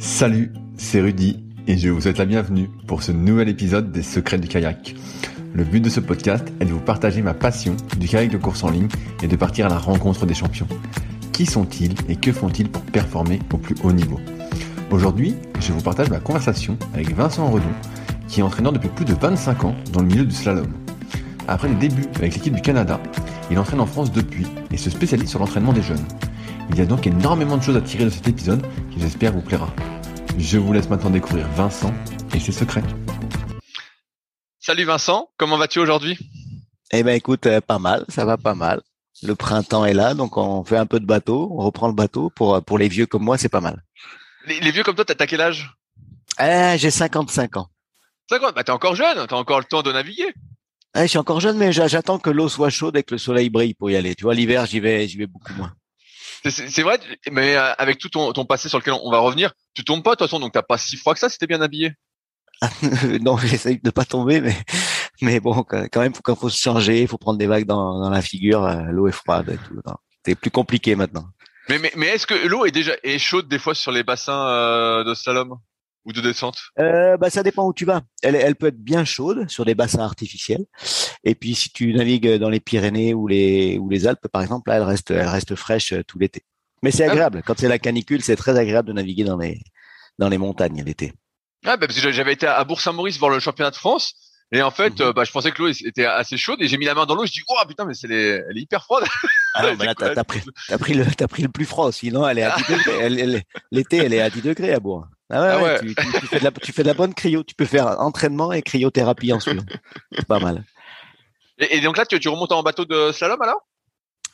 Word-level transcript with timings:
Salut, 0.00 0.52
c'est 0.76 1.00
Rudy 1.00 1.42
et 1.66 1.76
je 1.76 1.88
vous 1.88 2.00
souhaite 2.00 2.18
la 2.18 2.24
bienvenue 2.24 2.70
pour 2.86 3.02
ce 3.02 3.10
nouvel 3.10 3.48
épisode 3.48 3.90
des 3.90 4.04
Secrets 4.04 4.38
du 4.38 4.46
kayak. 4.46 4.94
Le 5.52 5.64
but 5.64 5.80
de 5.80 5.88
ce 5.88 5.98
podcast 5.98 6.46
est 6.60 6.66
de 6.66 6.70
vous 6.70 6.78
partager 6.78 7.20
ma 7.20 7.34
passion 7.34 7.74
du 7.98 8.06
kayak 8.06 8.30
de 8.30 8.38
course 8.38 8.62
en 8.62 8.70
ligne 8.70 8.86
et 9.24 9.26
de 9.26 9.34
partir 9.34 9.66
à 9.66 9.68
la 9.68 9.78
rencontre 9.78 10.24
des 10.24 10.34
champions. 10.34 10.68
Qui 11.32 11.46
sont-ils 11.46 11.94
et 12.08 12.14
que 12.14 12.30
font-ils 12.32 12.70
pour 12.70 12.82
performer 12.82 13.40
au 13.52 13.56
plus 13.56 13.74
haut 13.82 13.90
niveau? 13.90 14.20
Aujourd'hui, 14.92 15.34
je 15.58 15.72
vous 15.72 15.80
partage 15.80 16.10
ma 16.10 16.20
conversation 16.20 16.78
avec 16.94 17.12
Vincent 17.12 17.50
Redon, 17.50 17.66
qui 18.28 18.38
est 18.38 18.44
entraîneur 18.44 18.72
depuis 18.72 18.90
plus 18.90 19.04
de 19.04 19.14
25 19.14 19.64
ans 19.64 19.74
dans 19.92 20.00
le 20.00 20.06
milieu 20.06 20.24
du 20.24 20.34
slalom. 20.34 20.68
Après 21.48 21.66
les 21.66 21.74
débuts 21.74 22.06
avec 22.14 22.34
l'équipe 22.34 22.54
du 22.54 22.62
Canada, 22.62 23.00
il 23.50 23.58
entraîne 23.58 23.80
en 23.80 23.86
France 23.86 24.12
depuis 24.12 24.46
et 24.70 24.76
se 24.76 24.90
spécialise 24.90 25.28
sur 25.28 25.40
l'entraînement 25.40 25.72
des 25.72 25.82
jeunes. 25.82 26.04
Il 26.70 26.78
y 26.78 26.80
a 26.80 26.86
donc 26.86 27.06
énormément 27.06 27.56
de 27.56 27.62
choses 27.62 27.76
à 27.76 27.80
tirer 27.80 28.04
de 28.04 28.10
cet 28.10 28.28
épisode 28.28 28.62
qui 28.92 29.00
j'espère 29.00 29.32
vous 29.32 29.42
plaira. 29.42 29.72
Je 30.38 30.58
vous 30.58 30.72
laisse 30.72 30.88
maintenant 30.88 31.10
découvrir 31.10 31.48
Vincent 31.48 31.92
et 32.34 32.40
ses 32.40 32.52
secrets. 32.52 32.82
Salut 34.60 34.84
Vincent, 34.84 35.30
comment 35.36 35.56
vas-tu 35.56 35.78
aujourd'hui? 35.80 36.18
Eh 36.92 37.02
ben 37.02 37.14
écoute, 37.14 37.46
euh, 37.46 37.60
pas 37.60 37.78
mal, 37.78 38.04
ça 38.08 38.24
va 38.24 38.36
pas 38.36 38.54
mal. 38.54 38.82
Le 39.22 39.34
printemps 39.34 39.84
est 39.84 39.94
là, 39.94 40.14
donc 40.14 40.36
on 40.36 40.62
fait 40.64 40.76
un 40.76 40.86
peu 40.86 41.00
de 41.00 41.06
bateau, 41.06 41.48
on 41.52 41.62
reprend 41.64 41.88
le 41.88 41.94
bateau. 41.94 42.30
Pour 42.30 42.54
euh, 42.54 42.60
pour 42.60 42.78
les 42.78 42.88
vieux 42.88 43.06
comme 43.06 43.24
moi, 43.24 43.36
c'est 43.38 43.48
pas 43.48 43.60
mal. 43.60 43.82
Les, 44.46 44.60
les 44.60 44.70
vieux 44.70 44.82
comme 44.84 44.94
toi, 44.94 45.04
t'as 45.04 45.26
quel 45.26 45.40
âge? 45.40 45.70
Eh, 46.40 46.76
j'ai 46.78 46.90
55 46.90 47.56
ans. 47.56 47.68
50 48.30 48.54
Bah 48.54 48.62
t'es 48.62 48.72
encore 48.72 48.94
jeune, 48.94 49.26
t'as 49.26 49.36
encore 49.36 49.58
le 49.58 49.64
temps 49.64 49.82
de 49.82 49.90
naviguer. 49.90 50.32
Eh, 50.96 51.02
je 51.02 51.06
suis 51.06 51.18
encore 51.18 51.40
jeune, 51.40 51.56
mais 51.58 51.72
j'a- 51.72 51.88
j'attends 51.88 52.18
que 52.18 52.30
l'eau 52.30 52.48
soit 52.48 52.70
chaude 52.70 52.96
et 52.96 53.02
que 53.02 53.14
le 53.14 53.18
soleil 53.18 53.50
brille 53.50 53.74
pour 53.74 53.90
y 53.90 53.96
aller. 53.96 54.14
Tu 54.14 54.24
vois, 54.24 54.34
l'hiver, 54.34 54.64
j'y 54.66 54.80
vais, 54.80 55.06
j'y 55.08 55.18
vais 55.18 55.26
beaucoup 55.26 55.52
moins. 55.54 55.72
C'est- 56.44 56.82
vrai, 56.82 56.98
mais 57.30 57.56
euh, 57.56 57.72
avec 57.78 57.98
tout 57.98 58.08
ton, 58.08 58.32
ton 58.32 58.44
passé 58.44 58.68
sur 58.68 58.78
lequel 58.78 58.94
on 58.94 59.10
va 59.10 59.18
revenir, 59.18 59.52
tu 59.74 59.84
tombes 59.84 60.02
pas 60.02 60.10
de 60.12 60.16
toute 60.16 60.28
façon, 60.28 60.40
donc 60.40 60.52
t'as 60.52 60.62
pas 60.62 60.78
si 60.78 60.96
froid 60.96 61.14
que 61.14 61.20
ça 61.20 61.28
si 61.28 61.38
t'es 61.38 61.46
bien 61.46 61.60
habillé. 61.60 61.92
non, 63.20 63.36
j'essaye 63.38 63.80
de 63.80 63.90
pas 63.90 64.04
tomber, 64.04 64.40
mais 64.40 64.56
mais 65.20 65.40
bon, 65.40 65.62
quand 65.64 66.00
même, 66.00 66.12
quand 66.22 66.34
faut 66.36 66.48
se 66.48 66.60
changer, 66.60 67.02
il 67.02 67.08
faut 67.08 67.18
prendre 67.18 67.38
des 67.38 67.46
vagues 67.46 67.66
dans, 67.66 68.00
dans 68.00 68.10
la 68.10 68.22
figure. 68.22 68.64
euh, 68.64 68.82
L'eau 68.90 69.08
est 69.08 69.12
froide 69.12 69.48
et 69.50 69.56
tout. 69.56 69.80
C'est 70.24 70.34
plus 70.34 70.50
compliqué 70.50 70.94
maintenant. 70.96 71.26
Mais, 71.68 71.78
mais, 71.78 71.92
mais 71.96 72.06
est-ce 72.08 72.26
que 72.26 72.46
l'eau 72.46 72.64
est 72.64 72.70
déjà 72.70 72.92
est 73.02 73.18
chaude 73.18 73.48
des 73.48 73.58
fois 73.58 73.74
sur 73.74 73.92
les 73.92 74.02
bassins 74.02 74.48
euh, 74.48 75.04
de 75.04 75.14
slalom? 75.14 75.56
Ou 76.04 76.12
de 76.12 76.20
descente? 76.20 76.58
Euh, 76.78 77.16
bah, 77.16 77.28
ça 77.30 77.42
dépend 77.42 77.66
où 77.66 77.74
tu 77.74 77.84
vas. 77.84 78.02
Elle, 78.22 78.34
elle 78.36 78.56
peut 78.56 78.68
être 78.68 78.82
bien 78.82 79.04
chaude 79.04 79.48
sur 79.50 79.64
des 79.64 79.74
bassins 79.74 80.02
artificiels. 80.02 80.64
Et 81.24 81.34
puis, 81.34 81.54
si 81.54 81.70
tu 81.70 81.92
navigues 81.92 82.36
dans 82.36 82.48
les 82.50 82.60
Pyrénées 82.60 83.12
ou 83.14 83.26
les, 83.28 83.78
ou 83.78 83.88
les 83.90 84.06
Alpes, 84.06 84.26
par 84.32 84.42
exemple, 84.42 84.70
là, 84.70 84.76
elle 84.76 84.82
reste, 84.82 85.10
elle 85.10 85.26
reste 85.28 85.54
fraîche 85.54 85.92
euh, 85.92 86.02
tout 86.04 86.18
l'été. 86.18 86.42
Mais 86.82 86.90
c'est 86.90 87.04
Ah. 87.06 87.10
agréable. 87.12 87.42
Quand 87.44 87.58
c'est 87.58 87.68
la 87.68 87.78
canicule, 87.78 88.22
c'est 88.22 88.36
très 88.36 88.56
agréable 88.58 88.88
de 88.88 88.92
naviguer 88.94 89.24
dans 89.24 89.36
les, 89.36 89.60
dans 90.18 90.28
les 90.28 90.38
montagnes 90.38 90.82
l'été. 90.84 91.12
Ah 91.66 91.76
bah 91.76 91.86
parce 91.88 92.00
que 92.00 92.12
j'avais 92.12 92.32
été 92.34 92.46
à 92.46 92.62
Bourg-Saint-Maurice 92.64 93.18
voir 93.18 93.30
le 93.32 93.40
championnat 93.40 93.70
de 93.72 93.76
France. 93.76 94.14
Et 94.52 94.62
en 94.62 94.70
fait, 94.70 94.98
Mhm. 95.00 95.06
euh, 95.08 95.12
bah, 95.12 95.24
je 95.24 95.32
pensais 95.32 95.50
que 95.50 95.60
l'eau 95.60 95.68
était 95.68 96.06
assez 96.06 96.36
chaude 96.38 96.62
et 96.62 96.68
j'ai 96.68 96.78
mis 96.78 96.86
la 96.86 96.94
main 96.94 97.04
dans 97.04 97.14
l'eau. 97.16 97.26
Je 97.26 97.32
dis 97.32 97.42
oh 97.48 97.54
putain 97.68 97.84
mais 97.84 97.92
c'est 97.94 98.06
les- 98.06 98.40
elle 98.48 98.56
est 98.56 98.60
hyper 98.62 98.82
froide. 98.84 99.04
Ah 99.54 99.62
non, 99.66 99.74
bah 99.76 99.84
là, 99.84 99.94
t'as, 99.94 100.24
pris, 100.24 100.40
t'as 100.68 100.78
pris 100.78 100.94
le, 100.94 101.04
t'as 101.04 101.26
pris 101.26 101.42
le 101.42 101.48
plus 101.50 101.66
froid. 101.66 101.90
Sinon, 101.92 102.26
elle 102.26 102.38
est 102.38 102.42
à 102.44 102.56
10 102.56 102.62
degrés. 102.72 102.92
Elle- 103.00 103.18
elle- 103.18 103.42
l'été, 103.72 103.96
elle 103.98 104.14
est 104.14 104.20
à 104.22 104.30
10 104.30 104.40
degrés 104.40 104.72
à 104.72 104.80
Bourg. 104.80 105.06
Ah 105.30 105.40
ouais, 105.42 105.48
Ah 105.50 105.56
ouais, 105.58 105.64
ouais. 105.64 105.78
Tu, 105.80 105.94
tu- 105.94 106.20
tu 106.20 106.26
fais 106.26 106.38
de 106.38 106.44
la, 106.44 106.50
tu 106.50 106.72
fais 106.72 106.82
de 106.82 106.88
la 106.88 106.94
bonne 106.94 107.14
cryo. 107.14 107.42
Tu 107.42 107.54
peux 107.54 107.66
faire 107.66 108.00
entraînement 108.00 108.52
et 108.52 108.62
cryothérapie 108.62 109.32
en 109.32 109.40
suivant. 109.40 109.64
C'est 110.12 110.26
pas 110.26 110.40
mal. 110.40 110.64
Et, 111.58 111.76
et 111.76 111.80
donc 111.80 111.96
là 111.96 112.06
tu, 112.06 112.16
remontes 112.28 112.52
en 112.52 112.62
bateau 112.62 112.84
de 112.84 113.12
slalom 113.12 113.40
alors? 113.42 113.66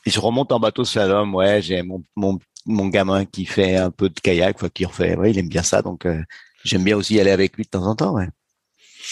Et 0.05 0.11
je 0.11 0.19
remonte 0.19 0.51
en 0.51 0.59
bateau 0.59 0.85
slalom, 0.85 1.33
ouais, 1.33 1.61
j'ai 1.61 1.81
mon, 1.81 2.03
mon, 2.15 2.39
mon 2.67 2.87
gamin 2.87 3.25
qui 3.25 3.45
fait 3.45 3.75
un 3.75 3.89
peu 3.89 4.09
de 4.09 4.19
kayak, 4.19 4.55
enfin, 4.55 4.69
qui 4.69 4.85
refait, 4.85 5.15
ouais, 5.15 5.31
il 5.31 5.39
aime 5.39 5.49
bien 5.49 5.63
ça, 5.63 5.81
donc 5.81 6.05
euh, 6.05 6.21
j'aime 6.63 6.83
bien 6.83 6.95
aussi 6.95 7.19
aller 7.19 7.31
avec 7.31 7.55
lui 7.57 7.63
de 7.63 7.69
temps 7.69 7.85
en 7.87 7.95
temps, 7.95 8.13
ouais. 8.13 8.27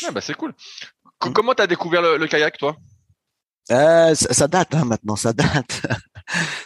Ah 0.06 0.12
bah 0.12 0.22
c'est 0.22 0.36
cool. 0.36 0.54
Co- 1.18 1.32
Comment 1.32 1.56
t'as 1.56 1.66
découvert 1.66 2.02
le, 2.04 2.18
le 2.18 2.28
kayak 2.28 2.58
toi? 2.60 2.78
Euh, 3.72 4.14
ça, 4.14 4.34
ça 4.34 4.48
date, 4.48 4.76
hein, 4.76 4.86
maintenant, 4.86 5.16
ça 5.16 5.34
date. 5.34 5.82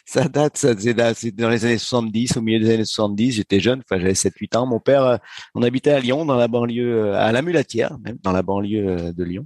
Ça 0.05 0.27
date, 0.27 0.57
ça, 0.57 0.73
c'est 1.15 1.31
dans 1.31 1.49
les 1.49 1.65
années 1.65 1.77
70, 1.77 2.37
au 2.37 2.41
milieu 2.41 2.59
des 2.59 2.73
années 2.73 2.85
70, 2.85 3.31
j'étais 3.33 3.59
jeune, 3.59 3.81
enfin, 3.83 3.99
j'avais 3.99 4.13
7-8 4.13 4.57
ans. 4.57 4.65
Mon 4.65 4.79
père, 4.79 5.03
euh, 5.03 5.17
on 5.55 5.61
habitait 5.61 5.91
à 5.91 5.99
Lyon, 5.99 6.25
dans 6.25 6.35
la 6.35 6.47
banlieue, 6.47 7.05
euh, 7.05 7.17
à 7.17 7.31
la 7.31 7.41
Mulatière, 7.41 7.97
même, 7.99 8.17
dans 8.23 8.31
la 8.31 8.41
banlieue 8.41 8.87
euh, 8.87 9.11
de 9.13 9.23
Lyon. 9.23 9.45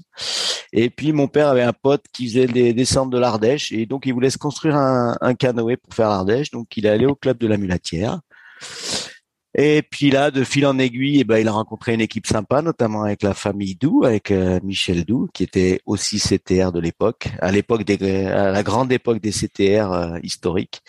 Et 0.74 0.90
puis, 0.90 1.12
mon 1.12 1.28
père 1.28 1.48
avait 1.48 1.64
un 1.64 1.74
pote 1.74 2.06
qui 2.14 2.28
faisait 2.28 2.48
des 2.48 2.74
descentes 2.74 3.10
de 3.10 3.18
l'Ardèche, 3.18 3.72
et 3.72 3.86
donc, 3.86 4.06
il 4.06 4.14
voulait 4.14 4.30
se 4.30 4.38
construire 4.38 4.76
un, 4.76 5.18
un 5.22 5.34
canoë 5.34 5.78
pour 5.78 5.94
faire 5.94 6.10
l'Ardèche, 6.10 6.52
donc 6.52 6.76
il 6.78 6.86
est 6.86 6.90
allé 6.90 7.06
au 7.06 7.16
club 7.16 7.38
de 7.38 7.48
la 7.48 7.58
Mulatière. 7.58 8.20
Et 9.54 9.82
puis 9.82 10.12
là, 10.12 10.32
de 10.32 10.44
fil 10.46 10.66
en 10.66 10.80
aiguille, 10.80 11.20
eh 11.20 11.24
ben, 11.26 11.38
il 11.38 11.48
a 11.48 11.52
rencontré 11.52 11.94
une 11.94 12.02
équipe 12.02 12.26
sympa, 12.26 12.62
notamment 12.62 13.04
avec 13.04 13.22
la 13.22 13.34
famille 13.34 13.76
Doux, 13.76 14.04
avec 14.06 14.32
euh, 14.32 14.60
Michel 14.64 15.04
Doux, 15.04 15.28
qui 15.34 15.44
était 15.44 15.82
aussi 15.86 16.20
CTR 16.20 16.72
de 16.72 16.80
l'époque, 16.80 17.28
à 17.42 17.52
l'époque 17.52 17.84
des, 17.84 18.26
à 18.28 18.52
la 18.52 18.64
grande 18.64 18.92
époque 18.94 19.20
des 19.20 19.32
CTR 19.34 19.92
euh, 19.92 20.20
historiques. 20.24 20.82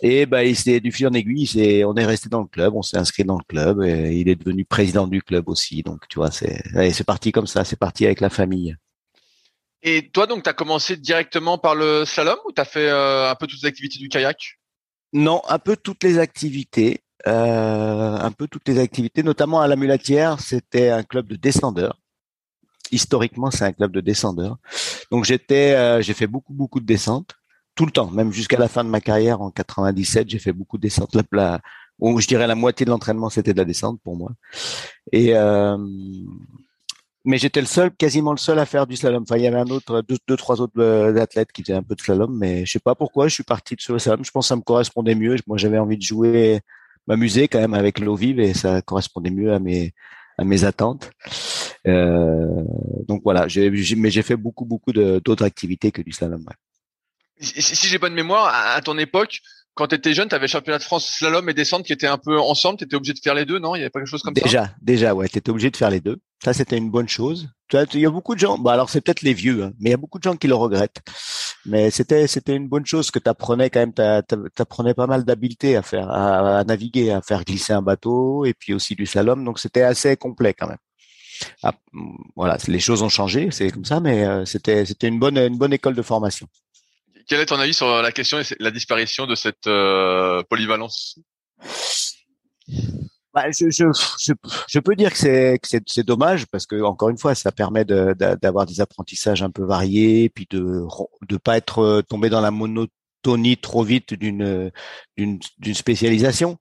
Et 0.00 0.26
ben, 0.26 0.40
il 0.42 0.56
s'est 0.56 0.80
du 0.80 0.90
fil 0.90 1.06
en 1.06 1.12
aiguille, 1.12 1.42
il 1.42 1.46
s'est- 1.46 1.84
on 1.84 1.94
est 1.96 2.04
resté 2.06 2.28
dans 2.28 2.40
le 2.40 2.46
club, 2.46 2.74
on 2.74 2.82
s'est 2.82 2.96
inscrit 2.98 3.24
dans 3.24 3.38
le 3.38 3.44
club, 3.44 3.82
et 3.82 4.12
il 4.16 4.28
est 4.28 4.36
devenu 4.36 4.64
président 4.64 5.06
du 5.06 5.22
club 5.22 5.48
aussi. 5.48 5.82
Donc, 5.82 6.08
tu 6.08 6.18
vois, 6.18 6.30
c'est, 6.30 6.62
allez, 6.74 6.92
c'est 6.92 7.04
parti 7.04 7.30
comme 7.30 7.46
ça, 7.46 7.64
c'est 7.64 7.78
parti 7.78 8.06
avec 8.06 8.20
la 8.20 8.30
famille. 8.30 8.74
Et 9.84 10.10
toi 10.10 10.26
donc 10.26 10.44
t'as 10.44 10.52
commencé 10.52 10.96
directement 10.96 11.58
par 11.58 11.74
le 11.74 12.04
slalom 12.04 12.38
ou 12.46 12.52
t'as 12.52 12.64
fait 12.64 12.88
euh, 12.88 13.28
un 13.28 13.34
peu 13.34 13.46
toutes 13.48 13.62
les 13.62 13.68
activités 13.68 13.98
du 13.98 14.08
kayak? 14.08 14.58
Non, 15.12 15.42
un 15.48 15.58
peu 15.58 15.76
toutes 15.76 16.04
les 16.04 16.18
activités, 16.18 17.01
un 17.30 18.30
peu 18.32 18.48
toutes 18.48 18.66
les 18.68 18.78
activités, 18.78 19.22
notamment 19.22 19.60
à 19.60 19.68
la 19.68 19.76
Mulatière, 19.76 20.40
c'était 20.40 20.90
un 20.90 21.02
club 21.02 21.26
de 21.28 21.36
descendeurs. 21.36 21.98
Historiquement, 22.90 23.50
c'est 23.50 23.64
un 23.64 23.72
club 23.72 23.92
de 23.92 24.00
descendeurs. 24.00 24.58
Donc 25.10 25.24
j'étais, 25.24 25.72
euh, 25.72 26.02
j'ai 26.02 26.14
fait 26.14 26.26
beaucoup 26.26 26.52
beaucoup 26.52 26.80
de 26.80 26.86
descentes 26.86 27.34
tout 27.74 27.86
le 27.86 27.92
temps, 27.92 28.10
même 28.10 28.32
jusqu'à 28.32 28.58
la 28.58 28.68
fin 28.68 28.84
de 28.84 28.90
ma 28.90 29.00
carrière 29.00 29.40
en 29.40 29.50
97, 29.50 30.28
j'ai 30.28 30.38
fait 30.38 30.52
beaucoup 30.52 30.76
de 30.76 30.82
descentes. 30.82 31.14
La, 31.14 31.22
la, 31.32 31.60
je 32.18 32.26
dirais 32.26 32.46
la 32.46 32.54
moitié 32.54 32.84
de 32.84 32.90
l'entraînement 32.90 33.30
c'était 33.30 33.54
de 33.54 33.58
la 33.58 33.64
descente 33.64 33.98
pour 34.02 34.16
moi. 34.16 34.32
Et 35.10 35.34
euh, 35.34 35.78
mais 37.24 37.38
j'étais 37.38 37.60
le 37.60 37.66
seul, 37.66 37.92
quasiment 37.92 38.32
le 38.32 38.38
seul 38.38 38.58
à 38.58 38.66
faire 38.66 38.86
du 38.86 38.96
slalom. 38.96 39.22
Enfin, 39.22 39.36
il 39.36 39.44
y 39.44 39.46
avait 39.46 39.58
un 39.58 39.68
autre, 39.70 40.02
deux, 40.02 40.36
trois 40.36 40.60
autres 40.60 40.80
euh, 40.80 41.16
athlètes 41.16 41.52
qui 41.52 41.62
faisaient 41.62 41.74
un 41.78 41.82
peu 41.82 41.94
de 41.94 42.00
slalom, 42.00 42.36
mais 42.36 42.66
je 42.66 42.72
sais 42.72 42.80
pas 42.80 42.96
pourquoi. 42.96 43.28
Je 43.28 43.34
suis 43.34 43.44
parti 43.44 43.76
de 43.76 43.80
ce 43.80 43.96
slalom. 43.96 44.24
Je 44.24 44.30
pense 44.32 44.46
que 44.46 44.48
ça 44.48 44.56
me 44.56 44.62
correspondait 44.62 45.14
mieux. 45.14 45.36
Moi, 45.46 45.56
j'avais 45.56 45.78
envie 45.78 45.96
de 45.96 46.02
jouer, 46.02 46.60
m'amuser 47.06 47.48
quand 47.48 47.60
même 47.60 47.74
avec 47.74 47.98
l'eau 47.98 48.16
vive, 48.16 48.40
et 48.40 48.54
ça 48.54 48.82
correspondait 48.82 49.30
mieux 49.30 49.52
à 49.52 49.58
mes 49.58 49.92
à 50.38 50.44
mes 50.44 50.64
attentes. 50.64 51.10
donc 51.84 53.22
voilà, 53.24 53.46
mais 53.96 54.10
j'ai 54.10 54.22
fait 54.22 54.36
beaucoup 54.36 54.64
beaucoup 54.64 54.92
d'autres 54.92 55.44
activités 55.44 55.92
que 55.92 56.02
du 56.02 56.12
slalom. 56.12 56.44
Si, 57.40 57.60
si 57.60 57.86
j'ai 57.88 57.98
bonne 57.98 58.14
mémoire, 58.14 58.52
à, 58.54 58.80
ton 58.82 58.96
époque, 58.98 59.40
quand 59.74 59.88
tu 59.88 59.94
étais 59.94 60.14
jeune, 60.14 60.28
tu 60.28 60.34
avais 60.34 60.48
championnat 60.48 60.78
de 60.78 60.82
France 60.82 61.06
slalom 61.18 61.48
et 61.48 61.54
descente 61.54 61.84
qui 61.84 61.92
étaient 61.92 62.06
un 62.06 62.18
peu 62.18 62.38
ensemble. 62.38 62.78
Tu 62.78 62.84
étais 62.84 62.94
obligé 62.94 63.14
de 63.14 63.18
faire 63.18 63.34
les 63.34 63.44
deux, 63.44 63.58
non? 63.58 63.74
Il 63.74 63.78
y 63.78 63.82
avait 63.82 63.90
pas 63.90 64.00
quelque 64.00 64.08
chose 64.08 64.22
comme 64.22 64.34
déjà, 64.34 64.46
ça? 64.46 64.50
Déjà, 64.50 64.74
déjà, 64.80 65.14
ouais, 65.14 65.28
tu 65.28 65.38
étais 65.38 65.50
obligé 65.50 65.70
de 65.70 65.76
faire 65.76 65.90
les 65.90 66.00
deux. 66.00 66.18
Ça, 66.44 66.52
c'était 66.52 66.76
une 66.76 66.90
bonne 66.90 67.08
chose. 67.08 67.48
Il 67.94 68.00
y 68.00 68.06
a 68.06 68.10
beaucoup 68.10 68.34
de 68.34 68.40
gens. 68.40 68.58
Bah 68.58 68.72
alors, 68.72 68.90
c'est 68.90 69.00
peut-être 69.00 69.22
les 69.22 69.34
vieux, 69.34 69.64
hein, 69.64 69.72
mais 69.80 69.90
il 69.90 69.92
y 69.92 69.94
a 69.94 69.98
beaucoup 69.98 70.18
de 70.18 70.22
gens 70.22 70.36
qui 70.36 70.48
le 70.48 70.54
regrettent. 70.54 71.00
Mais 71.64 71.90
c'était 71.90 72.26
c'était 72.26 72.54
une 72.56 72.68
bonne 72.68 72.86
chose 72.86 73.10
que 73.10 73.18
tu 73.18 73.28
apprenais 73.28 73.70
quand 73.70 73.80
même. 73.80 73.94
Tu 73.94 74.62
apprenais 74.62 74.94
pas 74.94 75.06
mal 75.06 75.24
d'habileté 75.24 75.76
à 75.76 75.82
faire, 75.82 76.10
à, 76.10 76.64
naviguer, 76.64 77.10
à 77.10 77.22
faire 77.22 77.44
glisser 77.44 77.72
un 77.72 77.82
bateau 77.82 78.44
et 78.44 78.54
puis 78.54 78.74
aussi 78.74 78.94
du 78.94 79.06
slalom. 79.06 79.44
Donc 79.44 79.58
c'était 79.58 79.82
assez 79.82 80.16
complet 80.16 80.54
quand 80.54 80.68
même. 80.68 80.78
Ah, 81.62 81.72
voilà, 82.36 82.56
les 82.68 82.78
choses 82.80 83.02
ont 83.02 83.08
changé, 83.08 83.48
c'est 83.50 83.70
comme 83.70 83.84
ça, 83.84 84.00
mais 84.00 84.24
euh, 84.24 84.44
c'était 84.44 84.84
c'était 84.84 85.08
une 85.08 85.18
bonne 85.18 85.38
une 85.38 85.58
bonne 85.58 85.72
école 85.72 85.94
de 85.94 86.02
formation. 86.02 86.46
Quel 87.26 87.40
est 87.40 87.46
ton 87.46 87.58
avis 87.58 87.74
sur 87.74 88.02
la 88.02 88.12
question 88.12 88.40
et 88.40 88.44
la 88.60 88.70
disparition 88.70 89.26
de 89.26 89.34
cette 89.34 89.66
euh, 89.66 90.42
polyvalence? 90.48 91.18
Bah, 93.34 93.50
je, 93.50 93.70
je, 93.70 93.84
je, 94.68 94.78
peux 94.80 94.94
dire 94.94 95.10
que 95.10 95.18
c'est 95.18 95.58
c'est 95.86 96.06
dommage 96.06 96.46
parce 96.46 96.66
que 96.66 96.82
encore 96.82 97.08
une 97.08 97.18
fois 97.18 97.34
ça 97.34 97.50
permet 97.52 97.84
d'avoir 97.84 98.66
des 98.66 98.80
apprentissages 98.80 99.42
un 99.42 99.50
peu 99.50 99.64
variés 99.64 100.28
puis 100.28 100.46
de 100.50 100.84
de 101.28 101.36
pas 101.38 101.56
être 101.56 101.78
euh, 101.78 102.02
tombé 102.02 102.28
dans 102.28 102.40
la 102.40 102.50
monotonie 102.50 103.56
trop 103.56 103.84
vite 103.84 104.14
d'une 104.14 104.70
d'une 105.16 105.38
d'une 105.58 105.74
spécialisation. 105.74 106.58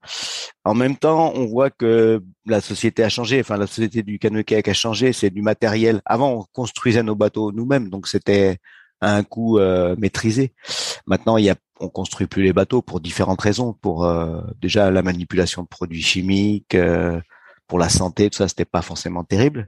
En 0.64 0.76
même 0.76 0.96
temps, 0.98 1.34
on 1.36 1.46
voit 1.46 1.72
que 1.72 2.22
la 2.46 2.62
société 2.62 3.04
a 3.04 3.10
changé. 3.10 3.40
Enfin, 3.42 3.58
la 3.58 3.68
société 3.68 4.04
du 4.04 4.20
canoë 4.20 4.44
kayak 4.44 4.68
a 4.68 4.74
changé. 4.74 5.14
C'est 5.14 5.32
du 5.32 5.42
matériel. 5.42 6.02
Avant, 6.06 6.34
on 6.34 6.46
construisait 6.54 7.04
nos 7.04 7.16
bateaux 7.16 7.52
nous-mêmes, 7.52 7.90
donc 7.90 8.08
c'était 8.08 8.60
un 9.02 9.24
coût 9.24 9.60
euh, 9.60 9.96
maîtrisé. 9.98 10.54
Maintenant, 11.08 11.38
il 11.38 11.46
y 11.46 11.50
a, 11.50 11.56
on 11.80 11.90
construit 11.90 12.28
plus 12.28 12.44
les 12.44 12.54
bateaux 12.54 12.82
pour 12.82 13.00
différentes 13.02 13.42
raisons. 13.42 13.74
Pour 13.74 14.06
euh, 14.06 14.42
déjà 14.62 14.92
la 14.92 15.02
manipulation 15.02 15.64
de 15.64 15.68
produits 15.68 16.02
chimiques, 16.02 16.76
euh, 16.76 17.20
pour 17.68 17.80
la 17.80 17.90
santé, 17.90 18.30
tout 18.30 18.38
ça, 18.38 18.48
c'était 18.48 18.66
pas 18.66 18.82
forcément 18.82 19.24
terrible. 19.24 19.68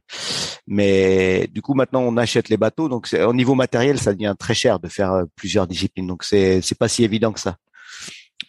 Mais 0.67 1.47
du 1.51 1.61
coup, 1.61 1.73
maintenant, 1.73 2.01
on 2.01 2.17
achète 2.17 2.49
les 2.49 2.57
bateaux. 2.57 2.89
Donc, 2.89 3.09
au 3.13 3.33
niveau 3.33 3.55
matériel, 3.55 3.99
ça 3.99 4.13
devient 4.13 4.35
très 4.37 4.53
cher 4.53 4.79
de 4.79 4.87
faire 4.89 5.23
plusieurs 5.35 5.67
disciplines. 5.67 6.07
Donc, 6.07 6.23
c'est 6.23 6.61
c'est 6.61 6.77
pas 6.77 6.89
si 6.89 7.03
évident 7.03 7.31
que 7.31 7.39
ça. 7.39 7.55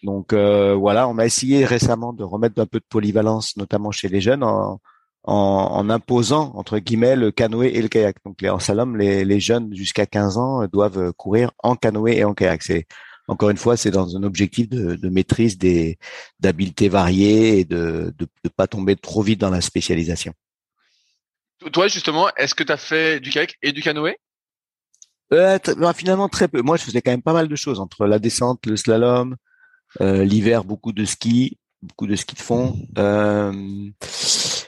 Donc 0.03 0.35
voilà, 0.35 1.09
on 1.09 1.19
a 1.19 1.25
essayé 1.25 1.65
récemment 1.65 2.13
de 2.13 2.25
remettre 2.25 2.61
un 2.61 2.67
peu 2.67 2.81
de 2.81 2.85
polyvalence, 2.89 3.57
notamment 3.57 3.91
chez 3.91 4.09
les 4.09 4.21
jeunes, 4.21 4.43
en, 4.43 4.81
en, 5.25 5.89
imposant 5.91 6.53
entre 6.55 6.79
guillemets 6.79 7.17
le 7.17 7.31
canoë 7.31 7.69
et 7.75 7.83
le 7.83 7.89
kayak. 7.89 8.17
Donc 8.25 8.41
les, 8.43 8.51
en 8.51 8.59
slalom, 8.59 8.97
les, 8.97 9.25
les 9.25 9.41
jeunes 9.41 9.75
jusqu'à 9.75 10.07
15 10.07 10.39
ans 10.39 10.67
doivent 10.67 11.13
courir 11.15 11.51
en 11.63 11.77
canoë 11.77 12.19
et 12.19 12.25
en 12.25 12.35
kayak. 12.35 12.63
C'est 12.63 12.87
encore 13.27 13.51
une 13.51 13.57
fois, 13.57 13.77
c'est 13.77 13.91
dans 13.91 14.17
un 14.17 14.23
objectif 14.23 14.69
de, 14.69 14.97
de 14.97 15.09
maîtrise 15.09 15.57
des 15.57 15.99
d'habiletés 16.41 16.91
variées 16.91 17.61
et 17.61 17.65
de 17.65 18.15
ne 18.21 18.49
pas 18.51 18.67
tomber 18.67 18.97
trop 18.97 19.23
vite 19.23 19.41
dans 19.41 19.51
la 19.51 19.61
spécialisation. 19.61 20.33
Toi 21.73 21.89
justement, 21.89 22.29
est-ce 22.37 22.55
que 22.55 22.63
tu 22.63 22.73
as 22.73 22.77
fait 22.77 23.21
du 23.21 23.31
kayak 23.31 23.57
et 23.63 23.73
du 23.73 23.83
canoë? 23.83 24.17
Euh, 25.33 25.59
bah, 25.79 25.93
Finalement 25.93 26.29
très 26.29 26.49
peu. 26.49 26.63
Moi, 26.63 26.77
je 26.77 26.85
faisais 26.85 27.01
quand 27.01 27.11
même 27.11 27.23
pas 27.23 27.33
mal 27.33 27.49
de 27.49 27.57
choses 27.57 27.81
entre 27.81 28.07
la 28.07 28.19
descente, 28.19 28.67
le 28.67 28.77
slalom, 28.77 29.37
euh, 30.01 30.25
l'hiver 30.25 30.65
beaucoup 30.65 30.93
de 30.93 31.05
ski, 31.05 31.59
beaucoup 31.83 32.07
de 32.07 32.17
ski 32.17 32.35
de 32.35 32.41
fond. 32.41 32.77
Euh, 32.99 33.53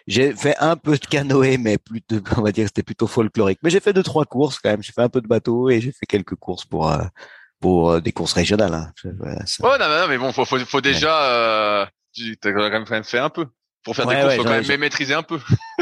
j'ai 0.07 0.33
fait 0.33 0.57
un 0.59 0.77
peu 0.77 0.97
de 0.97 1.05
canoë, 1.05 1.59
mais 1.59 1.79
plutôt, 1.79 2.17
on 2.37 2.43
va 2.43 2.53
dire, 2.53 2.67
c'était 2.67 2.83
plutôt 2.83 3.07
folklorique. 3.07 3.59
Mais 3.63 3.71
j'ai 3.71 3.81
fait 3.81 3.93
deux 3.93 4.03
trois 4.03 4.25
courses 4.25 4.59
quand 4.59 4.71
même. 4.71 4.83
J'ai 4.83 4.93
fait 4.93 5.03
un 5.03 5.09
peu 5.09 5.21
de 5.21 5.27
bateau 5.27 5.69
et 5.69 5.81
j'ai 5.81 5.93
fait 5.93 6.07
quelques 6.07 6.37
courses 6.37 6.65
pour 6.65 6.91
euh, 6.91 7.03
pour 7.61 7.91
euh, 7.91 8.01
des 8.01 8.13
courses 8.13 8.33
régionales. 8.33 8.75
Hein. 8.75 8.93
Ouais, 9.05 9.79
non, 9.79 9.89
non, 9.89 10.09
mais 10.09 10.19
bon, 10.19 10.33
faut 10.33 10.45
faut, 10.45 10.59
faut 10.61 10.81
déjà, 10.81 11.31
euh, 11.31 11.87
tu 12.13 12.37
as 12.43 12.53
quand 12.53 12.71
même 12.71 13.05
fait 13.05 13.19
un 13.19 13.31
peu. 13.31 13.47
Pour 13.83 13.95
faire 13.95 14.07
des 14.07 14.17
courses, 14.17 14.35
faut 14.37 14.43
quand 14.43 14.51
même 14.51 14.81
maîtriser 14.81 15.15
un 15.15 15.23
peu. 15.23 15.39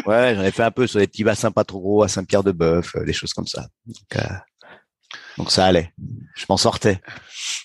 ouais, 0.07 0.35
j'en 0.35 0.43
ai 0.43 0.51
fait 0.51 0.63
un 0.63 0.71
peu 0.71 0.87
sur 0.87 1.01
des 1.01 1.07
petits 1.07 1.25
bassins 1.25 1.51
pas 1.51 1.65
trop 1.65 1.81
gros 1.81 2.03
à 2.03 2.09
Saint-Pierre-de-Bœuf, 2.09 2.97
euh, 2.97 3.05
des 3.05 3.15
choses 3.15 3.33
comme 3.33 3.47
ça. 3.47 3.67
Donc, 3.87 4.23
donc 5.39 5.51
ça 5.51 5.67
allait. 5.67 5.93
Je 6.35 6.45
m'en 6.49 6.57
sortais. 6.57 7.01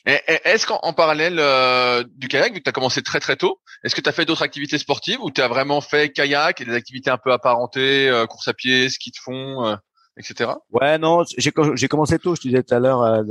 Est-ce 0.06 0.66
qu'en 0.66 0.94
parallèle 0.94 1.38
euh, 1.40 2.04
du 2.16 2.28
kayak, 2.28 2.54
vu 2.54 2.60
que 2.60 2.64
tu 2.64 2.70
as 2.70 2.74
commencé 2.74 3.02
très 3.02 3.20
très 3.20 3.36
tôt, 3.36 3.60
est-ce 3.84 3.96
que 3.96 4.02
tu 4.02 4.10
as 4.10 4.12
fait 4.12 4.26
d'autres 4.26 4.42
activités 4.42 4.78
sportives 4.78 5.20
ou 5.22 5.32
tu 5.32 5.42
as 5.42 5.48
vraiment 5.48 5.82
fait 5.82 6.12
kayak 6.12 6.62
et 6.62 6.66
des 6.66 6.74
activités 6.74 7.10
un 7.10 7.18
peu 7.18 7.32
apparentées, 7.32 8.10
euh, 8.10 8.26
course 8.26 8.48
à 8.48 8.54
pied, 8.54 8.90
ski 8.90 9.12
de 9.12 9.18
fond, 9.18 9.66
euh, 9.66 9.76
etc. 10.18 10.52
Ouais, 10.72 10.98
non, 10.98 11.24
j'ai 11.38 11.52
commencé 11.88 12.20
tôt, 12.20 12.36
je 12.36 12.42
te 12.42 12.48
disais 12.48 12.64
tout 12.64 12.76
à 12.76 12.80
l'heure, 12.80 13.24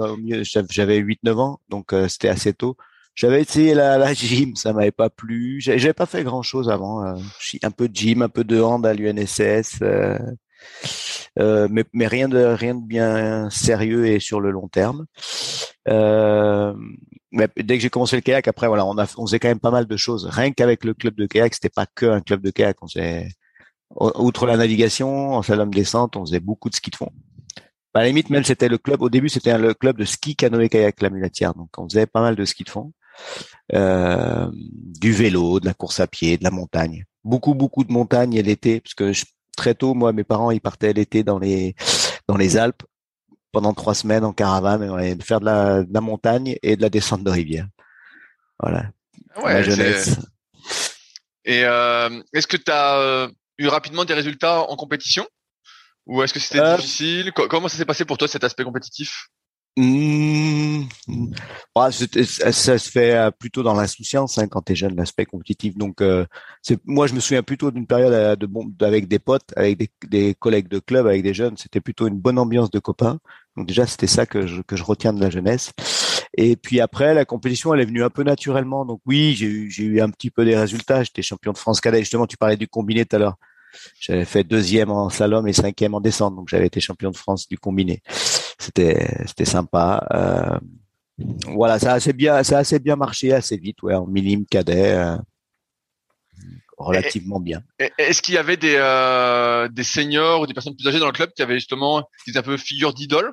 j'avais 0.70 0.98
8-9 0.98 1.38
ans, 1.38 1.60
donc 1.68 1.94
c'était 2.08 2.28
assez 2.28 2.52
tôt. 2.52 2.76
J'avais 3.14 3.42
essayé 3.42 3.74
la, 3.74 3.98
la 3.98 4.14
gym, 4.14 4.54
ça 4.54 4.72
m'avait 4.72 4.92
pas 4.92 5.10
plu. 5.10 5.60
J'avais 5.60 5.92
pas 5.92 6.06
fait 6.06 6.22
grand 6.22 6.42
chose 6.42 6.70
avant. 6.70 7.04
un 7.04 7.70
peu 7.72 7.88
de 7.88 7.96
gym, 7.96 8.22
un 8.22 8.28
peu 8.28 8.44
de 8.44 8.60
hand 8.60 8.86
à 8.86 8.94
l'UNSS. 8.94 9.80
Euh, 11.38 11.68
mais, 11.70 11.84
mais 11.92 12.06
rien 12.06 12.28
de 12.28 12.38
rien 12.38 12.74
de 12.74 12.84
bien 12.84 13.48
sérieux 13.50 14.06
et 14.06 14.20
sur 14.20 14.40
le 14.40 14.50
long 14.50 14.68
terme. 14.68 15.06
Euh, 15.88 16.74
mais 17.30 17.48
dès 17.56 17.76
que 17.76 17.82
j'ai 17.82 17.90
commencé 17.90 18.16
le 18.16 18.22
kayak, 18.22 18.48
après 18.48 18.68
voilà, 18.68 18.86
on 18.86 18.98
a 18.98 19.06
on 19.16 19.26
faisait 19.26 19.38
quand 19.38 19.48
même 19.48 19.60
pas 19.60 19.70
mal 19.70 19.86
de 19.86 19.96
choses. 19.96 20.26
Rien 20.26 20.52
qu'avec 20.52 20.84
le 20.84 20.94
club 20.94 21.14
de 21.14 21.26
kayak, 21.26 21.54
c'était 21.54 21.68
pas 21.68 21.86
que 21.86 22.06
un 22.06 22.20
club 22.20 22.42
de 22.42 22.50
kayak. 22.50 22.76
On 22.82 22.88
faisait 22.88 23.28
outre 23.96 24.46
la 24.46 24.56
navigation, 24.56 25.34
en 25.34 25.42
slalom 25.42 25.72
descente, 25.72 26.16
on 26.16 26.26
faisait 26.26 26.40
beaucoup 26.40 26.68
de 26.68 26.74
ski 26.74 26.90
de 26.90 26.96
fond. 26.96 27.10
À 27.94 28.02
la 28.02 28.08
limite, 28.08 28.30
même 28.30 28.44
c'était 28.44 28.68
le 28.68 28.78
club. 28.78 29.02
Au 29.02 29.10
début, 29.10 29.28
c'était 29.28 29.58
le 29.58 29.74
club 29.74 29.98
de 29.98 30.04
ski 30.04 30.36
canoë 30.36 30.68
kayak 30.68 31.02
la 31.02 31.10
mulatière. 31.10 31.54
Donc, 31.54 31.70
on 31.78 31.88
faisait 31.88 32.06
pas 32.06 32.20
mal 32.20 32.36
de 32.36 32.44
ski 32.44 32.62
de 32.62 32.70
fond, 32.70 32.92
euh, 33.74 34.48
du 34.54 35.12
vélo, 35.12 35.58
de 35.58 35.66
la 35.66 35.74
course 35.74 35.98
à 35.98 36.06
pied, 36.06 36.38
de 36.38 36.44
la 36.44 36.52
montagne. 36.52 37.04
Beaucoup, 37.24 37.54
beaucoup 37.54 37.82
de 37.82 37.92
montagne 37.92 38.34
et 38.34 38.42
l'été, 38.42 38.80
parce 38.80 38.94
que 38.94 39.12
je, 39.12 39.24
très 39.58 39.74
tôt, 39.74 39.92
moi, 39.92 40.12
mes 40.12 40.24
parents, 40.24 40.50
ils 40.50 40.60
partaient 40.60 40.94
l'été 40.94 41.22
dans 41.22 41.38
les 41.38 41.74
dans 42.28 42.38
les 42.38 42.56
Alpes 42.56 42.84
pendant 43.52 43.74
trois 43.74 43.94
semaines 43.94 44.24
en 44.24 44.32
caravane, 44.32 44.82
et 44.82 44.88
on 44.88 44.94
allait 44.94 45.16
faire 45.22 45.40
de 45.40 45.46
la, 45.46 45.82
de 45.82 45.92
la 45.92 46.00
montagne 46.00 46.56
et 46.62 46.76
de 46.76 46.82
la 46.82 46.90
descente 46.90 47.24
de 47.24 47.30
rivière. 47.30 47.66
Voilà. 48.60 48.90
Ouais, 49.42 49.54
la 49.54 49.62
jeunesse. 49.62 50.20
Et 51.44 51.64
euh, 51.64 52.22
est-ce 52.32 52.46
que 52.46 52.58
tu 52.58 52.70
as 52.70 52.96
euh, 52.98 53.28
eu 53.58 53.68
rapidement 53.68 54.04
des 54.04 54.14
résultats 54.14 54.60
en 54.60 54.76
compétition? 54.76 55.26
Ou 56.06 56.22
est-ce 56.22 56.34
que 56.34 56.40
c'était 56.40 56.60
euh, 56.60 56.76
difficile? 56.76 57.32
Comment 57.32 57.68
ça 57.68 57.76
s'est 57.76 57.86
passé 57.86 58.04
pour 58.04 58.18
toi 58.18 58.28
cet 58.28 58.44
aspect 58.44 58.64
compétitif? 58.64 59.28
Mmh, 59.76 60.86
ça, 61.76 61.90
se 62.78 62.90
fait 62.90 63.14
euh, 63.14 63.30
plutôt 63.30 63.62
dans 63.62 63.74
l'insouciance 63.74 64.36
hein, 64.36 64.48
quand 64.48 64.62
tu 64.62 64.72
es 64.72 64.74
jeune, 64.74 64.96
l'aspect 64.96 65.24
compétitif. 65.24 65.76
Donc, 65.76 66.00
euh, 66.00 66.26
moi, 66.84 67.06
je 67.06 67.14
me 67.14 67.20
souviens 67.20 67.44
plutôt 67.44 67.70
d'une 67.70 67.86
période 67.86 68.12
euh, 68.12 68.34
de 68.34 68.46
bon, 68.46 68.72
avec 68.80 69.06
des 69.06 69.20
potes, 69.20 69.52
avec 69.54 69.78
des, 69.78 69.88
des, 70.08 70.34
collègues 70.34 70.68
de 70.68 70.80
club, 70.80 71.06
avec 71.06 71.22
des 71.22 71.32
jeunes. 71.32 71.56
C'était 71.56 71.80
plutôt 71.80 72.08
une 72.08 72.18
bonne 72.18 72.38
ambiance 72.38 72.70
de 72.70 72.80
copains. 72.80 73.20
Donc 73.56 73.68
déjà, 73.68 73.86
c'était 73.86 74.08
ça 74.08 74.26
que 74.26 74.48
je, 74.48 74.62
que 74.62 74.74
je 74.74 74.82
retiens 74.82 75.12
de 75.12 75.20
la 75.20 75.30
jeunesse. 75.30 75.70
Et 76.36 76.56
puis 76.56 76.80
après, 76.80 77.14
la 77.14 77.24
compétition, 77.24 77.72
elle 77.72 77.80
est 77.80 77.86
venue 77.86 78.02
un 78.02 78.10
peu 78.10 78.24
naturellement. 78.24 78.84
Donc 78.84 79.00
oui, 79.06 79.34
j'ai 79.36 79.46
eu, 79.46 79.70
j'ai 79.70 79.84
eu 79.84 80.00
un 80.00 80.10
petit 80.10 80.30
peu 80.30 80.44
des 80.44 80.56
résultats. 80.56 81.04
J'étais 81.04 81.22
champion 81.22 81.52
de 81.52 81.58
France 81.58 81.80
cadet. 81.80 82.00
Justement, 82.00 82.26
tu 82.26 82.36
parlais 82.36 82.56
du 82.56 82.66
combiné 82.66 83.04
tout 83.04 83.16
à 83.16 83.18
l'heure. 83.20 83.36
J'avais 84.00 84.24
fait 84.24 84.44
deuxième 84.44 84.90
en 84.90 85.08
slalom 85.10 85.46
et 85.46 85.52
cinquième 85.52 85.94
en 85.94 86.00
descente, 86.00 86.34
donc 86.34 86.48
j'avais 86.48 86.66
été 86.66 86.80
champion 86.80 87.10
de 87.10 87.16
France 87.16 87.48
du 87.48 87.58
combiné. 87.58 88.02
C'était 88.58 89.24
c'était 89.26 89.44
sympa. 89.44 90.06
Euh, 90.12 90.58
voilà, 91.48 91.78
ça 91.78 91.92
a 91.92 91.94
assez 91.94 92.12
bien 92.12 92.42
ça 92.42 92.58
a 92.58 92.60
assez 92.60 92.78
bien 92.78 92.96
marché 92.96 93.32
assez 93.32 93.56
vite, 93.56 93.82
ouais, 93.82 93.94
en 93.94 94.06
minime 94.06 94.46
cadet. 94.46 94.92
Euh, 94.92 95.16
relativement 96.76 97.40
bien. 97.40 97.62
Est-ce 97.98 98.22
qu'il 98.22 98.34
y 98.34 98.38
avait 98.38 98.56
des 98.56 98.76
euh, 98.76 99.68
des 99.68 99.82
seniors 99.84 100.42
ou 100.42 100.46
des 100.46 100.54
personnes 100.54 100.76
plus 100.76 100.86
âgées 100.86 101.00
dans 101.00 101.06
le 101.06 101.12
club 101.12 101.30
qui 101.34 101.42
avaient 101.42 101.54
justement 101.54 102.08
qui 102.24 102.30
étaient 102.30 102.38
un 102.38 102.42
peu 102.42 102.56
figure 102.56 102.94
d'idole 102.94 103.32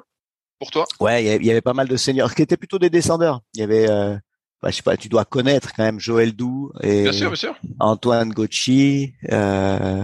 pour 0.60 0.72
toi? 0.72 0.86
Ouais, 1.00 1.24
il 1.24 1.46
y, 1.46 1.51
avait 1.51 1.62
pas 1.62 1.74
mal 1.74 1.88
de 1.88 1.96
seniors 1.96 2.34
qui 2.34 2.41
étaient 2.41 2.58
plutôt 2.58 2.79
des 2.79 2.89
descendeurs. 2.89 3.41
Il 3.53 3.60
y 3.60 3.63
avait 3.63 3.88
bah, 4.65 4.72
je 4.72 4.77
sais 4.77 4.82
pas, 4.82 4.98
tu 4.98 5.10
dois 5.10 5.25
connaître 5.25 5.74
quand 5.75 5.84
même 5.84 6.00
Joël 6.00 6.36
Doux 6.36 6.72
et 6.82 7.03
bien 7.03 7.12
sûr, 7.12 7.29
bien 7.29 7.36
sûr. 7.36 7.55
Antoine 7.79 8.32
Gauchi. 8.32 9.13
Euh, 9.32 10.03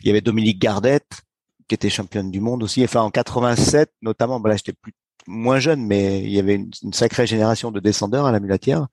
il 0.00 0.06
y 0.08 0.10
avait 0.10 0.20
Dominique 0.20 0.58
Gardette 0.58 1.22
qui 1.68 1.74
était 1.74 1.90
championne 1.90 2.30
du 2.30 2.40
monde 2.40 2.62
aussi. 2.62 2.82
Enfin 2.84 3.02
en 3.02 3.10
87 3.10 3.90
notamment. 4.02 4.40
Bah 4.40 4.50
là 4.50 4.56
j'étais 4.56 4.72
plus 4.72 4.92
moins 5.26 5.58
jeune, 5.58 5.84
mais 5.84 6.22
il 6.22 6.30
y 6.30 6.38
avait 6.38 6.54
une, 6.54 6.92
sacrée 6.92 7.26
génération 7.26 7.70
de 7.70 7.80
descendeurs 7.80 8.26
à 8.26 8.32
la 8.32 8.40
mulatière 8.40 8.86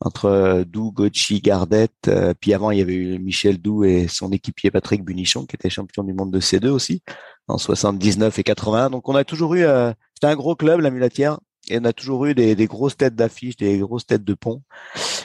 entre 0.00 0.26
euh, 0.26 0.64
Doux, 0.64 0.92
Gauchi, 0.92 1.40
Gardette. 1.40 1.92
Euh, 2.08 2.32
puis 2.38 2.54
avant 2.54 2.70
il 2.70 2.78
y 2.78 2.82
avait 2.82 2.94
eu 2.94 3.18
Michel 3.18 3.58
Doux 3.58 3.84
et 3.84 4.06
son 4.08 4.30
équipier 4.32 4.70
Patrick 4.70 5.04
Bunichon 5.04 5.44
qui 5.46 5.56
était 5.56 5.70
champion 5.70 6.04
du 6.04 6.12
monde 6.12 6.30
de 6.30 6.40
C2 6.40 6.68
aussi 6.68 7.02
en 7.48 7.58
79 7.58 8.38
et 8.38 8.42
81. 8.44 8.90
Donc 8.90 9.08
on 9.08 9.14
a 9.14 9.24
toujours 9.24 9.54
eu. 9.54 9.64
Euh, 9.64 9.92
c'était 10.14 10.28
un 10.28 10.36
gros 10.36 10.56
club 10.56 10.80
la 10.80 10.90
mulatière 10.90 11.38
et 11.68 11.78
on 11.78 11.84
a 11.84 11.92
toujours 11.92 12.26
eu 12.26 12.34
des, 12.34 12.54
des 12.54 12.66
grosses 12.66 12.96
têtes 12.96 13.14
d'affiches, 13.14 13.56
des 13.56 13.78
grosses 13.78 14.06
têtes 14.06 14.24
de 14.24 14.34
pont. 14.34 14.62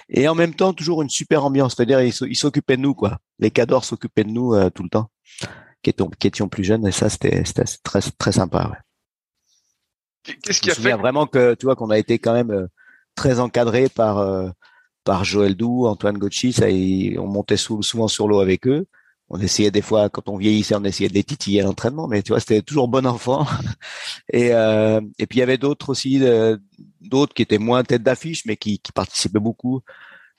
Et 0.10 0.28
en 0.28 0.36
même 0.36 0.54
temps, 0.54 0.74
toujours 0.74 1.02
une 1.02 1.10
super 1.10 1.46
ambiance. 1.46 1.76
C'est-à-dire, 1.76 2.02
ils 2.02 2.36
s'occupaient 2.36 2.78
de 2.78 2.82
nous, 2.82 2.94
quoi. 2.94 3.18
Les 3.40 3.52
cadors 3.52 3.86
s'occupaient 3.86 4.24
de 4.24 4.30
nous 4.30 4.54
euh, 4.54 4.70
tout 4.70 4.84
le 4.84 4.90
temps. 4.90 5.10
Qui 5.84 5.92
étions, 5.92 6.10
qui 6.10 6.28
étions 6.28 6.50
plus 6.50 6.64
jeunes 6.64 6.88
et 6.88 6.92
ça 6.92 7.10
c'était 7.10 7.44
très 7.84 8.02
très 8.18 8.32
sympa. 8.32 8.72
Ouais. 8.72 10.36
Qu'est-ce 10.42 10.62
qui 10.62 10.72
a 10.72 10.76
fait 10.76 10.94
vraiment 10.94 11.28
que 11.28 11.54
tu 11.54 11.66
vois 11.66 11.76
qu'on 11.76 11.90
a 11.90 11.98
été 12.00 12.18
quand 12.18 12.34
même 12.34 12.68
très 13.14 13.40
encadré 13.40 13.90
par 13.90 14.26
par 15.04 15.26
Joël 15.26 15.56
Doux, 15.56 15.86
Antoine 15.86 16.18
Gauchi, 16.18 16.54
ça 16.54 16.68
on 16.68 17.28
montait 17.28 17.58
souvent 17.58 18.08
sur 18.08 18.28
l'eau 18.28 18.40
avec 18.40 18.66
eux 18.68 18.88
on 19.30 19.40
essayait 19.40 19.72
des 19.72 19.82
fois, 19.82 20.10
quand 20.10 20.30
on 20.30 20.38
vieillissait, 20.38 20.76
on 20.76 20.84
essayait 20.84 21.10
de 21.10 21.16
les 21.16 21.24
titiller 21.24 21.62
à 21.62 21.64
l'entraînement, 21.64 22.08
mais 22.08 22.22
tu 22.22 22.32
vois, 22.32 22.40
c'était 22.40 22.62
toujours 22.62 22.88
bon 22.88 23.06
enfant. 23.08 23.48
Et, 24.32 24.54
euh, 24.54 25.02
et 25.18 25.26
puis 25.28 25.38
il 25.38 25.40
y 25.40 25.44
avait 25.44 25.58
d'autres 25.58 25.90
aussi, 25.90 26.24
euh, 26.24 26.58
d'autres 27.02 27.34
qui 27.34 27.42
étaient 27.42 27.58
moins 27.58 27.84
tête 27.84 28.04
d'affiche, 28.04 28.46
mais 28.46 28.58
qui, 28.58 28.80
qui 28.80 28.92
participaient 28.92 29.40
beaucoup. 29.40 29.82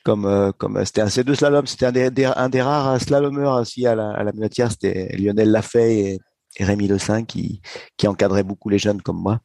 Comme 0.05 0.27
euh, 0.27 0.53
comme 0.53 0.85
c'était 0.85 1.01
un 1.01 1.07
C2 1.07 1.35
slalom, 1.35 1.67
c'était 1.67 1.87
un 1.87 1.93
des, 1.93 2.25
un 2.25 2.49
des 2.49 2.63
rares 2.63 3.01
slalomeurs 3.01 3.61
aussi 3.61 3.87
à 3.87 3.95
la, 3.95 4.11
à 4.11 4.23
la 4.23 4.33
c'était 4.71 5.09
Lionel 5.17 5.51
Lafay 5.51 5.99
et, 5.99 6.19
et 6.57 6.65
Rémi 6.65 6.87
Le 6.87 6.99
Saint 6.99 7.25
qui 7.25 7.63
qui 7.97 8.07
encadraient 8.07 8.43
beaucoup 8.43 8.69
les 8.69 8.79
jeunes 8.79 9.01
comme 9.01 9.21
moi. 9.21 9.41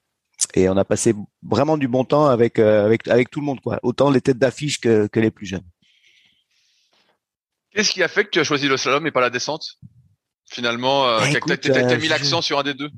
Et 0.54 0.70
on 0.70 0.78
a 0.78 0.86
passé 0.86 1.16
vraiment 1.44 1.78
du 1.78 1.88
bon 1.88 2.04
temps 2.04 2.28
avec 2.28 2.60
avec 2.60 3.08
avec 3.08 3.30
tout 3.30 3.40
le 3.40 3.46
monde 3.46 3.62
quoi, 3.62 3.80
autant 3.84 4.12
les 4.12 4.22
têtes 4.22 4.38
d'affiche 4.38 4.80
que 4.82 5.08
que 5.08 5.20
les 5.22 5.32
plus 5.32 5.46
jeunes. 5.46 5.68
Qu'est-ce 7.72 7.92
qui 7.92 8.04
a 8.04 8.08
fait 8.08 8.26
que 8.26 8.32
tu 8.32 8.40
as 8.40 8.44
choisi 8.44 8.68
le 8.68 8.78
slalom 8.78 9.08
et 9.08 9.12
pas 9.12 9.22
la 9.22 9.30
descente? 9.30 9.78
Finalement, 10.46 11.08
euh, 11.08 11.20
bah, 11.48 11.58
tu 11.58 11.72
as, 11.72 11.98
mis 11.98 12.08
l'accent 12.08 12.42
sur 12.42 12.60
un 12.60 12.64
des 12.64 12.74
deux? 12.74 12.90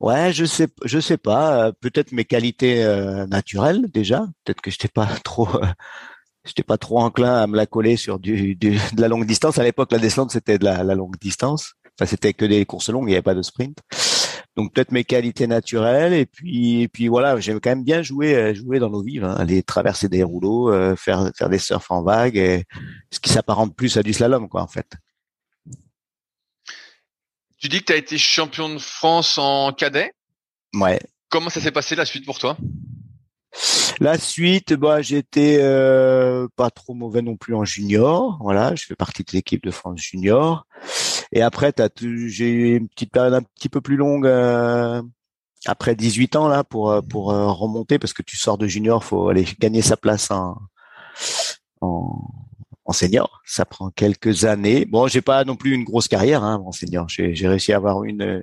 Ouais, 0.00 0.32
je 0.32 0.46
sais, 0.46 0.68
je 0.84 0.98
sais 0.98 1.18
pas. 1.18 1.66
Euh, 1.66 1.72
peut-être 1.78 2.12
mes 2.12 2.24
qualités 2.24 2.82
euh, 2.82 3.26
naturelles 3.26 3.86
déjà. 3.92 4.26
Peut-être 4.44 4.62
que 4.62 4.70
j'étais 4.70 4.88
pas 4.88 5.06
trop, 5.24 5.48
euh, 5.56 5.66
j'étais 6.44 6.62
pas 6.62 6.78
trop 6.78 7.00
enclin 7.00 7.42
à 7.42 7.46
me 7.46 7.56
la 7.56 7.66
coller 7.66 7.96
sur 7.96 8.18
du, 8.18 8.54
du 8.54 8.70
de 8.92 9.00
la 9.00 9.08
longue 9.08 9.26
distance. 9.26 9.58
À 9.58 9.64
l'époque, 9.64 9.92
la 9.92 9.98
descente 9.98 10.30
c'était 10.30 10.58
de 10.58 10.64
la, 10.64 10.82
la, 10.82 10.94
longue 10.94 11.16
distance. 11.20 11.74
Enfin, 11.98 12.06
c'était 12.06 12.32
que 12.32 12.44
des 12.44 12.64
courses 12.66 12.90
longues. 12.90 13.04
Il 13.04 13.10
n'y 13.10 13.14
avait 13.14 13.22
pas 13.22 13.34
de 13.34 13.42
sprint. 13.42 13.78
Donc 14.56 14.74
peut-être 14.74 14.90
mes 14.90 15.04
qualités 15.04 15.46
naturelles 15.46 16.12
et 16.12 16.26
puis 16.26 16.82
et 16.82 16.88
puis 16.88 17.08
voilà, 17.08 17.38
j'aime 17.38 17.60
quand 17.60 17.70
même 17.70 17.84
bien 17.84 18.02
jouer 18.02 18.34
euh, 18.34 18.54
jouer 18.54 18.78
dans 18.78 18.88
l'eau 18.88 19.02
vive, 19.02 19.24
hein, 19.24 19.34
aller 19.38 19.62
traverser 19.62 20.08
des 20.08 20.24
rouleaux, 20.24 20.72
euh, 20.72 20.96
faire 20.96 21.30
faire 21.36 21.48
des 21.48 21.58
surfs 21.58 21.90
en 21.90 22.02
vague, 22.02 22.36
et, 22.36 22.64
ce 23.12 23.20
qui 23.20 23.30
s'apparente 23.30 23.76
plus 23.76 23.96
à 23.96 24.02
du 24.02 24.12
slalom 24.12 24.48
quoi 24.48 24.62
en 24.62 24.66
fait. 24.66 24.96
Tu 27.58 27.68
dis 27.68 27.80
que 27.80 27.86
tu 27.86 27.92
as 27.92 27.96
été 27.96 28.18
champion 28.18 28.68
de 28.68 28.78
France 28.78 29.38
en 29.38 29.72
cadet? 29.72 30.12
Ouais. 30.74 30.98
Comment 31.28 31.50
ça 31.50 31.60
s'est 31.60 31.70
passé 31.70 31.94
la 31.94 32.06
suite 32.06 32.24
pour 32.24 32.38
toi? 32.38 32.56
La 34.00 34.16
suite, 34.16 34.72
bah 34.72 35.02
j'étais 35.02 35.58
euh, 35.60 36.48
pas 36.56 36.70
trop 36.70 36.94
mauvais 36.94 37.20
non 37.20 37.36
plus 37.36 37.54
en 37.54 37.64
junior. 37.64 38.38
Voilà, 38.40 38.74
je 38.74 38.86
fais 38.86 38.94
partie 38.94 39.24
de 39.24 39.32
l'équipe 39.32 39.62
de 39.62 39.70
France 39.70 40.00
junior. 40.00 40.66
Et 41.32 41.42
après, 41.42 41.72
j'ai 42.00 42.50
eu 42.50 42.76
une 42.76 42.88
petite 42.88 43.12
période 43.12 43.34
un 43.34 43.42
petit 43.42 43.68
peu 43.68 43.80
plus 43.80 43.96
longue 43.96 44.26
euh, 44.26 45.02
après 45.66 45.94
18 45.94 46.36
ans 46.36 46.48
là 46.48 46.64
pour 46.64 46.90
euh, 46.90 47.02
pour 47.02 47.30
euh, 47.32 47.52
remonter 47.52 47.98
parce 47.98 48.12
que 48.12 48.22
tu 48.22 48.36
sors 48.36 48.58
de 48.58 48.66
junior, 48.66 49.04
faut 49.04 49.28
aller 49.28 49.46
gagner 49.60 49.82
sa 49.82 49.96
place 49.96 50.30
en 50.30 50.58
en, 51.80 52.18
en 52.84 52.92
senior. 52.92 53.42
Ça 53.44 53.64
prend 53.64 53.90
quelques 53.90 54.44
années. 54.44 54.86
Bon, 54.86 55.06
j'ai 55.08 55.22
pas 55.22 55.44
non 55.44 55.56
plus 55.56 55.74
une 55.74 55.84
grosse 55.84 56.08
carrière 56.08 56.42
hein, 56.44 56.62
en 56.64 56.72
senior. 56.72 57.08
J'ai 57.08 57.48
réussi 57.48 57.72
à 57.72 57.76
avoir 57.76 58.04
une 58.04 58.42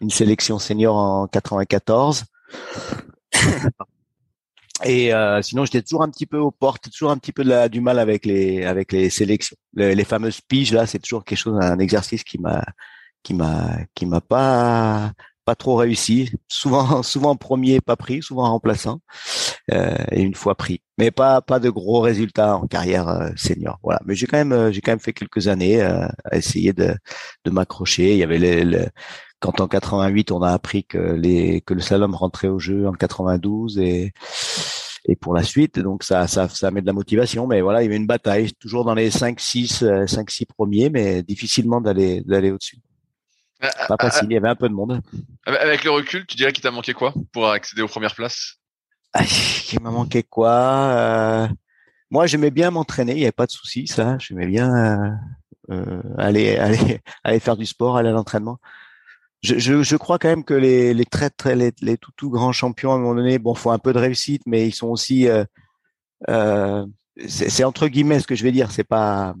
une 0.00 0.10
sélection 0.10 0.58
senior 0.58 0.96
en 0.96 1.26
94. 1.28 2.24
Et 4.84 5.12
euh, 5.12 5.40
sinon, 5.42 5.64
j'étais 5.64 5.82
toujours 5.82 6.02
un 6.02 6.10
petit 6.10 6.26
peu 6.26 6.38
aux 6.38 6.50
portes, 6.50 6.90
toujours 6.90 7.10
un 7.10 7.16
petit 7.16 7.32
peu 7.32 7.44
de 7.44 7.48
la, 7.48 7.68
du 7.68 7.80
mal 7.80 7.98
avec 7.98 8.26
les 8.26 8.64
avec 8.64 8.92
les 8.92 9.10
sélections. 9.10 9.56
Les, 9.74 10.04
fameuses 10.04 10.40
piges 10.40 10.72
là, 10.72 10.86
c'est 10.86 10.98
toujours 10.98 11.24
quelque 11.24 11.38
chose, 11.38 11.58
un 11.60 11.78
exercice 11.78 12.24
qui 12.24 12.38
m'a 12.38 12.64
qui 13.22 13.34
m'a 13.34 13.78
qui 13.94 14.06
m'a 14.06 14.20
pas 14.20 15.12
pas 15.46 15.54
trop 15.54 15.76
réussi. 15.76 16.30
Souvent 16.48 17.02
souvent 17.02 17.36
premier 17.36 17.80
pas 17.80 17.96
pris, 17.96 18.22
souvent 18.22 18.50
remplaçant 18.50 19.00
euh, 19.72 19.96
et 20.12 20.22
une 20.22 20.34
fois 20.34 20.54
pris. 20.56 20.82
Mais 20.98 21.10
pas 21.10 21.40
pas 21.40 21.58
de 21.60 21.70
gros 21.70 22.00
résultats 22.00 22.56
en 22.56 22.66
carrière 22.66 23.08
euh, 23.08 23.30
senior. 23.36 23.78
Voilà. 23.82 24.00
Mais 24.06 24.14
j'ai 24.14 24.26
quand 24.26 24.38
même 24.38 24.52
euh, 24.52 24.72
j'ai 24.72 24.80
quand 24.82 24.92
même 24.92 25.00
fait 25.00 25.12
quelques 25.14 25.48
années 25.48 25.80
à 25.82 26.10
essayer 26.32 26.72
de 26.74 26.94
de 27.44 27.50
m'accrocher. 27.50 28.12
Il 28.12 28.18
y 28.18 28.22
avait 28.24 28.38
les, 28.38 28.88
quand 29.40 29.60
en 29.60 29.68
88 29.68 30.32
on 30.32 30.42
a 30.42 30.50
appris 30.50 30.84
que 30.84 30.98
les 30.98 31.60
que 31.60 31.74
le 31.74 31.80
slalom 31.80 32.14
rentrait 32.14 32.48
au 32.48 32.58
jeu 32.58 32.88
en 32.88 32.92
92 32.92 33.78
et 33.78 34.12
et 35.08 35.14
pour 35.16 35.34
la 35.34 35.42
suite 35.42 35.78
donc 35.78 36.02
ça 36.02 36.26
ça 36.26 36.48
ça 36.48 36.70
met 36.70 36.80
de 36.80 36.86
la 36.86 36.92
motivation 36.92 37.46
mais 37.46 37.60
voilà 37.60 37.82
il 37.82 37.86
y 37.86 37.88
avait 37.88 37.96
une 37.96 38.06
bataille 38.06 38.52
toujours 38.54 38.84
dans 38.84 38.94
les 38.94 39.10
5 39.10 39.38
6 39.38 39.84
5 40.06 40.30
6 40.30 40.46
premiers 40.46 40.90
mais 40.90 41.22
difficilement 41.22 41.80
d'aller 41.80 42.22
d'aller 42.22 42.50
au-dessus. 42.50 42.78
Euh, 43.64 43.68
Pas 43.88 43.94
euh, 43.94 43.96
facile, 44.10 44.28
il 44.30 44.34
y 44.34 44.36
avait 44.36 44.48
un 44.48 44.54
peu 44.54 44.68
de 44.68 44.74
monde. 44.74 45.00
Avec 45.46 45.84
le 45.84 45.90
recul, 45.90 46.26
tu 46.26 46.36
dirais 46.36 46.52
qu'il 46.52 46.62
t'a 46.62 46.70
manqué 46.70 46.92
quoi 46.92 47.14
pour 47.32 47.48
accéder 47.48 47.82
aux 47.82 47.88
premières 47.88 48.14
places? 48.14 48.56
Il 49.72 49.80
m'a 49.80 49.90
manqué 49.90 50.22
quoi 50.22 50.50
euh... 50.50 51.48
Moi, 52.10 52.26
j'aimais 52.26 52.50
bien 52.50 52.70
m'entraîner, 52.70 53.12
il 53.12 53.18
n'y 53.18 53.24
avait 53.24 53.32
pas 53.32 53.46
de 53.46 53.50
souci, 53.50 53.86
ça. 53.86 54.16
J'aimais 54.18 54.46
bien 54.46 55.18
euh, 55.70 56.02
aller 56.18 56.56
aller 56.58 57.00
aller 57.24 57.40
faire 57.40 57.56
du 57.56 57.66
sport, 57.66 57.96
aller 57.96 58.10
à 58.10 58.12
l'entraînement 58.12 58.58
je, 59.54 59.96
crois 59.96 60.18
quand 60.18 60.28
même 60.28 60.44
que 60.44 60.54
les, 60.54 61.04
très 61.04 61.30
très 61.30 61.56
les, 61.56 61.72
les 61.80 61.96
tout 61.98 62.30
grands 62.30 62.52
champions 62.52 62.92
à 62.92 62.96
un 62.96 62.98
moment 62.98 63.14
donné, 63.14 63.38
bon, 63.38 63.54
font 63.54 63.70
un 63.70 63.78
peu 63.78 63.92
de 63.92 63.98
réussite, 63.98 64.42
mais 64.46 64.66
ils 64.66 64.74
sont 64.74 64.88
aussi, 64.88 65.28
euh, 65.28 65.44
euh, 66.28 66.86
c'est 67.26 67.64
entre 67.64 67.88
guillemets 67.88 68.20
ce 68.20 68.26
que 68.26 68.34
je 68.34 68.42
vais 68.42 68.52
dire, 68.52 68.70
c'est 68.70 68.84
pas 68.84 69.34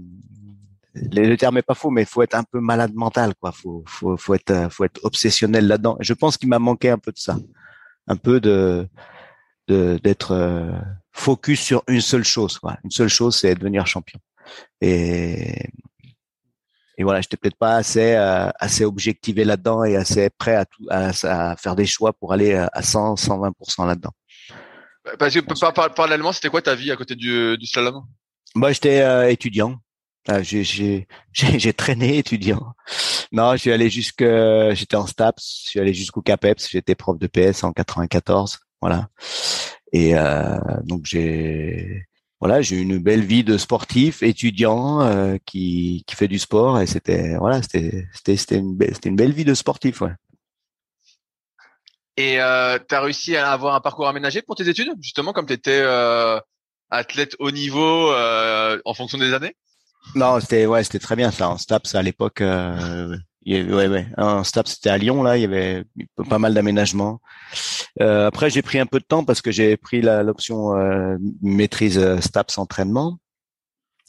le 0.94 1.36
terme 1.36 1.58
est 1.58 1.62
pas 1.62 1.74
faux, 1.74 1.90
mais 1.90 2.04
faut 2.04 2.22
être 2.22 2.34
un 2.34 2.44
peu 2.44 2.60
malade 2.60 2.94
mental, 2.94 3.34
quoi. 3.40 3.52
Faut 3.52 3.84
faut 3.86 4.16
faut 4.16 4.34
être 4.34 4.70
être 4.82 5.04
obsessionnel 5.04 5.66
là-dedans. 5.66 5.96
Je 6.00 6.14
pense 6.14 6.36
qu'il 6.36 6.48
m'a 6.48 6.58
manqué 6.58 6.88
un 6.90 6.98
peu 6.98 7.12
de 7.12 7.18
ça, 7.18 7.36
un 8.06 8.16
peu 8.16 8.40
de 8.40 8.88
d'être 9.68 10.32
euh, 10.32 10.72
focus 11.12 11.60
sur 11.60 11.82
une 11.88 12.00
seule 12.00 12.24
chose, 12.24 12.58
quoi. 12.58 12.78
Une 12.84 12.90
seule 12.90 13.08
chose, 13.08 13.36
c'est 13.36 13.54
devenir 13.54 13.86
champion. 13.86 14.20
Et 14.80 15.68
et 16.98 17.04
voilà, 17.04 17.20
j'étais 17.20 17.36
peut-être 17.36 17.58
pas 17.58 17.76
assez 17.76 18.14
euh, 18.14 18.48
assez 18.58 18.84
objectivé 18.84 19.44
là-dedans 19.44 19.84
et 19.84 19.96
assez 19.96 20.30
prêt 20.30 20.54
à, 20.54 20.64
tout, 20.64 20.84
à, 20.90 21.10
à, 21.24 21.56
faire 21.56 21.76
des 21.76 21.86
choix 21.86 22.12
pour 22.12 22.32
aller 22.32 22.54
à 22.54 22.82
100 22.82 23.14
120% 23.14 23.86
là-dedans. 23.86 24.12
Parce 25.18 25.34
que 25.34 25.40
par, 25.40 25.72
par, 25.72 25.94
parallèlement, 25.94 26.32
c'était 26.32 26.48
quoi 26.48 26.62
ta 26.62 26.74
vie 26.74 26.90
à 26.90 26.96
côté 26.96 27.14
du, 27.14 27.56
du 27.58 27.66
slalom? 27.66 28.04
Moi, 28.54 28.72
j'étais 28.72 29.00
euh, 29.00 29.28
étudiant. 29.28 29.78
Euh, 30.28 30.42
j'ai 30.42 31.06
j'ai 31.32 31.72
traîné 31.72 32.18
étudiant. 32.18 32.74
Non, 33.30 33.52
je 33.52 33.58
suis 33.58 33.72
allé 33.72 33.90
jusque 33.90 34.24
j'étais 34.72 34.96
en 34.96 35.06
STAPS, 35.06 35.62
je 35.64 35.68
suis 35.68 35.80
allé 35.80 35.94
jusqu'au 35.94 36.22
CAPEPS, 36.22 36.68
j'étais 36.70 36.94
prof 36.94 37.18
de 37.18 37.26
PS 37.26 37.62
en 37.62 37.72
94, 37.72 38.58
voilà. 38.80 39.08
Et 39.92 40.16
euh, 40.16 40.58
donc 40.84 41.02
j'ai 41.04 42.06
voilà, 42.40 42.60
j'ai 42.60 42.76
eu 42.76 42.80
une 42.82 42.98
belle 42.98 43.24
vie 43.24 43.44
de 43.44 43.56
sportif, 43.56 44.22
étudiant, 44.22 45.00
euh, 45.00 45.36
qui, 45.46 46.04
qui 46.06 46.16
fait 46.16 46.28
du 46.28 46.38
sport 46.38 46.80
et 46.80 46.86
c'était 46.86 47.36
voilà, 47.36 47.62
c'était 47.62 48.06
c'était 48.12 48.36
c'était 48.36 48.56
une 48.58 48.76
belle 48.76 48.94
c'était 48.94 49.08
une 49.08 49.16
belle 49.16 49.32
vie 49.32 49.44
de 49.44 49.54
sportif, 49.54 50.02
ouais. 50.02 50.12
Et 52.16 52.40
euh, 52.40 52.78
tu 52.88 52.94
as 52.94 53.00
réussi 53.00 53.36
à 53.36 53.52
avoir 53.52 53.74
un 53.74 53.80
parcours 53.80 54.08
aménagé 54.08 54.40
pour 54.40 54.56
tes 54.56 54.68
études, 54.68 54.90
justement, 55.00 55.32
comme 55.32 55.46
tu 55.46 55.52
étais 55.52 55.80
euh, 55.82 56.40
athlète 56.90 57.36
haut 57.38 57.50
niveau 57.50 58.10
euh, 58.10 58.80
en 58.84 58.94
fonction 58.94 59.18
des 59.18 59.34
années? 59.34 59.54
Non, 60.14 60.40
c'était 60.40 60.66
ouais, 60.66 60.82
c'était 60.84 60.98
très 60.98 61.16
bien 61.16 61.30
ça. 61.30 61.50
En 61.50 61.58
STAPS 61.58 61.94
à 61.94 62.02
l'époque, 62.02 62.42
il 63.46 63.72
ouais, 63.72 63.86
ouais. 63.86 64.08
Un 64.16 64.42
stop, 64.42 64.66
c'était 64.66 64.90
à 64.90 64.98
Lyon, 64.98 65.22
là. 65.22 65.36
Il 65.38 65.42
y 65.42 65.44
avait 65.44 65.84
pas 66.28 66.40
mal 66.40 66.52
d'aménagements. 66.52 67.20
Euh, 68.00 68.26
après, 68.26 68.50
j'ai 68.50 68.60
pris 68.60 68.80
un 68.80 68.86
peu 68.86 68.98
de 68.98 69.04
temps 69.04 69.24
parce 69.24 69.40
que 69.40 69.52
j'ai 69.52 69.76
pris 69.76 70.02
l'option 70.02 70.76
euh, 70.76 71.16
maîtrise 71.42 71.96
euh, 71.96 72.20
STAPS 72.20 72.58
entraînement. 72.58 73.18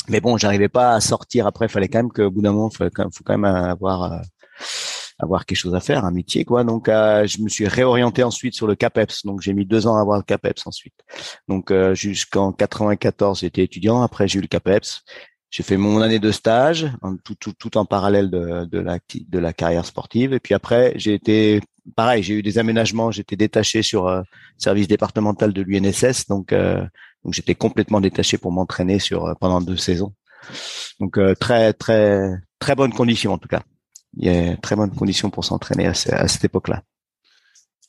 Mais 0.10 0.22
bon, 0.22 0.38
j'arrivais 0.38 0.70
pas 0.70 0.96
à 0.96 1.02
sortir. 1.02 1.46
Après, 1.46 1.68
il 1.68 1.70
fallait 1.70 1.88
quand 1.88 2.00
même 2.00 2.12
qu'au 2.12 2.32
bout 2.32 2.42
d'un 2.42 2.52
moment, 2.52 2.70
il 2.72 2.78
faut 2.78 3.24
quand 3.24 3.38
même 3.38 3.46
avoir 3.46 4.12
euh, 4.12 4.18
avoir 5.20 5.46
quelque 5.46 5.58
chose 5.58 5.76
à 5.76 5.82
faire, 5.82 6.04
un 6.04 6.12
métier, 6.12 6.44
quoi. 6.44 6.64
Donc, 6.64 6.90
euh, 6.90 7.28
je 7.28 7.40
me 7.42 7.50
suis 7.50 7.68
réorienté 7.68 8.24
ensuite 8.24 8.56
sur 8.56 8.66
le 8.66 8.74
CAPEPS. 8.74 9.24
Donc, 9.24 9.42
j'ai 9.42 9.54
mis 9.54 9.66
deux 9.66 9.86
ans 9.86 9.98
à 9.98 10.02
avoir 10.02 10.18
le 10.18 10.24
CAPEPS 10.24 10.66
ensuite. 10.66 10.96
Donc, 11.48 11.72
jusqu'en 11.94 12.52
94, 12.54 13.42
j'étais 13.42 13.64
étudiant. 13.64 14.02
Après, 14.02 14.28
j'ai 14.28 14.40
eu 14.40 14.42
le 14.42 14.48
CAPEPS. 14.48 15.04
J'ai 15.50 15.64
fait 15.64 15.78
mon 15.78 16.02
année 16.02 16.20
de 16.20 16.32
stage, 16.32 16.92
tout, 17.24 17.36
tout, 17.36 17.54
tout 17.54 17.78
en 17.78 17.86
parallèle 17.86 18.30
de, 18.30 18.66
de, 18.66 18.80
la, 18.80 19.00
de 19.00 19.40
la 19.40 19.54
carrière 19.54 19.86
sportive. 19.86 20.34
Et 20.34 20.40
puis 20.40 20.54
après, 20.54 20.94
j'ai 20.98 21.14
été, 21.14 21.62
pareil, 21.96 22.22
j'ai 22.22 22.36
eu 22.36 22.44
des 22.44 22.58
aménagements. 22.58 23.12
J'étais 23.12 23.38
détaché 23.38 23.82
sur 23.82 24.08
euh, 24.08 24.22
service 24.58 24.88
départemental 24.88 25.54
de 25.54 25.62
l'UNSS, 25.62 26.28
donc 26.28 26.52
euh, 26.52 26.86
donc 27.24 27.34
j'étais 27.34 27.56
complètement 27.56 28.02
détaché 28.02 28.38
pour 28.38 28.52
m'entraîner 28.52 29.00
sur 29.00 29.26
euh, 29.26 29.34
pendant 29.40 29.62
deux 29.62 29.78
saisons. 29.78 30.14
Donc 31.00 31.18
euh, 31.18 31.34
très 31.36 31.74
très 31.74 32.32
très 32.60 32.76
bonne 32.76 32.94
condition 32.94 33.34
en 33.34 33.38
tout 33.38 33.48
cas. 33.48 33.64
Il 34.18 34.26
y 34.26 34.30
a 34.30 34.58
très 34.58 34.76
bonnes 34.76 34.96
conditions 34.96 35.30
pour 35.30 35.46
s'entraîner 35.46 35.88
à, 35.88 35.92
à, 35.92 36.28
cette 36.28 36.44
époque-là. 36.44 36.84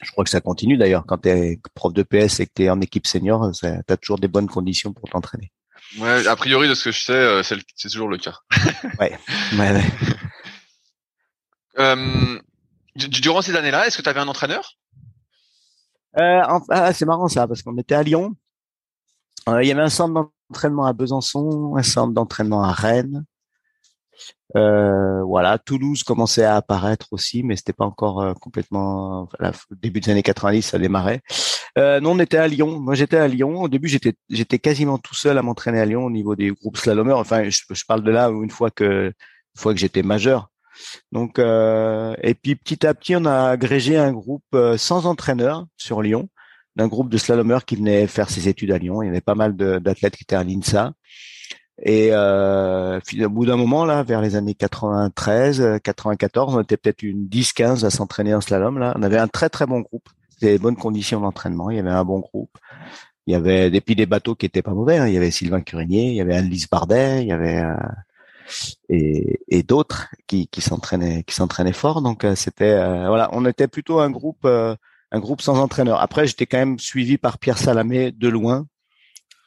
Je 0.03 0.11
crois 0.13 0.25
que 0.25 0.31
ça 0.31 0.41
continue 0.41 0.77
d'ailleurs. 0.77 1.05
Quand 1.07 1.19
tu 1.19 1.29
es 1.29 1.61
prof 1.75 1.93
de 1.93 2.03
PS 2.03 2.41
et 2.41 2.47
que 2.47 2.53
tu 2.55 2.65
es 2.65 2.71
en 2.71 2.81
équipe 2.81 3.07
senior, 3.07 3.51
tu 3.53 3.67
as 3.67 3.97
toujours 3.97 4.19
des 4.19 4.29
bonnes 4.29 4.49
conditions 4.49 4.93
pour 4.93 5.09
t'entraîner. 5.09 5.51
Ouais, 5.97 6.27
a 6.27 6.37
priori 6.37 6.69
de 6.69 6.75
ce 6.75 6.85
que 6.85 6.93
je 6.93 7.03
sais, 7.03 7.13
euh, 7.13 7.43
c'est 7.43 7.89
toujours 7.89 8.09
le 8.09 8.19
cas. 8.19 8.39
ouais. 9.01 9.19
ouais, 9.57 9.73
ouais. 9.73 9.85
Euh, 11.79 12.41
durant 12.97 13.41
ces 13.41 13.55
années-là, 13.55 13.87
est-ce 13.87 13.97
que 13.97 14.03
tu 14.03 14.09
avais 14.09 14.19
un 14.19 14.27
entraîneur? 14.27 14.77
Euh, 16.19 16.41
ah, 16.71 16.93
C'est 16.93 17.07
marrant 17.07 17.29
ça, 17.29 17.47
parce 17.47 17.63
qu'on 17.63 17.79
était 17.79 17.95
à 17.95 18.03
Lyon. 18.03 18.35
Euh, 19.49 19.63
il 19.63 19.69
y 19.69 19.71
avait 19.71 19.83
un 19.83 19.89
centre 19.89 20.13
d'entraînement 20.51 20.87
à 20.87 20.93
Besançon, 20.93 21.77
un 21.77 21.85
centre 21.85 22.13
d'entraînement 22.13 22.65
à 22.65 22.73
Rennes. 22.73 23.25
Euh, 24.57 25.23
voilà, 25.25 25.59
Toulouse 25.59 26.03
commençait 26.03 26.45
à 26.45 26.57
apparaître 26.57 27.09
aussi, 27.13 27.43
mais 27.43 27.57
c'était 27.57 27.73
pas 27.73 27.85
encore 27.85 28.21
euh, 28.21 28.33
complètement. 28.35 29.29
Voilà, 29.39 29.55
début 29.83 30.01
des 30.01 30.11
années 30.11 30.23
90, 30.23 30.63
ça 30.63 30.79
démarrait. 30.79 31.21
Euh, 31.77 32.01
non, 32.01 32.13
on 32.13 32.19
était 32.19 32.39
à 32.39 32.49
Lyon. 32.49 32.81
Moi, 32.81 32.95
j'étais 32.95 33.19
à 33.19 33.29
Lyon. 33.29 33.63
Au 33.63 33.69
début, 33.69 33.89
j'étais 33.89 34.15
j'étais 34.31 34.59
quasiment 34.59 34.99
tout 34.99 35.15
seul 35.15 35.39
à 35.39 35.43
m'entraîner 35.43 35.81
à 35.81 35.85
Lyon 35.85 36.05
au 36.05 36.11
niveau 36.11 36.35
des 36.37 36.51
groupes 36.51 36.77
slalomers. 36.77 37.19
Enfin, 37.19 37.49
je, 37.49 37.63
je 37.71 37.85
parle 37.87 38.03
de 38.03 38.11
là 38.11 38.29
une 38.29 38.51
fois 38.51 38.71
que 38.71 39.09
une 39.09 39.61
fois 39.61 39.75
que 39.75 39.81
j'étais 39.81 40.03
majeur. 40.03 40.51
Donc, 41.13 41.39
euh, 41.39 42.15
et 42.23 42.35
puis 42.35 42.57
petit 42.57 42.87
à 42.87 42.95
petit, 42.95 43.17
on 43.17 43.25
a 43.25 43.51
agrégé 43.51 43.97
un 43.97 44.13
groupe 44.13 44.45
euh, 44.55 44.77
sans 44.77 45.07
entraîneur 45.07 45.67
sur 45.77 46.03
Lyon, 46.03 46.29
d'un 46.77 46.89
groupe 46.89 47.09
de 47.11 47.19
slalomers 47.19 47.65
qui 47.65 47.77
venait 47.77 48.07
faire 48.07 48.31
ses 48.31 48.49
études 48.49 48.71
à 48.73 48.79
Lyon. 48.79 49.03
Il 49.03 49.07
y 49.07 49.09
avait 49.09 49.21
pas 49.21 49.35
mal 49.35 49.57
d'athlètes 49.57 50.17
qui 50.17 50.25
étaient 50.25 50.37
à 50.37 50.45
l'INSA. 50.45 50.93
Et 51.83 52.09
euh, 52.13 52.99
au 53.21 53.29
bout 53.29 53.47
d'un 53.47 53.57
moment, 53.57 53.85
là, 53.85 54.03
vers 54.03 54.21
les 54.21 54.35
années 54.35 54.55
93, 54.55 55.81
94, 55.83 56.57
on 56.57 56.61
était 56.61 56.77
peut-être 56.77 57.03
une 57.03 57.27
10-15 57.29 57.85
à 57.85 57.91
s'entraîner 57.91 58.35
en 58.35 58.41
slalom. 58.41 58.79
Là, 58.79 58.95
on 58.97 59.03
avait 59.03 59.19
un 59.19 59.29
très 59.29 59.49
très 59.49 59.67
bon 59.67 59.81
groupe. 59.81 60.09
C'était 60.31 60.53
des 60.53 60.59
bonnes 60.59 60.77
conditions 60.77 61.21
d'entraînement. 61.21 61.71
Il 61.71 61.77
y 61.77 61.81
avait 61.81 61.91
un 61.91 62.05
bon 62.05 62.19
groupe. 62.19 62.59
Il 63.27 63.33
y 63.33 63.35
avait 63.35 63.71
des, 63.71 63.81
puis 63.81 63.95
des 63.95 64.07
bateaux 64.07 64.35
qui 64.35 64.47
étaient 64.47 64.63
pas 64.63 64.73
mauvais. 64.73 64.99
Hein. 64.99 65.07
Il 65.07 65.15
y 65.15 65.17
avait 65.17 65.31
Sylvain 65.31 65.61
Curinier, 65.61 66.09
il 66.09 66.15
y 66.15 66.21
avait 66.21 66.37
Alice 66.37 66.69
Bardet, 66.69 67.23
il 67.23 67.29
y 67.29 67.33
avait 67.33 67.59
euh, 67.59 67.75
et, 68.89 69.41
et 69.49 69.63
d'autres 69.63 70.09
qui, 70.27 70.49
qui 70.49 70.61
s'entraînaient 70.61 71.23
qui 71.25 71.35
s'entraînaient 71.35 71.73
fort. 71.73 72.03
Donc 72.03 72.25
euh, 72.25 72.35
c'était 72.35 72.65
euh, 72.65 73.09
voilà, 73.09 73.29
on 73.33 73.45
était 73.47 73.69
plutôt 73.69 74.01
un 74.01 74.11
groupe 74.11 74.45
euh, 74.45 74.75
un 75.11 75.21
groupe 75.21 75.41
sans 75.41 75.59
entraîneur. 75.59 76.01
Après, 76.01 76.27
j'étais 76.27 76.47
quand 76.47 76.59
même 76.59 76.79
suivi 76.79 77.19
par 77.19 77.39
Pierre 77.39 77.59
Salamé 77.59 78.13
de 78.13 78.29
loin 78.29 78.67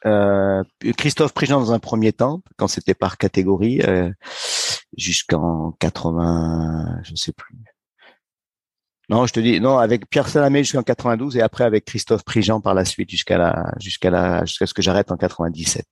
euh, 0.06 0.62
Christophe 0.96 1.32
Prigent 1.32 1.60
dans 1.60 1.72
un 1.72 1.78
premier 1.78 2.12
temps, 2.12 2.42
quand 2.56 2.68
c'était 2.68 2.94
par 2.94 3.18
catégorie, 3.18 3.80
euh, 3.82 4.10
jusqu'en 4.96 5.72
80, 5.78 7.00
je 7.04 7.14
sais 7.14 7.32
plus. 7.32 7.56
Non, 9.08 9.26
je 9.26 9.32
te 9.32 9.40
dis 9.40 9.60
non 9.60 9.78
avec 9.78 10.08
Pierre 10.08 10.28
Salamé 10.28 10.64
jusqu'en 10.64 10.82
92 10.82 11.36
et 11.36 11.42
après 11.42 11.64
avec 11.64 11.84
Christophe 11.84 12.24
Prigent 12.24 12.60
par 12.60 12.72
la 12.72 12.84
suite 12.84 13.10
jusqu'à 13.10 13.36
la 13.36 13.74
jusqu'à 13.78 14.10
la 14.10 14.44
jusqu'à 14.44 14.66
ce 14.66 14.74
que 14.74 14.80
j'arrête 14.80 15.12
en 15.12 15.16
97. 15.16 15.84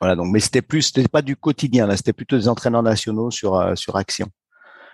Voilà 0.00 0.14
donc 0.14 0.26
mais 0.30 0.40
c'était 0.40 0.60
plus 0.60 0.82
c'était 0.82 1.08
pas 1.08 1.22
du 1.22 1.36
quotidien 1.36 1.86
là, 1.86 1.96
c'était 1.96 2.12
plutôt 2.12 2.36
des 2.36 2.48
entraîneurs 2.48 2.82
nationaux 2.82 3.30
sur 3.30 3.54
euh, 3.54 3.74
sur 3.74 3.96
action. 3.96 4.28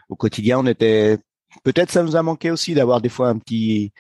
Au 0.08 0.16
quotidien, 0.16 0.58
on 0.60 0.66
était 0.66 1.18
peut-être 1.64 1.90
ça 1.90 2.02
nous 2.02 2.16
a 2.16 2.22
manqué 2.22 2.50
aussi 2.50 2.74
d'avoir 2.74 3.00
des 3.00 3.08
fois 3.08 3.28
un 3.28 3.38
petit 3.38 3.92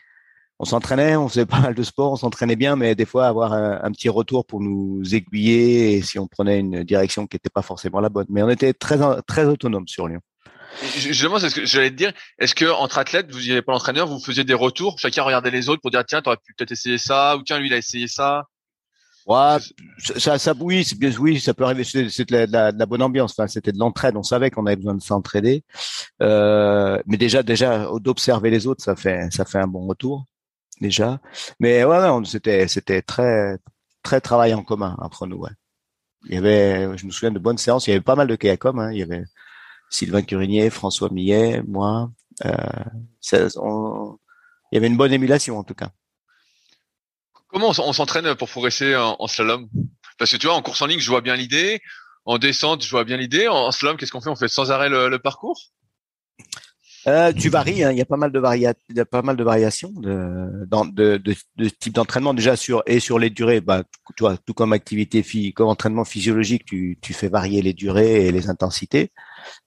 on 0.58 0.64
s'entraînait, 0.64 1.16
on 1.16 1.28
faisait 1.28 1.46
pas 1.46 1.60
mal 1.60 1.74
de 1.74 1.82
sport, 1.82 2.12
on 2.12 2.16
s'entraînait 2.16 2.56
bien, 2.56 2.76
mais 2.76 2.94
des 2.94 3.04
fois 3.04 3.26
avoir 3.26 3.52
un, 3.52 3.90
petit 3.92 4.08
retour 4.08 4.46
pour 4.46 4.60
nous 4.60 5.02
aiguiller 5.14 5.94
et 5.94 6.02
si 6.02 6.18
on 6.18 6.26
prenait 6.26 6.60
une 6.60 6.82
direction 6.84 7.26
qui 7.26 7.36
n'était 7.36 7.50
pas 7.50 7.62
forcément 7.62 8.00
la 8.00 8.08
bonne. 8.08 8.26
Mais 8.28 8.42
on 8.42 8.48
était 8.48 8.72
très 8.72 8.98
très 9.26 9.44
autonome 9.44 9.86
sur 9.88 10.08
Lyon. 10.08 10.20
Justement, 10.96 11.38
c'est 11.38 11.50
ce 11.50 11.54
que 11.54 11.66
j'allais 11.66 11.90
te 11.90 11.96
dire. 11.96 12.12
Est-ce 12.38 12.54
que 12.54 12.64
entre 12.64 12.98
athlètes, 12.98 13.30
vous 13.30 13.38
n'y 13.38 13.52
avez 13.52 13.62
pas 13.62 13.72
l'entraîneur, 13.72 14.08
vous 14.08 14.18
faisiez 14.18 14.42
des 14.44 14.54
retours, 14.54 14.98
chacun 14.98 15.22
regardait 15.22 15.50
les 15.50 15.68
autres 15.68 15.80
pour 15.80 15.90
dire 15.90 16.04
tiens, 16.04 16.20
t'aurais 16.20 16.36
pu 16.36 16.52
peut-être 16.54 16.72
essayer 16.72 16.98
ça, 16.98 17.36
ou 17.36 17.42
tiens, 17.42 17.58
lui 17.58 17.68
il 17.68 17.74
a 17.74 17.76
essayé 17.76 18.08
ça? 18.08 18.44
Ouais, 19.26 19.56
ça, 19.98 20.38
ça, 20.38 20.52
oui, 20.60 20.86
oui, 21.18 21.40
ça 21.40 21.54
peut 21.54 21.64
arriver. 21.64 21.84
C'était 21.84 22.46
de, 22.46 22.52
la, 22.52 22.72
de 22.72 22.78
la 22.78 22.86
bonne 22.86 23.00
ambiance. 23.00 23.32
Enfin, 23.32 23.46
c'était 23.46 23.72
de 23.72 23.78
l'entraide. 23.78 24.16
On 24.16 24.22
savait 24.22 24.50
qu'on 24.50 24.66
avait 24.66 24.76
besoin 24.76 24.94
de 24.94 25.00
s'entraider. 25.00 25.64
Euh, 26.20 27.00
mais 27.06 27.16
déjà, 27.16 27.42
déjà, 27.42 27.88
d'observer 28.00 28.50
les 28.50 28.66
autres, 28.66 28.84
ça 28.84 28.96
fait, 28.96 29.32
ça 29.32 29.46
fait 29.46 29.58
un 29.58 29.66
bon 29.66 29.86
retour 29.86 30.26
déjà. 30.80 31.20
Mais 31.60 31.84
ouais, 31.84 32.24
c'était 32.24 33.02
très 33.02 33.58
très 34.02 34.20
travail 34.20 34.54
en 34.54 34.62
commun 34.62 34.96
entre 35.00 35.26
nous. 35.26 35.44
Il 36.26 36.34
y 36.34 36.38
avait, 36.38 36.96
je 36.96 37.06
me 37.06 37.10
souviens 37.10 37.30
de 37.30 37.38
bonnes 37.38 37.58
séances. 37.58 37.86
Il 37.86 37.90
y 37.90 37.92
avait 37.94 38.02
pas 38.02 38.16
mal 38.16 38.28
de 38.28 38.36
kayakom. 38.36 38.78
Hein. 38.78 38.92
Il 38.92 38.98
y 38.98 39.02
avait 39.02 39.24
Sylvain 39.90 40.22
Curinier, 40.22 40.70
François 40.70 41.10
Millet, 41.10 41.62
moi. 41.66 42.10
Euh, 42.44 42.52
il 43.32 44.72
y 44.72 44.76
avait 44.76 44.86
une 44.86 44.96
bonne 44.96 45.12
émulation 45.12 45.58
en 45.58 45.64
tout 45.64 45.74
cas. 45.74 45.90
Comment 47.48 47.68
on 47.68 47.92
s'entraîne 47.92 48.34
pour 48.34 48.48
progresser 48.48 48.96
en, 48.96 49.26
slalom? 49.28 49.68
Parce 50.18 50.32
que 50.32 50.36
tu 50.36 50.46
vois, 50.46 50.56
en 50.56 50.62
course 50.62 50.82
en 50.82 50.86
ligne, 50.86 50.98
je 50.98 51.10
vois 51.10 51.20
bien 51.20 51.36
l'idée. 51.36 51.80
En 52.24 52.38
descente, 52.38 52.84
je 52.84 52.90
vois 52.90 53.04
bien 53.04 53.16
l'idée. 53.16 53.48
En 53.48 53.70
slalom, 53.70 53.96
qu'est-ce 53.96 54.10
qu'on 54.10 54.20
fait? 54.20 54.30
On 54.30 54.36
fait 54.36 54.48
sans 54.48 54.72
arrêt 54.72 54.88
le 54.88 55.18
parcours? 55.18 55.60
Euh, 57.06 57.32
tu 57.32 57.48
varies, 57.48 57.84
hein, 57.84 57.92
il 57.92 57.98
y 57.98 58.00
a 58.00 58.06
pas 58.06 58.16
mal 58.16 58.32
de 58.32 58.38
varia 58.38 58.72
pas 59.10 59.22
mal 59.22 59.36
de 59.36 59.44
variations 59.44 59.92
de, 59.96 60.66
de, 60.66 61.16
de, 61.18 61.34
de 61.56 61.68
type 61.68 61.94
d'entraînement 61.94 62.32
déjà 62.32 62.56
sur 62.56 62.82
et 62.86 63.00
sur 63.00 63.18
les 63.18 63.30
durées. 63.30 63.60
Bah, 63.60 63.84
tu 64.16 64.22
vois, 64.22 64.36
tout 64.38 64.54
comme 64.54 64.72
activité 64.72 65.22
comme 65.52 65.68
entraînement 65.68 66.04
physiologique, 66.04 66.64
tu, 66.64 66.98
tu 67.02 67.12
fais 67.12 67.28
varier 67.28 67.62
les 67.62 67.74
durées 67.74 68.26
et 68.26 68.32
les 68.32 68.48
intensités, 68.48 69.10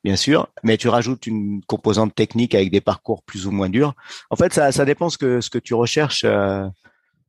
bien 0.03 0.15
sûr, 0.15 0.47
mais 0.63 0.77
tu 0.77 0.87
rajoutes 0.87 1.27
une 1.27 1.61
composante 1.67 2.15
technique 2.15 2.55
avec 2.55 2.71
des 2.71 2.81
parcours 2.81 3.23
plus 3.23 3.45
ou 3.45 3.51
moins 3.51 3.69
durs. 3.69 3.93
En 4.29 4.35
fait, 4.35 4.53
ça, 4.53 4.71
ça 4.71 4.85
dépend 4.85 5.09
ce 5.09 5.17
que 5.17 5.41
ce 5.41 5.49
que 5.49 5.59
tu 5.59 5.73
recherches, 5.73 6.23
euh, 6.25 6.67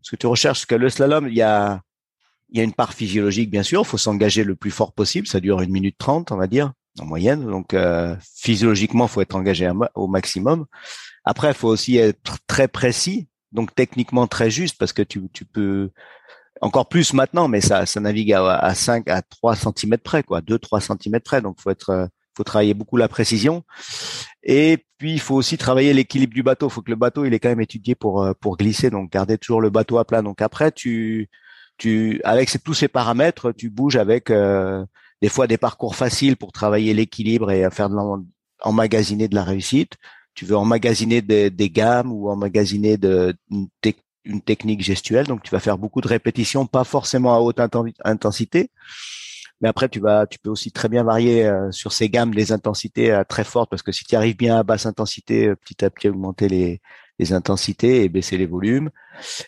ce 0.02 0.10
que 0.10 0.16
tu 0.16 0.26
recherches. 0.26 0.66
que 0.66 0.74
le 0.74 0.88
slalom, 0.88 1.28
il 1.28 1.34
y 1.34 1.42
a 1.42 1.80
il 2.50 2.56
y 2.56 2.60
a 2.60 2.64
une 2.64 2.72
part 2.72 2.94
physiologique, 2.94 3.50
bien 3.50 3.62
sûr. 3.62 3.82
Il 3.82 3.86
faut 3.86 3.98
s'engager 3.98 4.42
le 4.42 4.56
plus 4.56 4.70
fort 4.70 4.92
possible. 4.94 5.26
Ça 5.26 5.40
dure 5.40 5.60
une 5.60 5.70
minute 5.70 5.98
trente, 5.98 6.32
on 6.32 6.36
va 6.36 6.46
dire 6.46 6.72
en 7.00 7.06
moyenne. 7.06 7.44
Donc 7.44 7.74
euh, 7.74 8.16
physiologiquement, 8.36 9.08
faut 9.08 9.20
être 9.20 9.36
engagé 9.36 9.70
au 9.94 10.06
maximum. 10.06 10.66
Après, 11.24 11.48
il 11.48 11.54
faut 11.54 11.68
aussi 11.68 11.96
être 11.98 12.38
très 12.46 12.68
précis, 12.68 13.28
donc 13.52 13.74
techniquement 13.74 14.26
très 14.26 14.50
juste, 14.50 14.78
parce 14.78 14.92
que 14.92 15.02
tu, 15.02 15.28
tu 15.32 15.44
peux 15.44 15.90
encore 16.60 16.88
plus 16.88 17.12
maintenant, 17.12 17.48
mais 17.48 17.60
ça, 17.60 17.86
ça 17.86 18.00
navigue 18.00 18.32
à, 18.32 18.56
à 18.56 18.74
5 18.74 19.08
à 19.08 19.22
3 19.22 19.56
cm 19.56 19.98
près, 19.98 20.22
quoi, 20.22 20.40
2-3 20.40 20.80
cm 20.80 21.20
près. 21.20 21.40
Donc 21.42 21.60
faut 21.60 21.70
être 21.70 22.08
faut 22.38 22.44
travailler 22.44 22.74
beaucoup 22.74 22.96
la 22.96 23.08
précision. 23.08 23.64
Et 24.44 24.86
puis 24.98 25.12
il 25.12 25.20
faut 25.20 25.34
aussi 25.34 25.58
travailler 25.58 25.92
l'équilibre 25.92 26.32
du 26.32 26.42
bateau. 26.42 26.68
Il 26.68 26.72
faut 26.72 26.82
que 26.82 26.90
le 26.90 26.96
bateau 26.96 27.24
il 27.24 27.34
est 27.34 27.40
quand 27.40 27.50
même 27.50 27.60
étudié 27.60 27.94
pour 27.94 28.22
euh, 28.22 28.32
pour 28.40 28.56
glisser, 28.56 28.90
donc 28.90 29.10
garder 29.12 29.36
toujours 29.38 29.60
le 29.60 29.70
bateau 29.70 29.98
à 29.98 30.04
plat. 30.04 30.22
Donc 30.22 30.40
après 30.40 30.72
tu 30.72 31.28
tu 31.78 32.20
avec 32.24 32.50
tous 32.64 32.74
ces 32.74 32.88
paramètres, 32.88 33.52
tu 33.52 33.70
bouges 33.70 33.96
avec 33.96 34.30
euh, 34.30 34.84
des 35.22 35.28
fois 35.28 35.46
des 35.46 35.58
parcours 35.58 35.96
faciles 35.96 36.36
pour 36.36 36.52
travailler 36.52 36.94
l'équilibre 36.94 37.50
et 37.50 37.68
faire 37.70 37.90
de 37.90 37.96
emmagasiner 38.62 39.28
de 39.28 39.34
la 39.34 39.44
réussite. 39.44 39.94
Tu 40.34 40.44
veux 40.44 40.56
emmagasiner 40.56 41.22
des, 41.22 41.50
des 41.50 41.70
gammes 41.70 42.12
ou 42.12 42.28
emmagasiner 42.28 42.96
de, 42.96 43.34
une, 44.24 44.40
technique 44.42 44.82
gestuelle. 44.82 45.26
Donc, 45.26 45.42
tu 45.42 45.50
vas 45.50 45.60
faire 45.60 45.78
beaucoup 45.78 46.00
de 46.00 46.08
répétitions, 46.08 46.66
pas 46.66 46.84
forcément 46.84 47.34
à 47.34 47.40
haute 47.40 47.60
intensité. 48.04 48.70
Mais 49.60 49.68
après, 49.68 49.88
tu 49.88 49.98
vas, 50.00 50.26
tu 50.26 50.38
peux 50.38 50.50
aussi 50.50 50.70
très 50.70 50.88
bien 50.88 51.02
varier 51.02 51.44
euh, 51.46 51.72
sur 51.72 51.92
ces 51.92 52.08
gammes 52.08 52.32
les 52.32 52.52
intensités 52.52 53.10
euh, 53.10 53.24
très 53.24 53.42
fortes 53.42 53.68
parce 53.68 53.82
que 53.82 53.90
si 53.90 54.04
tu 54.04 54.14
arrives 54.14 54.36
bien 54.36 54.56
à 54.56 54.62
basse 54.62 54.86
intensité, 54.86 55.48
euh, 55.48 55.56
petit 55.56 55.84
à 55.84 55.90
petit 55.90 56.08
augmenter 56.08 56.48
les, 56.48 56.80
les 57.18 57.32
intensités 57.32 58.04
et 58.04 58.08
baisser 58.08 58.36
les 58.36 58.46
volumes. 58.46 58.90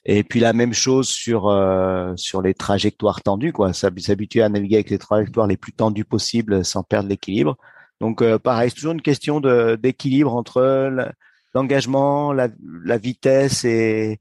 Et 0.04 0.24
puis 0.24 0.40
la 0.40 0.52
même 0.52 0.72
chose 0.72 1.08
sur 1.08 1.48
euh, 1.48 2.12
sur 2.16 2.42
les 2.42 2.54
trajectoires 2.54 3.22
tendues, 3.22 3.52
quoi. 3.52 3.72
S'habituer 3.72 4.42
à 4.42 4.48
naviguer 4.48 4.76
avec 4.76 4.90
les 4.90 4.98
trajectoires 4.98 5.46
les 5.46 5.56
plus 5.56 5.72
tendues 5.72 6.04
possibles 6.04 6.64
sans 6.64 6.82
perdre 6.82 7.08
l'équilibre. 7.08 7.56
Donc 8.00 8.22
euh, 8.22 8.38
pareil, 8.38 8.70
c'est 8.70 8.76
toujours 8.76 8.92
une 8.92 9.02
question 9.02 9.40
d'équilibre 9.40 10.34
entre 10.34 11.12
l'engagement, 11.54 12.32
la, 12.32 12.48
la, 12.84 12.98
vitesse 12.98 13.64
et 13.64 14.20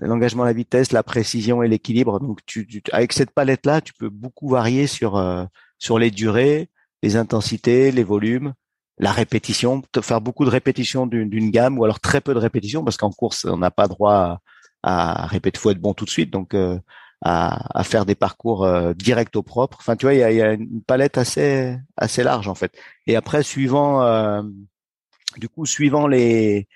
l'engagement, 0.00 0.44
la 0.44 0.52
vitesse, 0.52 0.92
la 0.92 1.02
précision 1.02 1.62
et 1.62 1.68
l'équilibre. 1.68 2.20
Donc 2.20 2.40
tu, 2.46 2.82
avec 2.92 3.12
cette 3.12 3.30
palette 3.30 3.66
là, 3.66 3.80
tu 3.80 3.92
peux 3.94 4.10
beaucoup 4.10 4.48
varier 4.48 4.86
sur 4.86 5.16
euh, 5.16 5.44
sur 5.78 5.98
les 5.98 6.10
durées, 6.10 6.68
les 7.02 7.16
intensités, 7.16 7.92
les 7.92 8.04
volumes 8.04 8.52
la 9.00 9.12
répétition, 9.12 9.82
faire 10.02 10.20
beaucoup 10.20 10.44
de 10.44 10.50
répétitions 10.50 11.06
d'une 11.06 11.50
gamme 11.50 11.78
ou 11.78 11.84
alors 11.84 12.00
très 12.00 12.20
peu 12.20 12.34
de 12.34 12.38
répétitions 12.38 12.84
parce 12.84 12.98
qu'en 12.98 13.10
course 13.10 13.46
on 13.46 13.56
n'a 13.56 13.70
pas 13.70 13.88
droit 13.88 14.40
à, 14.82 15.26
répéter, 15.26 15.58
faut 15.58 15.70
être 15.70 15.80
bon 15.80 15.94
tout 15.94 16.04
de 16.04 16.10
suite 16.10 16.30
donc 16.30 16.54
euh, 16.54 16.78
à, 17.22 17.82
faire 17.82 18.04
des 18.04 18.14
parcours 18.14 18.64
euh, 18.64 18.92
direct 18.94 19.36
au 19.36 19.42
propre. 19.42 19.78
Enfin 19.80 19.96
tu 19.96 20.04
vois 20.04 20.14
il 20.14 20.20
y 20.20 20.42
a, 20.42 20.52
une 20.52 20.82
palette 20.82 21.16
assez 21.16 21.76
assez 21.96 22.22
large 22.22 22.46
en 22.46 22.54
fait. 22.54 22.72
Et 23.06 23.16
après 23.16 23.42
suivant 23.42 24.02
euh, 24.02 24.42
du 25.38 25.48
coup 25.48 25.64
suivant 25.64 26.06
les, 26.06 26.68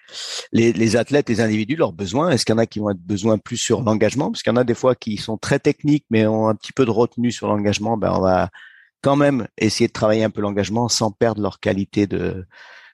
les, 0.52 0.72
les 0.72 0.96
athlètes, 0.96 1.28
les 1.28 1.42
individus 1.42 1.76
leurs 1.76 1.92
besoins, 1.92 2.30
est-ce 2.30 2.46
qu'il 2.46 2.54
y 2.54 2.56
en 2.56 2.58
a 2.58 2.66
qui 2.66 2.78
vont 2.78 2.90
être 2.90 3.02
besoin 3.02 3.37
plus 3.37 3.58
sur 3.58 3.82
l'engagement? 3.82 4.30
Parce 4.30 4.42
qu'il 4.42 4.50
y 4.50 4.54
en 4.54 4.60
a 4.60 4.64
des 4.64 4.74
fois 4.74 4.94
qui 4.94 5.18
sont 5.18 5.37
très 5.37 5.58
techniques 5.58 6.06
mais 6.08 6.26
ont 6.26 6.48
un 6.48 6.54
petit 6.54 6.72
peu 6.72 6.87
de 6.87 6.90
retenue 6.90 7.32
sur 7.32 7.48
l'engagement, 7.48 7.98
ben 7.98 8.14
on 8.14 8.20
va 8.22 8.48
quand 9.05 9.17
même 9.17 9.47
essayer 9.59 9.87
de 9.87 9.93
travailler 9.93 10.25
un 10.25 10.31
peu 10.31 10.40
l'engagement 10.40 10.88
sans 10.88 11.11
perdre 11.11 11.43
leur 11.43 11.61
qualité 11.61 12.07
de 12.07 12.47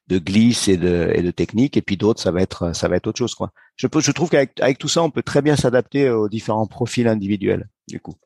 de 0.08 0.18
glisse 0.18 0.66
et 0.66 0.76
de, 0.76 1.12
et 1.14 1.22
de 1.22 1.30
technique 1.30 1.76
et 1.76 1.82
puis 1.82 1.96
d'autres 1.96 2.20
ça 2.20 2.32
va 2.32 2.42
être 2.42 2.74
ça 2.74 2.88
va 2.88 2.96
être 2.96 3.06
autre 3.06 3.18
chose 3.18 3.36
quoi. 3.36 3.52
Je 3.76 3.86
peux, 3.86 4.00
je 4.00 4.10
trouve 4.10 4.28
qu'avec 4.28 4.60
avec 4.60 4.78
tout 4.78 4.88
ça 4.88 5.02
on 5.02 5.10
peut 5.10 5.22
très 5.22 5.40
bien 5.40 5.54
s'adapter 5.54 6.10
aux 6.10 6.28
différents 6.28 6.66
profils 6.66 7.06
individuels 7.06 7.68
du 7.88 8.00
coup. 8.00 8.16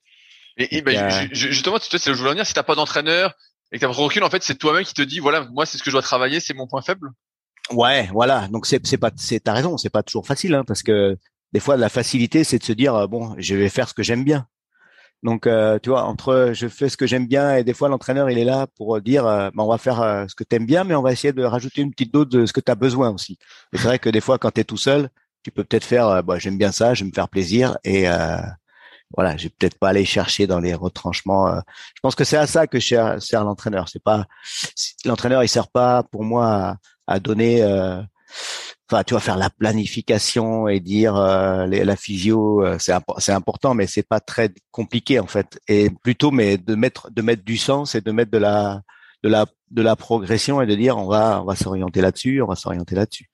Et, 0.56 0.76
et 0.76 0.82
ben, 0.82 1.28
justement, 1.32 1.78
tu 1.78 1.90
sais, 1.90 1.98
c'est 1.98 2.10
le 2.10 2.16
voulais 2.16 2.34
dire, 2.36 2.46
si 2.46 2.54
t'as 2.54 2.62
pas 2.62 2.76
d'entraîneur, 2.76 3.34
et 3.72 3.78
que 3.78 3.84
t'as 3.84 3.90
recul, 3.90 4.22
en 4.22 4.30
fait, 4.30 4.42
c'est 4.44 4.54
toi-même 4.54 4.84
qui 4.84 4.94
te 4.94 5.02
dis, 5.02 5.18
voilà, 5.18 5.48
moi, 5.52 5.66
c'est 5.66 5.78
ce 5.78 5.82
que 5.82 5.90
je 5.90 5.96
dois 5.96 6.02
travailler, 6.02 6.38
c'est 6.38 6.54
mon 6.54 6.68
point 6.68 6.80
faible. 6.80 7.10
Ouais, 7.70 8.08
voilà. 8.12 8.48
Donc 8.48 8.66
c'est 8.66 8.86
c'est 8.86 8.98
pas 8.98 9.10
c'est 9.16 9.40
t'as 9.40 9.52
raison, 9.52 9.78
c'est 9.78 9.90
pas 9.90 10.02
toujours 10.02 10.26
facile 10.26 10.54
hein, 10.54 10.64
parce 10.66 10.82
que 10.82 11.16
des 11.52 11.60
fois 11.60 11.76
la 11.76 11.88
facilité 11.88 12.44
c'est 12.44 12.58
de 12.58 12.64
se 12.64 12.72
dire 12.72 12.94
euh, 12.94 13.06
bon, 13.06 13.34
je 13.38 13.54
vais 13.54 13.68
faire 13.68 13.88
ce 13.88 13.94
que 13.94 14.02
j'aime 14.02 14.24
bien. 14.24 14.46
Donc 15.24 15.46
euh, 15.46 15.78
tu 15.82 15.90
vois, 15.90 16.04
entre 16.04 16.50
je 16.52 16.68
fais 16.68 16.88
ce 16.88 16.96
que 16.96 17.06
j'aime 17.06 17.26
bien 17.26 17.56
et 17.56 17.64
des 17.64 17.74
fois 17.74 17.88
l'entraîneur 17.88 18.30
il 18.30 18.38
est 18.38 18.44
là 18.44 18.66
pour 18.76 19.00
dire 19.00 19.26
euh, 19.26 19.50
bah, 19.54 19.62
on 19.64 19.68
va 19.68 19.78
faire 19.78 20.26
ce 20.28 20.34
que 20.34 20.44
tu 20.44 20.56
aimes 20.56 20.66
bien 20.66 20.84
mais 20.84 20.94
on 20.94 21.02
va 21.02 21.12
essayer 21.12 21.32
de 21.32 21.42
rajouter 21.42 21.80
une 21.80 21.90
petite 21.90 22.12
dose 22.12 22.28
de 22.28 22.46
ce 22.46 22.52
que 22.52 22.60
tu 22.60 22.70
as 22.70 22.74
besoin 22.74 23.10
aussi. 23.10 23.38
C'est 23.72 23.82
vrai 23.82 23.98
que 23.98 24.10
des 24.10 24.20
fois 24.20 24.38
quand 24.38 24.50
tu 24.52 24.60
es 24.60 24.64
tout 24.64 24.76
seul, 24.76 25.08
tu 25.42 25.50
peux 25.50 25.64
peut-être 25.64 25.84
faire 25.84 26.22
bah, 26.22 26.38
j'aime 26.38 26.58
bien 26.58 26.72
ça, 26.72 26.94
je 26.94 27.04
vais 27.04 27.10
me 27.10 27.14
faire 27.14 27.28
plaisir 27.28 27.78
et 27.84 28.06
voilà, 29.16 29.36
je 29.36 29.44
vais 29.44 29.50
peut-être 29.50 29.78
pas 29.78 29.90
aller 29.90 30.04
chercher 30.04 30.46
dans 30.46 30.60
les 30.60 30.74
retranchements. 30.74 31.54
je 31.94 32.00
pense 32.02 32.14
que 32.14 32.24
c'est 32.24 32.36
à 32.36 32.46
ça 32.46 32.66
que 32.66 32.80
sert, 32.80 33.44
l'entraîneur. 33.44 33.88
C'est 33.88 34.02
pas 34.02 34.26
l'entraîneur, 35.04 35.42
il 35.44 35.48
sert 35.48 35.68
pas 35.68 36.02
pour 36.02 36.24
moi 36.24 36.76
à 37.06 37.20
donner 37.20 37.62
euh, 37.62 38.02
tu 39.02 39.14
vas 39.14 39.20
faire 39.20 39.36
la 39.36 39.50
planification 39.50 40.68
et 40.68 40.78
dire 40.78 41.16
euh, 41.16 41.66
la 41.66 41.96
physio 41.96 42.64
euh, 42.64 42.76
c'est 42.78 43.32
important 43.32 43.74
mais 43.74 43.86
c'est 43.86 44.06
pas 44.06 44.20
très 44.20 44.52
compliqué 44.70 45.18
en 45.18 45.26
fait. 45.26 45.58
Et 45.66 45.90
plutôt 45.90 46.30
mais 46.30 46.58
de 46.58 46.74
mettre 46.74 47.10
de 47.10 47.22
mettre 47.22 47.44
du 47.44 47.56
sens 47.56 47.94
et 47.94 48.00
de 48.00 48.12
mettre 48.12 48.30
de 48.30 48.38
la 48.38 48.82
de 49.24 49.28
la 49.28 49.46
de 49.70 49.82
la 49.82 49.96
progression 49.96 50.60
et 50.62 50.66
de 50.66 50.74
dire 50.74 50.98
on 50.98 51.06
va 51.06 51.40
on 51.42 51.46
va 51.46 51.56
s'orienter 51.56 52.00
là-dessus 52.00 52.42
on 52.42 52.46
va 52.46 52.54
s'orienter 52.54 52.94
là-dessus 52.94 53.28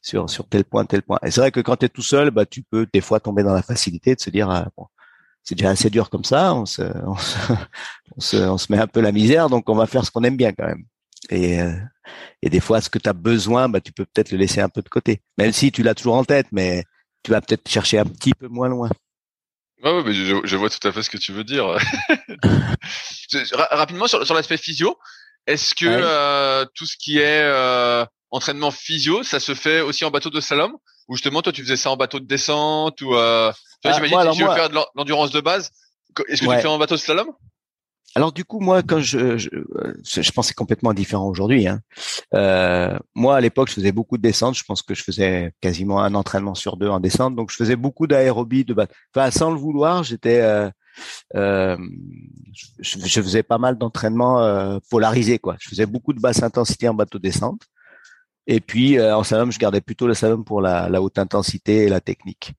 sur 0.00 0.30
sur 0.30 0.48
tel 0.48 0.64
point 0.64 0.84
tel 0.86 1.02
point. 1.02 1.18
Et 1.24 1.30
c'est 1.30 1.40
vrai 1.40 1.50
que 1.50 1.60
quand 1.60 1.76
tu 1.76 1.86
es 1.86 1.88
tout 1.88 2.02
seul 2.02 2.30
bah 2.30 2.46
tu 2.46 2.62
peux 2.62 2.86
des 2.92 3.00
fois 3.00 3.20
tomber 3.20 3.42
dans 3.42 3.54
la 3.54 3.62
facilité 3.62 4.14
de 4.14 4.20
se 4.20 4.30
dire 4.30 4.48
bon, 4.76 4.86
c'est 5.42 5.56
déjà 5.56 5.70
assez 5.70 5.90
dur 5.90 6.08
comme 6.08 6.24
ça 6.24 6.54
on 6.54 6.64
se, 6.64 6.82
on 8.16 8.20
se 8.20 8.36
on 8.36 8.58
se 8.58 8.72
met 8.72 8.78
un 8.78 8.86
peu 8.86 9.00
la 9.00 9.12
misère 9.12 9.50
donc 9.50 9.68
on 9.68 9.74
va 9.74 9.86
faire 9.86 10.04
ce 10.04 10.10
qu'on 10.10 10.22
aime 10.22 10.36
bien 10.36 10.52
quand 10.52 10.66
même 10.66 10.84
et, 11.30 11.60
euh, 11.60 11.72
et 12.42 12.50
des 12.50 12.60
fois, 12.60 12.80
ce 12.80 12.90
que 12.90 12.98
tu 12.98 13.08
as 13.08 13.12
besoin, 13.12 13.68
bah, 13.68 13.80
tu 13.80 13.92
peux 13.92 14.04
peut-être 14.04 14.32
le 14.32 14.38
laisser 14.38 14.60
un 14.60 14.68
peu 14.68 14.82
de 14.82 14.88
côté. 14.88 15.20
Même 15.38 15.52
si 15.52 15.72
tu 15.72 15.82
l'as 15.82 15.94
toujours 15.94 16.16
en 16.16 16.24
tête, 16.24 16.46
mais 16.52 16.84
tu 17.22 17.30
vas 17.30 17.40
peut-être 17.40 17.68
chercher 17.68 17.98
un 17.98 18.04
petit 18.04 18.34
peu 18.34 18.48
moins 18.48 18.68
loin. 18.68 18.90
Ouais, 19.82 20.02
mais 20.04 20.12
je, 20.12 20.36
je, 20.44 20.56
vois 20.56 20.70
tout 20.70 20.86
à 20.86 20.92
fait 20.92 21.02
ce 21.02 21.10
que 21.10 21.18
tu 21.18 21.32
veux 21.32 21.44
dire. 21.44 21.66
Rapidement 23.70 24.06
sur, 24.06 24.24
sur 24.24 24.34
l'aspect 24.34 24.56
physio, 24.56 24.96
est-ce 25.46 25.74
que 25.74 25.86
euh, 25.86 26.64
tout 26.74 26.86
ce 26.86 26.96
qui 26.96 27.18
est 27.18 27.42
euh, 27.42 28.04
entraînement 28.30 28.70
physio, 28.70 29.22
ça 29.22 29.40
se 29.40 29.54
fait 29.54 29.80
aussi 29.80 30.04
en 30.04 30.10
bateau 30.10 30.30
de 30.30 30.40
slalom? 30.40 30.76
Ou 31.08 31.16
justement, 31.16 31.42
toi, 31.42 31.52
tu 31.52 31.62
faisais 31.62 31.76
ça 31.76 31.90
en 31.90 31.96
bateau 31.96 32.20
de 32.20 32.26
descente 32.26 33.00
Ou 33.02 33.14
euh, 33.14 33.52
tu 33.82 33.88
vois, 33.88 33.90
ah, 33.90 34.04
j'imagine 34.04 34.30
que 34.30 34.36
tu 34.36 34.44
veux 34.44 34.54
faire 34.54 34.70
de 34.70 34.78
l'endurance 34.94 35.32
de 35.32 35.40
base. 35.40 35.72
Est-ce 36.28 36.42
que 36.42 36.54
tu 36.54 36.60
fais 36.60 36.68
en 36.68 36.78
bateau 36.78 36.94
de 36.94 37.00
slalom? 37.00 37.32
Alors 38.14 38.32
du 38.32 38.44
coup, 38.44 38.60
moi, 38.60 38.82
quand 38.82 39.00
je, 39.00 39.38
je, 39.38 39.48
je 40.04 40.32
pense 40.32 40.48
c'est 40.48 40.54
complètement 40.54 40.92
différent 40.92 41.28
aujourd'hui. 41.28 41.66
Hein. 41.66 41.80
Euh, 42.34 42.98
moi, 43.14 43.36
à 43.36 43.40
l'époque, 43.40 43.68
je 43.68 43.74
faisais 43.74 43.92
beaucoup 43.92 44.18
de 44.18 44.22
descentes. 44.22 44.54
Je 44.56 44.64
pense 44.64 44.82
que 44.82 44.94
je 44.94 45.02
faisais 45.02 45.52
quasiment 45.60 46.00
un 46.02 46.14
entraînement 46.14 46.54
sur 46.54 46.76
deux 46.76 46.88
en 46.88 47.00
descente. 47.00 47.34
Donc, 47.34 47.50
je 47.50 47.56
faisais 47.56 47.76
beaucoup 47.76 48.06
d'aérobie, 48.06 48.64
de 48.64 48.74
Enfin, 49.14 49.30
sans 49.30 49.50
le 49.50 49.56
vouloir, 49.56 50.02
j'étais, 50.02 50.40
euh, 50.40 50.70
euh, 51.36 51.76
je, 52.80 52.98
je, 52.98 53.22
faisais 53.22 53.42
pas 53.42 53.58
mal 53.58 53.78
d'entraînements 53.78 54.42
euh, 54.42 54.78
polarisés, 54.90 55.38
quoi. 55.38 55.56
Je 55.58 55.68
faisais 55.68 55.86
beaucoup 55.86 56.12
de 56.12 56.20
basse 56.20 56.42
intensité 56.42 56.88
en 56.88 56.94
bateau 56.94 57.18
descente. 57.18 57.62
Et 58.46 58.60
puis 58.60 58.98
euh, 58.98 59.16
en 59.16 59.22
slalom, 59.22 59.52
je 59.52 59.58
gardais 59.58 59.80
plutôt 59.80 60.06
le 60.06 60.14
slalom 60.14 60.44
pour 60.44 60.60
la 60.60 61.00
haute 61.00 61.18
intensité 61.18 61.84
et 61.84 61.88
la 61.88 62.00
technique. 62.00 62.54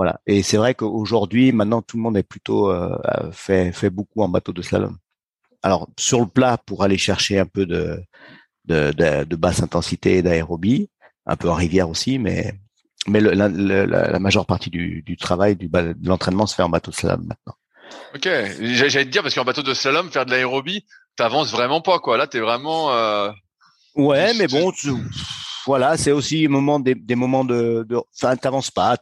Voilà. 0.00 0.18
Et 0.26 0.42
c'est 0.42 0.56
vrai 0.56 0.74
qu'aujourd'hui, 0.74 1.52
maintenant, 1.52 1.82
tout 1.82 1.98
le 1.98 2.02
monde 2.02 2.16
est 2.16 2.22
plutôt 2.22 2.70
euh, 2.70 2.96
fait 3.32 3.70
fait 3.70 3.90
beaucoup 3.90 4.22
en 4.22 4.30
bateau 4.30 4.50
de 4.50 4.62
slalom. 4.62 4.96
Alors 5.62 5.90
sur 5.98 6.20
le 6.20 6.26
plat 6.26 6.56
pour 6.56 6.82
aller 6.82 6.96
chercher 6.96 7.38
un 7.38 7.44
peu 7.44 7.66
de 7.66 8.02
de, 8.64 8.92
de, 8.92 9.24
de 9.24 9.36
basse 9.36 9.62
intensité 9.62 10.16
et 10.16 10.22
d'aérobie, 10.22 10.88
un 11.26 11.36
peu 11.36 11.50
en 11.50 11.54
rivière 11.54 11.90
aussi, 11.90 12.18
mais 12.18 12.54
mais 13.08 13.20
le, 13.20 13.32
la, 13.32 13.48
la, 13.50 14.18
majeure 14.18 14.46
partie 14.46 14.70
du, 14.70 15.02
du 15.02 15.18
travail 15.18 15.54
du 15.54 15.68
de 15.68 16.08
l'entraînement 16.08 16.46
se 16.46 16.54
fait 16.54 16.62
en 16.62 16.70
bateau 16.70 16.92
de 16.92 16.96
slalom 16.96 17.26
maintenant. 17.26 17.56
Ok, 18.14 18.26
j'allais 18.58 19.04
te 19.04 19.10
dire 19.10 19.22
parce 19.22 19.34
qu'en 19.34 19.44
bateau 19.44 19.62
de 19.62 19.74
slalom, 19.74 20.10
faire 20.10 20.24
de 20.24 20.30
l'aérobie, 20.30 20.86
t'avances 21.14 21.52
vraiment 21.52 21.82
pas 21.82 21.98
quoi. 21.98 22.16
Là, 22.16 22.26
t'es 22.26 22.40
vraiment 22.40 22.90
euh, 22.94 23.30
Ouais, 23.96 24.32
mais 24.38 24.46
bon, 24.46 24.72
voilà, 25.70 25.96
c'est 25.96 26.10
aussi 26.10 26.48
moment 26.48 26.80
des, 26.80 26.96
des 26.96 27.14
moments 27.14 27.44
de, 27.44 27.86
de, 27.88 27.96
enfin, 28.20 28.34
t'avances 28.34 28.72
pas, 28.72 28.96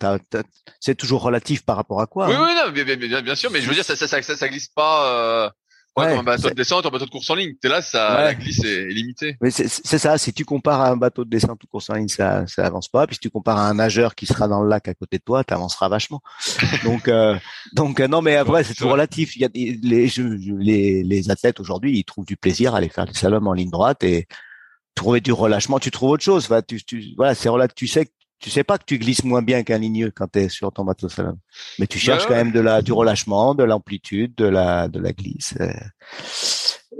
c'est 0.81 0.95
toujours 0.95 1.23
relatif 1.23 1.65
par 1.65 1.77
rapport 1.77 2.03
à 2.03 2.07
quoi. 2.07 2.29
Oui, 2.29 2.35
hein. 2.35 2.45
oui, 2.47 2.55
non, 2.55 2.71
bien, 2.71 2.85
bien, 2.85 3.23
bien, 3.23 3.35
sûr, 3.35 3.51
mais 3.51 3.63
je 3.63 3.69
veux 3.69 3.75
dire, 3.75 3.87
ça, 3.87 3.97
ça, 3.97 4.07
ça, 4.07 4.37
ça, 4.37 4.49
glisse 4.49 4.69
pas. 4.69 5.47
Euh... 5.47 5.51
Ouais, 5.97 6.11
comme 6.11 6.19
un 6.19 6.23
bateau 6.23 6.51
de 6.51 6.55
descente 6.55 6.85
un 6.85 6.91
bateau 6.91 7.07
de 7.07 7.11
course 7.11 7.31
en 7.31 7.35
ligne. 7.37 7.55
T'es 7.61 7.71
là, 7.71 7.81
ça, 7.81 8.21
la 8.21 8.35
glisse 8.35 8.63
est, 8.63 8.85
limitée. 8.89 9.39
Mais 9.41 9.51
c'est 9.51 9.67
ça. 9.99 10.19
Si 10.19 10.35
tu 10.35 10.45
compares 10.45 10.83
à 10.83 10.91
un 10.91 10.97
bateau 10.97 11.25
de 11.25 11.31
descente 11.31 11.61
ou 11.63 11.67
de 11.67 11.71
course 11.71 11.89
en 11.89 11.95
ligne, 11.95 12.07
ça, 12.07 12.47
ça 12.47 12.67
avance 12.67 12.89
pas. 12.89 13.07
Puis 13.07 13.17
si 13.17 13.21
tu 13.21 13.31
compares 13.31 13.57
à 13.57 13.67
un 13.67 13.75
nageur 13.75 14.15
qui 14.15 14.27
sera 14.27 14.47
dans 14.47 14.63
le 14.63 14.69
lac 14.69 14.87
à 14.87 14.95
côté 14.95 15.17
de 15.17 15.25
toi, 15.25 15.43
t'avanceras 15.43 15.89
vachement. 15.89 16.21
donc, 16.85 17.09
euh, 17.09 17.37
donc 17.73 17.99
euh, 17.99 18.07
non, 18.07 18.21
mais 18.21 18.37
après 18.37 18.63
c'est 18.63 18.75
tout 18.75 18.89
relatif. 18.89 19.35
Il 19.37 19.43
y 19.43 19.45
a 19.47 19.49
les, 19.55 20.07
les, 20.13 21.03
les 21.03 21.31
athlètes 21.31 21.59
aujourd'hui, 21.61 21.99
ils 21.99 22.05
trouvent 22.05 22.27
du 22.27 22.37
plaisir 22.37 22.75
à 22.75 22.79
aller 22.79 22.91
faire 22.91 23.07
du 23.07 23.15
slalom 23.15 23.49
en 23.49 23.55
ligne 23.55 23.71
droite 23.71 24.05
et 24.05 24.29
trouver 24.99 25.21
du 25.21 25.33
relâchement, 25.33 25.79
tu 25.79 25.91
trouves 25.91 26.11
autre 26.11 26.25
chose. 26.25 26.49
tu, 26.67 26.83
tu, 26.85 27.15
voilà, 27.17 27.35
c'est 27.35 27.49
Tu 27.75 27.87
sais, 27.87 28.09
tu 28.39 28.51
sais 28.51 28.65
pas 28.65 28.79
que 28.79 28.85
tu 28.85 28.99
glisses 28.99 29.25
moins 29.25 29.43
bien 29.43 29.63
qu'un 29.63 29.79
ligneux 29.79 30.13
quand 30.15 30.29
tu 30.33 30.41
es 30.41 30.49
sur 30.49 30.73
ton 30.73 30.85
bateau 30.85 31.09
slalom, 31.09 31.39
mais 31.79 31.87
tu 31.87 31.99
cherches 31.99 32.27
quand 32.27 32.37
même 32.37 32.53
de 32.53 32.61
la 32.61 32.83
du 32.83 32.93
relâchement, 32.93 33.55
de 33.55 33.65
l'amplitude, 33.65 34.35
de 34.37 34.47
la 34.47 34.89
de 34.89 35.01
la 35.01 35.13
glisse. 35.13 35.55
Euh. 35.61 35.73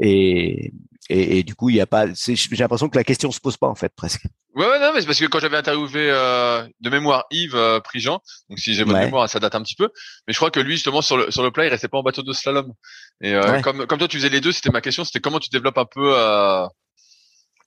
Et 0.01 0.73
et, 1.11 1.39
et 1.39 1.43
du 1.43 1.55
coup, 1.55 1.71
il 1.71 1.77
y 1.77 1.81
a 1.81 1.87
pas. 1.87 2.07
J'ai 2.13 2.57
l'impression 2.57 2.89
que 2.89 2.99
la 2.99 3.05
question 3.05 3.31
se 3.31 3.41
pose 3.41 3.57
pas 3.57 3.67
en 3.67 3.75
fait 3.75 3.93
presque. 3.95 4.25
Ouais, 4.55 4.67
ouais 4.67 4.79
non, 4.79 4.93
mais 4.93 5.01
c'est 5.01 5.07
parce 5.07 5.21
que 5.21 5.27
quand 5.27 5.39
j'avais 5.39 5.57
interviewé 5.57 6.11
euh, 6.11 6.67
de 6.81 6.91
mémoire 6.91 7.27
Yves 7.31 7.55
euh, 7.55 7.81
Prigent, 7.81 8.21
donc 8.51 8.59
si 8.59 8.75
j'ai 8.75 8.85
bonne 8.85 8.99
mémoire, 8.99 9.29
ça 9.29 9.39
date 9.39 9.55
un 9.55 9.63
petit 9.63 9.77
peu, 9.77 9.89
mais 10.27 10.35
je 10.35 10.39
crois 10.39 10.51
que 10.51 10.61
lui 10.61 10.75
justement 10.75 11.01
sur 11.01 11.17
le 11.17 11.31
sur 11.31 11.43
le 11.43 11.51
plat, 11.51 11.65
il 11.65 11.71
restait 11.71 11.89
pas 11.89 11.99
en 11.99 12.03
bateau 12.03 12.23
de 12.23 12.33
slalom. 12.33 12.73
Et 13.23 13.35
euh, 13.35 13.61
comme 13.63 13.87
comme 13.87 13.99
toi 13.99 14.09
tu 14.09 14.19
faisais 14.19 14.29
les 14.29 14.41
deux, 14.41 14.53
c'était 14.53 14.71
ma 14.71 14.81
question, 14.81 15.05
c'était 15.05 15.21
comment 15.21 15.39
tu 15.39 15.49
développes 15.51 15.79
un 15.79 15.87
peu 15.87 16.13
euh, 16.15 16.67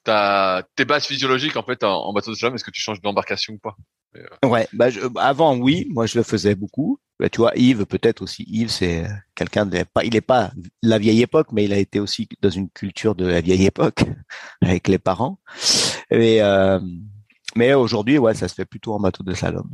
ta, 0.03 0.63
tes 0.75 0.85
bases 0.85 1.05
physiologiques 1.05 1.57
en 1.57 1.63
fait 1.63 1.83
en, 1.83 2.11
bateau 2.13 2.31
de 2.31 2.35
slalom 2.35 2.55
Est-ce 2.55 2.63
que 2.63 2.71
tu 2.71 2.81
changes 2.81 3.01
d'embarcation 3.01 3.53
ou 3.53 3.59
pas? 3.59 3.75
Euh, 4.15 4.47
Ouais, 4.47 4.67
bah, 4.73 4.87
avant 5.17 5.55
oui, 5.55 5.87
moi 5.89 6.05
je 6.05 6.17
le 6.17 6.23
faisais 6.23 6.55
beaucoup. 6.55 6.99
Bah, 7.19 7.29
tu 7.29 7.37
vois, 7.37 7.51
Yves 7.55 7.85
peut-être 7.85 8.21
aussi. 8.21 8.43
Yves 8.47 8.69
c'est 8.69 9.05
quelqu'un 9.35 9.65
de 9.65 9.83
pas, 9.83 10.03
il 10.03 10.15
est 10.15 10.21
pas 10.21 10.51
la 10.81 10.97
vieille 10.97 11.21
époque, 11.21 11.47
mais 11.51 11.65
il 11.65 11.73
a 11.73 11.77
été 11.77 11.99
aussi 11.99 12.27
dans 12.41 12.49
une 12.49 12.69
culture 12.69 13.15
de 13.15 13.25
la 13.25 13.41
vieille 13.41 13.65
époque 13.65 14.03
avec 14.61 14.87
les 14.87 14.97
parents. 14.97 15.39
Et 16.09 16.41
euh, 16.41 16.79
mais 17.55 17.73
aujourd'hui, 17.73 18.17
ouais, 18.17 18.33
ça 18.33 18.47
se 18.47 18.55
fait 18.55 18.65
plutôt 18.65 18.93
en 18.93 18.99
bateau 18.99 19.23
de 19.23 19.33
slalom. 19.33 19.69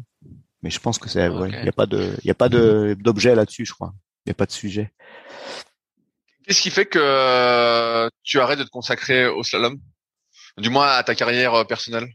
Mais 0.63 0.69
je 0.69 0.79
pense 0.79 0.97
que 0.97 1.07
c'est, 1.07 1.27
il 1.27 1.65
y 1.65 1.69
a 1.69 1.71
pas 1.71 1.85
de, 1.85 2.15
il 2.23 2.27
y 2.27 2.31
a 2.31 2.35
pas 2.35 2.49
de 2.49 2.97
d'objet 2.99 3.35
là-dessus, 3.35 3.65
je 3.65 3.73
crois. 3.73 3.93
Il 4.25 4.29
y 4.29 4.31
a 4.31 4.33
pas 4.33 4.45
de 4.45 4.51
sujet. 4.51 4.91
Qu'est-ce 6.43 6.61
qui 6.61 6.71
fait 6.71 6.85
que 6.85 8.09
tu 8.23 8.39
arrêtes 8.39 8.59
de 8.59 8.63
te 8.63 8.69
consacrer 8.69 9.27
au 9.27 9.43
slalom? 9.43 9.79
Du 10.57 10.69
moins 10.69 10.87
à 10.87 11.03
ta 11.03 11.15
carrière 11.15 11.53
euh, 11.53 11.63
personnelle. 11.63 12.07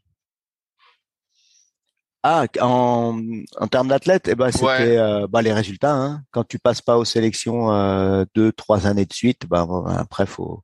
Ah, 2.24 2.44
en, 2.60 3.20
en 3.58 3.66
termes 3.66 3.88
d'athlète, 3.88 4.28
eh 4.28 4.36
ben 4.36 4.52
c'était 4.52 4.96
euh, 4.96 5.26
bah, 5.28 5.42
les 5.42 5.52
résultats. 5.52 5.92
Hein. 5.94 6.22
Quand 6.30 6.44
tu 6.44 6.60
passes 6.60 6.80
pas 6.80 6.96
aux 6.96 7.04
sélections 7.04 7.72
euh, 7.72 8.24
deux, 8.36 8.52
trois 8.52 8.86
années 8.86 9.06
de 9.06 9.12
suite, 9.12 9.46
bah, 9.46 9.66
après 9.98 10.26
faut. 10.26 10.62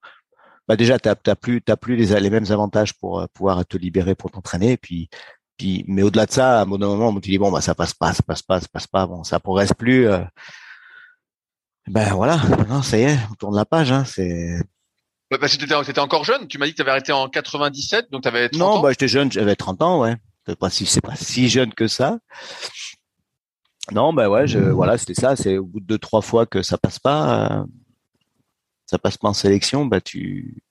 Bah 0.69 0.77
déjà, 0.77 0.99
t'as 1.01 1.17
t'as 1.17 1.35
plus 1.35 1.61
t'as 1.63 1.77
plus 1.77 1.97
les, 1.97 2.21
les 2.21 2.31
mêmes 2.31 2.51
avantages 2.53 2.95
pour 2.95 3.21
euh, 3.21 3.27
pouvoir 3.35 3.67
te 3.67 3.77
libérer 3.77 4.15
pour 4.15 4.31
t'entraîner. 4.31 4.77
Puis 4.77 5.09
puis, 5.57 5.85
mais 5.89 6.03
au-delà 6.03 6.27
de 6.27 6.31
ça, 6.33 6.61
à 6.61 6.63
un 6.63 6.67
moment, 6.67 7.13
tu 7.21 7.31
dis 7.31 7.39
bon 7.39 7.51
bah 7.51 7.61
ça 7.61 7.75
passe 7.75 7.95
pas, 7.95 8.13
ça 8.13 8.23
passe 8.23 8.43
pas, 8.43 8.61
ça 8.61 8.69
passe 8.73 8.87
pas. 8.87 9.07
Bon, 9.07 9.25
ça 9.25 9.41
progresse 9.41 9.73
plus. 9.73 10.07
ben 11.89 12.15
voilà, 12.15 12.41
non, 12.69 12.83
ça 12.83 12.99
y 12.99 13.03
est, 13.03 13.19
on 13.31 13.35
tourne 13.35 13.57
la 13.57 13.65
page. 13.65 13.91
Hein, 13.91 14.05
c'est 14.05 14.61
parce 15.31 15.57
que 15.57 15.59
tu 15.59 15.91
étais, 15.91 16.01
encore 16.01 16.25
jeune. 16.25 16.49
Tu 16.49 16.59
m'as 16.59 16.67
dit 16.67 16.73
que 16.73 16.77
tu 16.77 16.83
avais 16.83 16.93
arrêté 16.93 17.13
en 17.13 17.29
97, 17.29 18.11
donc 18.11 18.23
tu 18.23 18.29
avais 18.29 18.49
30 18.49 18.63
ans. 18.63 18.75
Non, 18.77 18.81
bah 18.81 18.91
j'étais 18.91 19.09
jeune, 19.09 19.31
j'avais 19.31 19.57
30 19.57 19.83
ans, 19.83 20.01
ouais. 20.01 20.17
C'est 20.47 20.59
pas 20.59 20.71
si 20.71 20.87
c'est 20.87 21.03
pas 21.03 21.15
si 21.15 21.49
jeune 21.49 21.75
que 21.75 21.89
ça. 21.89 22.19
Non, 23.93 24.13
bah 24.13 24.31
ouais, 24.31 24.47
je, 24.47 24.59
voilà, 24.59 24.97
c'était 24.97 25.15
ça. 25.15 25.37
C'est 25.37 25.59
au 25.59 25.67
bout 25.67 25.81
de 25.81 25.87
deux 25.87 25.99
trois 25.99 26.23
fois 26.23 26.47
que 26.47 26.63
ça 26.63 26.79
passe 26.79 26.99
pas, 26.99 27.61
euh, 27.61 27.65
ça 28.87 28.99
passe 28.99 29.19
pas 29.19 29.29
en 29.29 29.35
sélection, 29.35 29.85
bah 29.85 30.01
tu, 30.01 30.63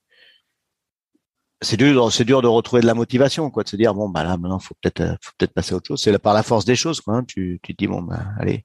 c'est 1.60 1.76
dur, 1.76 2.12
c'est 2.12 2.24
dur 2.24 2.42
de 2.42 2.48
retrouver 2.48 2.82
de 2.82 2.86
la 2.86 2.94
motivation, 2.94 3.50
quoi, 3.50 3.62
de 3.64 3.68
se 3.68 3.76
dire 3.76 3.94
bon 3.94 4.08
bah 4.08 4.24
là 4.24 4.36
maintenant 4.36 4.58
faut 4.58 4.74
peut-être, 4.80 5.16
faut 5.22 5.32
peut-être 5.38 5.54
passer 5.54 5.74
à 5.74 5.76
autre 5.76 5.88
chose. 5.88 6.02
C'est 6.02 6.16
par 6.18 6.34
la 6.34 6.42
force 6.42 6.64
des 6.64 6.76
choses, 6.76 7.00
quoi. 7.00 7.16
Hein. 7.16 7.24
tu, 7.24 7.60
tu 7.62 7.74
te 7.74 7.78
dis 7.78 7.88
bon 7.88 8.02
bah 8.02 8.24
allez, 8.38 8.64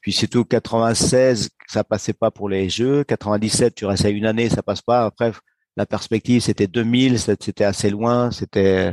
puis 0.00 0.12
c'est 0.12 0.28
tout 0.28 0.44
96, 0.44 1.50
ça 1.68 1.84
passait 1.84 2.12
pas 2.12 2.30
pour 2.30 2.48
les 2.48 2.68
Jeux. 2.68 3.04
97, 3.04 3.74
tu 3.74 3.86
restes 3.86 4.04
à 4.04 4.10
une 4.10 4.26
année, 4.26 4.48
ça 4.48 4.62
passe 4.62 4.82
pas. 4.82 5.04
Après, 5.04 5.32
la 5.76 5.86
perspective, 5.86 6.42
c'était 6.42 6.66
2000, 6.66 7.18
c'était 7.18 7.64
assez 7.64 7.90
loin. 7.90 8.30
C'était 8.30 8.92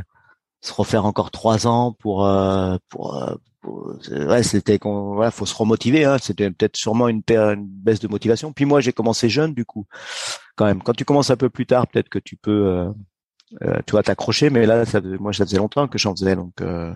se 0.60 0.72
refaire 0.72 1.04
encore 1.04 1.30
trois 1.30 1.66
ans 1.66 1.92
pour 1.92 2.26
euh, 2.26 2.76
pour, 2.88 3.16
euh, 3.22 3.34
ouais 4.26 4.42
c'était 4.42 4.78
qu'on 4.78 5.14
voilà 5.14 5.30
faut 5.30 5.46
se 5.46 5.54
remotiver 5.54 6.04
hein. 6.04 6.16
c'était 6.20 6.50
peut-être 6.50 6.76
sûrement 6.76 7.08
une, 7.08 7.22
une, 7.28 7.66
baisse 7.66 8.00
de 8.00 8.08
motivation 8.08 8.52
puis 8.52 8.64
moi 8.64 8.80
j'ai 8.80 8.92
commencé 8.92 9.28
jeune 9.28 9.54
du 9.54 9.64
coup 9.64 9.86
quand 10.56 10.66
même 10.66 10.82
quand 10.82 10.94
tu 10.94 11.04
commences 11.04 11.30
un 11.30 11.36
peu 11.36 11.50
plus 11.50 11.66
tard 11.66 11.86
peut-être 11.86 12.08
que 12.08 12.18
tu 12.18 12.36
peux 12.36 12.66
euh, 12.66 12.90
euh 13.62 13.80
tu 13.86 13.94
vas 13.94 14.02
t'accrocher 14.02 14.50
mais 14.50 14.66
là 14.66 14.84
ça 14.84 15.00
moi 15.20 15.32
ça 15.32 15.44
faisait 15.44 15.58
longtemps 15.58 15.88
que 15.88 15.98
j'en 15.98 16.14
faisais 16.14 16.36
donc 16.36 16.60
euh, 16.60 16.92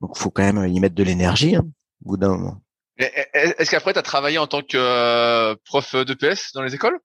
donc 0.00 0.16
faut 0.16 0.30
quand 0.30 0.42
même 0.42 0.66
y 0.66 0.80
mettre 0.80 0.94
de 0.94 1.02
l'énergie 1.02 1.56
hein, 1.56 1.64
au 2.04 2.10
bout 2.10 2.16
d'un 2.16 2.28
moment 2.28 2.60
est-ce 2.98 3.70
qu'après 3.70 3.92
tu 3.92 3.98
as 3.98 4.02
travaillé 4.02 4.38
en 4.38 4.46
tant 4.46 4.62
que 4.62 5.54
prof 5.64 5.94
de 5.94 6.14
PS 6.14 6.52
dans 6.54 6.62
les 6.62 6.74
écoles? 6.74 6.98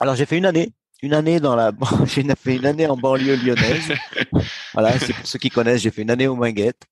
Alors 0.00 0.14
j'ai 0.14 0.26
fait 0.26 0.38
une 0.38 0.46
année 0.46 0.72
une 1.02 1.14
année 1.14 1.40
dans 1.40 1.56
la, 1.56 1.72
j'ai 2.04 2.24
fait 2.34 2.56
une 2.56 2.66
année 2.66 2.86
en 2.86 2.96
banlieue 2.96 3.36
lyonnaise. 3.36 3.92
voilà, 4.74 4.98
c'est 4.98 5.12
pour 5.12 5.26
ceux 5.26 5.38
qui 5.38 5.50
connaissent, 5.50 5.82
j'ai 5.82 5.90
fait 5.90 6.02
une 6.02 6.10
année 6.10 6.28
au 6.28 6.36
Minguette, 6.36 6.82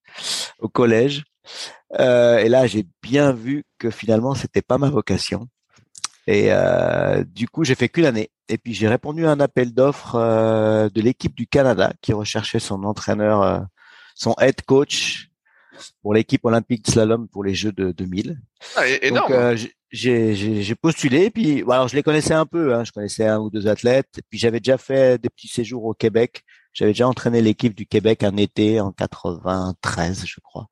au 0.59 0.69
collège. 0.69 1.25
Euh, 1.99 2.39
et 2.39 2.49
là, 2.49 2.67
j'ai 2.67 2.87
bien 3.03 3.33
vu 3.33 3.65
que 3.79 3.91
finalement, 3.91 4.35
c'était 4.35 4.63
pas 4.63 4.79
ma 4.79 4.91
vocation. 4.91 5.49
Et 6.27 6.49
euh, 6.51 7.25
du 7.25 7.49
coup, 7.49 7.65
j'ai 7.65 7.75
fait 7.75 7.89
qu'une 7.89 8.05
année. 8.05 8.31
Et 8.49 8.59
puis, 8.59 8.75
j'ai 8.75 8.89
répondu 8.89 9.27
à 9.27 9.31
un 9.31 9.41
appel 9.41 9.73
d'offres 9.73 10.17
euh, 10.17 10.89
de 10.91 11.01
l'équipe 11.01 11.35
du 11.35 11.47
Canada 11.47 11.93
qui 12.03 12.13
recherchait 12.13 12.59
son 12.59 12.85
entraîneur, 12.85 13.43
euh, 13.43 13.61
son 14.15 14.35
head 14.39 14.61
coach 14.63 15.28
pour 16.03 16.15
l'équipe 16.15 16.45
olympique 16.45 16.85
de 16.85 16.91
slalom 16.91 17.29
pour 17.29 17.45
les 17.45 17.55
Jeux 17.55 17.73
de 17.73 17.93
2000. 17.93 18.39
Ah, 18.77 18.87
énorme. 19.03 19.29
Donc, 19.29 19.39
euh, 19.39 19.57
j'ai 19.91 20.75
postulé, 20.75 21.31
puis 21.31 21.63
alors 21.63 21.89
je 21.89 21.97
les 21.97 22.03
connaissais 22.03 22.35
un 22.35 22.47
peu, 22.47 22.75
hein, 22.75 22.85
je 22.85 22.93
connaissais 22.93 23.27
un 23.27 23.39
ou 23.39 23.51
deux 23.51 23.69
athlètes, 23.69 24.21
puis 24.29 24.39
j'avais 24.39 24.61
déjà 24.61 24.77
fait 24.77 25.21
des 25.21 25.31
petits 25.31 25.49
séjours 25.49 25.85
au 25.85 25.95
Québec, 25.95 26.43
j'avais 26.75 26.93
déjà 26.93 27.09
entraîné 27.09 27.41
l'équipe 27.41 27.75
du 27.75 27.87
Québec 27.87 28.23
un 28.23 28.37
été 28.37 28.81
en 28.81 28.93
93, 28.93 30.25
je 30.27 30.41
crois. 30.41 30.69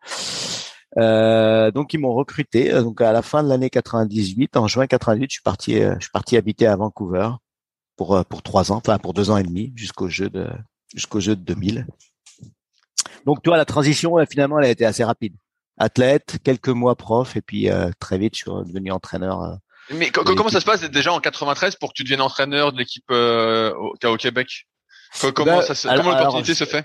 Euh, 0.99 1.71
donc 1.71 1.93
ils 1.93 1.99
m'ont 1.99 2.15
recruté. 2.15 2.73
Donc 2.73 3.01
à 3.01 3.13
la 3.13 3.23
fin 3.23 3.43
de 3.43 3.49
l'année 3.49 3.71
98, 3.71 4.57
en 4.57 4.67
juin 4.67 4.87
98, 4.87 5.31
je 5.31 5.35
suis 5.35 5.43
parti, 5.43 5.83
euh, 5.83 5.95
je 5.99 6.05
suis 6.05 6.13
parti 6.13 6.37
habiter 6.37 6.67
à 6.67 6.77
Vancouver 6.77 7.31
pour 7.97 8.17
euh, 8.17 8.23
pour 8.23 8.43
trois 8.43 8.73
ans, 8.73 8.77
enfin 8.77 8.99
pour 8.99 9.15
deux 9.15 9.31
ans 9.31 9.37
et 9.37 9.43
demi 9.43 9.73
jusqu'au 9.75 10.09
jeu 10.09 10.31
de 10.31 10.49
jusqu'au 10.95 11.21
jeu 11.21 11.37
de 11.37 11.43
2000. 11.43 11.87
Donc 13.25 13.43
tu 13.43 13.51
vois 13.51 13.57
la 13.57 13.65
transition 13.65 14.17
finalement 14.31 14.59
elle 14.59 14.67
a 14.67 14.71
été 14.71 14.85
assez 14.85 15.05
rapide 15.05 15.35
athlète, 15.79 16.39
quelques 16.43 16.69
mois 16.69 16.97
prof, 16.97 17.37
et 17.37 17.43
puis 17.43 17.71
euh, 17.71 17.91
très 17.99 18.19
vite, 18.19 18.35
je 18.37 18.43
suis 18.43 18.51
devenu 18.67 18.93
entraîneur. 18.93 19.43
Euh, 19.43 19.55
Mais 19.91 20.11
comment 20.11 20.49
ça 20.49 20.61
se 20.61 20.65
passe 20.65 20.83
déjà 20.83 21.13
en 21.13 21.21
93 21.21 21.77
pour 21.77 21.91
que 21.91 21.95
tu 21.95 22.03
deviennes 22.03 22.21
entraîneur 22.21 22.73
de 22.73 22.79
l'équipe 22.79 23.05
euh, 23.11 23.73
au, 23.75 24.17
Québec? 24.17 24.67
Comment, 25.21 25.59
bah, 25.59 25.63
ça 25.63 25.97
comment 25.97 26.11
l'opportunité 26.11 26.55
se 26.55 26.65
fait? 26.65 26.85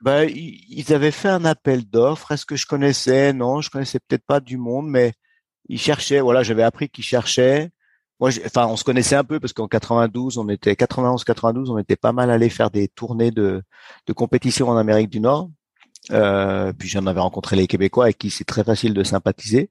bah, 0.00 0.24
ils 0.24 0.92
avaient 0.92 1.10
fait 1.10 1.28
un 1.28 1.44
appel 1.44 1.88
d'offres. 1.88 2.32
Est-ce 2.32 2.44
que 2.44 2.56
je 2.56 2.66
connaissais? 2.66 3.32
Non, 3.32 3.60
je 3.60 3.70
connaissais 3.70 4.00
peut-être 4.00 4.26
pas 4.26 4.40
du 4.40 4.58
monde, 4.58 4.88
mais 4.88 5.12
ils 5.68 5.78
cherchaient. 5.78 6.20
Voilà, 6.20 6.42
j'avais 6.42 6.62
appris 6.62 6.88
qu'ils 6.88 7.04
cherchaient. 7.04 7.70
Moi, 8.24 8.30
enfin, 8.46 8.66
on 8.68 8.76
se 8.76 8.84
connaissait 8.84 9.16
un 9.16 9.22
peu 9.22 9.38
parce 9.38 9.52
qu'en 9.52 9.68
92, 9.68 10.38
on 10.38 10.48
était 10.48 10.72
91-92, 10.72 11.70
on 11.70 11.76
était 11.76 11.94
pas 11.94 12.12
mal 12.12 12.30
allé 12.30 12.48
faire 12.48 12.70
des 12.70 12.88
tournées 12.88 13.30
de, 13.30 13.62
de 14.06 14.12
compétition 14.14 14.70
en 14.70 14.78
Amérique 14.78 15.10
du 15.10 15.20
Nord. 15.20 15.50
Euh, 16.10 16.72
puis 16.72 16.88
j'en 16.88 17.06
avais 17.06 17.20
rencontré 17.20 17.54
les 17.54 17.66
Québécois 17.66 18.04
avec 18.04 18.16
qui 18.16 18.30
c'est 18.30 18.44
très 18.44 18.64
facile 18.64 18.94
de 18.94 19.04
sympathiser. 19.04 19.68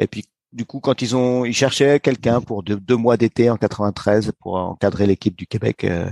Et 0.00 0.06
puis 0.06 0.26
du 0.52 0.64
coup, 0.64 0.80
quand 0.80 1.02
ils 1.02 1.14
ont, 1.14 1.44
ils 1.44 1.54
cherchaient 1.54 2.00
quelqu'un 2.00 2.40
pour 2.40 2.62
deux, 2.62 2.96
mois 2.96 3.16
d'été 3.16 3.50
en 3.50 3.56
93 3.56 4.32
pour 4.40 4.56
encadrer 4.56 5.06
l'équipe 5.06 5.36
du 5.36 5.46
Québec, 5.46 5.84
euh, 5.84 6.10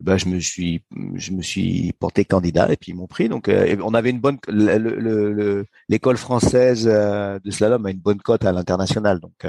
ben 0.00 0.16
je 0.18 0.26
me 0.26 0.38
suis, 0.38 0.84
je 1.14 1.32
me 1.32 1.42
suis 1.42 1.92
porté 1.98 2.24
candidat 2.24 2.70
et 2.70 2.76
puis 2.76 2.92
ils 2.92 2.94
m'ont 2.94 3.06
pris. 3.06 3.28
Donc, 3.28 3.48
euh, 3.48 3.76
on 3.82 3.94
avait 3.94 4.10
une 4.10 4.20
bonne, 4.20 4.38
l'école 5.88 6.16
française 6.18 6.86
euh, 6.90 7.38
de 7.42 7.50
slalom 7.50 7.86
a 7.86 7.90
une 7.90 7.98
bonne 7.98 8.20
cote 8.20 8.44
à 8.44 8.52
l'international. 8.52 9.20
Donc, 9.20 9.46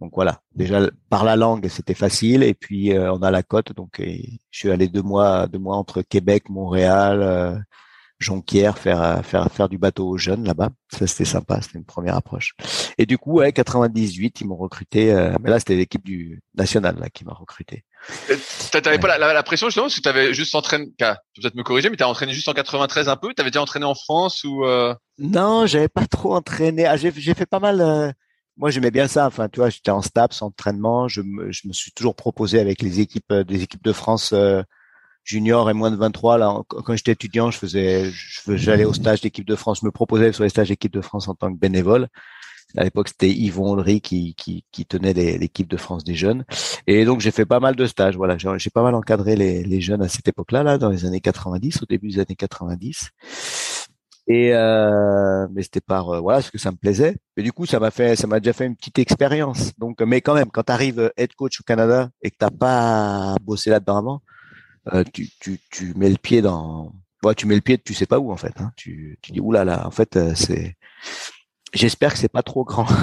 donc 0.00 0.12
voilà. 0.14 0.40
Déjà 0.54 0.90
par 1.08 1.24
la 1.24 1.36
langue, 1.36 1.68
c'était 1.68 1.94
facile 1.94 2.42
et 2.42 2.54
puis 2.54 2.92
on 2.98 3.22
a 3.22 3.30
la 3.30 3.42
cote. 3.42 3.72
Donc, 3.74 4.00
je 4.00 4.58
suis 4.58 4.70
allé 4.70 4.88
deux 4.88 5.02
mois, 5.02 5.46
deux 5.46 5.58
mois 5.58 5.76
entre 5.76 6.02
Québec, 6.02 6.50
Montréal. 6.50 7.64
Jonquière, 8.24 8.78
faire 8.78 9.02
euh, 9.02 9.22
faire 9.22 9.50
faire 9.52 9.68
du 9.68 9.78
bateau 9.78 10.08
aux 10.08 10.18
jeunes 10.18 10.44
là-bas. 10.44 10.70
Ça 10.90 11.06
c'était 11.06 11.24
sympa, 11.24 11.60
c'était 11.60 11.78
une 11.78 11.84
première 11.84 12.16
approche. 12.16 12.54
Et 12.98 13.06
du 13.06 13.18
coup, 13.18 13.34
ouais, 13.34 13.52
98, 13.52 14.40
ils 14.40 14.46
m'ont 14.46 14.56
recruté. 14.56 15.12
Euh, 15.12 15.34
mais 15.42 15.50
là, 15.50 15.58
c'était 15.58 15.76
l'équipe 15.76 16.04
du 16.04 16.42
national 16.54 16.96
là 16.98 17.10
qui 17.10 17.24
m'a 17.24 17.34
recruté. 17.34 17.84
T'avais 18.70 18.98
pas 18.98 19.18
la, 19.18 19.42
pression 19.42 19.68
justement 19.68 19.86
parce 19.86 19.96
que 19.96 20.00
t'avais 20.00 20.32
juste 20.32 20.54
entraîné. 20.54 20.86
Tu 20.86 21.04
peux 21.04 21.42
peut-être 21.42 21.54
me 21.54 21.62
corriger, 21.62 21.90
mais 21.90 21.96
t'as 21.96 22.06
entraîné 22.06 22.32
juste 22.32 22.48
en 22.48 22.54
93 22.54 23.08
un 23.08 23.16
peu. 23.16 23.34
T'avais 23.34 23.50
déjà 23.50 23.62
entraîné 23.62 23.84
en 23.84 23.94
France 23.94 24.44
ou 24.44 24.64
euh... 24.64 24.94
Non, 25.18 25.66
j'avais 25.66 25.88
pas 25.88 26.06
trop 26.06 26.34
entraîné. 26.34 26.86
Ah, 26.86 26.96
j'ai 26.96 27.10
fait 27.12 27.46
pas 27.46 27.60
mal. 27.60 27.80
Euh, 27.80 28.10
moi, 28.56 28.70
j'aimais 28.70 28.90
bien 28.90 29.06
ça. 29.06 29.26
Enfin, 29.26 29.48
tu 29.48 29.60
vois, 29.60 29.68
j'étais 29.68 29.90
en 29.90 30.00
STAPS, 30.00 30.42
entraînement. 30.42 31.08
Je 31.08 31.20
me, 31.20 31.52
je 31.52 31.68
me 31.68 31.72
suis 31.72 31.92
toujours 31.92 32.14
proposé 32.14 32.58
avec 32.58 32.82
les 32.82 33.00
équipes 33.00 33.32
des 33.32 33.62
équipes 33.62 33.84
de 33.84 33.92
France 33.92 34.34
junior 35.24 35.70
et 35.70 35.74
moins 35.74 35.90
de 35.90 35.96
23 35.96 36.38
là 36.38 36.60
quand 36.68 36.94
j'étais 36.94 37.12
étudiant 37.12 37.50
je 37.50 37.58
faisais 37.58 38.10
j'allais 38.48 38.84
au 38.84 38.92
stage 38.92 39.22
d'équipe 39.22 39.46
de 39.46 39.56
France 39.56 39.80
je 39.80 39.86
me 39.86 39.90
proposais 39.90 40.32
sur 40.32 40.44
les 40.44 40.50
stages 40.50 40.68
d'équipe 40.68 40.92
de 40.92 41.00
France 41.00 41.28
en 41.28 41.34
tant 41.34 41.52
que 41.52 41.58
bénévole. 41.58 42.08
À 42.76 42.82
l'époque 42.82 43.08
c'était 43.08 43.30
Yvon 43.30 43.72
Olry 43.72 44.00
qui, 44.00 44.34
qui, 44.34 44.64
qui 44.72 44.84
tenait 44.84 45.12
l'équipe 45.12 45.68
de 45.68 45.76
France 45.76 46.02
des 46.02 46.14
jeunes. 46.14 46.44
Et 46.86 47.04
donc 47.04 47.20
j'ai 47.20 47.30
fait 47.30 47.46
pas 47.46 47.60
mal 47.60 47.76
de 47.76 47.86
stages 47.86 48.16
voilà. 48.16 48.36
J'ai 48.38 48.70
pas 48.70 48.82
mal 48.82 48.94
encadré 48.94 49.36
les, 49.36 49.62
les 49.62 49.80
jeunes 49.80 50.02
à 50.02 50.08
cette 50.08 50.26
époque 50.26 50.52
là 50.52 50.76
dans 50.76 50.90
les 50.90 51.04
années 51.04 51.20
90 51.20 51.82
au 51.82 51.86
début 51.86 52.08
des 52.08 52.18
années 52.20 52.36
90 52.36 53.10
et 54.26 54.54
euh, 54.54 55.46
mais 55.52 55.62
c'était 55.62 55.80
par 55.82 56.08
euh, 56.08 56.20
voilà 56.20 56.40
ce 56.40 56.50
que 56.50 56.58
ça 56.58 56.70
me 56.70 56.76
plaisait. 56.76 57.16
Et 57.36 57.42
du 57.42 57.52
coup 57.52 57.66
ça 57.66 57.78
m'a 57.78 57.90
fait 57.90 58.16
ça 58.16 58.26
m'a 58.26 58.40
déjà 58.40 58.52
fait 58.52 58.66
une 58.66 58.76
petite 58.76 58.98
expérience. 58.98 59.72
Donc 59.78 60.00
mais 60.02 60.20
quand 60.20 60.34
même 60.34 60.50
quand 60.50 60.64
tu 60.64 60.72
arrives 60.72 61.12
head 61.16 61.34
coach 61.34 61.60
au 61.60 61.64
Canada 61.64 62.08
et 62.22 62.30
que 62.30 62.36
t'as 62.38 62.50
pas 62.50 63.34
bossé 63.42 63.70
là-dedans 63.70 63.98
avant 63.98 64.22
euh, 64.92 65.04
tu, 65.12 65.28
tu, 65.40 65.60
tu 65.70 65.94
mets 65.94 66.10
le 66.10 66.16
pied 66.16 66.42
dans, 66.42 66.92
ouais, 67.22 67.34
tu 67.34 67.46
mets 67.46 67.54
le 67.54 67.60
pied, 67.60 67.78
tu 67.78 67.94
sais 67.94 68.06
pas 68.06 68.18
où 68.18 68.32
en 68.32 68.36
fait. 68.36 68.60
Hein. 68.60 68.72
Tu, 68.76 69.18
tu 69.22 69.32
dis 69.32 69.40
oulala, 69.40 69.64
là 69.64 69.76
là, 69.78 69.86
en 69.86 69.90
fait 69.90 70.16
euh, 70.16 70.34
c'est. 70.34 70.76
J'espère 71.72 72.12
que 72.12 72.18
c'est 72.18 72.28
pas 72.28 72.42
trop 72.42 72.64
grand. 72.64 72.86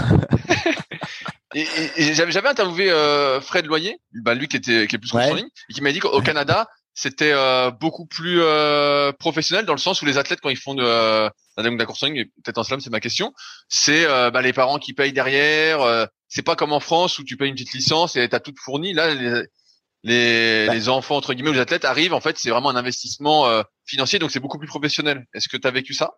J'avais 1.54 2.48
interviewé 2.48 2.89
euh, 2.89 3.41
Fred 3.41 3.65
Loyer, 3.65 4.00
bah, 4.13 4.34
lui 4.34 4.48
qui 4.48 4.56
était 4.56 4.88
qui 4.88 4.96
est 4.96 5.00
plus 5.00 5.13
en 5.13 5.34
ligne, 5.34 5.50
et 5.70 5.74
qui 5.74 5.82
m'a 5.82 5.91
dit 5.91 6.00
qu'au 6.00 6.22
Canada 6.22 6.67
c'était 6.94 7.32
euh, 7.34 7.72
beaucoup 7.72 8.06
plus 8.06 8.41
euh, 8.41 9.12
professionnel 9.13 9.65
dans 9.65 9.74
le 9.74 9.80
sens 9.80 10.02
où 10.02 10.06
les 10.06 10.17
athlètes 10.17 10.41
quand 10.41 10.50
ils 10.50 10.58
font 10.58 10.76
de 10.76 10.84
euh, 10.84 11.30
de 11.58 11.78
la 11.78 11.86
course 11.86 12.04
en 12.04 12.08
ligne, 12.08 12.26
peut-être 12.44 12.58
en 12.58 12.63
slam 12.63 12.82
c'est 12.82 12.89
ma 12.89 13.00
question, 13.00 13.34
c'est 13.70 14.06
bah, 14.06 14.41
les 14.41 14.54
parents 14.54 14.80
qui 14.80 14.94
payent 14.94 15.13
derrière. 15.13 16.08
c'est 16.28 16.41
pas 16.41 16.56
comme 16.56 16.74
en 16.74 16.80
France 16.80 17.20
où 17.20 17.24
tu 17.24 17.38
payes 17.38 17.50
une 17.50 17.56
petite 17.56 17.74
licence 17.74 18.15
et 18.15 18.28
t'as 18.28 18.39
tout 18.39 18.54
fourni. 18.63 18.94
Là, 18.94 19.13
les, 19.13 19.46
les, 20.04 20.66
bah. 20.68 20.74
les 20.74 20.90
enfants 20.90 21.16
entre 21.16 21.34
guillemets, 21.34 21.52
les 21.52 21.60
athlètes 21.60 21.86
arrivent. 21.86 22.14
En 22.14 22.22
fait, 22.22 22.38
c'est 22.38 22.50
vraiment 22.50 22.70
un 22.70 22.76
investissement 22.76 23.48
euh, 23.48 23.62
financier, 23.86 24.20
donc 24.20 24.32
c'est 24.32 24.40
beaucoup 24.40 24.58
plus 24.58 24.68
professionnel. 24.68 25.26
Est-ce 25.34 25.48
que 25.48 25.58
tu 25.58 25.68
as 25.68 25.72
vécu 25.72 25.94
ça? 25.94 26.14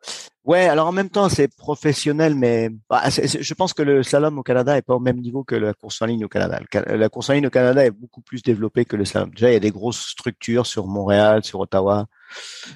Ouais, 0.46 0.68
alors 0.68 0.88
en 0.88 0.92
même 0.92 1.10
temps, 1.10 1.28
c'est 1.30 1.54
professionnel, 1.54 2.36
mais 2.36 2.70
bah, 2.90 3.04
je 3.10 3.54
pense 3.54 3.74
que 3.74 3.82
le 3.82 4.04
slalom 4.04 4.40
au 4.40 4.44
Canada 4.44 4.78
est 4.78 4.82
pas 4.82 4.96
au 4.96 5.00
même 5.00 5.20
niveau 5.20 5.44
que 5.44 5.56
la 5.56 5.74
course 5.74 6.02
en 6.02 6.06
ligne 6.06 6.26
au 6.26 6.30
Canada. 6.30 6.60
La 6.88 7.10
course 7.10 7.30
en 7.30 7.34
ligne 7.34 7.48
au 7.48 7.52
Canada 7.52 7.86
est 7.86 7.92
beaucoup 7.92 8.22
plus 8.22 8.42
développée 8.42 8.86
que 8.86 8.96
le 8.96 9.06
slalom. 9.06 9.32
Déjà, 9.32 9.50
il 9.50 9.54
y 9.54 9.58
a 9.58 9.62
des 9.62 9.72
grosses 9.72 10.08
structures 10.08 10.66
sur 10.66 10.88
Montréal, 10.88 11.44
sur 11.44 11.60
Ottawa 11.60 12.06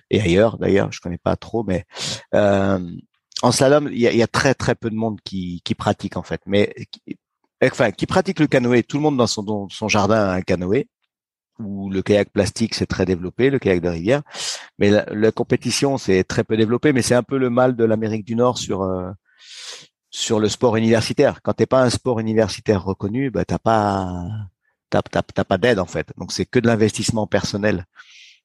et 0.09 0.21
ailleurs. 0.21 0.57
D'ailleurs, 0.57 0.91
je 0.91 0.99
connais 0.99 1.17
pas 1.17 1.35
trop, 1.35 1.63
mais 1.63 1.85
euh, 2.33 2.79
en 3.41 3.51
slalom, 3.51 3.89
il 3.91 3.99
y, 3.99 4.07
a, 4.07 4.13
y 4.13 4.23
a, 4.23 4.27
très 4.27 4.55
très 4.55 4.75
peu 4.75 4.89
de 4.89 4.95
monde 4.95 5.19
qui, 5.23 5.61
qui 5.63 5.75
pratique 5.75 6.17
en 6.17 6.23
fait. 6.23 6.41
Mais 6.45 6.73
enfin, 7.63 7.91
qui 7.91 8.05
pratique 8.07 8.39
le 8.39 8.47
canoë. 8.47 8.83
Tout 8.83 8.97
le 8.97 9.03
monde 9.03 9.17
dans 9.17 9.27
son, 9.27 9.43
dans 9.43 9.69
son 9.69 9.87
jardin 9.87 10.15
a 10.15 10.33
un 10.33 10.41
canoë 10.41 10.87
où 11.59 11.89
le 11.89 12.01
kayak 12.01 12.31
plastique 12.31 12.75
c'est 12.75 12.85
très 12.85 13.05
développé, 13.05 13.49
le 13.49 13.59
kayak 13.59 13.81
de 13.81 13.89
rivière, 13.89 14.21
mais 14.79 14.89
la, 14.89 15.31
compétition 15.31 15.97
c'est 15.97 16.23
très 16.23 16.43
peu 16.43 16.57
développé, 16.57 16.93
mais 16.93 17.01
c'est 17.01 17.15
un 17.15 17.23
peu 17.23 17.37
le 17.37 17.49
mal 17.49 17.75
de 17.75 17.83
l'Amérique 17.83 18.25
du 18.25 18.35
Nord 18.35 18.57
sur 18.57 18.83
euh, 18.83 19.11
sur 20.09 20.39
le 20.39 20.49
sport 20.49 20.77
universitaire. 20.77 21.41
Quand 21.41 21.53
t'es 21.53 21.65
pas 21.65 21.81
un 21.83 21.89
sport 21.89 22.19
universitaire 22.19 22.83
reconnu, 22.83 23.29
bah 23.31 23.45
t'as 23.45 23.59
pas 23.59 24.25
t'as, 24.89 25.01
t'as, 25.01 25.43
pas 25.43 25.57
d'aide 25.57 25.79
en 25.79 25.85
fait. 25.85 26.13
Donc 26.17 26.31
c'est 26.31 26.45
que 26.45 26.59
de 26.59 26.67
l'investissement 26.67 27.27
personnel. 27.27 27.85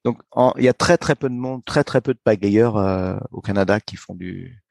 Donc 0.04 0.20
il 0.58 0.64
y 0.64 0.68
a 0.68 0.74
très 0.74 0.98
très 0.98 1.14
peu 1.14 1.28
de 1.28 1.34
monde, 1.34 1.64
très 1.64 1.84
très 1.84 2.00
peu 2.00 2.14
de 2.14 2.18
pagayeurs 2.22 2.76
euh, 2.76 3.16
au 3.30 3.40
Canada 3.40 3.80
qui 3.80 3.96
font 3.96 4.14
du 4.14 4.62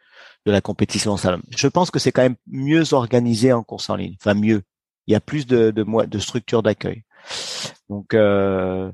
de 0.46 0.52
la 0.52 0.62
compétition 0.62 1.14
en 1.14 1.18
salle. 1.18 1.42
Je 1.56 1.68
pense 1.68 1.92
que 1.92 2.00
c'est 2.00 2.12
quand 2.12 2.24
même 2.24 2.36
mieux 2.48 2.94
organisé 2.94 3.54
en 3.54 3.64
course 3.64 3.90
en 3.90 3.96
ligne. 3.96 4.16
Enfin 4.20 4.34
mieux. 4.34 4.64
Il 5.08 5.14
y 5.14 5.16
a 5.16 5.22
plus 5.22 5.46
de 5.48 5.72
de, 5.72 6.06
de 6.06 6.20
structures 6.20 6.64
d'accueil. 6.64 7.04
Donc, 7.90 8.14
euh, 8.14 8.92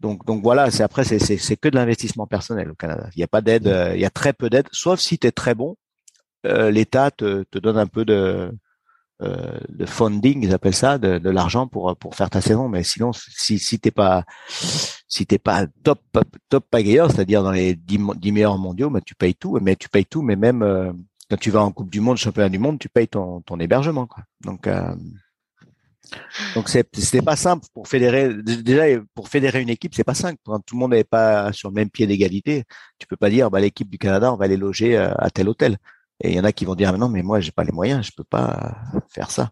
donc, 0.00 0.24
donc 0.26 0.42
voilà. 0.42 0.70
C'est 0.70 0.82
après, 0.82 1.04
c'est, 1.04 1.56
que 1.56 1.68
de 1.68 1.76
l'investissement 1.76 2.26
personnel 2.26 2.70
au 2.70 2.74
Canada. 2.74 3.08
Il 3.14 3.18
n'y 3.18 3.24
a 3.24 3.28
pas 3.28 3.40
d'aide. 3.40 3.66
Euh, 3.66 3.94
il 3.94 4.00
y 4.00 4.04
a 4.04 4.10
très 4.10 4.32
peu 4.32 4.50
d'aide, 4.50 4.68
sauf 4.72 5.00
si 5.00 5.18
tu 5.18 5.26
es 5.26 5.32
très 5.32 5.54
bon. 5.54 5.76
Euh, 6.46 6.70
L'État 6.70 7.10
te, 7.10 7.44
te 7.44 7.58
donne 7.58 7.78
un 7.78 7.86
peu 7.86 8.04
de 8.04 8.52
de 9.18 9.86
funding, 9.86 10.44
ils 10.44 10.52
appellent 10.52 10.74
ça, 10.74 10.98
de, 10.98 11.16
de 11.16 11.30
l'argent 11.30 11.66
pour 11.66 11.96
pour 11.96 12.14
faire 12.14 12.28
ta 12.28 12.42
saison. 12.42 12.68
Mais 12.68 12.82
sinon, 12.82 13.12
si 13.14 13.58
si 13.58 13.80
t'es 13.80 13.90
pas 13.90 14.26
si 15.08 15.24
t'es 15.24 15.38
pas 15.38 15.66
top 15.82 16.00
top 16.50 16.66
pagayeur, 16.70 17.10
c'est-à-dire 17.10 17.42
dans 17.42 17.50
les 17.50 17.74
10, 17.74 17.98
meilleurs 18.30 18.58
mondiaux, 18.58 18.90
bah, 18.90 19.00
tu 19.00 19.14
payes 19.14 19.34
tout. 19.34 19.58
Mais 19.62 19.74
tu 19.74 19.88
payes 19.88 20.04
tout, 20.04 20.20
mais 20.20 20.36
même 20.36 20.62
quand 21.30 21.36
tu 21.36 21.50
vas 21.50 21.62
en 21.62 21.72
Coupe 21.72 21.90
du 21.90 22.00
Monde, 22.00 22.16
Championnat 22.16 22.48
du 22.48 22.58
Monde, 22.58 22.78
tu 22.78 22.88
payes 22.88 23.08
ton 23.08 23.40
ton 23.40 23.58
hébergement. 23.58 24.06
Quoi. 24.06 24.24
Donc 24.42 24.66
euh, 24.66 24.94
donc 26.54 26.68
c'était 26.68 27.22
pas 27.22 27.36
simple 27.36 27.66
pour 27.74 27.88
fédérer 27.88 28.34
déjà 28.42 28.84
pour 29.14 29.28
fédérer 29.28 29.60
une 29.60 29.70
équipe 29.70 29.94
c'est 29.94 30.04
pas 30.04 30.14
simple 30.14 30.38
quand 30.44 30.60
tout 30.60 30.74
le 30.74 30.80
monde 30.80 30.92
n'est 30.92 31.04
pas 31.04 31.52
sur 31.52 31.68
le 31.70 31.74
même 31.74 31.90
pied 31.90 32.06
d'égalité 32.06 32.64
tu 32.98 33.06
peux 33.06 33.16
pas 33.16 33.30
dire 33.30 33.50
bah 33.50 33.60
l'équipe 33.60 33.90
du 33.90 33.98
Canada 33.98 34.32
on 34.32 34.36
va 34.36 34.46
les 34.46 34.56
loger 34.56 34.96
à 34.96 35.30
tel 35.30 35.48
hôtel 35.48 35.78
et 36.20 36.30
il 36.30 36.36
y 36.36 36.40
en 36.40 36.44
a 36.44 36.52
qui 36.52 36.64
vont 36.64 36.74
dire 36.74 36.96
non, 36.96 37.08
mais 37.08 37.22
moi 37.22 37.40
j'ai 37.40 37.52
pas 37.52 37.64
les 37.64 37.72
moyens, 37.72 38.06
je 38.06 38.12
peux 38.12 38.24
pas 38.24 38.74
faire 39.08 39.30
ça. 39.30 39.50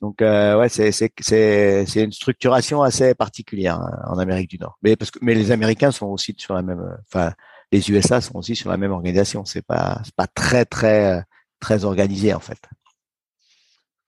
Donc 0.00 0.22
euh, 0.22 0.58
ouais, 0.58 0.68
c'est 0.68 0.92
c'est 0.92 1.12
c'est 1.20 2.02
une 2.02 2.12
structuration 2.12 2.82
assez 2.82 3.14
particulière 3.14 3.80
hein, 3.80 3.90
en 4.06 4.18
Amérique 4.18 4.48
du 4.50 4.58
Nord. 4.58 4.78
Mais 4.82 4.96
parce 4.96 5.10
que 5.10 5.18
mais 5.22 5.34
les 5.34 5.50
Américains 5.50 5.90
sont 5.90 6.06
aussi 6.06 6.34
sur 6.38 6.54
la 6.54 6.62
même, 6.62 6.96
enfin 7.06 7.32
les 7.72 7.90
USA 7.90 8.20
sont 8.20 8.36
aussi 8.36 8.54
sur 8.54 8.70
la 8.70 8.76
même 8.76 8.92
organisation. 8.92 9.44
C'est 9.44 9.66
pas 9.66 10.00
c'est 10.04 10.14
pas 10.14 10.28
très 10.28 10.64
très 10.64 11.24
très 11.58 11.84
organisé 11.84 12.32
en 12.32 12.40
fait. 12.40 12.58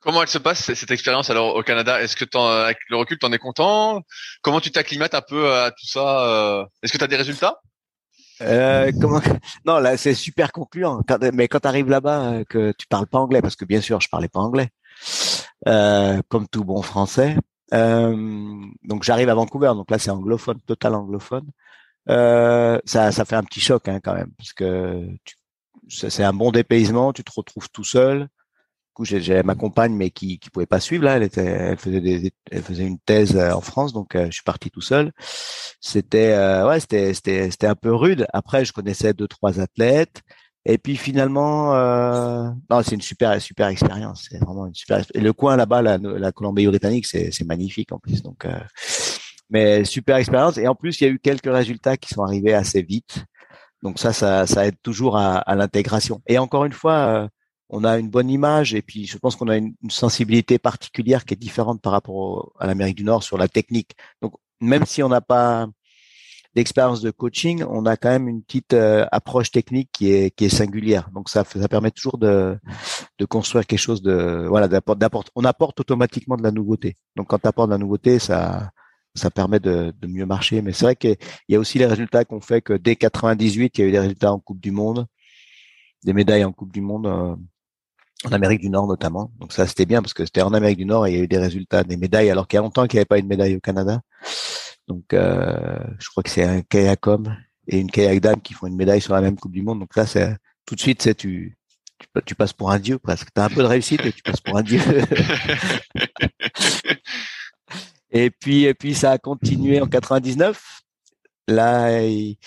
Comment 0.05 0.21
elle 0.21 0.29
se 0.29 0.39
passe 0.39 0.75
cette 0.75 0.91
expérience 0.91 1.31
alors 1.31 1.57
au 1.57 1.63
Canada? 1.63 2.03
Est-ce 2.03 2.15
que 2.15 2.27
avec 2.37 2.77
le 2.91 2.97
recul, 2.97 3.19
tu 3.19 3.25
en 3.25 3.33
es 3.33 3.39
content? 3.39 4.03
Comment 4.43 4.61
tu 4.61 4.71
t'acclimates 4.71 5.15
un 5.15 5.23
peu 5.23 5.51
à 5.55 5.71
tout 5.71 5.87
ça 5.87 6.27
euh? 6.29 6.65
Est-ce 6.83 6.93
que 6.93 6.99
tu 6.99 7.05
as 7.05 7.09
des 7.09 7.17
résultats? 7.17 7.59
Euh, 8.43 8.93
comment 9.01 9.23
Non, 9.65 9.79
là, 9.79 9.97
c'est 9.97 10.13
super 10.13 10.53
concluant. 10.53 11.01
mais 11.33 11.49
quand 11.49 11.61
tu 11.61 11.69
arrives 11.69 11.89
là-bas, 11.89 12.21
euh, 12.21 12.45
que 12.45 12.73
tu 12.79 12.87
parles 12.87 13.07
pas 13.07 13.19
anglais, 13.19 13.41
parce 13.41 13.57
que 13.57 13.65
bien 13.65 13.81
sûr, 13.81 13.99
je 14.03 14.11
parlais 14.11 14.29
pas 14.29 14.41
anglais, 14.41 14.69
euh, 15.69 16.21
comme 16.29 16.49
tout 16.49 16.65
bon 16.65 16.83
français. 16.83 17.37
Euh, 17.73 18.15
donc 18.83 19.05
j'arrive 19.05 19.31
à 19.31 19.35
Vancouver, 19.35 19.69
donc 19.69 19.91
là 19.91 19.99
c'est 19.99 20.11
anglophone, 20.11 20.61
total 20.67 20.97
anglophone. 20.97 21.49
Euh, 22.11 22.79
ça, 22.85 23.11
ça 23.11 23.25
fait 23.25 23.37
un 23.37 23.43
petit 23.43 23.61
choc 23.61 23.89
hein, 23.89 24.01
quand 24.05 24.15
même, 24.15 24.33
parce 24.37 24.53
que 24.53 25.09
c'est 25.89 26.25
un 26.25 26.35
bon 26.35 26.51
dépaysement. 26.51 27.15
Tu 27.15 27.25
te 27.25 27.33
retrouves 27.35 27.71
tout 27.71 27.85
seul 27.85 28.29
coup, 28.95 29.05
j'ai 29.05 29.43
ma 29.43 29.55
compagne, 29.55 29.93
mais 29.95 30.11
qui 30.11 30.39
qui 30.39 30.49
pouvait 30.51 30.67
pas 30.67 30.81
suivre 30.81 31.05
là. 31.05 31.17
Elle 31.17 31.25
était, 31.25 31.45
elle 31.45 31.77
faisait 31.77 32.01
des, 32.01 32.33
elle 32.51 32.63
faisait 32.63 32.87
une 32.87 32.99
thèse 32.99 33.37
euh, 33.37 33.53
en 33.53 33.61
France, 33.61 33.93
donc 33.93 34.15
euh, 34.15 34.27
je 34.27 34.33
suis 34.33 34.43
parti 34.45 34.71
tout 34.71 34.81
seul. 34.81 35.13
C'était, 35.81 36.33
euh, 36.33 36.67
ouais, 36.67 36.81
c'était, 36.81 37.13
c'était, 37.13 37.51
c'était 37.51 37.67
un 37.67 37.75
peu 37.75 37.95
rude. 37.95 38.27
Après, 38.33 38.65
je 38.65 38.73
connaissais 38.73 39.13
deux 39.13 39.29
trois 39.29 39.61
athlètes. 39.61 40.23
Et 40.67 40.79
puis 40.79 40.97
finalement, 40.97 41.75
euh, 41.75 42.49
non, 42.71 42.83
c'est 42.83 42.95
une 42.95 43.03
super 43.03 43.39
super 43.43 43.69
expérience. 43.69 44.29
C'est 44.31 44.39
vraiment 44.39 44.67
une 44.67 44.75
super. 44.75 45.05
Et 45.13 45.21
le 45.21 45.33
coin 45.35 45.57
là-bas, 45.57 45.83
la, 45.83 45.99
la 45.99 46.33
Colombie-Britannique, 46.33 47.07
c'est 47.07 47.31
c'est 47.33 47.45
magnifique 47.45 47.93
en 47.93 47.99
plus. 47.99 48.23
Donc, 48.23 48.47
mais 49.51 49.85
super 49.85 50.17
expérience. 50.17 50.57
Et 50.57 50.67
en 50.67 50.75
plus, 50.75 51.01
il 51.01 51.05
y 51.05 51.07
a 51.07 51.11
eu 51.11 51.19
quelques 51.19 51.53
résultats 51.53 51.99
qui 51.99 52.09
sont 52.15 52.23
arrivés 52.23 52.55
assez 52.55 52.81
vite. 52.81 53.25
Donc 53.83 53.99
ça, 53.99 54.15
ça, 54.15 54.47
ça 54.47 54.67
aide 54.67 54.77
toujours 54.83 55.19
à, 55.19 55.37
à 55.37 55.55
l'intégration. 55.55 56.23
Et 56.27 56.39
encore 56.39 56.65
une 56.65 56.73
fois 56.73 57.29
on 57.71 57.85
a 57.85 57.99
une 57.99 58.11
bonne 58.11 58.31
image 58.31 58.75
et 58.75 58.83
puis 58.83 59.07
je 59.07 59.19
pense 59.19 59.37
qu'on 59.37 59.49
a 59.49 59.57
une, 59.57 59.75
sensibilité 59.89 60.59
particulière 60.59 61.25
qui 61.25 61.35
est 61.35 61.37
différente 61.37 61.81
par 61.81 61.93
rapport 61.93 62.53
à 62.59 62.67
l'Amérique 62.67 62.97
du 62.97 63.05
Nord 63.05 63.23
sur 63.23 63.39
la 63.39 63.49
technique. 63.49 63.97
Donc 64.23 64.35
même 64.61 64.85
si 64.87 65.03
on 65.03 65.09
n'a 65.09 65.21
pas 65.21 65.67
d'expérience 66.55 67.01
de 67.01 67.11
coaching, 67.11 67.65
on 67.69 67.85
a 67.87 67.97
quand 67.97 68.11
même 68.11 68.29
une 68.29 68.43
petite 68.43 68.75
euh, 68.75 69.07
approche 69.11 69.51
technique 69.51 69.91
qui 69.93 70.13
est 70.13 70.31
qui 70.31 70.45
est 70.45 70.49
singulière. 70.49 71.11
Donc 71.13 71.29
ça 71.29 71.45
ça 71.45 71.69
permet 71.69 71.91
toujours 71.91 72.19
de 72.19 72.59
de 73.19 73.25
construire 73.25 73.67
quelque 73.67 73.79
chose 73.81 74.03
de 74.03 74.47
voilà 74.49 74.69
d'apporter 74.69 75.31
on 75.35 75.45
apporte 75.45 75.81
automatiquement 75.81 76.37
de 76.37 76.43
la 76.43 76.53
nouveauté. 76.53 76.97
Donc 77.17 77.29
quand 77.29 77.39
tu 77.41 77.49
apportes 77.49 77.69
de 77.71 77.75
la 77.75 77.79
nouveauté, 77.79 78.19
ça 78.19 78.71
ça 79.15 79.31
permet 79.31 79.61
de, 79.61 79.93
de 80.01 80.07
mieux 80.07 80.27
marcher. 80.27 80.63
Mais 80.63 80.73
c'est 80.73 80.85
vrai 80.85 80.97
qu'il 80.97 81.17
y 81.49 81.55
a 81.57 81.61
aussi 81.61 81.79
les 81.79 81.87
résultats 81.87 82.25
qu'on 82.25 82.41
fait 82.41 82.63
que 82.63 82.73
dès 82.75 82.97
98, 82.97 83.79
il 83.79 83.81
y 83.81 83.85
a 83.85 83.89
eu 83.89 83.93
des 83.93 83.99
résultats 84.01 84.33
en 84.33 84.41
Coupe 84.41 84.61
du 84.61 84.73
Monde, 84.73 85.07
des 86.05 86.13
médailles 86.13 86.45
en 86.45 86.53
Coupe 86.53 86.73
du 86.73 86.81
Monde. 86.81 87.07
Euh, 87.07 87.37
en 88.25 88.33
Amérique 88.33 88.61
du 88.61 88.71
Nord 88.71 88.87
notamment. 88.87 89.31
Donc 89.39 89.53
ça 89.53 89.67
c'était 89.67 89.87
bien 89.87 90.03
parce 90.03 90.15
que 90.15 90.25
c'était 90.25 90.43
en 90.43 90.55
Amérique 90.55 90.79
du 90.79 90.85
Nord 90.85 91.07
et 91.07 91.13
il 91.13 91.17
y 91.17 91.21
a 91.21 91.25
eu 91.25 91.29
des 91.29 91.39
résultats, 91.39 91.85
des 91.85 91.97
médailles, 91.97 92.31
alors 92.31 92.47
qu'il 92.47 92.57
y 92.57 92.59
a 92.59 92.63
longtemps 92.63 92.87
qu'il 92.87 92.97
n'y 92.97 93.01
avait 93.01 93.07
pas 93.07 93.19
une 93.19 93.27
médaille 93.27 93.57
au 93.57 93.61
Canada. 93.61 94.01
Donc 94.89 95.13
euh, 95.13 95.79
je 95.99 96.09
crois 96.11 96.23
que 96.23 96.31
c'est 96.31 96.45
un 96.45 96.63
kayakom 96.63 97.37
et 97.67 97.81
une 97.81 97.91
kayak 97.91 98.21
dame 98.21 98.41
qui 98.41 98.55
font 98.55 98.67
une 98.67 98.77
médaille 98.77 99.01
sur 99.01 99.15
la 99.15 99.21
même 99.21 99.37
Coupe 99.37 99.53
du 99.53 99.63
Monde. 99.63 99.81
Donc 99.81 99.97
là 99.97 100.07
c'est 100.07 100.37
tout 100.67 100.75
de 100.75 100.81
suite 100.81 101.03
c'est 101.03 101.15
tu, 101.15 101.59
tu 101.99 102.09
tu 102.25 102.35
passes 102.35 102.53
pour 102.53 102.71
un 102.71 102.79
dieu 102.79 102.99
presque. 102.99 103.29
Tu 103.35 103.41
as 103.41 103.45
un 103.45 103.49
peu 103.49 103.63
de 103.63 103.69
réussite 103.69 104.05
et 104.05 104.13
tu 104.13 104.23
passes 104.23 104.41
pour 104.41 104.57
un 104.57 104.63
dieu. 104.63 104.81
et 108.11 108.31
puis 108.31 108.65
et 108.65 108.75
puis 108.75 108.95
ça 108.95 109.13
a 109.13 109.19
continué 109.19 109.81
en 109.81 109.87
99. 109.87 110.83
Là 111.49 112.03
il 112.03 112.39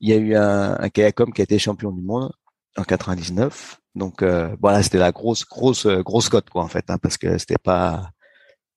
y 0.00 0.12
a 0.12 0.16
eu 0.16 0.34
un, 0.34 0.76
un 0.78 0.88
kayakom 0.90 1.32
qui 1.32 1.40
a 1.40 1.44
été 1.44 1.58
champion 1.58 1.90
du 1.90 2.02
monde 2.02 2.32
en 2.76 2.84
99 2.84 3.80
donc 3.96 4.22
euh, 4.22 4.54
voilà, 4.60 4.82
c'était 4.82 4.98
la 4.98 5.10
grosse 5.12 5.44
grosse 5.44 5.86
grosse 5.86 6.28
cote 6.28 6.50
quoi 6.50 6.62
en 6.62 6.68
fait, 6.68 6.84
hein, 6.88 6.98
parce 7.02 7.16
que 7.18 7.38
c'était 7.38 7.58
pas 7.58 8.10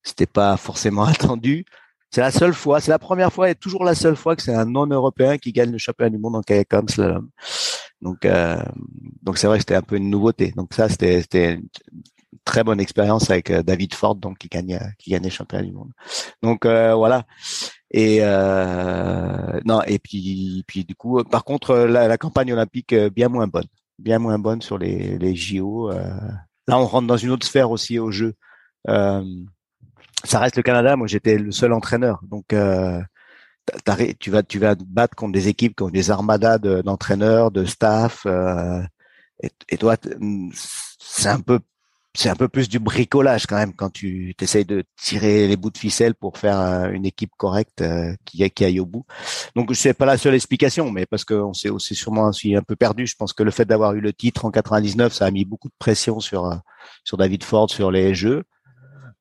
c'était 0.04 0.26
pas 0.26 0.58
forcément 0.58 1.04
attendu. 1.06 1.66
C'est 2.12 2.22
la 2.22 2.32
seule 2.32 2.54
fois, 2.54 2.80
c'est 2.80 2.90
la 2.92 3.00
première 3.00 3.32
fois 3.32 3.52
et 3.52 3.56
toujours 3.56 3.84
la 3.84 3.94
seule 3.94 4.16
fois 4.16 4.36
que 4.36 4.42
c'est 4.42 4.54
un 4.54 4.66
non-européen 4.66 5.38
qui 5.38 5.52
gagne 5.52 5.72
le 5.72 5.78
championnat 5.78 6.10
du 6.10 6.18
monde 6.18 6.38
en 6.38 6.42
kayak 6.42 6.70
slalom. 6.90 7.30
Donc 8.02 8.26
euh, 8.26 8.64
donc 9.22 9.38
c'est 9.38 9.48
vrai 9.48 9.58
que 9.58 9.62
c'était 9.64 9.76
un 9.76 9.82
peu 9.84 9.98
une 9.98 10.10
nouveauté. 10.10 10.52
Donc 10.56 10.74
ça 10.74 10.90
c'était 10.90 11.22
c'était 11.22 11.54
une 11.56 11.68
très 12.46 12.64
bonne 12.64 12.80
expérience 12.80 13.30
avec 13.30 13.52
euh, 13.52 13.62
David 13.62 13.94
Ford 13.94 14.16
donc 14.16 14.40
qui 14.40 14.48
gagnait 14.48 14.80
qui 14.98 15.12
gagnait 15.12 15.30
le 15.30 15.34
championnat 15.34 15.66
du 15.66 15.72
monde. 15.72 15.92
Donc 16.42 16.66
euh, 16.66 16.96
voilà. 16.96 17.26
Et 17.92 18.20
euh, 18.22 19.60
non 19.66 19.82
et 19.84 20.00
puis 20.00 20.64
puis 20.68 20.86
du 20.86 20.96
coup 20.96 21.24
par 21.26 21.44
contre 21.44 21.76
la 21.76 22.18
campagne 22.18 22.54
olympique 22.54 22.96
bien 22.96 23.30
moins 23.30 23.48
bonne 23.48 23.68
bien 24.00 24.20
moins 24.20 24.40
bonne 24.40 24.62
sur 24.62 24.78
les, 24.78 25.18
les 25.18 25.36
JO. 25.36 25.92
Euh. 25.92 26.04
Là, 26.68 26.80
on 26.80 26.86
rentre 26.86 27.08
dans 27.08 27.18
une 27.18 27.32
autre 27.32 27.46
sphère 27.46 27.72
aussi 27.72 28.00
au 28.00 28.12
jeu. 28.12 28.34
Euh, 28.88 29.24
ça 30.24 30.40
reste 30.40 30.58
le 30.58 30.64
Canada. 30.64 30.96
Moi, 30.96 31.08
j'étais 31.08 31.38
le 31.38 31.52
seul 31.52 31.74
entraîneur. 31.74 32.20
Donc, 32.24 32.54
euh, 32.54 33.02
tu 34.20 34.32
vas, 34.32 34.44
tu 34.44 34.60
vas 34.60 34.76
te 34.76 34.84
battre 34.84 35.16
contre 35.16 35.34
des 35.34 35.48
équipes 35.48 35.76
qui 35.76 35.84
ont 35.84 35.90
des 35.90 36.12
armadas 36.12 36.58
d'entraîneurs, 36.58 37.52
de, 37.52 37.66
staff. 37.66 38.26
et, 39.44 39.50
et, 39.70 39.78
toi, 39.78 39.96
c'est 41.00 41.30
un 41.30 41.42
peu 41.42 41.60
c'est 42.20 42.30
un 42.30 42.36
peu 42.36 42.50
plus 42.50 42.68
du 42.68 42.80
bricolage 42.80 43.46
quand 43.48 43.56
même 43.56 43.74
quand 43.74 43.90
tu 43.90 44.36
essayes 44.42 44.66
de 44.66 44.84
tirer 44.98 45.48
les 45.48 45.56
bouts 45.56 45.70
de 45.70 45.78
ficelle 45.78 46.16
pour 46.16 46.38
faire 46.38 46.60
euh, 46.60 46.90
une 46.90 47.06
équipe 47.06 47.32
correcte 47.38 47.82
euh, 47.82 48.14
qui, 48.26 48.48
qui 48.50 48.66
aille 48.66 48.82
au 48.82 48.86
bout. 48.86 49.06
Donc 49.56 49.74
c'est 49.74 49.94
pas 49.94 50.06
la 50.06 50.18
seule 50.18 50.36
explication, 50.36 50.92
mais 50.92 51.06
parce 51.06 51.24
qu'on 51.24 51.54
s'est 51.54 51.70
sûrement 51.80 52.28
aussi 52.28 52.56
un 52.56 52.62
peu 52.62 52.76
perdu. 52.76 53.08
Je 53.08 53.16
pense 53.16 53.32
que 53.32 53.42
le 53.42 53.52
fait 53.52 53.64
d'avoir 53.64 53.94
eu 53.94 54.02
le 54.02 54.12
titre 54.12 54.44
en 54.44 54.52
99, 54.52 55.14
ça 55.14 55.28
a 55.28 55.32
mis 55.32 55.46
beaucoup 55.46 55.70
de 55.70 55.74
pression 55.80 56.20
sur 56.20 56.46
euh, 56.46 56.56
sur 57.06 57.16
David 57.16 57.46
Ford 57.46 57.70
sur 57.70 57.90
les 57.90 58.14
jeux. 58.14 58.44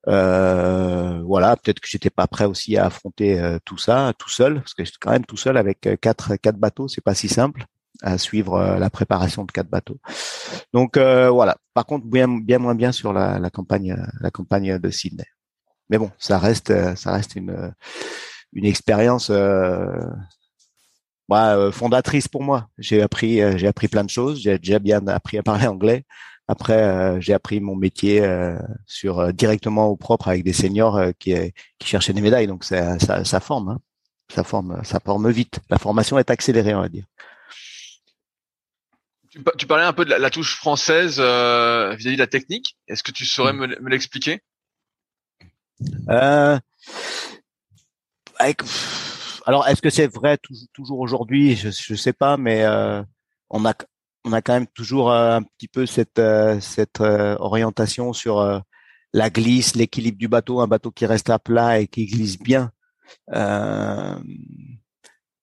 Euh, 0.09 1.21
voilà, 1.25 1.57
peut-être 1.57 1.79
que 1.79 1.89
j'étais 1.89 2.11
pas 2.11 2.27
prêt 2.27 2.47
aussi 2.47 2.77
à 2.77 2.87
affronter 2.87 3.59
tout 3.65 3.79
ça 3.79 4.13
tout 4.19 4.31
seul, 4.31 4.61
parce 4.61 4.75
que 4.75 4.83
quand 5.01 5.11
même 5.11 5.25
tout 5.25 5.37
seul 5.37 5.57
avec 5.57 5.89
quatre 6.01 6.35
quatre 6.37 6.59
bateaux, 6.59 6.89
c'est 6.89 7.05
pas 7.05 7.15
si 7.15 7.29
simple 7.29 7.67
à 8.03 8.19
suivre 8.19 8.55
euh, 8.55 8.79
la 8.79 8.91
préparation 8.91 9.45
de 9.45 9.53
quatre 9.53 9.69
bateaux. 9.69 9.99
Donc 10.73 10.97
euh, 10.97 11.31
voilà. 11.31 11.57
Par 11.75 11.87
contre, 11.87 12.07
bien, 12.07 12.29
bien 12.29 12.59
moins 12.59 12.75
bien 12.75 12.93
sur 12.93 13.13
la, 13.13 13.39
la, 13.39 13.51
campagne, 13.51 13.97
la 14.21 14.31
campagne 14.31 14.79
de 14.79 14.91
Sydney. 14.91 15.25
Mais 15.91 15.99
bon, 15.99 16.11
ça 16.19 16.39
reste, 16.39 16.97
ça 16.97 17.13
reste 17.13 17.37
une, 17.37 17.73
une 18.53 18.67
expérience 18.67 19.31
euh, 19.31 20.01
bah, 21.29 21.71
fondatrice 21.73 22.29
pour 22.29 22.43
moi. 22.43 22.69
J'ai 22.79 23.03
appris, 23.03 23.41
j'ai 23.59 23.67
appris 23.67 23.89
plein 23.89 24.05
de 24.05 24.11
choses. 24.11 24.41
J'ai 24.41 24.59
déjà 24.59 24.79
bien 24.79 25.07
appris 25.09 25.39
à 25.39 25.43
parler 25.43 25.67
anglais. 25.67 26.05
Après, 26.47 27.21
j'ai 27.21 27.35
appris 27.35 27.61
mon 27.61 27.77
métier 27.77 28.27
sur 28.87 29.33
directement 29.35 29.87
au 29.89 29.97
propre 29.97 30.29
avec 30.29 30.45
des 30.45 30.55
seniors 30.55 30.99
qui, 31.19 31.35
qui 31.79 31.89
cherchaient 31.89 32.15
des 32.15 32.23
médailles. 32.23 32.47
Donc 32.47 32.65
ça, 32.65 32.99
ça, 32.99 33.23
ça 33.25 33.41
forme, 33.41 33.69
hein. 33.69 33.79
ça 34.35 34.45
forme, 34.45 34.83
ça 34.83 34.99
forme 34.99 35.31
vite. 35.31 35.61
La 35.69 35.79
formation 35.79 36.19
est 36.19 36.31
accélérée, 36.31 36.75
on 36.75 36.81
va 36.81 36.89
dire. 36.89 37.05
Tu, 39.57 39.67
parlais 39.67 39.85
un 39.85 39.93
peu 39.93 40.05
de 40.05 40.11
la, 40.15 40.31
touche 40.31 40.57
française 40.57 41.17
euh, 41.19 41.95
vis-à-vis 41.95 42.17
de 42.17 42.23
la 42.23 42.27
technique. 42.27 42.77
Est-ce 42.89 43.03
que 43.03 43.13
tu 43.13 43.25
saurais 43.25 43.53
mm. 43.53 43.77
me, 43.81 43.89
l'expliquer? 43.89 44.41
Euh, 46.09 46.59
Alors, 49.47 49.69
est-ce 49.69 49.83
que 49.83 49.91
c'est 49.91 50.13
vrai 50.13 50.39
toujours, 50.73 50.99
aujourd'hui? 50.99 51.55
Je 51.57 51.69
ne 51.69 51.97
sais 51.97 52.13
pas, 52.13 52.37
mais 52.37 52.65
euh, 52.65 53.03
on 53.51 53.65
a 53.65 53.75
on 54.25 54.33
a 54.33 54.43
quand 54.43 54.53
même 54.53 54.67
toujours 54.67 55.13
un 55.13 55.43
petit 55.43 55.69
peu 55.69 55.87
cette 55.87 56.21
cette 56.61 57.01
orientation 57.01 58.13
sur 58.13 58.63
la 59.13 59.31
glisse, 59.31 59.77
l'équilibre 59.77 60.19
du 60.19 60.29
bateau, 60.29 60.61
un 60.61 60.67
bateau 60.67 60.91
qui 60.91 61.07
reste 61.07 61.31
à 61.31 61.39
plat 61.39 61.79
et 61.79 61.87
qui 61.87 62.07
glisse 62.07 62.39
bien. 62.39 62.73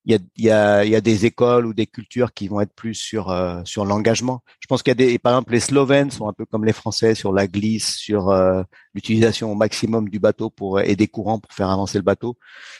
Il 0.05 0.13
y 0.13 0.15
a, 0.15 0.19
y, 0.37 0.49
a, 0.51 0.85
y 0.85 0.95
a 0.95 1.01
des 1.01 1.25
écoles 1.25 1.65
ou 1.65 1.73
des 1.73 1.87
cultures 1.87 2.31
qui 2.33 2.47
vont 2.47 2.61
être 2.61 2.73
plus 2.73 2.93
sur 2.93 3.31
euh, 3.31 3.61
sur 3.65 3.85
l'engagement. 3.85 4.43
Je 4.59 4.67
pense 4.67 4.83
qu'il 4.83 4.91
y 4.91 4.93
a 4.93 4.95
des, 4.95 5.17
par 5.17 5.33
exemple, 5.33 5.53
les 5.53 5.59
Slovènes 5.59 6.11
sont 6.11 6.27
un 6.27 6.33
peu 6.33 6.45
comme 6.45 6.63
les 6.63 6.73
Français 6.73 7.15
sur 7.15 7.33
la 7.33 7.47
glisse, 7.47 7.95
sur 7.95 8.29
euh, 8.29 8.61
l'utilisation 8.93 9.51
au 9.51 9.55
maximum 9.55 10.09
du 10.09 10.19
bateau 10.19 10.51
pour 10.51 10.79
et 10.79 10.95
des 10.95 11.07
courants 11.07 11.39
pour 11.39 11.51
faire 11.51 11.71
avancer 11.71 11.97
le 11.97 12.03
bateau. 12.03 12.37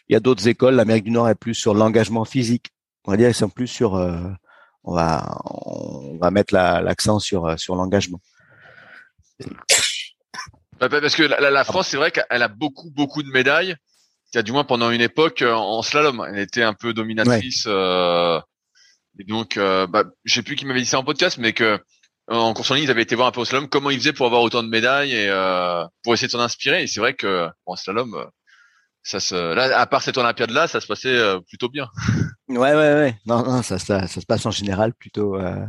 Il 0.07 0.13
y 0.13 0.15
a 0.15 0.19
d'autres 0.19 0.47
écoles, 0.47 0.76
l'Amérique 0.76 1.05
du 1.05 1.11
Nord 1.11 1.28
est 1.30 1.36
plus 1.36 1.55
sur 1.55 1.73
l'engagement 1.73 2.26
physique. 2.26 2.67
On 3.05 3.11
va 3.11 3.17
dire 3.17 3.30
ils 3.30 3.34
sont 3.34 3.49
plus 3.49 3.67
sur, 3.67 3.95
euh, 3.95 4.21
on 4.84 4.93
va 4.93 5.41
on 5.45 6.17
va 6.19 6.30
mettre 6.30 6.53
l'accent 6.53 7.17
sur 7.19 7.59
sur 7.59 7.76
l'engagement. 7.76 8.21
Parce 10.78 11.15
que 11.15 11.23
la, 11.23 11.49
la 11.49 11.63
France, 11.63 11.88
c'est 11.88 11.97
vrai 11.97 12.11
qu'elle 12.11 12.43
a 12.43 12.47
beaucoup 12.47 12.91
beaucoup 12.91 13.23
de 13.23 13.30
médailles 13.30 13.76
qui 14.36 14.39
a 14.39 14.43
du 14.43 14.51
moins 14.51 14.65
pendant 14.65 14.91
une 14.91 14.99
époque 14.99 15.43
euh, 15.43 15.53
en 15.53 15.81
slalom. 15.81 16.21
Elle 16.27 16.39
était 16.39 16.61
un 16.61 16.73
peu 16.73 16.93
dominatrice. 16.93 17.63
Euh, 17.67 18.38
et 19.17 19.23
donc, 19.23 19.55
euh, 19.55 19.88
bah, 19.88 20.03
je 20.25 20.33
sais 20.33 20.43
plus 20.43 20.57
qui 20.57 20.65
m'avait 20.65 20.81
dit 20.81 20.86
ça 20.86 20.99
en 20.99 21.05
podcast, 21.05 21.38
mais 21.38 21.53
que 21.53 21.79
en 22.27 22.53
course 22.53 22.69
en 22.71 22.73
ligne, 22.73 22.83
ils 22.83 22.91
avaient 22.91 23.03
été 23.03 23.15
voir 23.15 23.29
un 23.29 23.31
peu 23.31 23.39
au 23.39 23.45
slalom 23.45 23.69
comment 23.69 23.91
ils 23.91 23.97
faisaient 23.97 24.11
pour 24.11 24.25
avoir 24.25 24.41
autant 24.41 24.61
de 24.61 24.67
médailles 24.67 25.13
et 25.13 25.29
euh, 25.29 25.86
pour 26.03 26.13
essayer 26.13 26.27
de 26.27 26.33
s'en 26.33 26.41
inspirer. 26.41 26.83
Et 26.83 26.88
c'est 26.88 26.99
vrai 26.99 27.13
que 27.13 27.47
en 27.65 27.77
slalom, 27.77 28.25
ça 29.03 29.21
se, 29.21 29.53
là, 29.53 29.79
à 29.79 29.86
part 29.86 30.01
cette 30.01 30.17
Olympiade 30.17 30.49
là, 30.49 30.67
ça 30.67 30.81
se 30.81 30.88
passait 30.88 31.17
plutôt 31.47 31.69
bien. 31.69 31.88
Ouais, 32.47 32.75
ouais, 32.75 32.75
ouais. 32.75 33.17
Non, 33.25 33.43
non, 33.43 33.63
ça, 33.63 33.79
ça, 33.79 34.05
ça 34.05 34.21
se 34.21 34.25
passe 34.27 34.45
en 34.45 34.51
général 34.51 34.93
plutôt, 34.93 35.36
euh, 35.36 35.65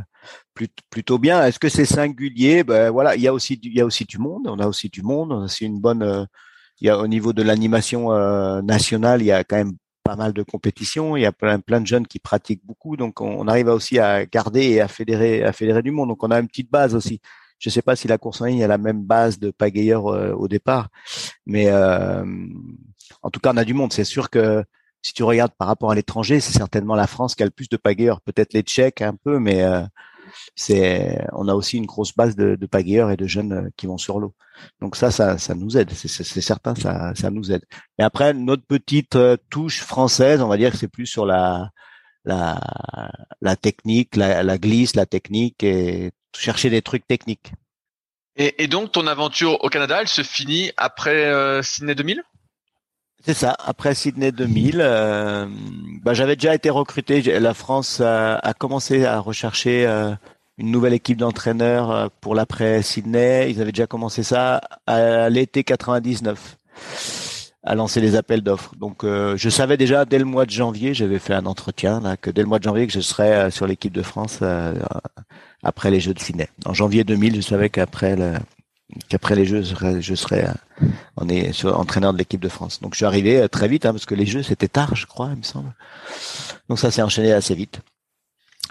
plutôt, 0.91 1.17
bien. 1.17 1.43
Est-ce 1.43 1.57
que 1.57 1.69
c'est 1.69 1.85
singulier? 1.85 2.63
Ben 2.63 2.91
voilà, 2.91 3.15
il 3.15 3.21
y 3.23 3.27
a 3.27 3.33
aussi, 3.33 3.59
il 3.63 3.73
y 3.73 3.81
a 3.81 3.85
aussi 3.85 4.05
du 4.05 4.19
monde. 4.19 4.45
On 4.45 4.59
a 4.59 4.67
aussi 4.67 4.87
du 4.87 5.01
monde. 5.01 5.49
C'est 5.49 5.65
une 5.65 5.79
bonne 5.79 6.27
il 6.79 6.87
y 6.87 6.89
a 6.89 6.97
au 6.97 7.07
niveau 7.07 7.33
de 7.33 7.41
l'animation 7.41 8.11
euh, 8.11 8.61
nationale, 8.61 9.21
il 9.21 9.25
y 9.25 9.31
a 9.31 9.43
quand 9.43 9.57
même 9.57 9.73
pas 10.03 10.15
mal 10.15 10.31
de 10.33 10.43
compétitions. 10.43 11.17
Il 11.17 11.21
y 11.21 11.25
a 11.25 11.31
plein, 11.31 11.59
plein 11.59 11.81
de 11.81 11.87
jeunes 11.87 12.07
qui 12.07 12.19
pratiquent 12.19 12.65
beaucoup, 12.65 12.95
donc 12.97 13.19
on, 13.19 13.47
arrive 13.47 13.67
aussi 13.67 13.99
à 13.99 14.25
garder 14.25 14.63
et 14.63 14.81
à 14.81 14.87
fédérer, 14.87 15.43
à 15.43 15.53
fédérer 15.53 15.81
du 15.81 15.91
monde. 15.91 16.09
Donc 16.09 16.23
on 16.23 16.31
a 16.31 16.39
une 16.39 16.47
petite 16.47 16.71
base 16.71 16.95
aussi. 16.95 17.19
Je 17.59 17.69
ne 17.69 17.71
sais 17.71 17.81
pas 17.81 17.95
si 17.95 18.07
la 18.07 18.17
course 18.17 18.41
en 18.41 18.45
ligne 18.45 18.63
a 18.63 18.67
la 18.67 18.77
même 18.77 19.03
base 19.03 19.39
de 19.39 19.49
pagayeurs 19.51 20.07
euh, 20.07 20.31
au 20.33 20.47
départ, 20.47 20.89
mais 21.47 21.67
euh, 21.69 22.23
en 23.23 23.29
tout 23.31 23.39
cas 23.39 23.51
on 23.53 23.57
a 23.57 23.65
du 23.65 23.73
monde. 23.73 23.91
C'est 23.91 24.03
sûr 24.03 24.29
que 24.29 24.63
si 25.01 25.13
tu 25.13 25.23
regardes 25.23 25.53
par 25.57 25.67
rapport 25.67 25.91
à 25.91 25.95
l'étranger, 25.95 26.39
c'est 26.39 26.57
certainement 26.57 26.95
la 26.95 27.07
France 27.07 27.33
qui 27.33 27.41
a 27.41 27.45
le 27.45 27.51
plus 27.51 27.69
de 27.69 27.77
pagayeurs. 27.77 28.21
Peut-être 28.21 28.53
les 28.53 28.61
Tchèques 28.61 29.01
un 29.01 29.15
peu, 29.15 29.39
mais 29.39 29.63
c'est 30.55 31.19
on 31.33 31.47
a 31.47 31.53
aussi 31.53 31.77
une 31.77 31.85
grosse 31.85 32.15
base 32.15 32.35
de, 32.35 32.55
de 32.55 32.65
pagayeurs 32.65 33.11
et 33.11 33.17
de 33.17 33.27
jeunes 33.27 33.53
euh, 33.53 33.69
qui 33.77 33.87
vont 33.87 33.97
sur 33.97 34.19
l'eau. 34.19 34.35
Donc 34.81 34.95
ça, 34.95 35.11
ça, 35.11 35.37
ça 35.37 35.53
nous 35.55 35.77
aide, 35.77 35.91
c'est 35.91 36.41
certain, 36.41 36.75
ça, 36.75 37.13
ça 37.15 37.29
nous 37.29 37.51
aide. 37.51 37.63
Mais 37.97 38.05
après, 38.05 38.33
notre 38.33 38.65
petite 38.65 39.15
euh, 39.15 39.37
touche 39.49 39.81
française, 39.81 40.41
on 40.41 40.47
va 40.47 40.57
dire 40.57 40.71
que 40.71 40.77
c'est 40.77 40.87
plus 40.87 41.05
sur 41.05 41.25
la 41.25 41.69
la, 42.25 42.59
la 43.41 43.55
technique, 43.55 44.15
la, 44.15 44.43
la 44.43 44.57
glisse, 44.57 44.95
la 44.95 45.05
technique 45.05 45.63
et 45.63 46.11
chercher 46.35 46.69
des 46.69 46.81
trucs 46.81 47.07
techniques. 47.07 47.53
Et, 48.35 48.63
et 48.63 48.67
donc 48.67 48.91
ton 48.91 49.07
aventure 49.07 49.63
au 49.63 49.69
Canada, 49.69 49.99
elle 50.01 50.07
se 50.07 50.23
finit 50.23 50.71
après 50.77 51.25
euh, 51.25 51.61
Sydney 51.63 51.95
2000 51.95 52.23
c'est 53.23 53.33
ça. 53.33 53.55
Après 53.65 53.93
Sydney 53.93 54.31
2000, 54.31 54.77
euh, 54.79 55.47
bah, 56.03 56.13
j'avais 56.13 56.35
déjà 56.35 56.55
été 56.55 56.69
recruté. 56.69 57.21
La 57.39 57.53
France 57.53 58.01
a, 58.01 58.53
commencé 58.57 59.05
à 59.05 59.19
rechercher 59.19 59.85
euh, 59.85 60.13
une 60.57 60.71
nouvelle 60.71 60.93
équipe 60.93 61.17
d'entraîneurs 61.17 61.91
euh, 61.91 62.07
pour 62.21 62.35
l'après 62.35 62.81
Sydney. 62.81 63.51
Ils 63.51 63.61
avaient 63.61 63.71
déjà 63.71 63.87
commencé 63.87 64.23
ça 64.23 64.61
à 64.85 65.29
l'été 65.29 65.63
99 65.63 66.57
à 67.63 67.75
lancer 67.75 67.99
les 67.99 68.15
appels 68.15 68.43
d'offres. 68.43 68.75
Donc 68.77 69.03
je 69.03 69.49
savais 69.49 69.75
déjà 69.75 70.05
dès 70.05 70.19
le 70.19 70.25
mois 70.25 70.45
de 70.45 70.51
janvier, 70.51 70.93
j'avais 70.93 71.19
fait 71.19 71.33
un 71.33 71.45
entretien 71.45 71.99
là, 71.99 72.15
que 72.15 72.29
dès 72.29 72.41
le 72.41 72.47
mois 72.47 72.59
de 72.59 72.63
janvier 72.63 72.87
que 72.87 72.93
je 72.93 73.01
serais 73.01 73.51
sur 73.51 73.67
l'équipe 73.67 73.91
de 73.91 74.03
France 74.03 74.39
après 75.63 75.91
les 75.91 75.99
Jeux 75.99 76.13
de 76.13 76.19
Sydney. 76.19 76.47
En 76.65 76.73
janvier 76.73 77.03
2000, 77.03 77.35
je 77.35 77.41
savais 77.41 77.69
qu'après 77.69 78.15
les 78.15 79.45
Jeux, 79.45 79.63
je 79.99 80.15
serais, 80.15 80.47
on 81.17 81.27
est 81.29 81.51
sur, 81.51 81.77
entraîneur 81.77 82.13
de 82.13 82.17
l'équipe 82.17 82.39
de 82.39 82.49
France. 82.49 82.79
Donc 82.79 82.93
je 82.93 82.97
suis 82.97 83.05
arrivé 83.05 83.41
euh, 83.41 83.47
très 83.47 83.67
vite, 83.67 83.85
hein, 83.85 83.91
parce 83.91 84.05
que 84.05 84.15
les 84.15 84.25
Jeux 84.25 84.43
c'était 84.43 84.67
tard, 84.67 84.95
je 84.95 85.05
crois, 85.05 85.29
il 85.31 85.37
me 85.37 85.43
semble. 85.43 85.73
Donc 86.69 86.79
ça 86.79 86.91
s'est 86.91 87.01
enchaîné 87.01 87.33
assez 87.33 87.55
vite. 87.55 87.81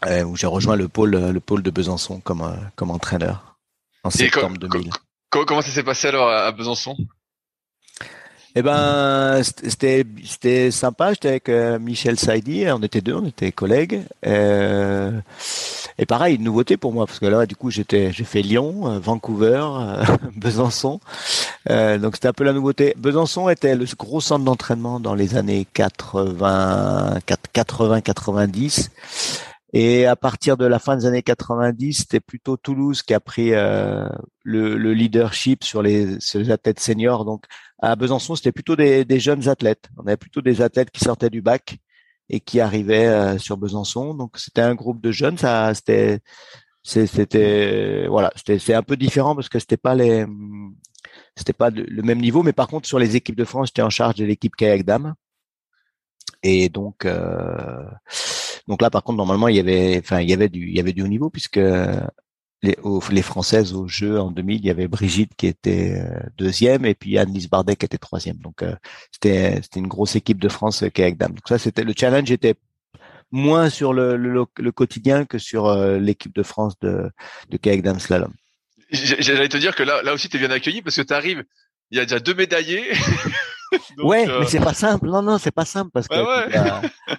Euh, 0.06 0.24
où 0.24 0.36
j'ai 0.36 0.46
rejoint 0.46 0.76
le 0.76 0.88
pôle, 0.88 1.10
le 1.16 1.40
pôle 1.40 1.62
de 1.62 1.70
Besançon 1.70 2.20
comme 2.20 2.42
euh, 2.42 2.54
comme 2.76 2.90
entraîneur 2.90 3.56
en 4.04 4.10
septembre 4.10 4.58
2000. 4.58 4.90
Comment 5.30 5.62
ça 5.62 5.70
s'est 5.70 5.82
passé 5.82 6.08
alors 6.08 6.30
à 6.30 6.52
Besançon? 6.52 6.96
Eh 8.58 8.62
ben, 8.62 9.42
c'était 9.42 10.06
c'était 10.24 10.70
sympa. 10.70 11.12
J'étais 11.12 11.28
avec 11.28 11.50
euh, 11.50 11.78
Michel 11.78 12.18
Saidi. 12.18 12.64
On 12.70 12.82
était 12.82 13.02
deux, 13.02 13.12
on 13.12 13.26
était 13.26 13.52
collègues. 13.52 14.00
Euh, 14.26 15.20
et 15.98 16.06
pareil, 16.06 16.36
une 16.36 16.44
nouveauté 16.44 16.78
pour 16.78 16.94
moi 16.94 17.04
parce 17.04 17.18
que 17.18 17.26
là, 17.26 17.44
du 17.44 17.54
coup, 17.54 17.70
j'étais, 17.70 18.12
j'ai 18.12 18.24
fait 18.24 18.40
Lyon, 18.40 18.90
euh, 18.90 18.98
Vancouver, 18.98 19.62
Besançon. 20.36 21.00
donc 21.68 22.14
c'était 22.14 22.28
un 22.28 22.32
peu 22.32 22.44
la 22.44 22.54
nouveauté. 22.54 22.94
Besançon 22.96 23.50
était 23.50 23.74
le 23.76 23.84
gros 23.94 24.22
centre 24.22 24.46
d'entraînement 24.46 25.00
dans 25.00 25.14
les 25.14 25.36
années 25.36 25.66
80, 25.74 27.18
80, 27.52 28.00
90. 28.00 28.90
Et 29.74 30.06
à 30.06 30.16
partir 30.16 30.56
de 30.56 30.64
la 30.64 30.78
fin 30.78 30.96
des 30.96 31.04
années 31.04 31.22
90, 31.22 31.92
c'était 31.92 32.20
plutôt 32.20 32.56
Toulouse 32.56 33.02
qui 33.02 33.12
a 33.12 33.20
pris 33.20 33.50
le, 33.50 34.08
le, 34.44 34.94
leadership 34.94 35.62
sur 35.62 35.82
les, 35.82 36.18
sur 36.20 36.40
les 36.40 36.50
athlètes 36.50 36.80
seniors. 36.80 37.26
Donc 37.26 37.44
à 37.78 37.96
Besançon, 37.96 38.36
c'était 38.36 38.52
plutôt 38.52 38.76
des, 38.76 39.20
jeunes 39.20 39.48
athlètes. 39.48 39.88
On 39.96 40.06
avait 40.06 40.16
plutôt 40.16 40.40
des 40.40 40.62
athlètes 40.62 40.90
qui 40.90 41.00
sortaient 41.00 41.30
du 41.30 41.42
bac 41.42 41.78
et 42.28 42.40
qui 42.40 42.60
arrivaient 42.60 43.06
euh, 43.06 43.38
sur 43.38 43.56
Besançon. 43.56 44.14
Donc 44.14 44.38
c'était 44.38 44.62
un 44.62 44.74
groupe 44.74 45.00
de 45.00 45.12
jeunes. 45.12 45.38
Ça, 45.38 45.74
c'était, 45.74 46.20
c'était, 46.82 48.06
voilà, 48.08 48.32
c'était, 48.36 48.58
c'est 48.58 48.74
un 48.74 48.82
peu 48.82 48.96
différent 48.96 49.34
parce 49.34 49.48
que 49.48 49.58
c'était 49.58 49.76
pas 49.76 49.94
les, 49.94 50.26
c'était 51.36 51.52
pas 51.52 51.70
le 51.70 52.02
même 52.02 52.20
niveau. 52.20 52.42
Mais 52.42 52.52
par 52.52 52.68
contre, 52.68 52.88
sur 52.88 52.98
les 52.98 53.16
équipes 53.16 53.36
de 53.36 53.44
France, 53.44 53.68
j'étais 53.68 53.82
en 53.82 53.90
charge 53.90 54.16
de 54.16 54.24
l'équipe 54.24 54.56
kayak 54.56 54.84
dames. 54.84 55.14
Et 56.42 56.68
donc, 56.68 57.04
euh, 57.04 57.84
donc 58.68 58.82
là, 58.82 58.90
par 58.90 59.02
contre, 59.02 59.18
normalement, 59.18 59.48
il 59.48 59.56
y 59.56 59.60
avait, 59.60 59.98
enfin, 59.98 60.20
il 60.20 60.30
y 60.30 60.32
avait 60.32 60.48
du, 60.48 60.68
il 60.68 60.76
y 60.76 60.80
avait 60.80 60.92
du 60.92 61.02
haut 61.02 61.08
niveau 61.08 61.30
puisque 61.30 61.60
les, 62.66 62.76
les, 63.10 63.22
Françaises 63.22 63.72
au 63.72 63.86
jeu 63.86 64.20
en 64.20 64.30
2000, 64.30 64.60
il 64.60 64.66
y 64.66 64.70
avait 64.70 64.88
Brigitte 64.88 65.32
qui 65.36 65.46
était 65.46 65.98
euh, 65.98 66.20
deuxième 66.36 66.84
et 66.84 66.94
puis 66.94 67.18
Annelise 67.18 67.48
Bardet 67.48 67.76
qui 67.76 67.86
était 67.86 67.98
troisième. 67.98 68.36
Donc 68.38 68.62
euh, 68.62 68.74
c'était 69.12 69.60
c'était 69.62 69.80
une 69.80 69.86
grosse 69.86 70.16
équipe 70.16 70.40
de 70.40 70.48
France 70.48 70.82
euh, 70.82 70.88
kayak 70.88 71.16
dame. 71.16 71.32
Donc 71.32 71.48
ça 71.48 71.58
c'était 71.58 71.84
le 71.84 71.94
challenge 71.96 72.30
était 72.30 72.54
moins 73.30 73.70
sur 73.70 73.92
le, 73.92 74.16
le, 74.16 74.72
quotidien 74.72 75.24
que 75.24 75.38
sur 75.38 75.74
l'équipe 75.98 76.34
de 76.34 76.44
France 76.44 76.74
de, 76.80 77.10
de 77.50 77.56
kayak 77.56 77.82
dame 77.82 77.98
slalom. 77.98 78.32
J'allais 78.90 79.48
te 79.48 79.56
dire 79.56 79.74
que 79.74 79.82
là 79.82 80.02
là 80.02 80.14
aussi 80.14 80.28
tu 80.28 80.36
es 80.36 80.40
bien 80.40 80.50
accueilli 80.50 80.80
parce 80.80 80.96
que 80.96 81.02
tu 81.02 81.12
arrives, 81.12 81.44
il 81.90 81.98
y 81.98 82.00
a 82.00 82.04
déjà 82.04 82.20
deux 82.20 82.34
médaillés. 82.34 82.84
ouais, 83.98 84.26
mais 84.26 84.46
c'est 84.46 84.60
pas 84.60 84.74
simple. 84.74 85.08
Non, 85.08 85.22
non, 85.22 85.38
c'est 85.38 85.50
pas 85.50 85.64
simple 85.64 85.90
parce 85.92 86.06
que, 86.08 86.14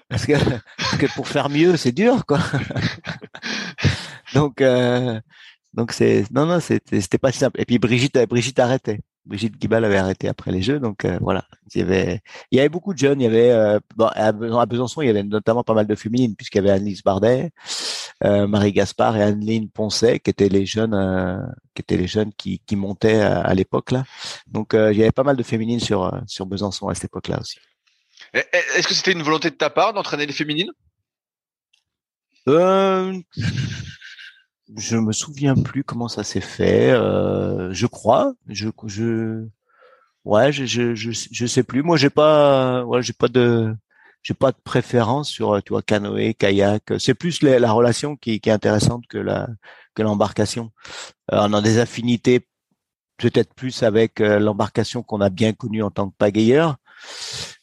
parce 0.08 0.26
que, 0.26 0.34
parce 0.78 0.98
que 0.98 1.06
pour 1.14 1.28
faire 1.28 1.50
mieux, 1.50 1.76
c'est 1.78 1.92
dur, 1.92 2.26
quoi. 2.26 2.40
donc, 4.34 4.62
euh, 4.62 5.20
donc 5.74 5.92
c'est 5.92 6.26
non, 6.32 6.46
non, 6.46 6.60
c'était 6.60 7.18
pas 7.18 7.32
simple. 7.32 7.60
Et 7.62 7.66
puis 7.66 7.80
Brigitte, 7.80 8.18
Brigitte 8.28 8.60
arrêtait. 8.60 9.00
Brigitte 9.28 9.58
Guibal 9.58 9.84
avait 9.84 9.98
arrêté 9.98 10.30
après 10.30 10.52
les 10.52 10.62
Jeux, 10.62 10.80
donc 10.80 11.06
euh, 11.06 11.18
voilà. 11.22 11.46
Il 11.76 11.80
y 11.80 11.82
avait, 11.82 12.22
il 12.52 12.58
y 12.58 12.60
avait 12.60 12.70
beaucoup 12.70 12.94
de 12.94 12.98
jeunes. 12.98 13.20
Il 13.20 13.26
y 13.26 13.28
avait 13.28 13.52
euh, 13.52 13.80
à 14.00 14.66
Besançon, 14.66 15.02
il 15.02 15.08
y 15.08 15.10
avait 15.10 15.24
notamment 15.24 15.64
pas 15.64 15.74
mal 15.74 15.86
de 15.86 15.96
féminines 15.96 16.36
puisqu'il 16.36 16.58
y 16.58 16.60
avait 16.60 16.72
Annelise 16.72 17.04
Bardet, 17.04 17.52
euh, 18.24 18.48
Marie 18.48 18.72
Gaspard 18.72 19.18
et 19.18 19.24
Anneline 19.24 19.70
Poncet 19.70 20.20
qui 20.20 20.30
étaient 20.30 20.50
les 20.50 20.66
jeunes, 20.66 20.94
euh, 20.94 21.38
qui 21.76 21.82
étaient 21.82 21.98
les 21.98 22.08
jeunes 22.08 22.32
qui, 22.34 22.60
qui 22.66 22.76
montaient 22.78 23.22
à, 23.22 23.54
l'époque 23.54 23.92
là. 23.92 24.06
Donc 24.48 24.70
il 24.74 24.98
y 24.98 25.04
avait 25.04 25.12
pas 25.12 25.24
mal 25.24 25.36
de 25.36 25.44
féminines 25.44 25.82
sur 25.82 26.10
sur 26.26 26.46
Besançon 26.46 26.88
à 26.88 26.96
cette 26.96 27.06
époque-là 27.06 27.40
aussi. 27.42 27.60
Est-ce 28.34 28.88
que 28.88 28.94
c'était 28.94 29.12
une 29.12 29.24
volonté 29.24 29.50
de 29.50 29.56
ta 29.56 29.70
part 29.70 29.94
d'entraîner 29.94 30.26
les 30.26 30.34
féminines? 30.34 30.72
Euh, 32.48 33.14
je 34.76 34.98
me 34.98 35.12
souviens 35.14 35.56
plus 35.56 35.84
comment 35.84 36.08
ça 36.08 36.24
s'est 36.24 36.42
fait. 36.42 36.92
Euh, 36.92 37.74
je 37.74 37.88
crois. 37.88 38.34
Je, 38.48 38.70
je, 38.86 39.46
ouais, 40.26 40.52
je, 40.52 40.66
je, 40.66 40.94
je, 40.96 41.46
sais 41.46 41.64
plus. 41.64 41.84
Moi, 41.84 41.98
j'ai 41.98 42.10
pas, 42.10 42.84
ouais, 42.86 43.02
j'ai 43.02 43.14
pas 43.14 43.28
de, 43.28 43.76
j'ai 44.24 44.34
pas 44.34 44.52
de 44.52 44.58
préférence 44.64 45.30
sur, 45.30 45.62
tu 45.64 45.74
vois, 45.74 45.82
canoë, 45.82 46.34
kayak. 46.34 46.94
C'est 47.00 47.14
plus 47.14 47.42
la, 47.42 47.72
relation 47.72 48.16
qui, 48.18 48.40
qui, 48.40 48.50
est 48.50 48.54
intéressante 48.54 49.06
que 49.08 49.18
la, 49.18 49.48
que 49.96 50.04
l'embarcation. 50.04 50.72
Euh, 51.32 51.40
on 51.42 51.54
a 51.54 51.62
des 51.62 51.80
affinités 51.80 52.48
peut-être 53.18 53.54
plus 53.56 53.84
avec 53.84 54.22
euh, 54.22 54.40
l'embarcation 54.40 55.04
qu'on 55.04 55.22
a 55.22 55.30
bien 55.30 55.54
connue 55.54 55.84
en 55.84 55.92
tant 55.92 56.10
que 56.10 56.16
pagayeur. 56.18 56.78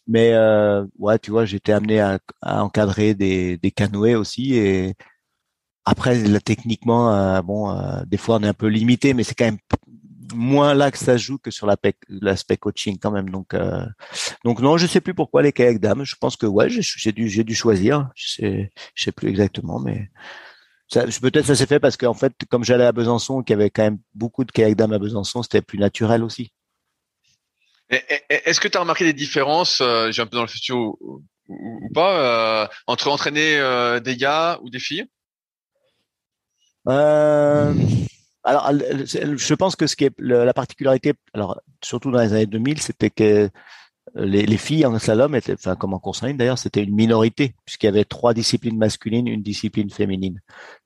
Mais 0.07 0.33
euh, 0.35 0.85
ouais, 0.99 1.19
tu 1.19 1.31
vois, 1.31 1.45
j'étais 1.45 1.73
amené 1.73 2.01
à, 2.01 2.19
à 2.43 2.63
encadrer 2.63 3.15
des, 3.15 3.57
des 3.59 3.71
canoës 3.71 4.17
aussi 4.17 4.55
et 4.55 4.95
après, 5.85 6.17
là, 6.17 6.41
techniquement, 6.41 7.15
euh, 7.15 7.43
bon, 7.43 7.71
euh, 7.71 8.03
des 8.07 8.17
fois 8.17 8.37
on 8.37 8.43
est 8.43 8.49
un 8.49 8.55
peu 8.55 8.69
limité, 8.69 9.15
mais 9.15 9.23
c'est 9.23 9.35
quand 9.35 9.45
même 9.45 9.59
moins 10.35 10.75
là 10.75 10.91
que 10.91 10.99
ça 10.99 11.17
joue 11.17 11.39
que 11.39 11.51
sur 11.51 11.67
l'aspect 11.67 12.57
coaching 12.57 12.99
quand 12.99 13.11
même. 13.11 13.31
Donc, 13.31 13.55
euh, 13.55 13.85
donc 14.45 14.61
non, 14.61 14.79
je 14.79 14.87
sais 14.87 15.01
plus 15.01 15.15
pourquoi 15.15 15.43
les 15.43 15.53
kayak 15.53 15.79
dames. 15.79 16.05
Je 16.05 16.17
pense 16.17 16.37
que 16.37 16.47
ouais, 16.47 16.69
j'ai 16.71 17.13
dû, 17.13 17.45
dû 17.45 17.55
choisir. 17.55 18.11
Je 18.15 18.33
sais, 18.33 18.73
je 18.95 19.05
sais 19.05 19.13
plus 19.13 19.29
exactement, 19.29 19.79
mais 19.79 20.11
peut-être 21.21 21.47
ça 21.47 21.55
s'est 21.55 21.67
fait 21.67 21.81
parce 21.81 21.97
qu'en 21.97 22.15
fait, 22.15 22.33
comme 22.51 22.65
j'allais 22.65 22.85
à 22.85 22.93
Besançon, 22.93 23.43
qu'il 23.43 23.55
y 23.55 23.61
avait 23.61 23.71
quand 23.71 23.83
même 23.83 23.99
beaucoup 24.15 24.45
de 24.45 24.53
kayak 24.53 24.77
dames 24.77 24.93
à 24.93 24.99
Besançon, 24.99 25.43
c'était 25.43 25.63
plus 25.63 25.79
naturel 25.79 26.23
aussi. 26.23 26.53
Est-ce 27.91 28.61
que 28.61 28.69
tu 28.69 28.79
as 28.79 28.81
remarqué 28.81 29.05
des 29.05 29.13
différences, 29.13 29.81
euh, 29.81 30.11
j'ai 30.11 30.23
un 30.23 30.27
peu 30.27 30.37
dans 30.37 30.43
le 30.43 30.49
futur 30.49 30.77
ou, 30.77 31.23
ou, 31.49 31.93
pas, 31.93 32.65
euh, 32.65 32.69
entre 32.87 33.09
entraîner 33.09 33.59
euh, 33.59 34.01
des 34.01 34.17
gars 34.17 34.59
ou 34.63 34.71
des 34.71 34.79
filles? 34.79 35.07
Alors, 36.87 38.73
je 38.73 39.55
pense 39.55 39.77
que 39.77 39.87
ce 39.87 39.97
qui 39.97 40.05
est 40.05 40.15
la 40.19 40.53
particularité, 40.53 41.15
alors 41.33 41.61
surtout 41.83 42.11
dans 42.11 42.21
les 42.21 42.33
années 42.33 42.47
2000, 42.47 42.81
c'était 42.81 43.11
que 43.11 43.51
les, 44.15 44.57
filles 44.57 44.87
en 44.87 44.99
slalom 44.99 45.35
étaient, 45.35 45.55
enfin 45.55 45.77
comme 45.77 45.95
en 45.95 45.99
course 45.99 46.23
en 46.23 46.33
d'ailleurs, 46.35 46.59
c'était 46.59 46.83
une 46.83 46.95
minorité 46.95 47.55
puisqu'il 47.65 47.87
y 47.87 47.89
avait 47.89 48.05
trois 48.05 48.35
disciplines 48.35 48.77
masculines, 48.77 49.27
une 49.27 49.43
discipline 49.43 49.91
féminine. 49.91 50.41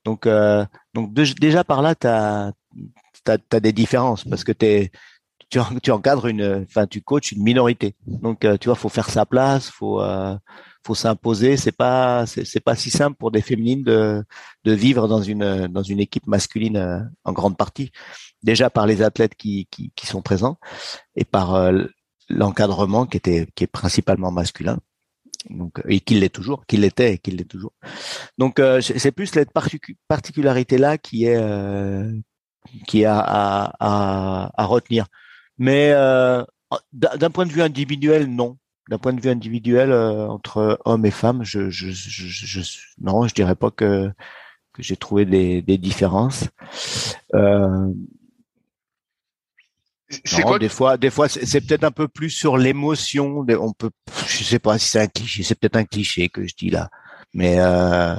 Donc, 0.05 0.26
euh, 0.26 0.64
donc 0.94 1.12
déjà 1.12 1.64
par 1.64 1.82
là, 1.82 1.94
tu 1.94 2.07
as, 2.07 2.53
as, 3.26 3.61
des 3.61 3.72
différences 3.72 4.24
parce 4.24 4.44
que 4.44 4.53
es, 4.64 4.90
tu, 5.51 5.59
tu 5.82 5.90
encadres 5.90 6.26
une, 6.26 6.64
enfin 6.68 6.86
tu 6.86 7.03
coaches 7.03 7.32
une 7.32 7.42
minorité. 7.42 7.94
Donc, 8.07 8.44
euh, 8.44 8.57
tu 8.57 8.68
vois, 8.68 8.76
faut 8.76 8.88
faire 8.88 9.11
sa 9.11 9.26
place, 9.26 9.70
faut 9.70 10.01
euh, 10.01 10.36
faut 10.89 10.95
s'imposer. 10.95 11.57
C'est 11.57 11.76
pas 11.84 12.26
c'est 12.26 12.64
pas 12.68 12.76
si 12.76 12.91
simple 12.91 13.16
pour 13.18 13.30
des 13.30 13.43
féminines 13.43 13.84
de 13.84 14.24
de 14.64 14.72
vivre 14.72 15.07
dans 15.09 15.22
une 15.22 15.66
dans 15.68 15.82
une 15.82 16.01
équipe 16.01 16.26
masculine 16.26 16.78
euh, 16.78 17.01
en 17.24 17.32
grande 17.32 17.57
partie. 17.57 17.91
Déjà 18.43 18.70
par 18.70 18.86
les 18.86 19.03
athlètes 19.03 19.34
qui 19.34 19.68
qui, 19.70 20.07
sont 20.07 20.22
présents 20.22 20.57
et 21.16 21.24
par 21.24 21.55
euh, 21.55 21.84
l'encadrement 22.28 23.05
qui 23.07 23.18
était 23.18 23.47
qui 23.55 23.64
est 23.64 23.72
principalement 23.82 24.32
masculin. 24.32 24.78
Donc 25.51 25.72
et 25.89 26.01
qui 26.01 26.14
l'est 26.20 26.34
toujours, 26.39 26.61
qui 26.66 26.76
l'était 26.78 27.14
et 27.14 27.18
qui 27.18 27.30
l'est 27.32 27.51
toujours. 27.55 27.74
Donc 28.39 28.59
euh, 28.59 28.80
c'est 28.80 29.12
plus 29.12 29.26
cette 29.26 29.53
particularité 30.09 30.78
là 30.78 30.99
qui 30.99 31.26
est 31.26 31.41
qui 32.86 33.05
à, 33.05 33.18
à, 33.18 34.51
à, 34.62 34.64
retenir. 34.66 35.07
Mais 35.59 35.93
d'un 36.93 37.30
point 37.34 37.47
de 37.47 37.53
vue 37.53 37.62
individuel, 37.62 38.26
non 38.26 38.59
d'un 38.89 38.99
point 38.99 39.12
de 39.12 39.20
vue 39.20 39.30
individuel 39.30 39.93
euh, 39.93 40.28
entre 40.28 40.80
hommes 40.84 41.07
et 41.07 41.11
femmes, 41.11 41.45
je, 41.45 41.70
je, 41.70 41.91
je, 41.91 42.20
je, 42.20 42.61
non, 43.01 43.26
je 43.28 43.34
dirais 43.34 43.55
pas 43.55 43.70
que 43.70 44.11
que 44.72 44.82
j'ai 44.82 44.97
trouvé 44.97 45.24
des, 45.24 45.61
des 45.61 45.76
différences. 45.76 46.45
Euh, 47.34 47.93
quoi 50.43 50.59
Des 50.59 50.68
fois, 50.68 50.97
des 50.97 51.11
fois, 51.11 51.28
c'est 51.28 51.61
peut-être 51.61 51.84
un 51.84 51.91
peu 51.91 52.09
plus 52.09 52.30
sur 52.30 52.57
l'émotion. 52.57 53.45
On 53.49 53.72
peut, 53.72 53.91
je 54.26 54.45
sais 54.45 54.59
pas 54.59 54.78
si 54.78 54.89
c'est 54.89 55.01
un 55.01 55.07
cliché, 55.09 55.43
c'est 55.43 55.55
peut-être 55.59 55.76
un 55.76 55.84
cliché 55.84 56.28
que 56.28 56.47
je 56.47 56.55
dis 56.55 56.70
là, 56.70 56.89
mais 57.34 57.57
euh, 57.59 58.14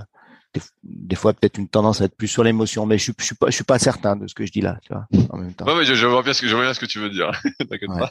des, 0.84 1.16
fois 1.16 1.34
peut-être 1.34 1.58
une 1.58 1.68
tendance 1.68 2.02
à 2.02 2.06
être 2.06 2.16
plus 2.16 2.28
sur 2.28 2.43
l'émotion, 2.43 2.86
mais 2.86 2.97
je 2.97 3.04
suis, 3.04 3.14
je 3.18 3.24
suis 3.24 3.36
pas, 3.36 3.47
je 3.47 3.56
suis 3.56 3.64
pas 3.64 3.80
certain 3.80 4.16
de 4.16 4.28
ce 4.28 4.34
que 4.34 4.45
je 4.45 4.52
dis 4.52 4.62
là, 4.62 4.78
tu 4.82 4.93
vois, 4.93 5.08
en 5.30 5.38
même 5.38 5.54
temps. 5.54 5.66
Ouais, 5.66 5.76
mais 5.76 5.86
je, 5.86 5.93
je, 5.93 6.08
vois 6.08 6.24
bien 6.24 6.34
ce 6.34 6.41
que 6.41 6.47
je 6.47 6.56
vois 6.56 6.64
bien 6.64 6.74
ce 6.74 6.80
que 6.80 6.86
tu 6.86 7.00
veux 7.00 7.10
dire. 7.10 7.32
T'inquiète 7.70 7.89
pas. 7.89 8.10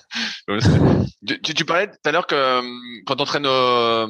Tu, 1.27 1.55
tu, 1.55 1.65
parlais 1.65 1.89
tout 1.89 1.97
à 2.05 2.13
l'heure 2.13 2.27
que 2.27 2.35
euh, 2.35 2.63
quand 3.07 3.17
tu 3.17 3.23
entraînes 3.23 3.47
euh, 3.47 4.07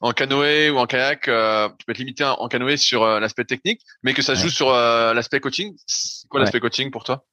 en 0.00 0.12
canoë 0.12 0.70
ou 0.70 0.78
en 0.78 0.86
kayak, 0.86 1.28
euh, 1.28 1.68
tu 1.78 1.84
peux 1.84 1.92
être 1.92 1.98
limité 1.98 2.24
en 2.24 2.48
canoë 2.48 2.76
sur 2.76 3.04
l'aspect 3.20 3.44
technique, 3.44 3.82
mais 4.02 4.14
que 4.14 4.22
ça 4.22 4.34
joue 4.34 4.48
sur 4.48 4.70
l'aspect 4.72 5.40
coaching. 5.40 5.74
C'est 5.86 6.28
quoi 6.28 6.40
l'aspect 6.40 6.60
coaching 6.60 6.90
pour 6.90 7.04
toi? 7.04 7.24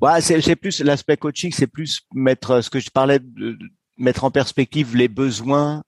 Ouais, 0.00 0.20
c'est 0.20 0.56
plus 0.56 0.80
l'aspect 0.80 1.16
coaching, 1.16 1.52
c'est 1.52 1.66
plus 1.66 2.00
mettre 2.14 2.60
ce 2.60 2.70
que 2.70 2.78
je 2.78 2.90
parlais 2.90 3.18
de 3.18 3.58
mettre 3.96 4.24
en 4.24 4.30
perspective 4.30 4.94
les 4.96 5.08
besoins 5.08 5.82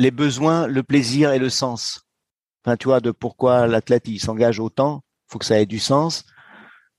les 0.00 0.10
besoins, 0.10 0.66
le 0.66 0.82
plaisir 0.82 1.32
et 1.32 1.38
le 1.38 1.50
sens. 1.50 2.06
Enfin, 2.64 2.76
tu 2.78 2.88
vois, 2.88 3.00
de 3.00 3.10
pourquoi 3.10 3.66
l'athlète 3.66 4.08
il 4.08 4.18
s'engage 4.18 4.58
autant, 4.58 5.04
faut 5.28 5.38
que 5.38 5.44
ça 5.44 5.60
ait 5.60 5.66
du 5.66 5.78
sens, 5.78 6.24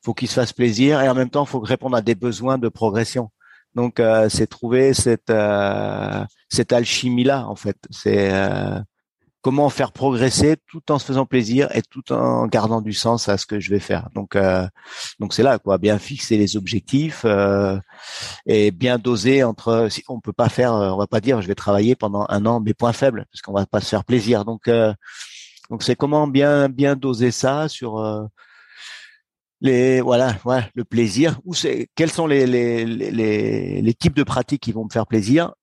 faut 0.05 0.13
qu'il 0.13 0.27
se 0.27 0.35
fasse 0.35 0.53
plaisir 0.53 1.01
et 1.01 1.09
en 1.09 1.15
même 1.15 1.31
temps, 1.31 1.45
faut 1.45 1.59
répondre 1.59 1.97
à 1.97 2.01
des 2.01 2.13
besoins 2.13 2.59
de 2.59 2.69
progression. 2.69 3.31
Donc, 3.73 3.99
euh, 3.99 4.29
c'est 4.29 4.45
trouver 4.45 4.93
cette 4.93 5.31
euh, 5.31 6.23
cette 6.49 6.73
alchimie 6.73 7.23
là, 7.23 7.47
en 7.47 7.55
fait. 7.55 7.77
C'est 7.89 8.31
euh, 8.31 8.79
comment 9.41 9.69
faire 9.69 9.91
progresser 9.91 10.55
tout 10.67 10.91
en 10.91 10.99
se 10.99 11.05
faisant 11.05 11.25
plaisir 11.25 11.75
et 11.75 11.81
tout 11.81 12.11
en 12.13 12.47
gardant 12.47 12.81
du 12.81 12.93
sens 12.93 13.27
à 13.27 13.37
ce 13.37 13.45
que 13.45 13.59
je 13.59 13.71
vais 13.71 13.79
faire. 13.79 14.09
Donc 14.13 14.35
euh, 14.35 14.67
donc 15.19 15.33
c'est 15.33 15.43
là 15.43 15.59
quoi, 15.59 15.77
bien 15.77 15.97
fixer 15.99 16.37
les 16.37 16.57
objectifs 16.57 17.23
euh, 17.25 17.79
et 18.45 18.71
bien 18.71 18.99
doser 18.99 19.43
entre 19.43 19.87
si 19.89 20.03
on 20.07 20.19
peut 20.19 20.33
pas 20.33 20.49
faire 20.49 20.73
on 20.73 20.97
va 20.97 21.07
pas 21.07 21.21
dire 21.21 21.41
je 21.41 21.47
vais 21.47 21.55
travailler 21.55 21.95
pendant 21.95 22.25
un 22.29 22.45
an 22.45 22.59
mes 22.59 22.73
points 22.73 22.93
faibles 22.93 23.25
parce 23.31 23.41
qu'on 23.41 23.53
va 23.53 23.65
pas 23.65 23.81
se 23.81 23.89
faire 23.89 24.05
plaisir. 24.05 24.45
Donc 24.45 24.67
euh, 24.67 24.93
donc 25.69 25.83
c'est 25.83 25.95
comment 25.95 26.27
bien 26.27 26.69
bien 26.69 26.95
doser 26.95 27.31
ça 27.31 27.67
sur 27.67 27.97
euh, 27.99 28.23
les 29.61 30.01
voilà 30.01 30.37
ouais, 30.45 30.69
le 30.75 30.83
plaisir 30.83 31.39
ou 31.45 31.55
c'est 31.55 31.89
quels 31.95 32.11
sont 32.11 32.27
les 32.27 32.45
les, 32.45 32.85
les 32.85 33.81
les 33.81 33.93
types 33.93 34.15
de 34.15 34.23
pratiques 34.23 34.61
qui 34.61 34.71
vont 34.71 34.85
me 34.85 34.89
faire 34.91 35.07
plaisir 35.07 35.53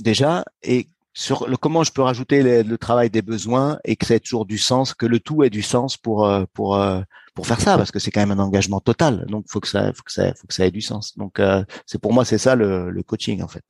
déjà 0.00 0.44
et 0.62 0.88
sur 1.18 1.48
le, 1.48 1.56
comment 1.56 1.82
je 1.82 1.90
peux 1.90 2.02
rajouter 2.02 2.62
le, 2.62 2.78
travail 2.78 3.10
des 3.10 3.22
besoins 3.22 3.80
et 3.84 3.96
que 3.96 4.06
ça 4.06 4.14
ait 4.14 4.20
toujours 4.20 4.46
du 4.46 4.56
sens, 4.56 4.94
que 4.94 5.04
le 5.04 5.18
tout 5.18 5.42
ait 5.42 5.50
du 5.50 5.62
sens 5.62 5.96
pour 5.96 6.24
euh, 6.24 6.44
pour 6.54 6.76
euh, 6.76 7.00
pour 7.34 7.44
faire 7.44 7.60
ça 7.60 7.76
parce 7.76 7.90
que 7.90 7.98
c'est 7.98 8.12
quand 8.12 8.20
même 8.24 8.30
un 8.30 8.38
engagement 8.38 8.78
total. 8.78 9.26
Donc 9.26 9.46
faut 9.48 9.58
que 9.58 9.66
ça 9.66 9.92
faut 9.92 10.04
que 10.04 10.12
ça 10.12 10.32
faut 10.34 10.46
que 10.46 10.54
ça 10.54 10.64
ait 10.64 10.70
du 10.70 10.80
sens. 10.80 11.18
Donc 11.18 11.40
euh, 11.40 11.64
c'est 11.86 12.00
pour 12.00 12.12
moi 12.12 12.24
c'est 12.24 12.38
ça 12.38 12.54
le, 12.54 12.90
le, 12.90 13.02
coaching 13.02 13.42
en 13.42 13.48
fait. 13.48 13.64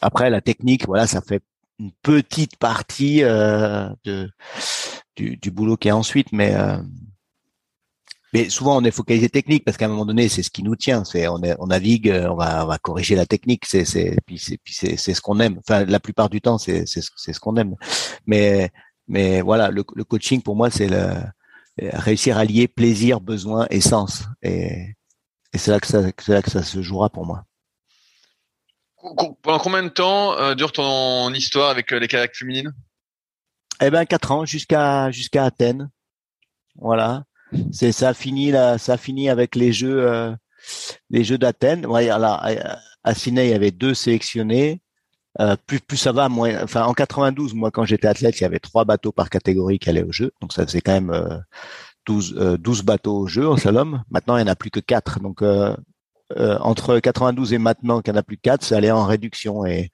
Après 0.00 0.30
la 0.30 0.40
technique, 0.40 0.86
voilà, 0.86 1.06
ça 1.06 1.20
fait 1.20 1.42
une 1.78 1.92
petite 2.02 2.56
partie 2.56 3.20
de 3.20 4.30
du, 5.16 5.36
du 5.36 5.50
boulot 5.50 5.76
qui 5.76 5.88
est 5.88 5.92
ensuite, 5.92 6.32
mais 6.32 6.56
mais 8.32 8.50
souvent, 8.50 8.76
on 8.76 8.84
est 8.84 8.90
focalisé 8.90 9.28
technique 9.28 9.64
parce 9.64 9.76
qu'à 9.76 9.86
un 9.86 9.88
moment 9.88 10.04
donné, 10.04 10.28
c'est 10.28 10.42
ce 10.42 10.50
qui 10.50 10.62
nous 10.62 10.76
tient. 10.76 11.04
C'est 11.04 11.28
on, 11.28 11.42
est, 11.42 11.56
on 11.58 11.68
navigue, 11.68 12.10
euh, 12.10 12.28
on 12.28 12.36
va, 12.36 12.64
on 12.64 12.68
va 12.68 12.78
corriger 12.78 13.14
la 13.14 13.24
technique. 13.24 13.64
C'est, 13.64 13.86
c'est, 13.86 14.16
puis 14.26 14.38
c'est, 14.38 14.58
puis 14.58 14.74
c'est, 14.74 14.96
c'est 14.96 15.14
ce 15.14 15.20
qu'on 15.20 15.40
aime. 15.40 15.58
Enfin, 15.58 15.84
la 15.86 16.00
plupart 16.00 16.28
du 16.28 16.40
temps, 16.40 16.58
c'est, 16.58 16.84
c'est, 16.86 17.00
c'est 17.16 17.32
ce 17.32 17.40
qu'on 17.40 17.56
aime. 17.56 17.74
Mais, 18.26 18.70
mais 19.06 19.40
voilà, 19.40 19.70
le, 19.70 19.82
le 19.94 20.04
coaching 20.04 20.42
pour 20.42 20.56
moi, 20.56 20.70
c'est 20.70 20.88
le, 20.88 21.14
réussir 21.78 22.36
à 22.36 22.44
lier 22.44 22.68
plaisir, 22.68 23.20
besoin 23.20 23.66
et 23.70 23.80
sens. 23.80 24.24
Et, 24.42 24.94
et 25.54 25.58
c'est 25.58 25.70
là 25.70 25.80
que 25.80 25.86
ça, 25.86 26.02
c'est 26.18 26.32
là 26.32 26.42
que 26.42 26.50
ça 26.50 26.62
se 26.62 26.82
jouera 26.82 27.08
pour 27.08 27.24
moi. 27.24 27.44
Pendant 29.42 29.58
combien 29.58 29.82
de 29.82 29.88
temps 29.88 30.36
euh, 30.36 30.54
dure 30.54 30.72
ton 30.72 31.32
histoire 31.32 31.70
avec 31.70 31.92
euh, 31.92 31.98
les 31.98 32.08
kayaks 32.08 32.36
féminines? 32.36 32.74
Eh 33.80 33.90
ben, 33.90 34.04
quatre 34.04 34.32
ans 34.32 34.44
jusqu'à 34.44 35.10
jusqu'à 35.12 35.44
Athènes. 35.44 35.88
Voilà 36.74 37.24
c'est 37.72 37.92
ça 37.92 38.14
finit 38.14 38.50
là, 38.50 38.78
ça 38.78 38.96
finit 38.96 39.28
avec 39.28 39.54
les 39.54 39.72
jeux 39.72 40.06
euh, 40.06 40.32
les 41.10 41.24
jeux 41.24 41.38
d'Athènes. 41.38 41.86
Ouais, 41.86 42.08
à 42.10 43.14
Sydney, 43.14 43.48
il 43.48 43.50
y 43.50 43.54
avait 43.54 43.70
deux 43.70 43.94
sélectionnés. 43.94 44.82
Euh, 45.40 45.56
plus 45.66 45.80
plus 45.80 45.96
ça 45.96 46.12
va, 46.12 46.28
moins. 46.28 46.62
Enfin, 46.62 46.84
en 46.84 46.94
92, 46.94 47.54
moi, 47.54 47.70
quand 47.70 47.84
j'étais 47.84 48.08
athlète, 48.08 48.40
il 48.40 48.42
y 48.42 48.46
avait 48.46 48.58
trois 48.58 48.84
bateaux 48.84 49.12
par 49.12 49.30
catégorie 49.30 49.78
qui 49.78 49.88
allaient 49.88 50.02
au 50.02 50.12
jeu, 50.12 50.32
donc 50.40 50.52
ça 50.52 50.66
faisait 50.66 50.80
quand 50.80 50.92
même 50.92 51.10
euh, 51.10 51.38
12, 52.06 52.58
12 52.58 52.80
euh, 52.80 52.82
bateaux 52.82 53.20
au 53.20 53.26
jeu 53.26 53.48
en 53.48 53.56
slalom. 53.56 54.02
Maintenant, 54.10 54.36
il 54.36 54.44
n'y 54.44 54.50
en 54.50 54.52
a 54.52 54.56
plus 54.56 54.70
que 54.70 54.80
quatre. 54.80 55.20
Donc 55.20 55.42
euh, 55.42 56.58
entre 56.60 56.98
92 56.98 57.54
et 57.54 57.58
maintenant 57.58 58.02
qu'il 58.02 58.12
n'y 58.12 58.18
en 58.18 58.20
a 58.20 58.24
plus 58.24 58.36
quatre, 58.36 58.64
ça 58.64 58.76
allait 58.78 58.90
en 58.90 59.04
réduction. 59.04 59.64
Et, 59.64 59.90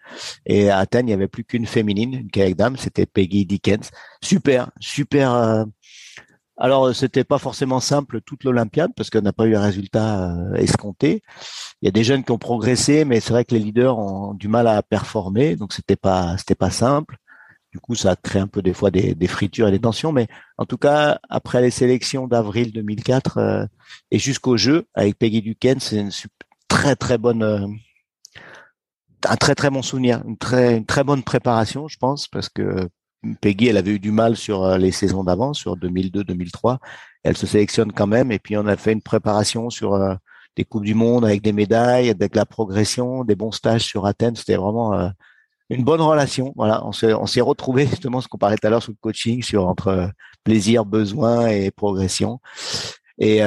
et 0.47 0.71
à 0.71 0.79
Athènes, 0.79 1.07
il 1.07 1.11
n'y 1.11 1.15
avait 1.15 1.29
plus 1.29 1.45
qu'une 1.45 1.67
féminine, 1.67 2.15
une 2.15 2.31
kayak 2.31 2.57
dame, 2.57 2.77
c'était 2.77 3.07
Peggy 3.07 3.45
Dickens. 3.45 3.91
Super, 4.23 4.71
super 4.81 5.67
alors, 6.57 6.87
euh, 6.87 6.93
c'était 6.93 7.25
pas 7.25 7.39
forcément 7.39 7.81
simple 7.81 8.21
toute 8.21 8.45
l'Olympiade 8.45 8.93
parce 8.97 9.11
qu'on 9.11 9.23
n'a 9.23 9.33
pas 9.33 9.47
eu 9.47 9.57
un 9.57 9.61
résultat 9.61 10.31
euh, 10.31 10.55
escompté. 10.55 11.23
Il 11.83 11.87
y 11.87 11.89
a 11.89 11.91
des 11.91 12.05
jeunes 12.05 12.25
qui 12.25 12.31
ont 12.33 12.39
progressé, 12.39 13.05
mais 13.05 13.21
c'est 13.21 13.33
vrai 13.33 13.45
que 13.45 13.55
les 13.55 13.61
leaders 13.61 13.99
ont 13.99 14.35
du 14.35 14.49
mal 14.49 14.69
à 14.69 14.83
performer, 14.83 15.57
donc 15.57 15.73
c'était 15.73 15.97
pas 15.97 16.37
c'était 16.39 16.55
pas 16.55 16.71
simple. 16.71 17.17
Du 17.73 17.81
coup, 17.81 17.97
ça 17.97 18.15
crée 18.17 18.39
un 18.39 18.47
peu 18.47 18.63
des 18.63 18.73
fois 18.73 18.91
des, 18.93 19.17
des, 19.17 19.27
fritures 19.27 19.67
et 19.69 19.73
des 19.73 19.81
tensions, 19.81 20.13
mais 20.13 20.29
en 20.59 20.65
tout 20.67 20.79
cas, 20.79 21.19
après 21.29 21.61
les 21.61 21.73
sélections 21.73 22.29
d'avril 22.29 22.73
2004 22.73 23.39
euh, 23.39 23.67
et 24.13 24.19
jusqu'au 24.21 24.57
jeu 24.57 24.87
avec 24.95 25.19
Peggy 25.19 25.43
Duquesne, 25.43 25.81
c'est 25.81 25.99
une 25.99 26.13
très 26.69 26.97
très 26.97 27.19
bonne 27.19 27.43
un 29.29 29.37
très 29.37 29.55
très 29.55 29.71
bon 29.71 29.83
souvenir, 29.83 30.23
une 30.27 30.37
très 30.39 30.77
une 30.77 30.87
très 30.87 31.05
bonne 31.05 31.23
préparation, 31.25 31.89
je 31.89 31.99
pense, 31.99 32.29
parce 32.29 32.49
que 32.49 32.89
Peggy, 33.41 33.69
elle 33.69 33.77
avait 33.77 33.93
eu 33.93 33.99
du 33.99 34.11
mal 34.13 34.37
sur 34.37 34.65
euh, 34.65 34.79
les 34.79 34.93
saisons 34.93 35.25
d'avant, 35.25 35.55
sur 35.55 35.77
2002-2003. 35.77 36.79
Elle 37.23 37.37
se 37.37 37.47
sélectionne 37.47 37.93
quand 37.93 38.07
même. 38.07 38.33
Et 38.33 38.39
puis, 38.39 38.57
on 38.57 38.67
a 38.67 38.77
fait 38.77 38.93
une 38.93 39.03
préparation 39.03 39.71
sur 39.71 39.95
euh, 39.95 40.15
des 40.57 40.65
Coupes 40.65 40.85
du 40.85 40.95
Monde 40.95 41.25
avec 41.25 41.43
des 41.43 41.53
médailles, 41.53 42.11
avec 42.11 42.35
la 42.37 42.47
progression, 42.47 43.25
des 43.25 43.37
bons 43.37 43.53
stages 43.53 43.83
sur 43.83 44.07
Athènes. 44.07 44.37
C'était 44.37 44.57
vraiment 44.57 44.95
euh, 44.95 45.09
une 45.71 45.85
bonne 45.85 46.01
relation. 46.01 46.53
Voilà, 46.57 46.85
on 46.87 46.93
s'est, 46.93 47.15
on 47.15 47.27
s'est 47.27 47.41
retrouvé 47.41 47.87
justement 47.91 48.21
ce 48.21 48.29
qu'on 48.29 48.39
parlait 48.39 48.57
tout 48.57 48.67
à 48.67 48.71
l'heure 48.71 48.83
sur 48.83 48.93
le 48.93 48.99
coaching, 49.01 49.43
sur 49.43 49.67
entre 49.67 50.11
plaisir, 50.45 50.85
besoin 50.85 51.49
et 51.49 51.71
progression. 51.71 52.41
Et 53.19 53.41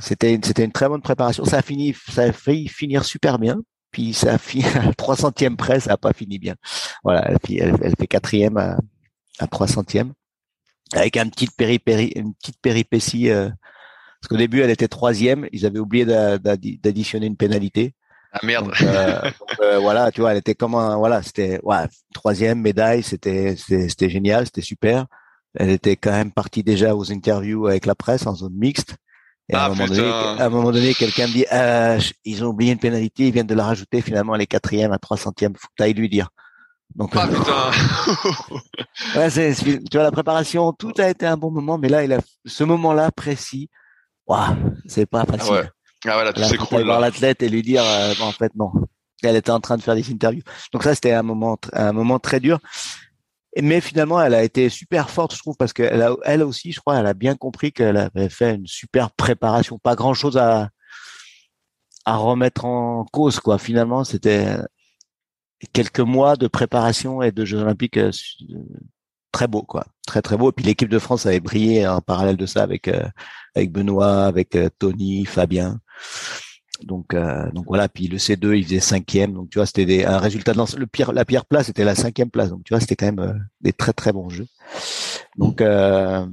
c'était 0.00 0.34
une 0.34 0.72
très 0.72 0.88
bonne 0.88 1.02
préparation. 1.02 1.44
Ça 1.44 1.58
a 1.58 1.62
fini, 1.62 1.94
ça 2.08 2.22
a 2.22 2.32
finir 2.32 3.04
super 3.04 3.38
bien. 3.38 3.60
Puis 3.90 4.14
ça 4.14 4.34
a 4.34 4.38
fini 4.38 4.64
à 4.74 4.92
300 4.94 5.32
près, 5.56 5.80
ça 5.80 5.92
a 5.92 5.96
pas 5.96 6.12
fini 6.12 6.38
bien. 6.38 6.54
Voilà, 7.02 7.30
elle, 7.30 7.76
elle, 7.82 7.94
fait 7.98 8.06
quatrième 8.06 8.56
à, 8.56 8.78
à 9.38 9.46
300 9.46 9.84
avec 10.94 11.16
un 11.16 11.28
petit 11.28 11.46
péripéri, 11.46 12.12
une 12.16 12.34
petite 12.34 12.60
péripétie. 12.60 13.30
Euh, 13.30 13.48
parce 14.20 14.28
qu'au 14.28 14.36
début, 14.36 14.60
elle 14.60 14.70
était 14.70 14.88
troisième. 14.88 15.48
Ils 15.52 15.66
avaient 15.66 15.78
oublié 15.78 16.04
d'additionner 16.04 17.26
une 17.26 17.36
pénalité. 17.36 17.94
Ah 18.32 18.40
merde. 18.42 18.72
Euh, 18.82 19.30
euh, 19.62 19.78
voilà, 19.78 20.10
tu 20.10 20.20
vois, 20.20 20.32
elle 20.32 20.38
était 20.38 20.54
comme 20.54 20.74
un, 20.74 20.96
voilà, 20.96 21.22
c'était 21.22 21.60
ouais, 21.62 21.84
troisième 22.12 22.60
médaille, 22.60 23.02
c'était 23.02 23.56
c'était 23.56 24.10
génial, 24.10 24.44
c'était 24.46 24.60
super. 24.60 25.06
Elle 25.54 25.70
était 25.70 25.96
quand 25.96 26.10
même 26.10 26.32
partie 26.32 26.62
déjà 26.62 26.94
aux 26.94 27.10
interviews 27.10 27.66
avec 27.66 27.86
la 27.86 27.94
presse 27.94 28.26
en 28.26 28.34
zone 28.34 28.54
mixte. 28.54 28.96
Et 29.50 29.54
à, 29.54 29.66
un 29.66 29.72
ah, 29.78 29.86
donné, 29.86 30.10
à, 30.10 30.44
un 30.44 30.48
moment 30.50 30.70
donné, 30.70 30.92
quelqu'un 30.94 31.26
me 31.26 31.32
dit, 31.32 31.46
euh, 31.50 31.98
ils 32.24 32.44
ont 32.44 32.48
oublié 32.48 32.72
une 32.72 32.78
pénalité, 32.78 33.28
ils 33.28 33.32
viennent 33.32 33.46
de 33.46 33.54
la 33.54 33.64
rajouter 33.64 34.02
finalement, 34.02 34.34
elle 34.34 34.42
est 34.42 34.46
quatrième 34.46 34.92
à 34.92 34.98
300 34.98 35.24
centièmes. 35.24 35.54
Faut 35.56 35.68
que 35.76 35.82
ailles 35.82 35.94
lui 35.94 36.08
dire. 36.08 36.28
Donc, 36.94 37.12
ah, 37.14 37.28
putain. 37.28 37.70
ouais, 39.20 39.30
c'est, 39.30 39.54
tu 39.54 39.78
vois, 39.92 40.02
la 40.02 40.10
préparation, 40.10 40.72
tout 40.72 40.92
a 40.98 41.08
été 41.08 41.26
un 41.26 41.36
bon 41.36 41.50
moment, 41.50 41.78
mais 41.78 41.88
là, 41.88 42.04
il 42.04 42.12
a, 42.12 42.18
ce 42.44 42.64
moment-là 42.64 43.10
précis, 43.10 43.70
waouh, 44.26 44.56
c'est 44.86 45.06
pas 45.06 45.24
facile. 45.24 45.48
Ah 45.48 45.60
ouais. 45.60 45.68
Ah 46.06 46.14
voilà, 46.14 46.32
tout 46.32 46.44
s'écroule. 46.44 46.84
voir 46.84 47.00
l'athlète 47.00 47.42
et 47.42 47.48
lui 47.48 47.62
dire, 47.62 47.82
euh, 47.84 48.14
en 48.20 48.32
fait, 48.32 48.52
non. 48.54 48.72
Elle 49.22 49.36
était 49.36 49.50
en 49.50 49.60
train 49.60 49.76
de 49.76 49.82
faire 49.82 49.96
des 49.96 50.08
interviews. 50.12 50.42
Donc 50.72 50.84
ça, 50.84 50.94
c'était 50.94 51.12
un 51.12 51.24
moment, 51.24 51.58
un 51.72 51.92
moment 51.92 52.20
très 52.20 52.38
dur. 52.38 52.60
Mais 53.56 53.80
finalement, 53.80 54.20
elle 54.20 54.34
a 54.34 54.44
été 54.44 54.68
super 54.68 55.10
forte, 55.10 55.34
je 55.34 55.38
trouve, 55.38 55.56
parce 55.56 55.72
qu'elle 55.72 56.02
a, 56.02 56.14
elle 56.24 56.42
aussi, 56.42 56.72
je 56.72 56.80
crois, 56.80 56.98
elle 56.98 57.06
a 57.06 57.14
bien 57.14 57.34
compris 57.34 57.72
qu'elle 57.72 57.96
avait 57.96 58.28
fait 58.28 58.54
une 58.54 58.66
super 58.66 59.10
préparation. 59.10 59.78
Pas 59.78 59.96
grand 59.96 60.14
chose 60.14 60.36
à, 60.36 60.68
à 62.04 62.16
remettre 62.16 62.64
en 62.64 63.04
cause, 63.06 63.40
quoi. 63.40 63.58
Finalement, 63.58 64.04
c'était 64.04 64.56
quelques 65.72 66.00
mois 66.00 66.36
de 66.36 66.46
préparation 66.46 67.22
et 67.22 67.32
de 67.32 67.44
Jeux 67.44 67.58
Olympiques 67.58 67.96
euh, 67.96 68.10
très 69.32 69.48
beau, 69.48 69.62
quoi. 69.62 69.86
Très, 70.06 70.22
très 70.22 70.36
beau. 70.36 70.50
Et 70.50 70.52
puis 70.52 70.64
l'équipe 70.64 70.88
de 70.88 70.98
France 70.98 71.26
avait 71.26 71.40
brillé 71.40 71.86
en 71.86 72.00
parallèle 72.00 72.36
de 72.36 72.46
ça 72.46 72.62
avec, 72.62 72.88
euh, 72.88 73.04
avec 73.54 73.72
Benoît, 73.72 74.24
avec 74.24 74.56
euh, 74.56 74.68
Tony, 74.78 75.24
Fabien. 75.24 75.80
Donc, 76.82 77.14
euh, 77.14 77.50
donc 77.52 77.66
voilà. 77.66 77.88
Puis 77.88 78.08
le 78.08 78.18
C2, 78.18 78.56
il 78.56 78.64
faisait 78.64 78.80
cinquième. 78.80 79.32
Donc 79.32 79.50
tu 79.50 79.58
vois, 79.58 79.66
c'était 79.66 80.04
un 80.04 80.18
résultat 80.18 80.52
de 80.52 80.78
le 80.78 80.86
pire, 80.86 81.12
la 81.12 81.24
pire 81.24 81.44
place, 81.44 81.66
c'était 81.66 81.84
la 81.84 81.94
cinquième 81.94 82.30
place. 82.30 82.50
Donc 82.50 82.64
tu 82.64 82.72
vois, 82.72 82.80
c'était 82.80 82.96
quand 82.96 83.06
même 83.06 83.20
euh, 83.20 83.34
des 83.60 83.72
très 83.72 83.92
très 83.92 84.12
bons 84.12 84.28
jeux. 84.28 84.46
Donc 85.36 85.60
euh, 85.60 86.26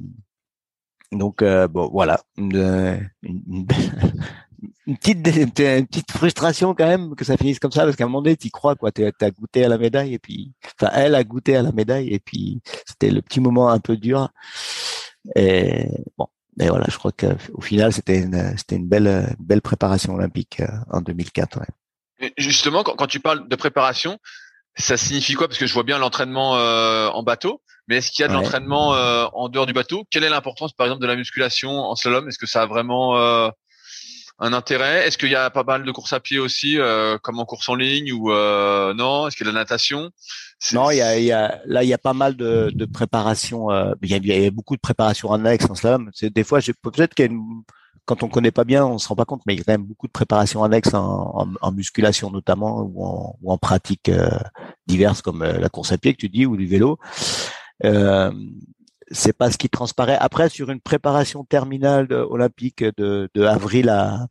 donc 1.12 1.44
bon 1.44 1.90
voilà, 1.92 2.22
une, 2.38 3.10
une, 3.24 4.98
petite 4.98 5.28
une 5.28 5.88
petite 5.88 6.12
frustration 6.12 6.74
quand 6.76 6.88
même 6.88 7.16
que 7.16 7.26
ça 7.26 7.38
finisse 7.38 7.60
comme 7.60 7.72
ça 7.72 7.84
parce 7.84 7.96
qu'à 7.96 8.04
un 8.04 8.08
moment 8.08 8.22
donné, 8.22 8.36
tu 8.38 8.50
crois 8.50 8.76
quoi. 8.76 8.92
Tu 8.92 9.06
as 9.06 9.32
goûté 9.32 9.66
à 9.66 9.70
la 9.70 9.78
médaille 9.78 10.14
et 10.14 10.20
puis, 10.20 10.54
enfin, 10.80 10.92
elle 10.96 11.16
a 11.16 11.24
goûté 11.24 11.56
à 11.56 11.62
la 11.62 11.72
médaille 11.72 12.10
et 12.10 12.20
puis 12.20 12.62
c'était 12.86 13.12
le 13.12 13.22
petit 13.22 13.40
moment 13.40 13.70
un 13.70 13.80
peu 13.80 13.98
dur. 13.98 14.30
Et 15.36 15.88
bon, 16.18 16.28
mais 16.58 16.70
voilà, 16.70 16.86
je 16.90 16.98
crois 16.98 17.12
qu'au 17.12 17.62
final, 17.62 17.92
c'était 17.92 18.20
une, 18.20 18.58
c'était 18.58 18.76
une 18.76 18.88
belle, 18.88 19.36
belle 19.40 19.62
préparation 19.62 20.14
olympique 20.14 20.62
euh, 20.62 20.68
en 20.92 21.02
2004. 21.02 21.60
Ouais. 21.60 22.34
justement, 22.38 22.84
quand, 22.84 22.96
quand, 22.96 23.08
tu 23.08 23.20
parles 23.20 23.48
de 23.48 23.56
préparation, 23.56 24.20
ça 24.76 24.98
signifie 24.98 25.34
quoi? 25.34 25.48
Parce 25.48 25.58
que 25.58 25.68
je 25.68 25.74
vois 25.74 25.84
bien 25.84 25.98
l'entraînement 25.98 26.58
euh, 26.58 27.08
en 27.08 27.24
bateau, 27.24 27.62
mais 27.88 27.98
est-ce 27.98 28.12
qu'il 28.12 28.24
y 28.24 28.26
a 28.26 28.28
de 28.28 28.34
l'entraînement 28.34 28.94
euh, 28.96 29.26
en 29.34 29.48
dehors 29.50 29.66
du 29.66 29.74
bateau? 29.74 30.06
Quelle 30.10 30.24
est 30.24 30.30
l'importance, 30.30 30.74
par 30.74 30.88
exemple, 30.88 31.02
de 31.02 31.08
la 31.08 31.16
musculation 31.16 31.72
en 31.72 31.96
slalom? 31.96 32.28
Est-ce 32.28 32.40
que 32.40 32.48
ça 32.48 32.64
a 32.64 32.66
vraiment 32.66 33.18
euh, 33.18 33.50
un 34.40 34.54
intérêt? 34.54 35.08
Est-ce 35.08 35.18
qu'il 35.18 35.30
y 35.30 35.36
a 35.36 35.50
pas 35.50 35.64
mal 35.64 35.84
de 35.84 35.92
courses 35.92 36.14
à 36.14 36.20
pied 36.20 36.40
aussi, 36.40 36.78
euh, 36.80 37.18
comme 37.22 37.40
en 37.40 37.46
course 37.46 37.70
en 37.70 37.76
ligne 37.76 38.12
ou 38.12 38.30
non? 38.30 39.28
Est-ce 39.28 39.36
qu'il 39.38 39.46
y 39.46 39.50
a 39.50 39.52
de 39.52 39.56
la 39.56 39.62
natation? 39.62 40.12
Non, 40.74 40.90
il 40.90 40.98
y 40.98 41.02
a, 41.02 41.20
y 41.20 41.32
a, 41.32 41.62
là, 41.66 41.84
il 41.84 41.90
y 41.90 41.94
a 41.94 41.98
pas 41.98 42.14
mal 42.14 42.36
de, 42.36 42.72
de 42.74 42.86
préparation. 42.86 43.72
Euh, 43.72 43.94
il, 44.02 44.10
y 44.10 44.14
a, 44.14 44.40
y, 44.40 44.46
a, 44.46 44.52
beaucoup 44.52 44.76
de 44.76 44.82
préparation 44.82 45.32
annexes 45.32 45.70
en 45.70 45.76
slalom. 45.76 46.10
C'est 46.14 46.34
des 46.34 46.44
fois, 46.44 46.60
peut-être 46.82 47.14
qu'il 47.14 47.32
quand 48.06 48.22
on 48.22 48.30
connaît 48.30 48.52
pas 48.52 48.66
bien, 48.66 48.86
on 48.86 49.00
se 49.00 49.08
rend 49.08 49.16
pas 49.16 49.26
compte, 49.26 49.42
mais 49.48 49.56
il 49.56 49.58
y 49.58 49.62
a 49.62 49.64
quand 49.64 49.74
même 49.74 49.86
beaucoup 49.86 50.06
de 50.06 50.12
préparation 50.12 50.64
annexes 50.64 50.94
en, 50.94 51.32
en, 51.36 51.48
en 51.60 51.72
musculation 51.72 52.30
notamment 52.30 52.82
ou 52.82 53.04
en, 53.04 53.36
ou 53.42 53.52
en 53.52 53.58
pratiques 53.58 54.10
euh, 54.10 54.30
diverses 54.86 55.24
comme 55.24 55.42
euh, 55.42 55.58
la 55.58 55.70
course 55.70 55.92
à 55.92 55.98
pied 55.98 56.14
que 56.14 56.20
tu 56.20 56.30
dis 56.30 56.46
ou 56.46 56.56
du 56.56 56.68
vélo. 56.68 57.00
Euh, 57.84 58.32
c'est 59.12 59.38
pas 59.38 59.52
ce 59.52 59.58
qui 59.58 59.70
transparaît. 59.70 60.18
Après, 60.20 60.50
sur 60.50 60.70
une 60.70 60.82
préparation 60.82 61.44
terminale 61.44 62.12
olympique 62.12 62.84
de, 62.84 63.30
de 63.34 63.44
avril 63.44 63.90
à, 63.90 64.28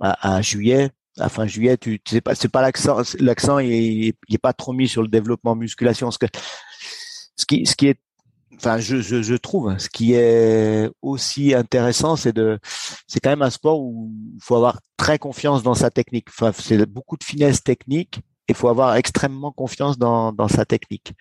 à, 0.00 0.36
à 0.36 0.42
juillet, 0.42 0.90
à 1.18 1.28
fin 1.28 1.46
juillet, 1.46 1.76
tu, 1.76 2.00
tu 2.00 2.14
sais 2.14 2.20
pas, 2.20 2.34
c'est 2.34 2.48
pas 2.48 2.62
l'accent, 2.62 3.02
l'accent 3.18 3.58
il, 3.58 4.14
il, 4.28 4.34
est 4.34 4.38
pas 4.38 4.52
trop 4.52 4.72
mis 4.72 4.88
sur 4.88 5.02
le 5.02 5.08
développement 5.08 5.54
musculation. 5.54 6.10
Ce 6.10 6.18
que, 6.18 6.26
ce 7.36 7.44
qui, 7.46 7.66
ce 7.66 7.74
qui 7.74 7.88
est, 7.88 8.00
enfin, 8.56 8.78
je, 8.78 9.00
je, 9.00 9.22
je 9.22 9.34
trouve, 9.34 9.76
ce 9.78 9.88
qui 9.88 10.14
est 10.14 10.88
aussi 11.02 11.54
intéressant, 11.54 12.16
c'est 12.16 12.32
de, 12.32 12.58
c'est 13.06 13.20
quand 13.20 13.30
même 13.30 13.42
un 13.42 13.50
sport 13.50 13.80
où 13.80 14.12
il 14.34 14.42
faut 14.42 14.56
avoir 14.56 14.80
très 14.96 15.18
confiance 15.18 15.62
dans 15.62 15.74
sa 15.74 15.90
technique. 15.90 16.28
Enfin, 16.28 16.52
c'est 16.56 16.84
beaucoup 16.86 17.16
de 17.16 17.24
finesse 17.24 17.62
technique. 17.62 18.20
Il 18.48 18.54
faut 18.54 18.68
avoir 18.68 18.96
extrêmement 18.96 19.52
confiance 19.52 19.98
dans, 19.98 20.32
dans 20.32 20.48
sa 20.48 20.64
technique. 20.64 21.12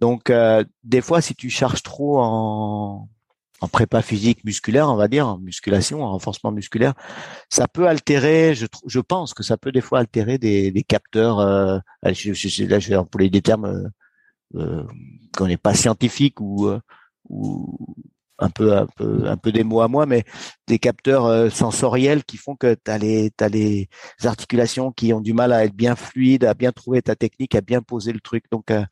Donc, 0.00 0.30
euh, 0.30 0.64
des 0.84 1.00
fois, 1.00 1.20
si 1.20 1.34
tu 1.34 1.50
charges 1.50 1.82
trop 1.82 2.20
en, 2.20 3.08
en 3.60 3.68
prépa 3.68 4.02
physique 4.02 4.44
musculaire, 4.44 4.88
on 4.88 4.96
va 4.96 5.08
dire, 5.08 5.26
en 5.26 5.38
musculation, 5.38 6.02
en 6.02 6.12
renforcement 6.12 6.52
musculaire, 6.52 6.94
ça 7.50 7.66
peut 7.68 7.88
altérer, 7.88 8.54
je, 8.54 8.66
je 8.86 9.00
pense 9.00 9.34
que 9.34 9.42
ça 9.42 9.56
peut 9.56 9.72
des 9.72 9.80
fois 9.80 10.00
altérer 10.00 10.38
des, 10.38 10.70
des 10.70 10.82
capteurs, 10.84 11.40
euh, 11.40 11.78
je, 12.04 12.32
je, 12.32 12.64
là 12.64 12.78
je 12.78 12.88
vais 12.88 12.96
employer 12.96 13.30
des 13.30 13.42
termes 13.42 13.64
euh, 13.66 13.88
euh 14.56 14.84
qu'on 15.36 15.46
n'est 15.46 15.56
pas 15.58 15.74
scientifique 15.74 16.40
ou, 16.40 16.68
euh, 16.68 16.80
ou 17.28 17.96
un 18.38 18.50
peu 18.50 18.76
un 18.76 18.86
peu 18.86 19.24
un 19.26 19.36
peu 19.36 19.52
des 19.52 19.64
mots 19.64 19.80
à 19.80 19.88
moi, 19.88 20.06
mais 20.06 20.24
des 20.66 20.78
capteurs 20.78 21.26
euh, 21.26 21.50
sensoriels 21.50 22.24
qui 22.24 22.36
font 22.36 22.56
que 22.56 22.74
tu 22.74 22.90
as 22.90 22.98
les 22.98 23.32
as 23.40 23.48
les 23.48 23.88
articulations 24.24 24.92
qui 24.92 25.12
ont 25.12 25.20
du 25.20 25.32
mal 25.32 25.52
à 25.52 25.64
être 25.64 25.74
bien 25.74 25.96
fluides, 25.96 26.44
à 26.44 26.54
bien 26.54 26.72
trouver 26.72 27.02
ta 27.02 27.16
technique, 27.16 27.54
à 27.54 27.60
bien 27.60 27.82
poser 27.82 28.12
le 28.12 28.20
truc. 28.20 28.44
Donc 28.50 28.70
euh, 28.70 28.84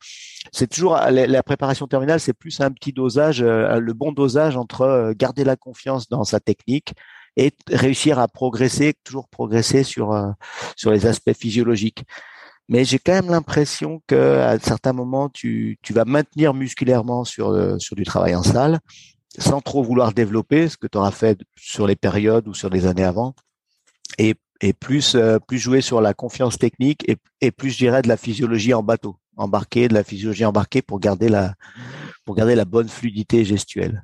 c'est 0.51 0.67
toujours 0.67 0.95
la, 0.95 1.43
préparation 1.43 1.87
terminale, 1.87 2.19
c'est 2.19 2.33
plus 2.33 2.59
un 2.61 2.71
petit 2.71 2.93
dosage, 2.93 3.41
euh, 3.41 3.79
le 3.79 3.93
bon 3.93 4.11
dosage 4.11 4.57
entre 4.57 5.13
garder 5.15 5.43
la 5.43 5.55
confiance 5.55 6.09
dans 6.09 6.23
sa 6.23 6.39
technique 6.39 6.93
et 7.37 7.51
réussir 7.71 8.19
à 8.19 8.27
progresser, 8.27 8.95
toujours 9.03 9.29
progresser 9.29 9.83
sur 9.83 10.33
sur 10.75 10.91
les 10.91 11.05
aspects 11.05 11.33
physiologiques 11.33 12.03
mais 12.69 12.83
j'ai 12.83 12.99
quand 12.99 13.13
même 13.13 13.29
l'impression 13.29 14.01
que 14.07 14.39
à 14.39 14.59
certains 14.59 14.91
moments 14.91 15.29
tu, 15.29 15.79
tu 15.81 15.93
vas 15.93 16.03
maintenir 16.03 16.53
musculairement 16.53 17.23
sur 17.23 17.79
sur 17.79 17.95
du 17.95 18.03
travail 18.03 18.35
en 18.35 18.43
salle 18.43 18.79
sans 19.37 19.61
trop 19.61 19.83
vouloir 19.83 20.13
développer 20.13 20.69
ce 20.69 20.77
que 20.77 20.87
tu 20.87 20.97
auras 20.97 21.11
fait 21.11 21.39
sur 21.57 21.87
les 21.87 21.95
périodes 21.95 22.47
ou 22.47 22.53
sur 22.53 22.69
les 22.69 22.85
années 22.85 23.03
avant, 23.03 23.35
et, 24.17 24.35
et 24.61 24.73
plus 24.73 25.15
euh, 25.15 25.39
plus 25.39 25.59
jouer 25.59 25.81
sur 25.81 26.01
la 26.01 26.13
confiance 26.13 26.57
technique 26.57 27.07
et, 27.07 27.17
et 27.41 27.51
plus 27.51 27.71
je 27.71 27.77
dirais 27.77 28.01
de 28.01 28.07
la 28.07 28.17
physiologie 28.17 28.73
en 28.73 28.83
bateau, 28.83 29.17
embarqué, 29.35 29.87
de 29.87 29.93
la 29.93 30.03
physiologie 30.03 30.45
embarquée 30.45 30.81
pour 30.81 30.99
garder 30.99 31.29
la 31.29 31.53
pour 32.25 32.35
garder 32.35 32.55
la 32.55 32.65
bonne 32.65 32.89
fluidité 32.89 33.45
gestuelle. 33.45 34.03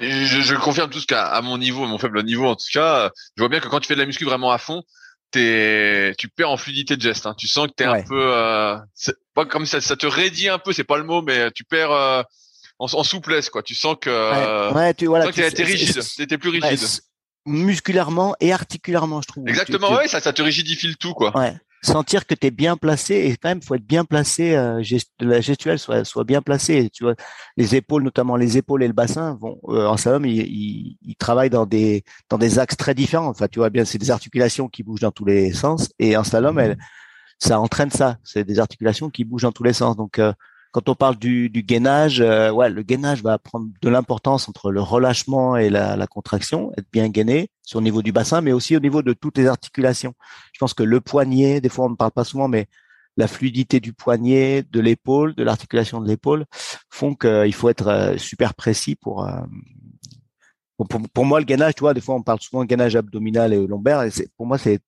je, 0.00 0.06
je, 0.24 0.54
confirme 0.54 0.90
tout 0.90 1.00
ce 1.00 1.06
qu'à 1.06 1.26
à 1.26 1.40
mon 1.40 1.58
niveau, 1.58 1.86
mon 1.86 1.98
faible 1.98 2.22
niveau 2.22 2.46
en 2.46 2.56
tout 2.56 2.66
cas, 2.72 3.10
je 3.36 3.42
vois 3.42 3.48
bien 3.48 3.60
que 3.60 3.68
quand 3.68 3.80
tu 3.80 3.88
fais 3.88 3.94
de 3.94 4.00
la 4.00 4.06
muscu 4.06 4.24
vraiment 4.24 4.50
à 4.50 4.58
fond, 4.58 4.82
t'es, 5.30 6.14
tu 6.18 6.28
perds 6.28 6.50
en 6.50 6.56
fluidité 6.56 6.96
de 6.96 7.02
geste. 7.02 7.26
Hein. 7.26 7.34
Tu 7.36 7.48
sens 7.48 7.68
que 7.68 7.72
t'es 7.72 7.84
es 7.84 7.86
un 7.86 8.02
peu, 8.02 8.32
euh, 8.34 8.76
pas 9.34 9.46
comme 9.46 9.66
ça, 9.66 9.80
ça 9.80 9.96
te 9.96 10.06
raidit 10.06 10.48
un 10.48 10.58
peu, 10.58 10.72
c'est 10.72 10.84
pas 10.84 10.98
le 10.98 11.04
mot, 11.04 11.22
mais 11.22 11.50
tu 11.52 11.64
perds. 11.64 11.92
Euh, 11.92 12.22
en, 12.78 12.86
en, 12.86 13.04
souplesse, 13.04 13.50
quoi. 13.50 13.62
Tu 13.62 13.74
sens 13.74 13.96
que, 14.00 14.72
ouais, 14.74 14.94
tu, 14.94 15.06
voilà, 15.06 15.30
tu 15.32 15.42
été 15.42 15.64
rigide, 15.64 15.98
t'étais 16.16 16.38
plus 16.38 16.50
rigide. 16.50 16.80
musculairement 17.46 18.34
et 18.40 18.52
articulairement, 18.52 19.22
je 19.22 19.28
trouve. 19.28 19.48
Exactement, 19.48 19.92
ouais, 19.94 20.08
ça, 20.08 20.20
ça 20.20 20.32
te 20.32 20.42
rigidifie 20.42 20.88
le 20.88 20.94
tout, 20.94 21.14
quoi. 21.14 21.36
Ouais. 21.36 21.54
Sentir 21.80 22.26
que 22.26 22.34
tu 22.34 22.48
es 22.48 22.50
bien 22.50 22.76
placé 22.76 23.14
et 23.14 23.36
quand 23.36 23.50
même 23.50 23.62
faut 23.62 23.76
être 23.76 23.86
bien 23.86 24.04
placé, 24.04 24.56
euh, 24.56 24.82
la 25.20 25.40
gestuelle 25.40 25.78
soit 25.78 26.04
soit 26.04 26.24
bien 26.24 26.42
placée. 26.42 26.90
Tu 26.92 27.04
vois, 27.04 27.14
les 27.56 27.76
épaules, 27.76 28.02
notamment 28.02 28.34
les 28.34 28.58
épaules 28.58 28.82
et 28.82 28.88
le 28.88 28.92
bassin, 28.92 29.38
vont 29.40 29.60
euh, 29.68 29.86
en 29.86 29.96
slalom, 29.96 30.26
ils, 30.26 30.40
ils, 30.40 30.98
ils, 31.02 31.14
travaillent 31.14 31.50
dans 31.50 31.66
des 31.66 32.02
dans 32.30 32.38
des 32.38 32.58
axes 32.58 32.76
très 32.76 32.94
différents. 32.94 33.28
Enfin, 33.28 33.46
tu 33.46 33.60
vois 33.60 33.70
bien, 33.70 33.84
c'est 33.84 33.98
des 33.98 34.10
articulations 34.10 34.68
qui 34.68 34.82
bougent 34.82 35.02
dans 35.02 35.12
tous 35.12 35.24
les 35.24 35.52
sens 35.52 35.88
et 36.00 36.16
en 36.16 36.24
slalom, 36.24 36.58
elle, 36.58 36.78
ça 37.38 37.60
entraîne 37.60 37.90
ça. 37.90 38.18
C'est 38.24 38.42
des 38.42 38.58
articulations 38.58 39.08
qui 39.08 39.22
bougent 39.22 39.42
dans 39.42 39.52
tous 39.52 39.62
les 39.62 39.72
sens. 39.72 39.96
Donc 39.96 40.18
euh, 40.18 40.32
quand 40.72 40.88
on 40.88 40.94
parle 40.94 41.16
du, 41.16 41.48
du 41.50 41.62
gainage, 41.62 42.20
euh, 42.20 42.50
ouais, 42.50 42.68
le 42.68 42.82
gainage 42.82 43.22
va 43.22 43.38
prendre 43.38 43.68
de 43.80 43.88
l'importance 43.88 44.48
entre 44.48 44.70
le 44.70 44.80
relâchement 44.80 45.56
et 45.56 45.70
la, 45.70 45.96
la, 45.96 46.06
contraction, 46.06 46.72
être 46.76 46.88
bien 46.92 47.08
gainé 47.08 47.50
sur 47.62 47.80
le 47.80 47.84
niveau 47.84 48.02
du 48.02 48.12
bassin, 48.12 48.40
mais 48.40 48.52
aussi 48.52 48.76
au 48.76 48.80
niveau 48.80 49.02
de 49.02 49.12
toutes 49.12 49.38
les 49.38 49.46
articulations. 49.46 50.14
Je 50.52 50.58
pense 50.58 50.74
que 50.74 50.82
le 50.82 51.00
poignet, 51.00 51.60
des 51.60 51.68
fois 51.68 51.86
on 51.86 51.90
ne 51.90 51.96
parle 51.96 52.12
pas 52.12 52.24
souvent, 52.24 52.48
mais 52.48 52.66
la 53.16 53.26
fluidité 53.26 53.80
du 53.80 53.92
poignet, 53.92 54.62
de 54.62 54.80
l'épaule, 54.80 55.34
de 55.34 55.42
l'articulation 55.42 56.00
de 56.00 56.08
l'épaule, 56.08 56.44
font 56.90 57.14
qu'il 57.14 57.54
faut 57.54 57.68
être 57.68 57.88
euh, 57.88 58.16
super 58.16 58.54
précis 58.54 58.94
pour 58.94 59.26
euh, 59.26 59.40
pour, 61.12 61.24
moi, 61.24 61.40
le 61.40 61.44
gainage, 61.44 61.74
tu 61.74 61.80
vois, 61.80 61.92
des 61.92 62.00
fois, 62.00 62.14
on 62.14 62.22
parle 62.22 62.40
souvent 62.40 62.62
de 62.62 62.68
gainage 62.68 62.94
abdominal 62.94 63.52
et 63.52 63.66
lombaire. 63.66 64.02
Et 64.02 64.10
pour 64.36 64.46
moi, 64.46 64.58
c'est 64.58 64.80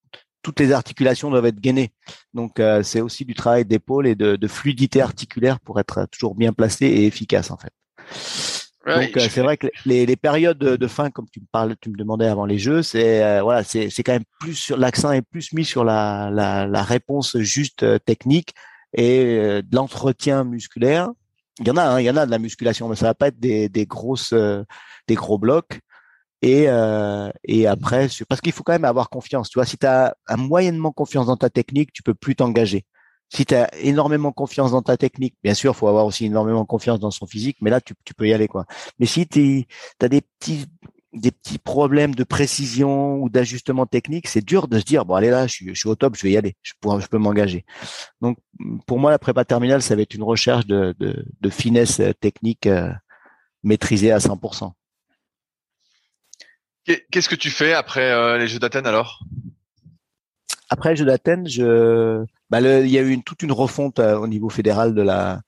toutes 0.43 0.61
les 0.61 0.72
articulations 0.72 1.30
doivent 1.30 1.47
être 1.47 1.61
gainées. 1.61 1.93
Donc, 2.34 2.61
euh, 2.61 2.82
c'est 2.82 3.01
aussi 3.01 3.24
du 3.24 3.34
travail 3.34 3.64
d'épaule 3.64 4.07
et 4.07 4.14
de, 4.14 4.36
de, 4.36 4.49
fluidité 4.49 5.01
articulaire 5.01 5.61
pour 5.61 5.80
être 5.80 6.07
toujours 6.11 6.34
bien 6.34 6.53
placé 6.53 6.86
et 6.86 7.07
efficace, 7.07 7.51
en 7.51 7.57
fait. 7.57 7.72
Donc, 8.86 9.16
euh, 9.16 9.28
c'est 9.28 9.43
vrai 9.43 9.57
que 9.57 9.66
les, 9.84 10.07
les 10.07 10.16
périodes 10.16 10.59
de, 10.59 10.86
fin, 10.86 11.11
comme 11.11 11.28
tu 11.30 11.41
me 11.41 11.47
parles, 11.53 11.76
tu 11.80 11.91
me 11.91 11.97
demandais 11.97 12.26
avant 12.26 12.47
les 12.47 12.59
jeux, 12.59 12.82
c'est 12.82 13.22
euh, 13.22 13.43
voilà, 13.43 13.62
c'est, 13.62 13.91
c'est 13.91 14.03
quand 14.03 14.12
même 14.12 14.24
plus 14.41 14.55
sur 14.55 14.78
l'accent 14.78 15.12
est 15.12 15.22
plus 15.22 15.53
mis 15.53 15.66
sur 15.66 15.84
la, 15.84 16.30
la, 16.32 16.66
la 16.66 16.82
réponse 16.82 17.36
juste 17.38 17.84
technique 18.05 18.55
et 18.95 19.22
de 19.62 19.76
l'entretien 19.76 20.45
musculaire. 20.45 21.11
Il 21.61 21.68
y 21.68 21.70
en 21.70 21.76
a, 21.76 21.82
hein, 21.82 22.01
il 22.01 22.07
y 22.07 22.11
en 22.11 22.16
a 22.16 22.24
de 22.24 22.30
la 22.30 22.38
musculation, 22.38 22.88
mais 22.88 22.97
ça 22.97 23.07
va 23.07 23.14
pas 23.14 23.28
être 23.28 23.38
des, 23.38 23.68
des 23.68 23.84
grosses 23.84 24.34
des 25.07 25.14
gros 25.14 25.38
blocs. 25.38 25.78
Et, 26.43 26.64
euh, 26.68 27.30
et 27.45 27.66
après, 27.66 28.09
parce 28.28 28.41
qu'il 28.41 28.53
faut 28.53 28.62
quand 28.62 28.72
même 28.72 28.84
avoir 28.84 29.11
confiance. 29.11 29.51
Tu 29.51 29.59
vois, 29.59 29.66
si 29.66 29.76
tu 29.76 29.86
as 29.86 30.16
un 30.26 30.36
moyennement 30.36 30.93
confiance 30.93 31.26
dans 31.26 31.36
ta 31.36 31.51
technique, 31.51 31.93
tu 31.93 32.03
peux 32.03 32.14
plus 32.14 32.34
t'engager. 32.34 32.86
Si 33.28 33.47
tu 33.47 33.55
as 33.55 33.72
énormément 33.78 34.32
confiance 34.32 34.72
dans 34.72 34.82
ta 34.82 34.97
technique, 34.97 35.36
bien 35.45 35.55
sûr, 35.55 35.76
faut 35.76 35.86
avoir 35.86 36.07
aussi 36.07 36.26
énormément 36.26 36.64
confiance 36.64 36.99
dans 36.99 37.11
son 37.11 37.26
physique, 37.26 37.59
mais 37.61 37.70
là, 37.70 37.80
tu, 37.80 37.95
peux 38.16 38.26
y 38.26 38.32
aller. 38.32 38.49
quoi. 38.49 38.64
Mais 38.99 39.07
si 39.07 39.26
tu 39.28 39.66
as 40.03 40.09
des 40.09 40.22
petits 40.22 40.66
des 41.12 41.32
petits 41.32 41.59
problèmes 41.59 42.14
de 42.14 42.22
précision 42.22 43.16
ou 43.16 43.28
d'ajustement 43.28 43.84
technique, 43.84 44.28
c'est 44.28 44.45
dur 44.45 44.68
de 44.68 44.78
se 44.78 44.84
dire 44.84 45.05
bon 45.05 45.14
allez 45.14 45.30
là, 45.30 45.49
je 45.49 45.72
suis, 45.74 45.88
au 45.88 45.97
top, 45.97 46.14
je 46.16 46.22
vais 46.22 46.30
y 46.30 46.36
aller, 46.36 46.57
je, 46.62 46.72
je 47.01 47.07
peux 47.09 47.18
m'engager. 47.18 47.64
Donc 48.20 48.38
pour 48.86 49.01
moi, 49.01 49.11
la 49.11 49.18
prépa 49.18 49.45
terminale, 49.45 49.82
ça 49.82 49.97
va 49.97 50.03
être 50.03 50.14
une 50.14 50.22
recherche 50.22 50.66
de, 50.66 50.95
de, 51.01 51.24
de 51.41 51.51
finesse 51.51 52.01
technique 52.20 52.66
euh, 52.66 52.93
maîtrisée 53.64 54.12
à 54.12 54.18
100%. 54.18 54.72
Qu'est-ce 57.11 57.28
que 57.28 57.34
tu 57.34 57.51
fais 57.51 57.72
après 57.72 58.11
euh, 58.11 58.38
les 58.38 58.49
Jeux 58.49 58.59
d'Athènes 58.59 58.86
alors? 58.86 59.20
Après 60.68 60.91
les 60.91 60.97
Jeux 60.97 61.05
d'Athènes, 61.05 61.47
bah, 62.51 62.61
il 62.61 62.91
y 62.91 62.99
a 62.99 63.03
eu 63.03 63.22
toute 63.22 63.43
une 63.43 63.53
refonte 63.53 63.99
euh, 63.99 64.16
au 64.16 64.26
niveau 64.26 64.49
fédéral 64.49 64.95
de 64.95 65.03
la, 65.03 65.41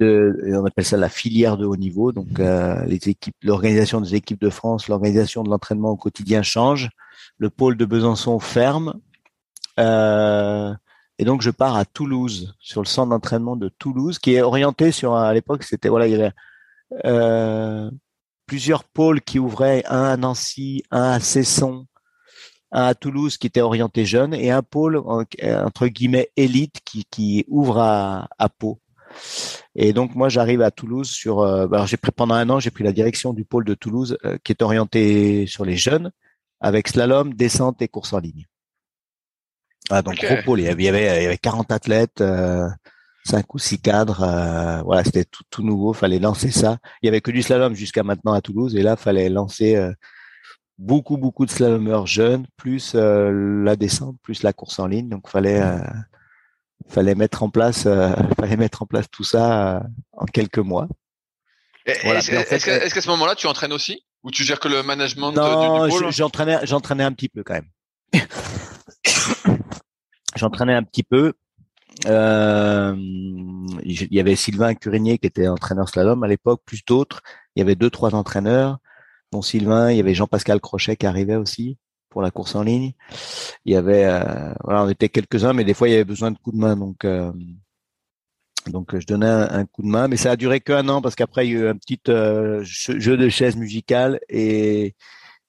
on 0.00 0.66
appelle 0.66 0.84
ça 0.84 0.96
la 0.96 1.08
filière 1.08 1.56
de 1.56 1.66
haut 1.66 1.76
niveau. 1.76 2.12
Donc 2.12 2.38
euh, 2.38 2.84
les 2.84 3.08
équipes, 3.08 3.36
l'organisation 3.42 4.00
des 4.00 4.14
équipes 4.14 4.40
de 4.40 4.50
France, 4.50 4.88
l'organisation 4.88 5.42
de 5.42 5.50
l'entraînement 5.50 5.90
au 5.90 5.96
quotidien 5.96 6.42
change. 6.42 6.90
Le 7.38 7.50
pôle 7.50 7.76
de 7.76 7.84
Besançon 7.84 8.38
ferme. 8.38 8.94
et 9.78 11.24
donc 11.24 11.42
je 11.42 11.50
pars 11.50 11.76
à 11.76 11.84
Toulouse, 11.84 12.54
sur 12.60 12.82
le 12.82 12.86
centre 12.86 13.10
d'entraînement 13.10 13.56
de 13.56 13.68
Toulouse, 13.68 14.18
qui 14.18 14.34
est 14.34 14.42
orienté 14.42 14.92
sur 14.92 15.14
à 15.14 15.32
l'époque 15.32 15.62
c'était 15.62 15.88
voilà 15.88 16.06
il 16.06 16.12
y 16.12 16.20
avait 16.20 16.32
plusieurs 18.46 18.84
pôles 18.84 19.20
qui 19.20 19.38
ouvraient, 19.38 19.84
un 19.86 20.04
à 20.04 20.16
Nancy, 20.16 20.82
un 20.90 21.12
à 21.12 21.20
Cesson, 21.20 21.86
un 22.72 22.84
à 22.84 22.94
Toulouse 22.94 23.38
qui 23.38 23.46
était 23.46 23.60
orienté 23.60 24.04
jeune 24.04 24.34
et 24.34 24.50
un 24.50 24.62
pôle 24.62 24.96
entre 24.96 25.86
guillemets 25.86 26.30
élite 26.36 26.80
qui, 26.84 27.04
qui 27.10 27.44
ouvre 27.48 27.78
à, 27.78 28.28
à 28.38 28.48
Pau. 28.48 28.80
Et 29.76 29.92
donc 29.92 30.14
moi 30.14 30.28
j'arrive 30.28 30.60
à 30.60 30.70
Toulouse 30.72 31.08
sur 31.08 31.40
euh, 31.40 31.68
bah, 31.68 31.76
alors 31.76 31.86
j'ai 31.86 31.96
pris 31.96 32.10
pendant 32.10 32.34
un 32.34 32.50
an 32.50 32.58
j'ai 32.58 32.72
pris 32.72 32.82
la 32.82 32.92
direction 32.92 33.32
du 33.32 33.44
pôle 33.44 33.64
de 33.64 33.74
Toulouse 33.74 34.18
euh, 34.24 34.38
qui 34.42 34.50
est 34.50 34.60
orienté 34.60 35.46
sur 35.46 35.64
les 35.64 35.76
jeunes 35.76 36.10
avec 36.60 36.88
slalom, 36.88 37.32
descente 37.34 37.80
et 37.80 37.88
course 37.88 38.12
en 38.12 38.18
ligne. 38.18 38.46
Ah, 39.90 40.02
donc 40.02 40.16
gros 40.16 40.42
pôle, 40.44 40.60
il 40.60 40.64
y 40.64 40.68
avait 40.68 40.82
il 40.82 41.22
y 41.22 41.26
avait 41.26 41.38
40 41.38 41.70
athlètes 41.70 42.20
euh, 42.20 42.66
cinq 43.24 43.54
ou 43.54 43.58
six 43.58 43.80
cadres. 43.80 44.22
Euh, 44.22 44.82
voilà, 44.82 45.04
c'était 45.04 45.24
tout, 45.24 45.44
tout 45.50 45.62
nouveau. 45.62 45.92
Fallait 45.92 46.18
lancer 46.18 46.50
ça. 46.50 46.78
Il 47.02 47.06
y 47.06 47.08
avait 47.08 47.20
que 47.20 47.30
du 47.30 47.42
slalom 47.42 47.74
jusqu'à 47.74 48.02
maintenant 48.02 48.32
à 48.32 48.40
Toulouse, 48.40 48.76
et 48.76 48.82
là, 48.82 48.96
fallait 48.96 49.28
lancer 49.28 49.76
euh, 49.76 49.92
beaucoup, 50.78 51.16
beaucoup 51.16 51.46
de 51.46 51.50
slalomeurs 51.50 52.06
jeunes, 52.06 52.46
plus 52.56 52.92
euh, 52.94 53.62
la 53.64 53.76
descente, 53.76 54.16
plus 54.22 54.42
la 54.42 54.52
course 54.52 54.78
en 54.78 54.86
ligne. 54.86 55.08
Donc, 55.08 55.28
fallait 55.28 55.62
fallait 56.88 57.14
mettre 57.14 57.42
en 57.42 57.50
place, 57.50 57.82
fallait 58.40 58.56
mettre 58.56 58.82
en 58.82 58.86
place 58.86 59.06
tout 59.10 59.24
ça 59.24 59.82
en 60.12 60.26
quelques 60.26 60.58
mois. 60.58 60.86
Est-ce 61.86 62.94
qu'à 62.94 63.00
ce 63.00 63.08
moment-là, 63.08 63.34
tu 63.34 63.46
entraînes 63.46 63.72
aussi? 63.72 64.04
Ou 64.22 64.30
tu 64.30 64.42
gères 64.42 64.58
que 64.58 64.68
le 64.68 64.82
management 64.82 65.32
non, 65.32 66.10
j'entraînais, 66.10 66.60
j'entraînais 66.62 67.04
un 67.04 67.12
petit 67.12 67.28
peu 67.28 67.42
quand 67.42 67.54
même. 67.54 67.68
j'entraînais 70.36 70.72
un 70.72 70.82
petit 70.82 71.02
peu 71.02 71.34
euh, 72.06 72.94
il 72.96 74.12
y 74.12 74.20
avait 74.20 74.36
Sylvain 74.36 74.74
Curinier 74.74 75.18
qui 75.18 75.26
était 75.26 75.48
entraîneur 75.48 75.88
slalom 75.88 76.22
à 76.22 76.28
l'époque, 76.28 76.62
plus 76.64 76.84
d'autres. 76.84 77.22
Il 77.54 77.60
y 77.60 77.62
avait 77.62 77.76
deux, 77.76 77.90
trois 77.90 78.14
entraîneurs, 78.14 78.78
dont 79.32 79.42
Sylvain. 79.42 79.90
Il 79.90 79.96
y 79.96 80.00
avait 80.00 80.14
Jean-Pascal 80.14 80.60
Crochet 80.60 80.96
qui 80.96 81.06
arrivait 81.06 81.36
aussi 81.36 81.78
pour 82.10 82.22
la 82.22 82.30
course 82.30 82.54
en 82.54 82.62
ligne. 82.62 82.92
Il 83.64 83.72
y 83.72 83.76
avait, 83.76 84.04
euh, 84.04 84.52
voilà, 84.64 84.84
on 84.84 84.88
était 84.88 85.08
quelques-uns, 85.08 85.52
mais 85.52 85.64
des 85.64 85.74
fois 85.74 85.88
il 85.88 85.92
y 85.92 85.94
avait 85.94 86.04
besoin 86.04 86.30
de 86.30 86.38
coups 86.38 86.56
de 86.56 86.60
main, 86.60 86.76
donc. 86.76 87.04
Euh, 87.04 87.32
donc 88.68 88.98
je 88.98 89.06
donnais 89.06 89.26
un, 89.26 89.66
coup 89.66 89.82
de 89.82 89.88
main, 89.88 90.08
mais 90.08 90.16
ça 90.16 90.30
a 90.30 90.36
duré 90.36 90.58
qu'un 90.58 90.88
an 90.88 91.02
parce 91.02 91.14
qu'après 91.14 91.46
il 91.46 91.52
y 91.52 91.56
a 91.56 91.60
eu 91.60 91.68
un 91.68 91.76
petit 91.76 92.00
jeu 92.06 93.16
de 93.18 93.28
chaises 93.28 93.56
musicales 93.56 94.20
et 94.30 94.94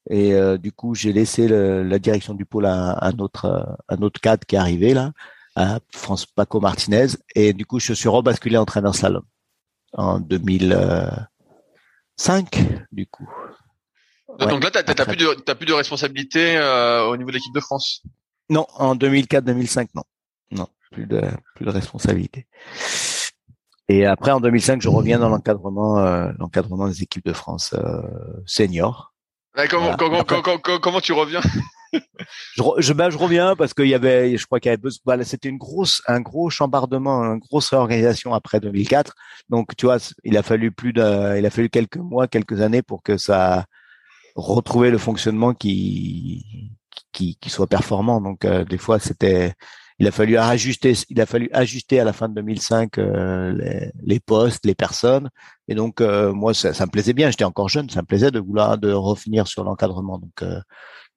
et 0.09 0.35
du 0.57 0.73
coup 0.73 0.95
j'ai 0.95 1.13
laissé 1.13 1.47
la 1.47 1.97
direction 1.97 2.33
du 2.33 2.43
pôle 2.43 2.65
à, 2.65 3.05
un 3.05 3.17
autre 3.19 3.77
un 3.87 4.01
autre 4.01 4.19
cadre 4.19 4.45
qui 4.45 4.55
est 4.55 4.59
arrivé 4.59 4.93
là 4.93 5.13
à 5.55 5.79
France 5.91 6.25
Paco 6.25 6.59
Martinez. 6.59 7.07
Et 7.35 7.53
du 7.53 7.65
coup, 7.65 7.79
je 7.79 7.93
suis 7.93 8.09
rebasculé 8.09 8.57
entraîneur 8.57 8.95
slalom 8.95 9.23
en 9.93 10.19
2005, 10.19 12.87
du 12.91 13.07
coup. 13.07 13.29
Donc 14.39 14.63
là, 14.63 14.71
tu 14.71 14.79
n'as 14.79 15.05
plus, 15.05 15.15
de, 15.15 15.53
plus 15.53 15.65
de 15.65 15.73
responsabilité 15.73 16.57
euh, 16.57 17.05
au 17.05 17.15
niveau 17.15 17.29
de 17.29 17.35
l'équipe 17.35 17.53
de 17.53 17.61
France? 17.61 18.03
Non, 18.49 18.65
en 18.75 18.95
2004-2005, 18.95 19.89
non. 19.95 20.03
Non, 20.51 20.67
plus 20.91 21.05
de, 21.05 21.21
plus 21.55 21.65
de 21.65 21.71
responsabilité. 21.71 22.47
Et 23.87 24.05
après, 24.05 24.31
en 24.31 24.39
2005, 24.39 24.81
je 24.81 24.89
reviens 24.89 25.19
dans 25.19 25.29
l'encadrement, 25.29 25.99
euh, 25.99 26.31
l'encadrement 26.39 26.87
des 26.87 27.03
équipes 27.03 27.25
de 27.25 27.33
France 27.33 27.73
euh, 27.73 28.01
comment, 29.69 29.95
comment, 29.95 30.23
comment, 30.23 30.79
comment, 30.79 31.01
tu 31.01 31.13
reviens? 31.13 31.41
Je, 32.55 32.61
je, 32.79 32.93
ben, 32.93 33.09
je 33.09 33.17
reviens 33.17 33.55
parce 33.55 33.73
qu'il 33.73 33.87
y 33.87 33.93
avait, 33.93 34.35
je 34.37 34.45
crois 34.45 34.59
qu'il 34.59 34.69
y 34.69 34.73
avait 34.73 34.81
besoin, 34.81 35.23
c'était 35.23 35.47
une 35.47 35.57
grosse, 35.57 36.01
un 36.07 36.19
gros 36.19 36.49
chambardement, 36.49 37.23
une 37.23 37.39
grosse 37.39 37.69
réorganisation 37.69 38.33
après 38.33 38.59
2004. 38.59 39.13
Donc, 39.49 39.75
tu 39.77 39.85
vois, 39.85 39.97
il 40.23 40.35
a 40.37 40.43
fallu 40.43 40.71
plus 40.71 40.91
de, 40.91 41.37
il 41.37 41.45
a 41.45 41.49
fallu 41.49 41.69
quelques 41.69 41.97
mois, 41.97 42.27
quelques 42.27 42.59
années 42.59 42.81
pour 42.81 43.01
que 43.01 43.17
ça 43.17 43.65
retrouve 44.35 44.87
le 44.87 44.97
fonctionnement 44.97 45.53
qui, 45.53 46.71
qui, 47.13 47.37
qui 47.37 47.49
soit 47.49 47.67
performant. 47.67 48.19
Donc, 48.19 48.43
euh, 48.43 48.65
des 48.65 48.77
fois, 48.77 48.99
c'était, 48.99 49.53
il 49.99 50.07
a 50.07 50.11
fallu 50.11 50.37
ajuster, 50.37 50.93
il 51.09 51.21
a 51.21 51.25
fallu 51.25 51.49
ajuster 51.53 51.99
à 51.99 52.03
la 52.03 52.13
fin 52.13 52.27
de 52.29 52.35
2005 52.35 52.97
euh, 52.97 53.53
les, 53.53 53.91
les, 54.03 54.19
postes, 54.19 54.65
les 54.65 54.75
personnes. 54.75 55.29
Et 55.67 55.75
donc, 55.75 56.01
euh, 56.01 56.33
moi, 56.33 56.53
ça, 56.53 56.73
ça, 56.73 56.85
me 56.85 56.91
plaisait 56.91 57.13
bien. 57.13 57.31
J'étais 57.31 57.45
encore 57.45 57.69
jeune, 57.69 57.89
ça 57.89 58.01
me 58.01 58.05
plaisait 58.05 58.31
de 58.31 58.39
vouloir 58.39 58.77
de 58.77 58.91
revenir 58.91 59.47
sur 59.47 59.63
l'encadrement. 59.63 60.19
Donc, 60.19 60.43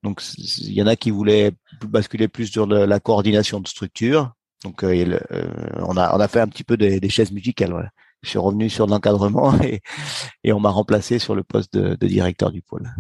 donc, 0.03 0.23
il 0.37 0.73
y 0.73 0.83
en 0.83 0.87
a 0.87 0.97
qui 0.97 1.11
voulaient 1.11 1.53
basculer 1.83 2.29
plus 2.29 2.47
sur 2.47 2.67
la 2.67 3.01
coordination 3.01 3.61
de 3.61 3.69
structure. 3.69 4.33
Donc, 4.65 4.85
euh, 4.85 5.19
euh, 5.33 5.47
on 5.81 5.97
a 5.97 6.17
on 6.17 6.21
a 6.21 6.29
fait 6.29 6.41
un 6.41 6.49
petit 6.49 6.65
peu 6.65 6.77
des, 6.77 7.01
des 7.01 7.09
chaises 7.09 7.33
musicales. 7.33 7.91
Je 8.23 8.31
suis 8.31 8.39
revenu 8.39 8.69
sur 8.69 8.87
l'encadrement 8.87 9.59
et, 9.63 9.81
et 10.45 10.53
on 10.53 10.61
m'a 10.61 10.71
remplacé 10.71 11.19
sur 11.19 11.35
le 11.35 11.43
poste 11.43 11.75
de, 11.75 11.95
de 11.95 12.07
directeur 12.07 12.51
du 12.51 12.63
pôle. 12.63 12.91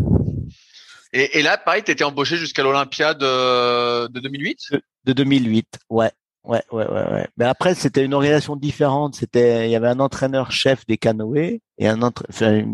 Et, 1.13 1.39
et 1.39 1.43
là, 1.43 1.59
pareil, 1.59 1.83
tu 1.83 1.91
étais 1.91 2.05
embauché 2.05 2.37
jusqu'à 2.37 2.63
l'Olympiade 2.63 3.19
de, 3.19 4.09
de 4.09 4.21
2008 4.21 4.73
de, 4.73 4.83
de 5.05 5.13
2008, 5.13 5.79
ouais. 5.91 6.11
Ouais, 6.45 6.63
ouais, 6.73 6.87
ouais, 6.87 7.11
ouais. 7.13 7.29
Mais 7.37 7.45
après, 7.45 7.75
c'était 7.75 8.05
une 8.05 8.15
organisation 8.15 8.57
différente. 8.57 9.17
C'était, 9.17 9.69
il 9.69 9.71
y 9.71 9.77
avait 9.77 9.89
un 9.89 10.01
entraîneur 10.01 10.51
chef 10.51 10.87
des 10.87 10.97
canoës 10.97 11.61
et 11.77 11.89
un 11.89 12.01
entraîneur, 12.01 12.67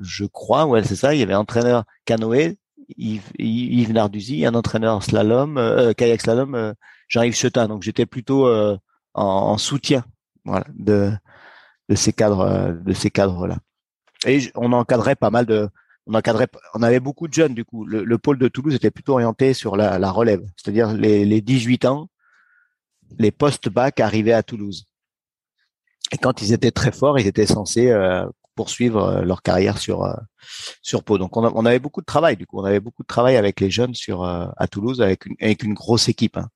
je 0.00 0.24
crois, 0.24 0.66
ouais, 0.66 0.82
c'est 0.82 0.96
ça. 0.96 1.14
Il 1.14 1.20
y 1.20 1.22
avait 1.22 1.34
un 1.34 1.40
entraîneur 1.40 1.84
canoë, 2.04 2.58
Yves, 2.96 3.30
Yves 3.38 3.92
Narduzzi, 3.92 4.44
un 4.46 4.54
entraîneur 4.54 5.02
slalom, 5.02 5.58
euh, 5.58 5.92
kayak 5.92 6.20
slalom, 6.22 6.54
euh, 6.54 6.72
Jean-Yves 7.08 7.36
Chetin. 7.36 7.68
Donc 7.68 7.82
j'étais 7.82 8.06
plutôt 8.06 8.46
euh, 8.48 8.76
en, 9.14 9.58
soutien, 9.58 10.04
voilà, 10.44 10.66
de 10.74 11.12
de 11.88 11.94
ces 11.94 12.12
cadres, 12.12 12.40
euh, 12.40 12.72
de 12.72 12.92
ces 12.94 13.10
cadres-là. 13.10 13.58
Et 14.26 14.50
on 14.54 14.72
encadrait 14.72 15.16
pas 15.16 15.30
mal 15.30 15.46
de, 15.46 15.68
on 16.06 16.14
encadrait, 16.14 16.48
on 16.74 16.82
avait 16.82 17.00
beaucoup 17.00 17.28
de 17.28 17.34
jeunes 17.34 17.54
du 17.54 17.64
coup. 17.64 17.84
Le, 17.84 18.18
pôle 18.18 18.38
de 18.38 18.48
Toulouse 18.48 18.74
était 18.74 18.90
plutôt 18.90 19.12
orienté 19.12 19.54
sur 19.54 19.76
la, 19.76 19.98
la 19.98 20.10
relève, 20.10 20.42
c'est-à-dire 20.56 20.92
les, 20.92 21.24
les 21.24 21.40
18 21.40 21.84
ans, 21.84 22.08
les 23.18 23.30
post-bac 23.30 24.00
arrivaient 24.00 24.32
à 24.32 24.42
Toulouse. 24.42 24.86
Et 26.12 26.18
quand 26.18 26.42
ils 26.42 26.52
étaient 26.52 26.70
très 26.70 26.92
forts, 26.92 27.18
ils 27.18 27.26
étaient 27.26 27.46
censés 27.46 27.90
euh, 27.90 28.26
poursuivre 28.54 29.04
euh, 29.04 29.22
leur 29.22 29.42
carrière 29.42 29.78
sur 29.78 30.04
euh, 30.04 30.14
sur 30.82 31.04
Pau. 31.04 31.18
Donc 31.18 31.36
on, 31.36 31.44
on, 31.44 31.64
avait 31.66 31.78
beaucoup 31.78 32.00
de 32.00 32.06
travail 32.06 32.36
du 32.36 32.46
coup, 32.46 32.60
on 32.60 32.64
avait 32.64 32.80
beaucoup 32.80 33.02
de 33.02 33.06
travail 33.06 33.36
avec 33.36 33.60
les 33.60 33.70
jeunes 33.70 33.94
sur 33.94 34.24
euh, 34.24 34.46
à 34.56 34.68
Toulouse 34.68 35.00
avec 35.00 35.26
une 35.26 35.36
avec 35.40 35.62
une 35.62 35.74
grosse 35.74 36.08
équipe. 36.08 36.38
Hein. 36.38 36.48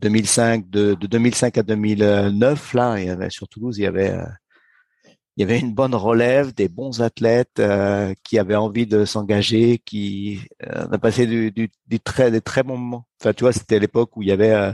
2005 0.00 0.68
de, 0.68 0.94
de 0.94 1.06
2005 1.06 1.58
à 1.58 1.62
2009 1.62 2.74
là, 2.74 2.98
il 2.98 3.06
y 3.06 3.10
avait 3.10 3.30
sur 3.30 3.46
Toulouse, 3.46 3.78
il 3.78 3.84
y 3.84 3.86
avait 3.86 4.12
il 5.36 5.42
y 5.42 5.44
avait 5.44 5.60
une 5.60 5.74
bonne 5.74 5.94
relève, 5.94 6.54
des 6.54 6.68
bons 6.68 7.02
athlètes 7.02 7.60
euh, 7.60 8.14
qui 8.24 8.38
avaient 8.38 8.56
envie 8.56 8.86
de 8.86 9.04
s'engager, 9.04 9.78
qui 9.78 10.40
euh, 10.64 10.86
on 10.88 10.92
a 10.92 10.98
passé 10.98 11.26
du, 11.26 11.70
très 12.02 12.30
des 12.30 12.40
très 12.40 12.62
bons 12.62 12.78
moments. 12.78 13.06
Enfin, 13.20 13.34
tu 13.34 13.44
vois, 13.44 13.52
c'était 13.52 13.78
l'époque 13.78 14.16
où 14.16 14.22
il 14.22 14.28
y 14.28 14.32
avait 14.32 14.52
euh, 14.52 14.72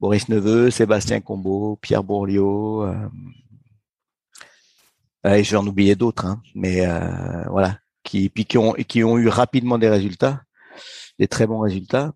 Boris 0.00 0.28
Neveu, 0.28 0.70
Sébastien 0.70 1.20
Combeau, 1.20 1.76
Pierre 1.80 2.02
Bourliot. 2.02 2.82
Euh, 2.86 3.08
et 5.26 5.44
j'en 5.44 5.66
oubliais 5.66 5.96
d'autres, 5.96 6.26
hein, 6.26 6.42
mais 6.54 6.86
voilà, 7.50 7.78
qui 8.02 8.30
puis 8.30 8.46
qui 8.46 8.56
ont 8.56 8.72
qui 8.72 9.04
ont 9.04 9.18
eu 9.18 9.28
rapidement 9.28 9.76
des 9.78 9.88
résultats, 9.90 10.42
des 11.18 11.28
très 11.28 11.46
bons 11.46 11.60
résultats. 11.60 12.14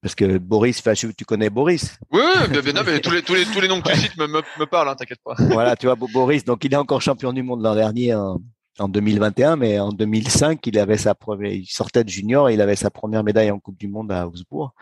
Parce 0.00 0.14
que 0.14 0.38
Boris, 0.38 0.82
tu 1.16 1.24
connais 1.24 1.50
Boris 1.50 1.98
Oui, 2.12 2.20
bien, 2.50 2.82
mais 2.84 3.00
tous 3.00 3.10
les, 3.10 3.22
tous, 3.22 3.34
les, 3.34 3.44
tous 3.44 3.60
les 3.60 3.66
noms 3.66 3.80
que 3.80 3.90
tu 3.90 3.98
cites 3.98 4.16
me, 4.16 4.28
me, 4.28 4.42
me 4.58 4.66
parlent, 4.66 4.88
hein, 4.88 4.94
t'inquiète 4.94 5.20
pas. 5.24 5.34
Voilà, 5.38 5.74
tu 5.74 5.86
vois, 5.86 5.96
Boris, 5.96 6.44
donc 6.44 6.64
il 6.64 6.72
est 6.72 6.76
encore 6.76 7.02
champion 7.02 7.32
du 7.32 7.42
monde 7.42 7.62
l'an 7.62 7.74
dernier 7.74 8.14
en, 8.14 8.40
en, 8.78 8.88
2021, 8.88 9.56
mais 9.56 9.80
en 9.80 9.90
2005, 9.90 10.64
il 10.68 10.78
avait 10.78 10.98
sa 10.98 11.16
première, 11.16 11.50
il 11.50 11.66
sortait 11.66 12.04
de 12.04 12.08
junior, 12.08 12.48
et 12.48 12.54
il 12.54 12.60
avait 12.60 12.76
sa 12.76 12.90
première 12.90 13.24
médaille 13.24 13.50
en 13.50 13.58
Coupe 13.58 13.78
du 13.78 13.88
Monde 13.88 14.12
à 14.12 14.28
Augsbourg. 14.28 14.72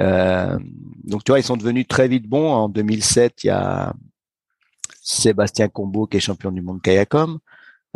Euh, 0.00 0.58
donc 1.04 1.22
tu 1.22 1.30
vois, 1.30 1.38
ils 1.38 1.44
sont 1.44 1.56
devenus 1.56 1.86
très 1.86 2.08
vite 2.08 2.26
bons. 2.26 2.50
En 2.50 2.68
2007, 2.68 3.44
il 3.44 3.46
y 3.46 3.50
a 3.50 3.92
Sébastien 5.02 5.68
Combeau 5.68 6.06
qui 6.06 6.16
est 6.16 6.20
champion 6.20 6.50
du 6.50 6.62
monde 6.62 6.82
kayakom. 6.82 7.38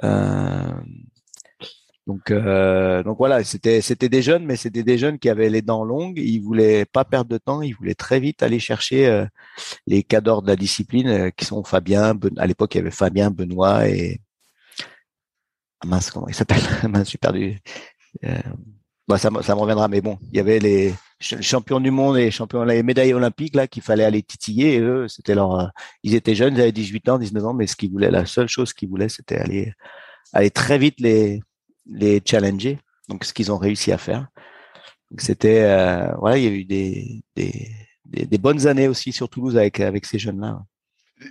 Euh, 0.05 0.73
donc, 2.07 2.33
euh, 2.33 3.03
donc 3.05 3.19
voilà, 3.19 3.45
c'était 3.45 3.81
des 3.81 4.23
jeunes, 4.23 4.45
mais 4.45 4.57
c'était 4.57 4.83
des 4.83 4.99
jeunes 4.99 5.19
qui 5.19 5.29
avaient 5.29 5.49
les 5.49 5.63
dents 5.63 5.85
longues. 5.85 6.19
Ils 6.19 6.41
voulaient 6.41 6.85
pas 6.85 7.05
perdre 7.05 7.31
de 7.31 7.39
temps. 7.39 7.63
Ils 7.63 7.75
voulaient 7.75 7.95
très 7.95 8.19
vite 8.19 8.43
aller 8.43 8.59
chercher 8.59 9.07
euh, 9.07 9.25
les 9.87 10.03
cadors 10.03 10.43
de 10.43 10.49
la 10.49 10.57
discipline, 10.57 11.09
euh, 11.09 11.31
qui 11.31 11.45
sont 11.45 11.63
Fabien. 11.63 12.19
à 12.39 12.47
l'époque, 12.47 12.75
il 12.75 12.79
y 12.79 12.81
avait 12.81 12.91
Fabien, 12.91 13.31
Benoît 13.31 13.89
et 13.89 14.21
ah, 15.81 15.87
mince 15.87 16.11
comment 16.11 16.29
il 16.29 16.35
s'appelle? 16.35 16.63
Mince, 16.89 17.11
j'ai 17.11 17.19
perdu. 17.19 17.59
Euh, 18.25 18.41
bah, 19.09 19.19
ça, 19.19 19.31
ça 19.43 19.55
me 19.55 19.61
reviendra, 19.61 19.89
mais 19.89 20.01
bon, 20.01 20.19
il 20.31 20.37
y 20.37 20.41
avait 20.41 20.59
les 20.61 20.95
champions 21.21 21.81
du 21.81 21.91
monde 21.91 22.19
et 22.19 22.31
champions 22.31 22.65
les 22.65 22.83
médailles 22.83 23.15
olympiques 23.15 23.57
là 23.57 23.67
qu'il 23.67 23.83
fallait 23.83 24.05
aller 24.05 24.23
titiller. 24.23 24.81
Eux, 24.81 25.09
c'était 25.09 25.35
leur, 25.35 25.73
ils 26.03 26.15
étaient 26.15 26.35
jeunes, 26.35 26.55
ils 26.55 26.61
avaient 26.61 26.73
18 26.73 27.09
ans, 27.11 27.19
19 27.19 27.47
ans, 27.47 27.55
mais 27.55 27.67
ce 27.67 27.77
qu'ils 27.77 27.91
voulaient, 27.91 28.11
la 28.11 28.27
seule 28.27 28.49
chose 28.49 28.73
qu'ils 28.73 28.89
voulaient, 28.89 29.09
c'était 29.09 29.39
aller 29.39 29.73
aller 30.33 30.51
très 30.51 30.79
vite 30.79 31.01
les 31.01 31.43
les 31.87 32.23
challenger. 32.25 32.79
Donc, 33.09 33.25
ce 33.25 33.33
qu'ils 33.33 33.51
ont 33.53 33.59
réussi 33.59 33.93
à 33.93 33.99
faire. 33.99 34.29
C'était, 35.19 35.63
euh, 35.63 36.07
voilà, 36.19 36.39
il 36.39 36.45
y 36.45 36.47
a 36.47 36.51
eu 36.51 36.65
des, 36.65 37.23
des, 37.37 37.71
des, 38.07 38.39
bonnes 38.39 38.67
années 38.67 38.89
aussi 38.89 39.13
sur 39.13 39.29
Toulouse 39.29 39.57
avec, 39.57 39.81
avec 39.81 40.07
ces 40.07 40.19
jeunes-là. 40.19 40.61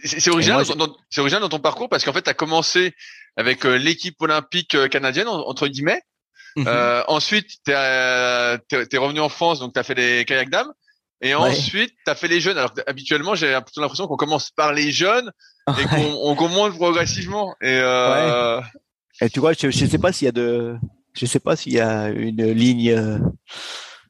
C'est 0.03 0.29
original, 0.29 0.65
dans, 0.65 0.95
original 1.17 1.41
dans 1.41 1.49
ton 1.49 1.59
parcours 1.59 1.89
parce 1.89 2.03
qu'en 2.03 2.13
fait, 2.13 2.21
tu 2.21 2.29
as 2.29 2.35
commencé 2.35 2.93
avec 3.35 3.65
euh, 3.65 3.77
l'équipe 3.77 4.21
olympique 4.21 4.75
euh, 4.75 4.87
canadienne, 4.87 5.27
entre 5.27 5.67
guillemets. 5.67 6.01
Mhm. 6.55 6.67
euh, 6.67 7.03
ensuite, 7.07 7.49
tu 7.65 7.71
es, 7.71 7.75
es, 7.75 8.97
revenu 8.97 9.19
en 9.19 9.29
France, 9.29 9.59
donc 9.59 9.73
tu 9.73 9.79
as 9.79 9.83
fait 9.83 9.95
les 9.95 10.25
kayak 10.25 10.49
dames. 10.49 10.71
Et 11.21 11.35
ensuite, 11.35 11.93
tu 12.03 12.11
as 12.11 12.15
fait 12.15 12.27
les 12.27 12.41
jeunes. 12.41 12.57
Alors 12.57 12.73
habituellement, 12.87 13.35
j'ai 13.35 13.51
l'impression 13.51 14.07
qu'on 14.07 14.17
commence 14.17 14.49
par 14.49 14.73
les 14.73 14.91
jeunes 14.91 15.31
et 15.79 15.85
qu'on 15.85 16.35
on 16.35 16.49
monte 16.49 16.75
progressivement. 16.75 17.55
Et, 17.61 17.79
euh, 17.79 18.59
et 19.21 19.29
tu 19.29 19.39
vois, 19.39 19.53
je, 19.53 19.69
je 19.69 19.85
sais 19.85 19.97
pas 19.99 20.11
s'il 20.11 20.25
y 20.25 20.29
a 20.29 20.31
de, 20.31 20.77
je 21.13 21.25
sais 21.25 21.39
pas 21.39 21.55
s'il 21.55 21.73
y 21.73 21.79
a 21.79 22.09
une 22.09 22.43
ligne. 22.51 22.91
Euh, 22.91 23.19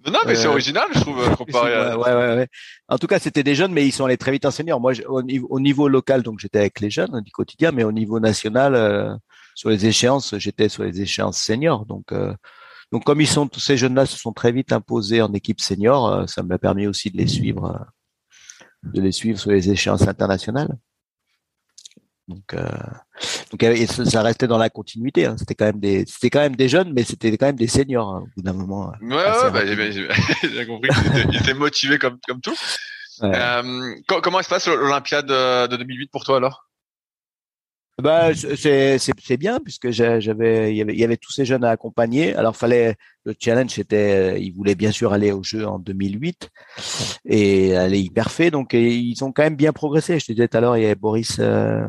non, 0.07 0.19
mais 0.25 0.35
c'est 0.35 0.47
euh, 0.47 0.51
original, 0.51 0.87
je 0.93 0.99
trouve, 0.99 1.21
euh, 1.21 1.35
comparé 1.35 1.73
à... 1.73 1.97
ouais, 1.97 2.13
ouais, 2.13 2.35
ouais, 2.35 2.47
En 2.87 2.97
tout 2.97 3.07
cas, 3.07 3.19
c'était 3.19 3.43
des 3.43 3.53
jeunes, 3.53 3.71
mais 3.71 3.85
ils 3.85 3.91
sont 3.91 4.05
allés 4.05 4.17
très 4.17 4.31
vite 4.31 4.45
en 4.45 4.51
senior. 4.51 4.79
Moi, 4.79 4.93
au, 5.07 5.21
au, 5.21 5.59
niveau 5.59 5.87
local, 5.87 6.23
donc 6.23 6.39
j'étais 6.39 6.59
avec 6.59 6.79
les 6.79 6.89
jeunes 6.89 7.21
du 7.21 7.31
quotidien, 7.31 7.71
mais 7.71 7.83
au 7.83 7.91
niveau 7.91 8.19
national, 8.19 9.19
sur 9.55 9.69
les 9.69 9.85
échéances, 9.85 10.35
j'étais 10.37 10.69
sur 10.69 10.83
les 10.83 11.01
échéances 11.01 11.37
seniors. 11.37 11.85
Donc, 11.85 12.13
donc 12.91 13.03
comme 13.03 13.21
ils 13.21 13.27
sont 13.27 13.47
tous 13.47 13.59
ces 13.59 13.77
jeunes-là 13.77 14.05
se 14.05 14.17
sont 14.17 14.33
très 14.33 14.51
vite 14.51 14.71
imposés 14.71 15.21
en 15.21 15.33
équipe 15.33 15.61
senior, 15.61 16.27
ça 16.27 16.41
m'a 16.41 16.57
permis 16.57 16.87
aussi 16.87 17.11
de 17.11 17.17
les 17.17 17.27
suivre, 17.27 17.85
de 18.83 19.01
les 19.01 19.11
suivre 19.11 19.39
sur 19.39 19.51
les 19.51 19.69
échéances 19.69 20.07
internationales. 20.07 20.75
Donc, 22.27 22.53
euh, 22.53 22.67
donc 23.51 23.87
ça 23.87 24.21
restait 24.21 24.47
dans 24.47 24.57
la 24.57 24.69
continuité. 24.69 25.25
Hein. 25.25 25.35
C'était 25.37 25.55
quand 25.55 25.65
même 25.65 25.79
des, 25.79 26.05
c'était 26.07 26.29
quand 26.29 26.39
même 26.39 26.55
des 26.55 26.69
jeunes, 26.69 26.93
mais 26.93 27.03
c'était 27.03 27.35
quand 27.37 27.47
même 27.47 27.55
des 27.55 27.67
seniors 27.67 28.09
hein, 28.09 28.23
au 28.23 28.29
bout 28.35 28.41
d'un 28.41 28.53
moment. 28.53 28.93
Ouais, 29.01 29.15
ouais 29.15 29.51
bah, 29.51 29.65
j'ai 29.65 30.65
compris. 30.65 30.89
Ils 31.31 31.37
étaient, 31.37 31.53
motivés 31.53 31.99
comme 31.99 32.19
comme 32.27 32.41
tout. 32.41 32.55
Euh, 33.23 33.95
comment 34.07 34.41
se 34.41 34.49
passe 34.49 34.67
l'Olympiade 34.67 35.27
de 35.27 35.75
2008 35.75 36.11
pour 36.11 36.23
toi 36.23 36.37
alors? 36.37 36.71
Bah, 38.01 38.33
c'est 38.33 38.97
c'est 38.97 39.37
bien 39.37 39.59
puisque 39.59 39.91
j'avais 39.91 40.71
il 40.71 40.77
y 40.77 40.81
avait 40.81 40.93
il 40.93 40.99
y 40.99 41.03
avait 41.03 41.17
tous 41.17 41.31
ces 41.31 41.45
jeunes 41.45 41.63
à 41.63 41.69
accompagner. 41.69 42.35
Alors 42.35 42.55
fallait 42.55 42.95
le 43.25 43.35
challenge 43.39 43.77
était 43.77 44.41
ils 44.41 44.51
voulaient 44.51 44.75
bien 44.75 44.91
sûr 44.91 45.13
aller 45.13 45.31
au 45.31 45.43
jeu 45.43 45.67
en 45.67 45.77
2008 45.77 46.49
et 47.25 47.75
aller 47.75 47.99
hyper 47.99 48.31
fait 48.31 48.49
donc 48.49 48.73
ils 48.73 49.23
ont 49.23 49.31
quand 49.31 49.43
même 49.43 49.55
bien 49.55 49.71
progressé. 49.71 50.19
Je 50.19 50.25
te 50.25 50.31
disais 50.31 50.47
tout 50.47 50.57
à 50.57 50.61
l'heure 50.61 50.77
il 50.77 50.83
y 50.83 50.85
avait 50.85 50.95
Boris 50.95 51.37
euh, 51.39 51.85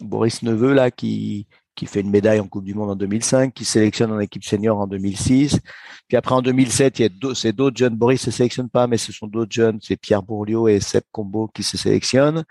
Boris 0.00 0.42
Neveu 0.42 0.72
là 0.72 0.90
qui 0.90 1.46
qui 1.74 1.86
fait 1.86 2.00
une 2.00 2.10
médaille 2.10 2.40
en 2.40 2.46
Coupe 2.46 2.64
du 2.64 2.74
Monde 2.74 2.90
en 2.90 2.96
2005, 2.96 3.54
qui 3.54 3.64
sélectionne 3.64 4.12
en 4.12 4.20
équipe 4.20 4.44
senior 4.44 4.78
en 4.78 4.86
2006. 4.86 5.58
Puis 6.06 6.16
après 6.16 6.34
en 6.34 6.42
2007, 6.42 6.98
il 6.98 7.02
y 7.02 7.06
a 7.06 7.34
c'est 7.34 7.52
d'autres 7.52 7.76
jeunes. 7.76 7.96
Boris 7.96 8.20
se 8.20 8.30
sélectionne 8.30 8.68
pas, 8.68 8.86
mais 8.86 8.98
ce 8.98 9.12
sont 9.12 9.26
d'autres 9.26 9.52
jeunes. 9.52 9.78
C'est 9.80 9.96
Pierre 9.96 10.22
Bourliot 10.22 10.68
et 10.68 10.80
Seb 10.80 11.02
Combo 11.10 11.48
qui 11.48 11.62
se 11.62 11.76
sélectionnent. 11.76 12.44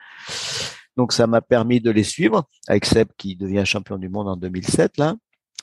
Donc 0.97 1.13
ça 1.13 1.27
m'a 1.27 1.41
permis 1.41 1.79
de 1.79 1.91
les 1.91 2.03
suivre 2.03 2.47
avec 2.67 2.85
Seb 2.85 3.09
qui 3.17 3.35
devient 3.35 3.63
champion 3.65 3.97
du 3.97 4.09
monde 4.09 4.27
en 4.27 4.35
2007 4.35 4.97
là. 4.97 5.15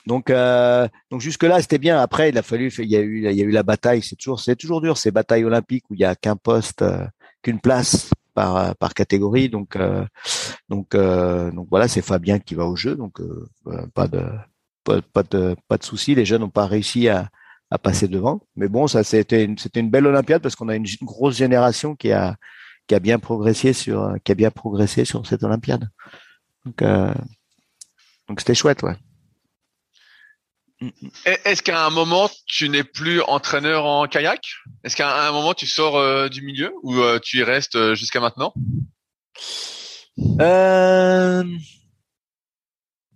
Donc 0.07 0.29
euh, 0.29 0.87
donc 1.11 1.21
jusque 1.21 1.43
là 1.43 1.61
c'était 1.61 1.77
bien. 1.77 1.99
Après 1.99 2.29
il 2.29 2.37
a 2.37 2.41
fallu 2.41 2.71
il 2.79 2.89
y 2.89 2.95
a 2.95 3.01
eu 3.01 3.29
il 3.29 3.35
y 3.35 3.41
a 3.41 3.45
eu 3.45 3.51
la 3.51 3.63
bataille. 3.63 4.01
C'est 4.01 4.15
toujours 4.15 4.39
c'est 4.39 4.55
toujours 4.55 4.81
dur 4.81 4.97
ces 4.97 5.11
batailles 5.11 5.43
olympiques 5.43 5.83
où 5.89 5.95
il 5.95 5.99
y 5.99 6.05
a 6.05 6.15
qu'un 6.15 6.37
poste 6.37 6.81
euh, 6.81 7.05
qu'une 7.41 7.59
place 7.59 8.09
par 8.33 8.75
par 8.77 8.93
catégorie. 8.93 9.49
Donc 9.49 9.75
euh, 9.75 10.05
donc 10.69 10.95
donc 10.95 11.67
voilà 11.69 11.87
c'est 11.87 12.01
Fabien 12.01 12.39
qui 12.39 12.55
va 12.55 12.65
au 12.65 12.75
jeu. 12.75 12.95
Donc 12.95 13.21
pas 13.93 14.07
de 14.07 14.23
pas, 14.83 15.01
pas 15.01 15.23
de 15.23 15.55
pas 15.67 15.77
de 15.77 15.83
souci. 15.83 16.15
Les 16.15 16.25
jeunes 16.25 16.41
n'ont 16.41 16.49
pas 16.49 16.65
réussi 16.67 17.09
à 17.09 17.29
à 17.71 17.77
passer 17.77 18.07
devant. 18.07 18.41
Mais 18.55 18.67
bon, 18.67 18.87
ça 18.87 19.03
c'était 19.03 19.45
une, 19.45 19.57
c'était 19.57 19.79
une 19.79 19.89
belle 19.89 20.07
Olympiade 20.07 20.41
parce 20.41 20.55
qu'on 20.55 20.69
a 20.69 20.75
une 20.75 20.85
grosse 21.03 21.37
génération 21.37 21.95
qui 21.95 22.11
a 22.11 22.35
qui 22.87 22.95
a 22.95 22.99
bien 22.99 23.19
progressé 23.19 23.73
sur 23.73 24.15
qui 24.23 24.31
a 24.31 24.35
bien 24.35 24.51
progressé 24.51 25.05
sur 25.05 25.25
cette 25.27 25.43
Olympiade. 25.43 25.89
Donc 26.65 26.81
euh, 26.81 27.13
donc 28.27 28.39
c'était 28.39 28.55
chouette, 28.55 28.83
ouais. 28.83 28.95
Est-ce 31.25 31.61
qu'à 31.61 31.85
un 31.85 31.89
moment 31.89 32.29
tu 32.45 32.69
n'es 32.69 32.83
plus 32.83 33.21
entraîneur 33.21 33.85
en 33.85 34.07
kayak? 34.07 34.41
Est-ce 34.83 34.95
qu'à 34.95 35.27
un 35.27 35.31
moment 35.31 35.53
tu 35.53 35.67
sors 35.67 35.97
euh, 35.97 36.29
du 36.29 36.41
milieu 36.41 36.71
ou 36.83 36.99
euh, 36.99 37.19
tu 37.21 37.39
y 37.39 37.43
restes 37.43 37.93
jusqu'à 37.95 38.19
maintenant? 38.21 38.53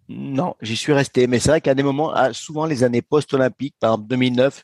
Non, 0.09 0.55
j'y 0.61 0.75
suis 0.75 0.93
resté. 0.93 1.27
Mais 1.27 1.39
c'est 1.39 1.49
vrai 1.49 1.61
qu'à 1.61 1.73
des 1.73 1.83
moments, 1.83 2.13
souvent 2.33 2.65
les 2.65 2.83
années 2.83 3.01
post-olympiques, 3.01 3.75
par 3.79 3.91
exemple 3.93 4.09
2009, 4.09 4.63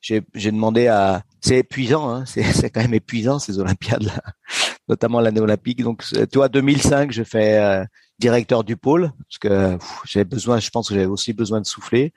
j'ai 0.00 0.52
demandé 0.52 0.86
à. 0.86 1.22
C'est 1.40 1.58
épuisant, 1.58 2.08
hein, 2.08 2.24
c'est 2.26 2.70
quand 2.70 2.80
même 2.80 2.94
épuisant 2.94 3.38
ces 3.38 3.58
Olympiades-là, 3.58 4.20
notamment 4.88 5.20
l'année 5.20 5.40
olympique. 5.40 5.82
Donc, 5.82 6.04
tu 6.04 6.38
vois, 6.38 6.48
2005, 6.48 7.12
je 7.12 7.24
fais 7.24 7.58
euh, 7.58 7.84
directeur 8.18 8.64
du 8.64 8.76
pôle 8.76 9.12
parce 9.18 9.38
que 9.38 9.78
j'avais 10.04 10.24
besoin, 10.24 10.58
je 10.58 10.70
pense 10.70 10.88
que 10.88 10.94
j'avais 10.94 11.06
aussi 11.06 11.32
besoin 11.32 11.60
de 11.60 11.66
souffler. 11.66 12.12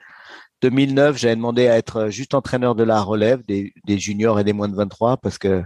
2009, 0.62 1.16
j'avais 1.16 1.36
demandé 1.36 1.68
à 1.68 1.76
être 1.78 2.10
juste 2.10 2.34
entraîneur 2.34 2.74
de 2.74 2.82
la 2.82 3.00
relève 3.00 3.42
des, 3.46 3.72
juniors 3.98 4.38
et 4.40 4.44
des 4.44 4.52
moins 4.52 4.68
de 4.68 4.76
23 4.76 5.16
parce 5.18 5.38
que 5.38 5.62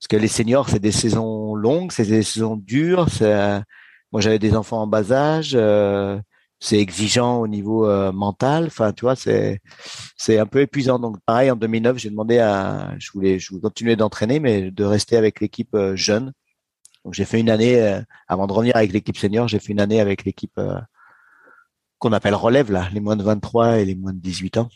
parce 0.00 0.06
que 0.08 0.16
les 0.16 0.28
seniors, 0.28 0.68
c'est 0.68 0.78
des 0.78 0.92
saisons 0.92 1.56
longues, 1.56 1.90
c'est 1.90 2.06
des 2.06 2.22
saisons 2.22 2.56
dures. 2.56 3.08
Moi, 4.12 4.20
j'avais 4.20 4.38
des 4.38 4.54
enfants 4.54 4.82
en 4.82 4.86
bas 4.86 5.12
âge. 5.12 5.52
Euh, 5.54 6.18
c'est 6.60 6.78
exigeant 6.78 7.40
au 7.40 7.48
niveau 7.48 7.86
euh, 7.88 8.12
mental. 8.12 8.66
Enfin, 8.66 8.92
tu 8.92 9.02
vois, 9.02 9.16
c'est 9.16 9.60
c'est 10.16 10.38
un 10.38 10.46
peu 10.46 10.60
épuisant. 10.60 10.98
Donc, 10.98 11.18
pareil, 11.26 11.50
en 11.50 11.56
2009, 11.56 11.98
j'ai 11.98 12.10
demandé 12.10 12.38
à, 12.38 12.94
je 12.98 13.10
voulais, 13.12 13.38
je 13.38 13.50
voulais 13.50 13.62
continuer 13.62 13.96
d'entraîner, 13.96 14.40
mais 14.40 14.70
de 14.70 14.84
rester 14.84 15.16
avec 15.16 15.40
l'équipe 15.40 15.74
euh, 15.74 15.94
jeune. 15.96 16.32
J'ai 17.12 17.24
fait 17.24 17.40
une 17.40 17.50
année 17.50 17.80
euh, 17.80 18.00
avant 18.26 18.46
de 18.46 18.52
revenir 18.52 18.76
avec 18.76 18.92
l'équipe 18.92 19.16
senior. 19.16 19.48
J'ai 19.48 19.58
fait 19.58 19.72
une 19.72 19.80
année 19.80 20.00
avec 20.00 20.24
l'équipe 20.24 20.60
qu'on 21.98 22.12
appelle 22.12 22.34
relève 22.34 22.70
là, 22.70 22.88
les 22.92 23.00
moins 23.00 23.16
de 23.16 23.22
23 23.22 23.78
et 23.78 23.84
les 23.84 23.94
moins 23.94 24.12
de 24.12 24.20
18 24.20 24.58
ans. 24.58 24.68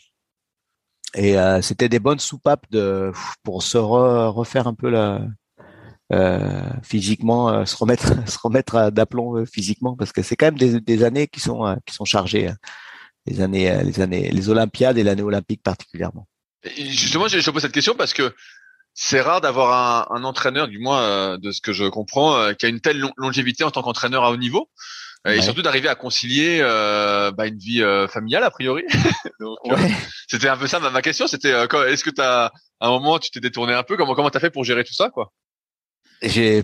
Et 1.15 1.35
c'était 1.61 1.89
des 1.89 1.99
bonnes 1.99 2.19
soupapes 2.19 2.65
pour 3.43 3.61
se 3.61 3.77
refaire 3.77 4.67
un 4.67 4.73
peu 4.73 4.89
la 4.89 5.21
euh, 6.11 6.61
physiquement, 6.83 7.49
euh, 7.49 7.65
se 7.65 7.75
remettre, 7.75 8.13
se 8.29 8.37
remettre 8.37 8.91
d'aplomb 8.91 9.37
euh, 9.37 9.45
physiquement, 9.45 9.95
parce 9.95 10.11
que 10.11 10.21
c'est 10.21 10.35
quand 10.35 10.47
même 10.47 10.57
des, 10.57 10.79
des, 10.79 11.03
années 11.03 11.27
qui 11.27 11.39
sont 11.39 11.77
qui 11.85 11.95
sont 11.95 12.05
chargées, 12.05 12.49
hein. 12.49 12.57
les 13.25 13.41
années, 13.41 13.83
les 13.83 13.99
années, 13.99 14.29
les 14.29 14.49
Olympiades 14.49 14.97
et 14.97 15.03
l'année 15.03 15.23
olympique 15.23 15.63
particulièrement. 15.63 16.27
justement, 16.77 17.27
je, 17.27 17.39
te 17.39 17.49
pose 17.49 17.61
cette 17.61 17.71
question 17.71 17.95
parce 17.95 18.13
que 18.13 18.35
c'est 18.93 19.21
rare 19.21 19.41
d'avoir 19.41 20.09
un, 20.11 20.15
un, 20.15 20.23
entraîneur, 20.23 20.67
du 20.67 20.79
moins 20.79 21.37
de 21.37 21.51
ce 21.51 21.61
que 21.61 21.73
je 21.73 21.85
comprends, 21.85 22.53
qui 22.53 22.65
a 22.65 22.69
une 22.69 22.81
telle 22.81 23.03
longévité 23.17 23.63
en 23.63 23.71
tant 23.71 23.81
qu'entraîneur 23.81 24.23
à 24.23 24.31
haut 24.31 24.37
niveau. 24.37 24.69
et 25.25 25.41
surtout 25.41 25.61
d'arriver 25.61 25.87
à 25.87 25.95
concilier 25.95 26.59
euh, 26.61 27.31
bah, 27.31 27.47
une 27.47 27.57
vie 27.57 27.81
euh, 27.81 28.07
familiale 28.07 28.43
a 28.43 28.51
priori. 28.51 28.83
Euh, 29.65 29.77
c'était 30.27 30.47
un 30.47 30.55
peu 30.55 30.67
ça 30.67 30.79
ma, 30.79 31.01
question. 31.01 31.27
C'était 31.27 31.49
est-ce 31.49 32.03
que 32.03 32.09
t'as 32.09 32.45
à 32.45 32.87
un 32.87 32.89
moment 32.89 33.19
tu 33.19 33.29
t'es 33.29 33.41
détourné 33.41 33.73
un 33.73 33.83
peu? 33.83 33.97
Comment 33.97 34.15
comment 34.15 34.29
t'as 34.29 34.39
fait 34.39 34.49
pour 34.49 34.63
gérer 34.63 34.85
tout 34.85 34.93
ça 34.93 35.09
quoi? 35.09 35.33
J'ai 36.21 36.63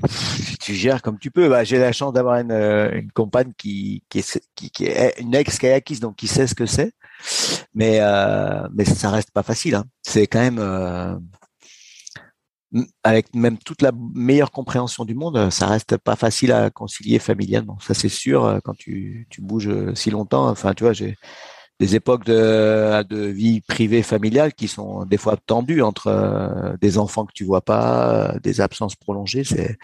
tu 0.62 0.76
gères 0.76 1.02
comme 1.02 1.20
tu 1.20 1.30
peux. 1.30 1.50
Bah, 1.50 1.66
j'ai 1.66 1.78
la 1.78 1.92
chance 1.92 2.14
d'avoir 2.14 2.36
une, 2.36 2.52
une 2.52 3.12
compagne 3.12 3.52
qui 3.58 4.04
qui 4.10 4.20
est 4.20 4.40
qui, 4.56 4.72
qui 4.72 4.86
est 4.86 5.20
une 5.20 5.36
ex 5.36 5.58
kayakiste 5.58 6.02
donc 6.02 6.16
qui 6.16 6.28
sait 6.28 6.48
ce 6.48 6.56
que 6.56 6.66
c'est. 6.66 6.94
Mais 7.74 8.00
mais 8.74 8.86
ça 8.86 9.10
reste 9.10 9.32
pas 9.32 9.44
facile. 9.44 9.76
Hein. 9.76 9.86
C'est 10.02 10.28
quand 10.28 10.40
même 10.40 10.60
avec 13.04 13.34
même 13.34 13.58
toute 13.58 13.82
la 13.82 13.92
meilleure 14.14 14.52
compréhension 14.52 15.06
du 15.06 15.16
monde, 15.16 15.50
ça 15.50 15.68
reste 15.68 15.98
pas 15.98 16.16
facile 16.16 16.52
à 16.52 16.70
concilier 16.70 17.20
familialement. 17.20 17.78
Ça 17.80 17.94
c'est 17.94 18.10
sûr 18.10 18.46
euh, 18.46 18.60
quand 18.64 18.76
tu, 18.78 19.28
tu 19.30 19.42
bouges 19.42 19.70
euh, 19.70 19.96
si 19.96 20.12
longtemps. 20.12 20.48
Enfin, 20.50 20.74
tu 20.74 20.84
vois, 20.84 20.94
j'ai 20.94 21.16
des 21.80 21.96
époques 21.96 22.26
de, 22.26 23.04
de 23.04 23.26
vie 23.26 23.62
privée 23.62 24.04
familiale 24.04 24.54
qui 24.54 24.68
sont 24.68 25.06
des 25.06 25.18
fois 25.18 25.38
tendues 25.38 25.82
entre 25.82 26.08
euh, 26.08 26.76
des 26.82 26.98
enfants 26.98 27.26
que 27.26 27.34
tu 27.34 27.44
vois 27.44 27.62
pas, 27.62 28.36
des 28.44 28.62
absences 28.62 28.96
prolongées. 28.96 29.44
C'est 29.44 29.78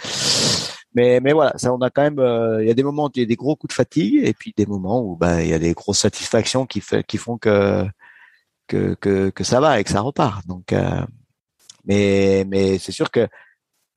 mais 0.93 1.19
mais 1.19 1.33
voilà, 1.33 1.53
ça 1.57 1.73
on 1.73 1.79
a 1.81 1.89
quand 1.89 2.03
même. 2.03 2.21
Il 2.61 2.67
y 2.67 2.71
a 2.71 2.73
des 2.73 2.83
moments 2.83 3.07
où 3.07 3.11
il 3.15 3.19
y 3.19 3.23
a 3.23 3.25
des 3.25 3.35
gros 3.35 3.55
coups 3.55 3.73
de 3.73 3.75
fatigue 3.75 4.21
et 4.23 4.33
puis 4.33 4.53
des 4.55 4.65
moments 4.65 5.01
où 5.01 5.17
bah 5.17 5.41
il 5.43 5.49
y 5.49 5.53
a 5.53 5.59
des 5.59 5.73
grosses 5.73 5.99
satisfactions 5.99 6.65
qui 6.65 6.79
font 6.81 7.37
que 7.37 7.85
que 8.67 8.95
que, 8.95 9.29
que 9.29 9.43
ça 9.43 9.59
va 9.59 9.79
et 9.79 9.83
que 9.83 9.89
ça 9.89 10.01
repart. 10.01 10.45
Donc 10.47 10.73
mais, 11.85 12.45
mais 12.47 12.77
c'est 12.77 12.91
sûr 12.91 13.11
que 13.11 13.27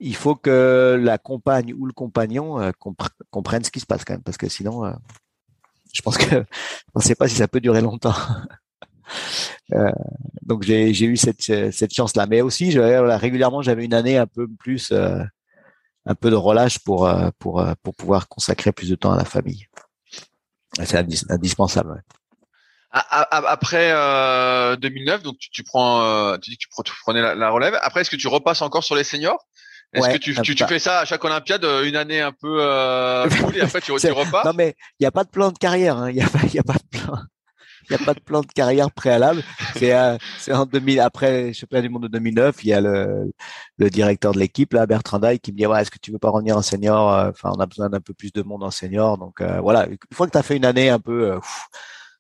il 0.01 0.14
faut 0.14 0.36
que 0.36 0.99
la 1.01 1.18
compagne 1.18 1.74
ou 1.74 1.86
le 1.86 1.93
compagnon 1.93 2.61
euh, 2.61 2.70
comprenne 3.30 3.64
ce 3.64 3.70
qui 3.70 3.80
se 3.80 3.86
passe 3.86 4.05
quand 4.05 4.14
même, 4.14 4.22
parce 4.22 4.36
que 4.36 4.49
sinon, 4.49 4.84
euh, 4.84 4.93
je 5.93 6.03
pense 6.03 6.16
que 6.16 6.36
on 6.95 7.01
ne 7.01 7.03
sait 7.03 7.14
pas 7.14 7.28
si 7.28 7.36
ça 7.36 7.49
peut 7.49 7.61
durer 7.61 7.80
longtemps. 7.80 8.14
euh, 9.72 9.91
donc 10.43 10.62
j'ai 10.62 10.91
eu 10.91 11.16
cette, 11.16 11.43
cette 11.43 11.95
chance-là, 11.95 12.26
mais 12.26 12.41
aussi 12.43 12.78
régulièrement 12.78 13.62
j'avais 13.62 13.84
une 13.84 13.95
année 13.95 14.16
un 14.16 14.26
peu 14.26 14.47
plus, 14.49 14.93
un 14.93 16.14
peu 16.14 16.30
de 16.30 16.36
relâche 16.36 16.78
pour 16.78 17.11
pour 17.39 17.64
pour 17.82 17.95
pouvoir 17.95 18.28
consacrer 18.28 18.72
plus 18.72 18.91
de 18.91 18.95
temps 18.95 19.12
à 19.12 19.16
la 19.16 19.24
famille. 19.24 19.66
C'est 20.84 20.97
indispensable. 21.30 22.05
Après 22.91 23.91
euh, 23.93 24.76
2009, 24.76 25.22
donc 25.22 25.39
tu, 25.39 25.51
tu 25.51 25.62
prends, 25.62 26.03
euh, 26.03 26.39
tu 26.39 26.51
dis 26.51 26.57
que 26.57 26.82
tu 26.82 26.93
prenais 27.03 27.20
la, 27.34 27.51
relève. 27.51 27.78
Après, 27.82 28.01
est-ce 28.01 28.11
que 28.11 28.16
tu 28.16 28.28
repasses 28.28 28.62
encore 28.62 28.84
sur 28.84 28.95
les 28.95 29.05
seniors? 29.05 29.45
Est-ce 29.93 30.11
que 30.11 30.16
tu, 30.16 30.34
tu, 30.43 30.55
tu, 30.55 30.64
fais 30.66 30.78
ça 30.78 31.01
à 31.01 31.05
chaque 31.07 31.24
Olympiade 31.24 31.64
euh, 31.64 31.84
une 31.89 31.97
année 31.97 32.20
un 32.20 32.32
peu 32.32 32.59
euh, 32.61 33.26
et 33.55 33.61
après 33.62 33.80
tu, 33.80 33.93
tu 33.95 34.11
repars 34.11 34.45
Non 34.45 34.53
mais 34.55 34.76
il 35.01 35.03
n'y 35.03 35.07
a 35.07 35.11
pas 35.11 35.24
de 35.24 35.30
plan 35.30 35.51
de 35.51 35.57
carrière. 35.57 35.97
Hein. 35.97 36.11
Il 36.11 36.16
n'y 36.16 36.22
a, 36.22 36.28
pas, 36.28 36.41
y 36.53 36.59
a 36.59 36.62
pas 36.62 36.74
de 36.74 36.99
plan. 36.99 37.18
Il 37.89 37.97
n'y 37.97 38.03
a 38.03 38.05
pas 38.05 38.12
de 38.12 38.20
plan 38.20 38.43
de 38.43 38.47
carrière 38.47 38.91
préalable. 38.91 39.43
C'est 39.76 39.95
euh, 39.95 40.18
en 40.51 40.66
2000 40.66 41.01
après 41.01 41.55
championnat 41.55 41.82
du 41.82 41.89
monde 41.89 42.03
de 42.03 42.09
2009. 42.09 42.57
Il 42.64 42.68
y 42.68 42.72
a 42.74 42.82
le, 42.82 43.32
le 43.78 43.91
directeur 43.91 44.32
de 44.32 44.39
l'équipe 44.39 44.74
là, 44.74 44.86
Bertrand 44.86 45.18
Day, 45.18 45.39
qui 45.39 45.53
me 45.53 45.57
dit 45.57 45.66
ouais, 45.66 45.80
est-ce 45.80 45.91
que 45.91 45.99
tu 45.99 46.12
veux 46.12 46.18
pas 46.18 46.28
revenir 46.28 46.57
en 46.57 46.62
senior? 46.62 47.12
Euh, 47.12 47.30
Enfin, 47.30 47.51
on 47.57 47.61
a 47.61 47.66
besoin 47.66 47.89
d'un 47.89 48.01
peu 48.01 48.12
plus 48.12 48.32
de 48.32 48.43
monde 48.43 48.62
en 48.62 48.70
senior. 48.70 49.16
Donc 49.16 49.41
euh, 49.41 49.61
voilà, 49.61 49.86
une 49.86 49.97
fois 50.12 50.26
que 50.26 50.32
tu 50.32 50.39
as 50.39 50.43
fait 50.43 50.57
une 50.57 50.66
année 50.66 50.91
un 50.91 50.99
peu 50.99 51.39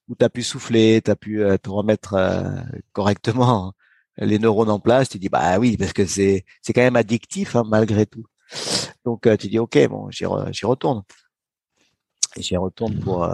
où 0.08 0.14
tu 0.14 0.24
as 0.24 0.30
pu 0.30 0.42
souffler, 0.42 1.00
tu 1.04 1.10
as 1.10 1.16
pu 1.16 1.42
euh, 1.42 1.56
te 1.58 1.70
remettre 1.70 2.14
euh, 2.14 2.60
correctement 2.92 3.72
les 4.16 4.38
neurones 4.38 4.70
en 4.70 4.80
place, 4.80 5.08
tu 5.08 5.18
dis 5.18 5.28
bah 5.28 5.58
oui 5.58 5.76
parce 5.76 5.92
que 5.92 6.04
c'est 6.04 6.44
c'est 6.60 6.72
quand 6.72 6.80
même 6.80 6.96
addictif 6.96 7.54
hein, 7.54 7.64
malgré 7.66 8.06
tout. 8.06 8.24
Donc 9.04 9.26
euh, 9.26 9.36
tu 9.36 9.48
dis 9.48 9.58
ok 9.58 9.88
bon 9.88 10.10
j'y 10.10 10.26
retourne. 10.26 11.02
Et 12.36 12.42
j'y 12.42 12.56
retourne 12.56 12.98
pour 13.00 13.28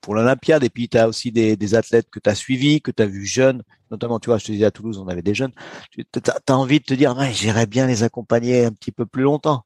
pour 0.00 0.14
l'Olympiade 0.14 0.64
et 0.64 0.70
puis 0.70 0.88
tu 0.88 0.98
as 0.98 1.08
aussi 1.08 1.32
des, 1.32 1.56
des 1.56 1.74
athlètes 1.74 2.08
que 2.10 2.20
tu 2.20 2.30
as 2.30 2.34
suivis, 2.34 2.80
que 2.80 2.90
tu 2.90 3.02
as 3.02 3.06
vu 3.06 3.26
jeunes, 3.26 3.62
notamment 3.90 4.18
tu 4.18 4.30
vois, 4.30 4.38
je 4.38 4.46
te 4.46 4.52
disais 4.52 4.64
à 4.64 4.70
Toulouse, 4.70 4.98
on 4.98 5.08
avait 5.08 5.22
des 5.22 5.34
jeunes. 5.34 5.52
Tu 5.92 6.04
as, 6.26 6.54
envie 6.54 6.80
de 6.80 6.84
te 6.84 6.94
dire 6.94 7.16
ouais, 7.16 7.32
j'irais 7.32 7.66
bien 7.66 7.86
les 7.86 8.02
accompagner 8.02 8.64
un 8.64 8.72
petit 8.72 8.92
peu 8.92 9.06
plus 9.06 9.22
longtemps 9.22 9.64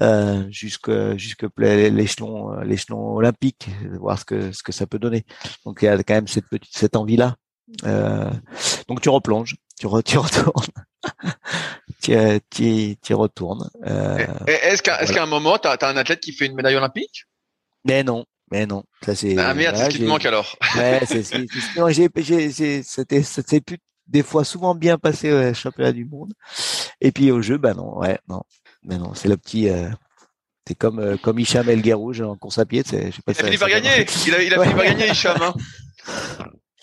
euh, 0.00 0.44
jusque 0.50 0.90
jusque 1.16 1.46
l'échelon 1.56 2.52
euh, 2.52 2.64
l'échelon 2.64 3.16
olympique, 3.16 3.68
voir 3.98 4.18
ce 4.18 4.24
que 4.24 4.52
ce 4.52 4.62
que 4.62 4.72
ça 4.72 4.86
peut 4.86 4.98
donner. 4.98 5.24
Donc 5.64 5.78
il 5.82 5.86
y 5.86 5.88
a 5.88 5.96
quand 6.02 6.14
même 6.14 6.28
cette 6.28 6.48
petite 6.48 6.76
cette 6.76 6.96
envie 6.96 7.16
là. 7.16 7.36
Euh, 7.84 8.30
donc 8.88 9.00
tu 9.00 9.08
replonges, 9.08 9.56
tu, 9.78 9.86
tu 10.04 10.16
retournes, 10.18 10.66
tu, 12.02 12.16
tu, 12.50 12.96
tu 13.02 13.14
retournes. 13.14 13.70
Euh, 13.86 14.26
est-ce 14.46 14.82
qu'à 14.82 15.02
est-ce 15.02 15.12
qu'à 15.12 15.22
un 15.22 15.26
moment 15.26 15.58
tu 15.58 15.68
as, 15.68 15.76
un 15.80 15.96
athlète 15.96 16.20
qui 16.20 16.32
fait 16.32 16.46
une 16.46 16.54
médaille 16.54 16.76
olympique? 16.76 17.24
Mais 17.84 18.02
non. 18.02 18.24
Mais 18.50 18.64
non, 18.64 18.82
ça 19.04 19.14
c'est. 19.14 19.36
Ah 19.36 19.52
merde, 19.52 19.76
c'est 19.76 19.84
ce 19.84 19.90
qui 19.90 19.98
te 19.98 20.04
manque 20.04 20.24
alors. 20.24 20.56
Ouais, 20.74 21.02
c'est 21.04 21.22
c'était 21.22 23.22
c'était 23.22 23.60
plus 23.60 23.76
des 24.06 24.22
fois 24.22 24.42
souvent 24.42 24.74
bien 24.74 24.96
passé 24.96 25.30
au 25.30 25.52
championnat 25.52 25.92
du 25.92 26.06
monde. 26.06 26.32
Et 27.02 27.12
puis 27.12 27.30
au 27.30 27.42
jeu, 27.42 27.58
bah 27.58 27.74
non, 27.74 27.98
ouais, 27.98 28.18
non, 28.26 28.40
mais 28.88 28.98
non, 28.98 29.12
c'est 29.14 29.28
le 29.28 29.36
petit. 29.36 29.68
Euh, 29.68 29.88
c'est 30.66 30.74
comme 30.74 30.98
euh, 30.98 31.16
comme 31.16 31.38
Hicham 31.38 31.68
El 31.68 31.82
Guerrouj 31.82 32.20
en 32.22 32.36
course 32.36 32.58
à 32.58 32.66
pied. 32.66 32.82
il 32.90 33.12
a 33.26 33.34
fini 33.34 33.58
par 33.58 33.68
gagner. 33.68 34.06
Il 34.26 34.34
a, 34.34 34.42
il 34.42 34.52
a 34.52 34.62
fini 34.62 34.74
par 34.74 34.84
gagner 34.84 35.10
Hicham. 35.10 35.40
Hein. 35.40 35.54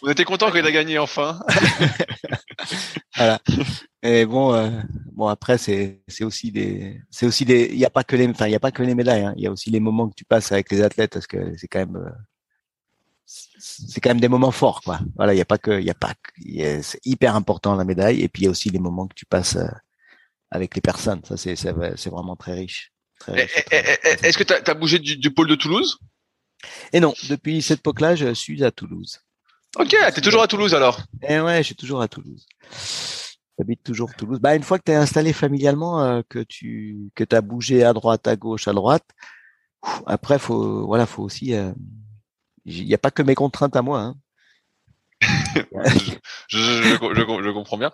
On 0.04 0.10
était 0.10 0.24
content 0.24 0.52
qu'il 0.52 0.66
a 0.66 0.72
gagné 0.72 1.00
enfin. 1.00 1.40
voilà. 3.16 3.40
Et 4.04 4.26
bon, 4.26 4.54
euh, 4.54 4.70
bon 5.14 5.28
après 5.28 5.58
c'est 5.58 6.04
aussi 6.22 6.52
des 6.52 7.02
c'est 7.10 7.26
aussi 7.26 7.44
des 7.44 7.70
il 7.72 7.78
y 7.78 7.86
a 7.86 7.90
pas 7.90 8.04
que 8.04 8.16
les 8.16 8.28
enfin 8.28 8.46
il 8.46 8.52
y 8.52 8.56
a 8.56 8.60
pas 8.60 8.72
que 8.72 8.84
les 8.84 8.94
médailles. 8.94 9.24
Hein. 9.24 9.34
Il 9.36 9.44
y 9.44 9.48
a 9.48 9.52
aussi 9.52 9.72
les 9.72 9.80
moments 9.80 10.08
que 10.08 10.16
tu 10.16 10.26
passes 10.26 10.52
avec 10.52 10.72
les 10.72 10.84
athlètes 10.84 11.14
parce 11.14 11.28
que 11.28 11.58
c'est 11.58 11.68
quand 11.68 11.80
même 11.80 11.96
euh, 11.96 12.10
c'est 13.26 14.00
quand 14.00 14.12
même 14.12 14.20
des 14.20 14.28
moments 14.28 14.52
forts 14.52 14.82
quoi. 14.82 15.00
Voilà, 15.16 15.34
il 15.34 15.38
y 15.38 15.42
a 15.42 15.46
pas 15.46 15.58
que 15.58 15.80
il 15.80 15.86
y 15.86 15.90
a 15.90 15.96
pas 15.96 16.14
c'est 16.84 17.00
hyper 17.04 17.36
important 17.36 17.76
la 17.76 17.84
médaille 17.84 18.22
et 18.22 18.28
puis 18.28 18.44
il 18.44 18.46
y 18.46 18.48
a 18.48 18.52
aussi 18.52 18.70
les 18.70 18.80
moments 18.80 19.08
que 19.08 19.16
tu 19.16 19.26
passes 19.26 19.58
avec 20.52 20.76
les 20.76 20.82
personnes. 20.82 21.22
Ça, 21.26 21.38
c'est 21.38 21.56
c'est 21.56 22.10
vraiment 22.10 22.36
très 22.36 22.54
riche. 22.54 22.92
Est-ce 23.28 24.38
que 24.38 24.44
tu 24.44 24.54
as, 24.54 24.74
bougé 24.74 25.00
du, 25.00 25.32
pôle 25.32 25.48
de 25.48 25.56
Toulouse? 25.56 26.00
Et 26.94 27.00
non, 27.00 27.14
depuis 27.30 27.62
cette 27.62 27.80
époque-là, 27.80 28.16
je 28.16 28.34
suis 28.34 28.64
à 28.64 28.72
Toulouse. 28.72 29.20
Ok, 29.78 29.90
tu 29.90 29.96
es 29.96 30.22
toujours 30.22 30.42
à 30.42 30.48
Toulouse 30.48 30.74
alors? 30.74 31.02
Eh 31.28 31.40
ouais, 31.40 31.58
je 31.58 31.64
suis 31.64 31.76
toujours 31.76 32.02
à 32.02 32.08
Toulouse. 32.08 32.46
J'habite 33.58 33.84
toujours 33.84 34.14
Toulouse. 34.16 34.40
Bah, 34.40 34.56
une 34.56 34.64
fois 34.64 34.78
que 34.80 34.84
tu 34.86 34.92
es 34.92 34.96
installé 34.96 35.34
familialement, 35.34 36.02
euh, 36.02 36.22
que 36.28 36.40
tu 36.40 37.10
que 37.16 37.24
as 37.32 37.42
bougé 37.42 37.84
à 37.84 37.94
droite, 37.94 38.28
à 38.28 38.36
gauche, 38.36 38.68
à 38.68 38.74
droite, 38.74 39.06
après, 40.06 40.40
faut 40.40 40.86
voilà, 40.86 41.06
faut 41.06 41.24
aussi. 41.24 41.54
Euh, 41.54 41.72
il 42.66 42.86
n'y 42.86 42.94
a 42.94 42.98
pas 42.98 43.12
que 43.12 43.22
mes 43.22 43.36
contraintes 43.36 43.76
à 43.76 43.82
moi. 43.82 44.02
Hein. 44.02 44.16
je, 46.50 46.58
je, 46.58 47.52
comprends 47.52 47.78
bien. 47.78 47.92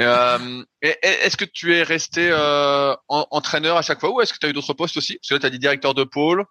Euh, 0.00 0.64
est-ce 0.82 1.36
que 1.36 1.44
tu 1.44 1.74
es 1.74 1.82
resté 1.82 2.28
euh, 2.30 2.94
entraîneur 3.08 3.76
à 3.76 3.82
chaque 3.82 4.00
fois 4.00 4.10
ou 4.10 4.20
est-ce 4.20 4.32
que 4.32 4.38
tu 4.38 4.46
as 4.46 4.50
eu 4.50 4.52
d'autres 4.52 4.74
postes 4.74 4.96
aussi? 4.96 5.16
Parce 5.16 5.28
que 5.28 5.34
là, 5.34 5.40
tu 5.40 5.46
as 5.46 5.50
dit 5.50 5.58
directeur 5.58 5.94
de 5.94 6.04
pôle. 6.04 6.44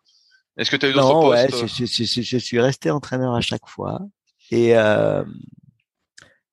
Est-ce 0.58 0.72
que 0.72 0.78
tu 0.78 0.86
as 0.86 0.90
eu 0.90 0.94
d'autres 0.94 1.20
postes 1.20 1.62
ouais, 1.62 1.68
je, 1.68 2.38
suis 2.38 2.60
resté 2.60 2.90
entraîneur 2.92 3.36
à 3.36 3.42
chaque 3.42 3.68
fois. 3.68 4.00
Et 4.52 4.78
euh, 4.78 5.24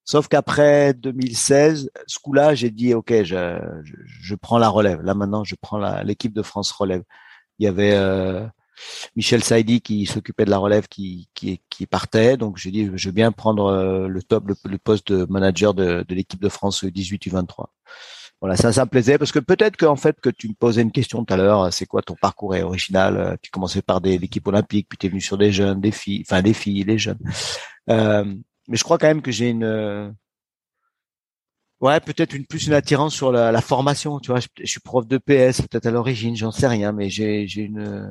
sauf 0.05 0.29
qu'après 0.29 0.95
2016, 0.95 1.91
ce 2.07 2.19
coup-là, 2.19 2.55
j'ai 2.55 2.71
dit 2.71 2.95
ok, 2.95 3.23
je, 3.23 3.61
je, 3.85 4.35
prends 4.35 4.59
la 4.59 4.69
relève. 4.69 5.03
Là 5.03 5.15
maintenant, 5.15 5.45
je 5.45 5.55
prends 5.61 6.03
l'équipe 6.03 6.33
de 6.33 6.43
France 6.43 6.73
relève. 6.73 7.03
Il 7.59 7.65
y 7.65 7.69
avait 7.69 7.93
euh, 7.95 8.45
Michel 9.17 9.43
Saidi 9.43 9.81
qui 9.81 10.07
s'occupait 10.07 10.45
de 10.45 10.51
la 10.51 10.59
relève 10.59 10.89
qui, 10.89 11.29
qui, 11.35 11.61
qui 11.71 11.87
partait. 11.87 12.37
Donc 12.37 12.57
j'ai 12.57 12.71
dit 12.71 12.91
je 12.95 13.09
veux 13.09 13.13
bien 13.13 13.33
prendre 13.33 13.67
euh, 13.67 14.09
le 14.09 14.23
top, 14.23 14.49
le, 14.65 14.79
poste 14.79 15.13
de 15.13 15.27
manager 15.31 15.75
de, 15.75 16.05
de 16.07 16.15
l'équipe 16.15 16.41
de 16.41 16.49
France 16.49 16.85
18 16.85 17.27
U23. 17.29 17.67
Voilà, 18.41 18.57
ça, 18.57 18.73
ça 18.73 18.85
me 18.85 18.91
plaisait 18.91 19.19
parce 19.19 19.31
que 19.31 19.39
peut-être 19.39 19.77
qu'en 19.77 19.95
fait 19.95 20.21
que 20.21 20.29
tu 20.29 20.49
me 20.49 20.55
posais 20.55 20.83
une 20.83 20.91
question 20.91 21.25
tout 21.25 21.33
à 21.33 21.37
l'heure, 21.37 21.73
c'est 21.73 21.87
quoi 21.87 22.03
ton 22.03 22.17
parcours 22.21 22.57
original 22.57 23.39
Tu 23.41 23.53
commençais 23.53 23.83
par 23.83 24.01
des 24.01 24.19
l'équipe 24.19 24.47
olympique, 24.49 24.89
puis 24.89 24.99
tu 24.99 25.07
es 25.07 25.11
venu 25.11 25.21
sur 25.21 25.39
des 25.39 25.53
jeunes, 25.53 25.81
des 25.81 25.93
filles, 25.93 26.25
enfin 26.27 26.43
des 26.43 26.53
filles, 26.53 26.85
des 26.85 26.99
jeunes. 26.99 27.21
Euh, 27.89 28.25
mais 28.69 28.77
je 28.77 28.83
crois 28.83 28.99
quand 28.99 29.07
même 29.07 29.23
que 29.23 29.31
j'ai 29.31 29.51
une 29.51 30.15
Ouais, 31.83 31.99
peut-être 31.99 32.35
une 32.35 32.47
plus 32.47 32.69
une 32.69 32.75
attirance 32.75 33.13
sur 33.13 33.33
la, 33.33 33.51
la 33.51 33.61
formation. 33.61 34.21
Tu 34.21 34.31
vois, 34.31 34.39
je, 34.39 34.47
je, 34.57 34.67
suis 34.67 34.81
prof 34.81 35.05
de 35.05 35.19
PS, 35.19 35.63
peut-être 35.63 35.87
à 35.87 35.91
l'origine, 35.91 36.37
j'en 36.37 36.53
sais 36.53 36.69
rien, 36.69 36.93
mais 36.93 37.11
j'ai 37.11 37.49
j'ai 37.49 37.63
une 37.63 38.09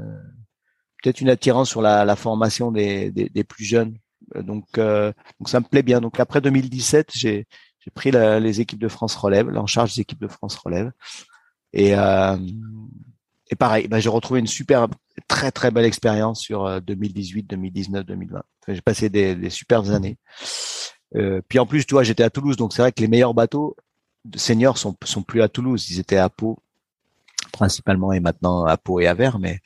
peut-être 1.02 1.22
une 1.22 1.30
attirance 1.30 1.70
sur 1.70 1.82
la, 1.82 2.06
la 2.06 2.16
formation 2.16 2.72
des, 2.72 3.12
des, 3.12 3.30
des, 3.30 3.44
plus 3.44 3.66
jeunes. 3.66 3.98
Euh, 4.36 4.42
donc, 4.42 4.66
euh, 4.78 5.12
donc 5.40 5.50
ça 5.50 5.60
me 5.60 5.66
plaît 5.66 5.84
bien. 5.84 6.02
Donc 6.02 6.20
après 6.20 6.42
2017, 6.42 7.12
j'ai 7.14 7.48
j'ai 7.80 7.92
pris 7.92 8.12
la, 8.12 8.40
les 8.40 8.62
équipes 8.62 8.80
de 8.80 8.88
France 8.88 9.16
relève, 9.16 9.50
en 9.58 9.66
charge 9.66 9.96
des 9.96 10.02
équipes 10.02 10.22
de 10.22 10.28
France 10.28 10.56
relève. 10.56 10.92
Et 11.74 11.96
euh, 11.96 12.38
et 13.50 13.56
pareil, 13.56 13.88
bah, 13.88 14.00
j'ai 14.00 14.10
retrouvé 14.10 14.40
une 14.40 14.48
super, 14.48 14.88
très 15.28 15.52
très 15.52 15.72
belle 15.72 15.86
expérience 15.86 16.40
sur 16.40 16.82
2018, 16.82 17.44
2019, 17.44 18.06
2020. 18.06 18.44
j'ai 18.70 18.82
passé 18.82 19.10
des, 19.10 19.36
des 19.36 19.50
superbes 19.50 19.90
années. 19.90 20.18
Euh, 21.16 21.42
puis 21.48 21.60
en 21.60 21.66
plus, 21.66 21.86
tu 21.86 21.94
vois, 21.94 22.04
j'étais 22.04 22.24
à 22.24 22.30
Toulouse, 22.30 22.56
donc 22.56 22.74
c'est 22.74 22.82
vrai 22.82 22.92
que 22.92 23.02
les 23.02 23.08
meilleurs 23.08 23.34
bateaux 23.34 23.76
de 24.26 24.38
seniors 24.38 24.78
sont 24.78 24.96
sont 25.04 25.24
plus 25.24 25.42
à 25.42 25.50
Toulouse, 25.50 25.90
ils 25.90 26.00
étaient 26.00 26.18
à 26.18 26.30
Pau 26.30 26.60
principalement 27.52 28.14
et 28.14 28.20
maintenant 28.20 28.66
à 28.66 28.78
Pau 28.78 29.00
et 29.00 29.08
à 29.08 29.14
Vert, 29.14 29.40
mais 29.40 29.60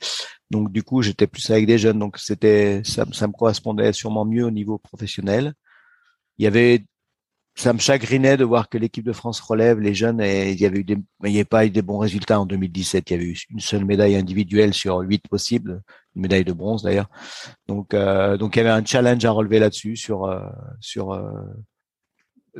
Donc 0.50 0.72
du 0.72 0.82
coup, 0.82 1.02
j'étais 1.02 1.26
plus 1.26 1.50
avec 1.50 1.66
des 1.66 1.78
jeunes, 1.78 1.98
donc 1.98 2.18
c'était 2.18 2.82
ça, 2.84 3.04
me 3.04 3.32
correspondait 3.32 3.92
sûrement 3.92 4.24
mieux 4.24 4.44
au 4.44 4.50
niveau 4.50 4.78
professionnel. 4.78 5.54
Il 6.38 6.44
y 6.44 6.46
avait 6.46 6.84
ça 7.56 7.72
me 7.72 7.78
chagrinait 7.78 8.36
de 8.36 8.44
voir 8.44 8.68
que 8.68 8.76
l'équipe 8.76 9.04
de 9.04 9.14
France 9.14 9.40
relève 9.40 9.80
les 9.80 9.94
jeunes 9.94 10.20
et 10.20 10.52
il 10.52 10.60
y 10.60 10.66
avait 10.66 10.80
eu 10.80 10.84
des, 10.84 10.98
il 11.24 11.30
n'y 11.30 11.36
avait 11.36 11.44
pas 11.46 11.64
eu 11.64 11.70
des 11.70 11.80
bons 11.80 11.98
résultats 11.98 12.38
en 12.38 12.44
2017. 12.44 13.10
Il 13.10 13.12
y 13.14 13.16
avait 13.16 13.24
eu 13.24 13.38
une 13.50 13.60
seule 13.60 13.86
médaille 13.86 14.14
individuelle 14.14 14.74
sur 14.74 14.98
huit 14.98 15.26
possibles, 15.26 15.82
une 16.14 16.22
médaille 16.22 16.44
de 16.44 16.52
bronze 16.52 16.82
d'ailleurs. 16.82 17.08
Donc, 17.66 17.94
euh, 17.94 18.36
donc 18.36 18.56
il 18.56 18.58
y 18.58 18.60
avait 18.60 18.70
un 18.70 18.84
challenge 18.84 19.24
à 19.24 19.30
relever 19.30 19.58
là-dessus 19.58 19.96
sur 19.96 20.26
euh, 20.26 20.40
sur 20.80 21.12
euh, 21.14 21.32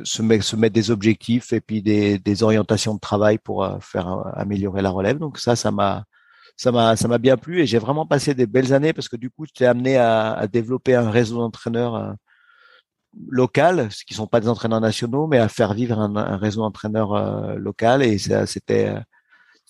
se, 0.03 0.23
mettre, 0.23 0.43
se 0.43 0.55
mettre 0.55 0.73
des 0.73 0.89
objectifs 0.89 1.53
et 1.53 1.61
puis 1.61 1.83
des, 1.83 2.17
des 2.17 2.43
orientations 2.43 2.95
de 2.95 2.99
travail 2.99 3.37
pour 3.37 3.67
faire 3.81 4.07
améliorer 4.33 4.81
la 4.81 4.89
relève. 4.89 5.19
Donc 5.19 5.37
ça, 5.37 5.55
ça 5.55 5.71
m'a 5.71 6.05
ça 6.57 6.71
m'a 6.71 6.95
ça 6.97 7.07
m'a 7.07 7.17
bien 7.19 7.37
plu 7.37 7.61
et 7.61 7.65
j'ai 7.67 7.79
vraiment 7.79 8.05
passé 8.05 8.33
des 8.33 8.47
belles 8.47 8.73
années 8.73 8.93
parce 8.93 9.09
que 9.09 9.15
du 9.15 9.29
coup, 9.29 9.45
j'étais 9.45 9.65
amené 9.65 9.97
à, 9.97 10.33
à 10.33 10.47
développer 10.47 10.95
un 10.95 11.09
réseau 11.09 11.37
d'entraîneurs 11.37 12.17
local, 13.29 13.91
ce 13.91 14.05
qui 14.05 14.13
sont 14.13 14.27
pas 14.27 14.39
des 14.39 14.49
entraîneurs 14.49 14.81
nationaux, 14.81 15.27
mais 15.27 15.37
à 15.37 15.49
faire 15.49 15.73
vivre 15.73 15.99
un, 15.99 16.37
réseau 16.37 16.61
d'entraîneurs 16.61 17.13
euh, 17.13 17.55
local 17.55 18.03
et 18.03 18.17
c'était 18.17 18.95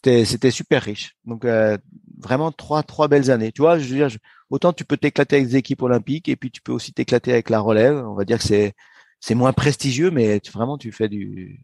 c'était 0.03 0.51
super 0.51 0.83
riche. 0.83 1.15
Donc 1.25 1.45
euh, 1.45 1.77
vraiment 2.19 2.51
trois 2.51 2.83
trois 2.83 3.07
belles 3.07 3.31
années. 3.31 3.51
Tu 3.51 3.61
vois, 3.61 3.79
je 3.79 3.88
veux 3.88 3.95
dire, 3.95 4.17
autant 4.49 4.73
tu 4.73 4.85
peux 4.85 4.97
t'éclater 4.97 5.38
avec 5.38 5.47
des 5.49 5.57
équipes 5.57 5.81
olympiques 5.81 6.29
et 6.29 6.35
puis 6.35 6.51
tu 6.51 6.61
peux 6.61 6.71
aussi 6.71 6.93
t'éclater 6.93 7.33
avec 7.33 7.49
la 7.49 7.59
relève. 7.59 7.97
On 8.05 8.15
va 8.15 8.25
dire 8.25 8.38
que 8.38 8.43
c'est 8.43 8.73
c'est 9.19 9.35
moins 9.35 9.53
prestigieux, 9.53 10.11
mais 10.11 10.41
vraiment 10.53 10.77
tu 10.77 10.91
fais 10.91 11.09
du 11.09 11.63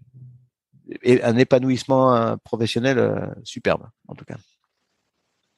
un 1.23 1.37
épanouissement 1.37 2.15
euh, 2.15 2.35
professionnel 2.43 3.33
superbe 3.43 3.87
en 4.07 4.15
tout 4.15 4.25
cas. 4.25 4.37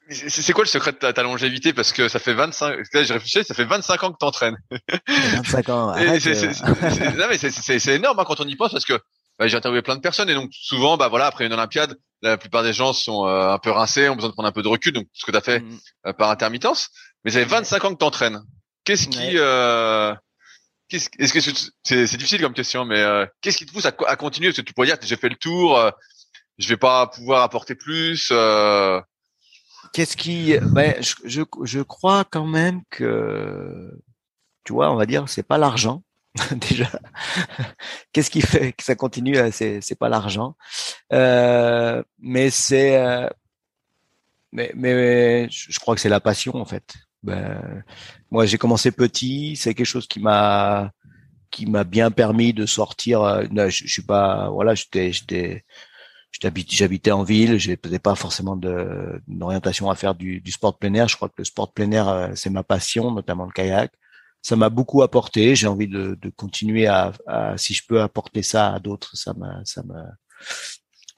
C'est 0.10 0.53
quoi 0.53 0.64
le 0.64 0.70
secret 0.70 0.91
de 0.91 0.97
ta, 0.97 1.24
longévité? 1.24 1.74
Parce 1.74 1.91
que 1.91 2.08
ça 2.08 2.20
fait 2.20 2.34
25, 2.34 2.78
là 2.93 3.03
je 3.03 3.14
réfléchis, 3.14 3.43
ça 3.43 3.53
fait 3.53 3.66
25 3.66 4.03
ans 4.03 4.12
que 4.12 4.18
t'entraînes. 4.18 4.58
25 5.08 5.70
ans. 5.70 5.95
c'est 6.20 7.95
énorme 7.95 8.20
hein, 8.20 8.24
quand 8.26 8.39
on 8.39 8.47
y 8.47 8.56
pense 8.56 8.72
parce 8.72 8.86
que 8.86 8.99
bah, 9.39 9.47
j'ai 9.47 9.58
interviewé 9.58 9.82
plein 9.82 9.95
de 9.95 10.01
personnes 10.01 10.30
et 10.30 10.36
donc 10.36 10.51
souvent 10.53 10.95
bah 10.95 11.08
voilà 11.08 11.26
après 11.26 11.45
une 11.45 11.53
Olympiade, 11.53 11.97
la 12.22 12.38
plupart 12.38 12.64
des 12.64 12.74
gens 12.74 12.93
sont 12.93 13.28
euh, 13.28 13.49
un 13.49 13.58
peu 13.58 13.72
rincés, 13.72 14.08
ont 14.08 14.16
besoin 14.16 14.30
de 14.30 14.34
prendre 14.34 14.47
un 14.47 14.51
peu 14.51 14.62
de 14.62 14.68
recul 14.68 14.93
donc 14.93 15.08
ce 15.14 15.26
que 15.26 15.32
t'as 15.32 15.41
fait 15.41 15.60
mm. 15.60 15.78
euh, 16.08 16.14
par 16.14 16.30
intermittence. 16.30 16.89
Mais 17.24 17.32
ça 17.32 17.39
fait 17.39 17.45
25 17.45 17.86
ans 17.86 17.93
que 17.93 17.97
t'entraînes. 17.97 18.41
Qu'est-ce 18.84 19.08
qui 19.08 19.38
euh, 19.38 20.14
Qu'est-ce, 20.88 21.10
est-ce 21.18 21.34
que 21.34 21.39
c'est, 21.84 22.06
c'est 22.06 22.18
difficile 22.18 22.41
comme 22.41 22.53
question, 22.53 22.86
mais 22.86 22.99
euh, 22.99 23.26
qu'est-ce 23.41 23.58
qui 23.58 23.66
te 23.66 23.74
pousse 23.74 23.88
à, 23.88 23.93
à 24.06 24.16
continuer? 24.16 24.49
Parce 24.49 24.58
que 24.58 24.62
tu 24.62 24.74
pourrais 24.74 24.86
dire, 24.86 24.97
j'ai 25.01 25.16
fait 25.16 25.30
le 25.30 25.36
tour, 25.36 25.91
je 26.58 26.68
vais 26.68 26.78
pas 26.78 27.08
pouvoir 27.08 27.43
apporter 27.43 27.76
plus. 27.76 28.30
Euh, 28.32 28.99
Qu'est-ce 29.93 30.17
qui, 30.17 30.57
ben, 30.59 30.95
je, 31.01 31.15
je, 31.25 31.41
je, 31.63 31.79
crois 31.81 32.25
quand 32.25 32.45
même 32.45 32.81
que, 32.89 33.91
tu 34.63 34.73
vois, 34.73 34.91
on 34.91 34.95
va 34.95 35.05
dire, 35.05 35.27
c'est 35.27 35.43
pas 35.43 35.57
l'argent 35.57 36.03
déjà. 36.51 36.89
Qu'est-ce 38.11 38.29
qui 38.29 38.41
fait 38.41 38.73
que 38.73 38.83
ça 38.83 38.95
continue 38.95 39.38
C'est 39.51 39.81
c'est 39.81 39.95
pas 39.97 40.09
l'argent, 40.09 40.55
euh, 41.13 42.03
mais 42.19 42.49
c'est, 42.49 42.97
euh, 42.97 43.29
mais 44.51 44.71
mais 44.75 45.47
je 45.49 45.79
crois 45.79 45.95
que 45.95 46.01
c'est 46.01 46.09
la 46.09 46.19
passion 46.19 46.55
en 46.55 46.65
fait. 46.65 46.93
Ben, 47.23 47.83
moi, 48.31 48.45
j'ai 48.45 48.57
commencé 48.57 48.91
petit, 48.91 49.55
c'est 49.55 49.73
quelque 49.73 49.88
chose 49.88 50.07
qui 50.07 50.19
m'a 50.19 50.91
qui 51.51 51.65
m'a 51.67 51.83
bien 51.83 52.11
permis 52.11 52.53
de 52.53 52.65
sortir. 52.65 53.21
Euh, 53.21 53.45
je, 53.69 53.86
je 53.86 53.91
suis 53.91 54.01
pas, 54.03 54.49
voilà, 54.49 54.75
j'étais 54.75 55.11
j'étais 55.11 55.63
j'habitais 56.41 57.11
en 57.11 57.23
ville, 57.23 57.57
je 57.57 57.71
n'avais 57.71 57.99
pas 57.99 58.15
forcément 58.15 58.55
d'orientation 58.55 59.89
à 59.89 59.95
faire 59.95 60.15
du, 60.15 60.41
du, 60.41 60.51
sport 60.51 60.77
plein 60.77 60.93
air. 60.93 61.07
Je 61.07 61.15
crois 61.15 61.29
que 61.29 61.36
le 61.38 61.43
sport 61.43 61.71
plein 61.71 61.91
air, 61.91 62.07
euh, 62.07 62.29
c'est 62.36 62.49
ma 62.49 62.63
passion, 62.63 63.11
notamment 63.11 63.45
le 63.45 63.51
kayak. 63.51 63.91
Ça 64.41 64.55
m'a 64.55 64.69
beaucoup 64.69 65.01
apporté. 65.01 65.55
J'ai 65.55 65.67
envie 65.67 65.88
de, 65.88 66.17
de 66.21 66.29
continuer 66.29 66.88
à, 66.88 67.13
à, 67.27 67.57
si 67.57 67.73
je 67.73 67.83
peux 67.88 68.01
apporter 68.01 68.43
ça 68.43 68.73
à 68.73 68.79
d'autres, 68.79 69.15
ça 69.15 69.33
me, 69.33 69.47
ça 69.63 69.81
me, 69.83 69.95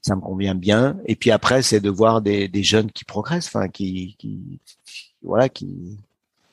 ça 0.01 0.15
me 0.15 0.21
convient 0.21 0.55
bien. 0.55 0.97
Et 1.05 1.15
puis 1.15 1.31
après, 1.31 1.61
c'est 1.61 1.81
de 1.81 1.89
voir 1.89 2.21
des, 2.21 2.47
des 2.47 2.63
jeunes 2.63 2.91
qui 2.91 3.03
progressent, 3.03 3.47
enfin, 3.47 3.67
qui, 3.67 4.15
qui, 4.17 4.59
voilà, 5.21 5.49
qui, 5.49 5.97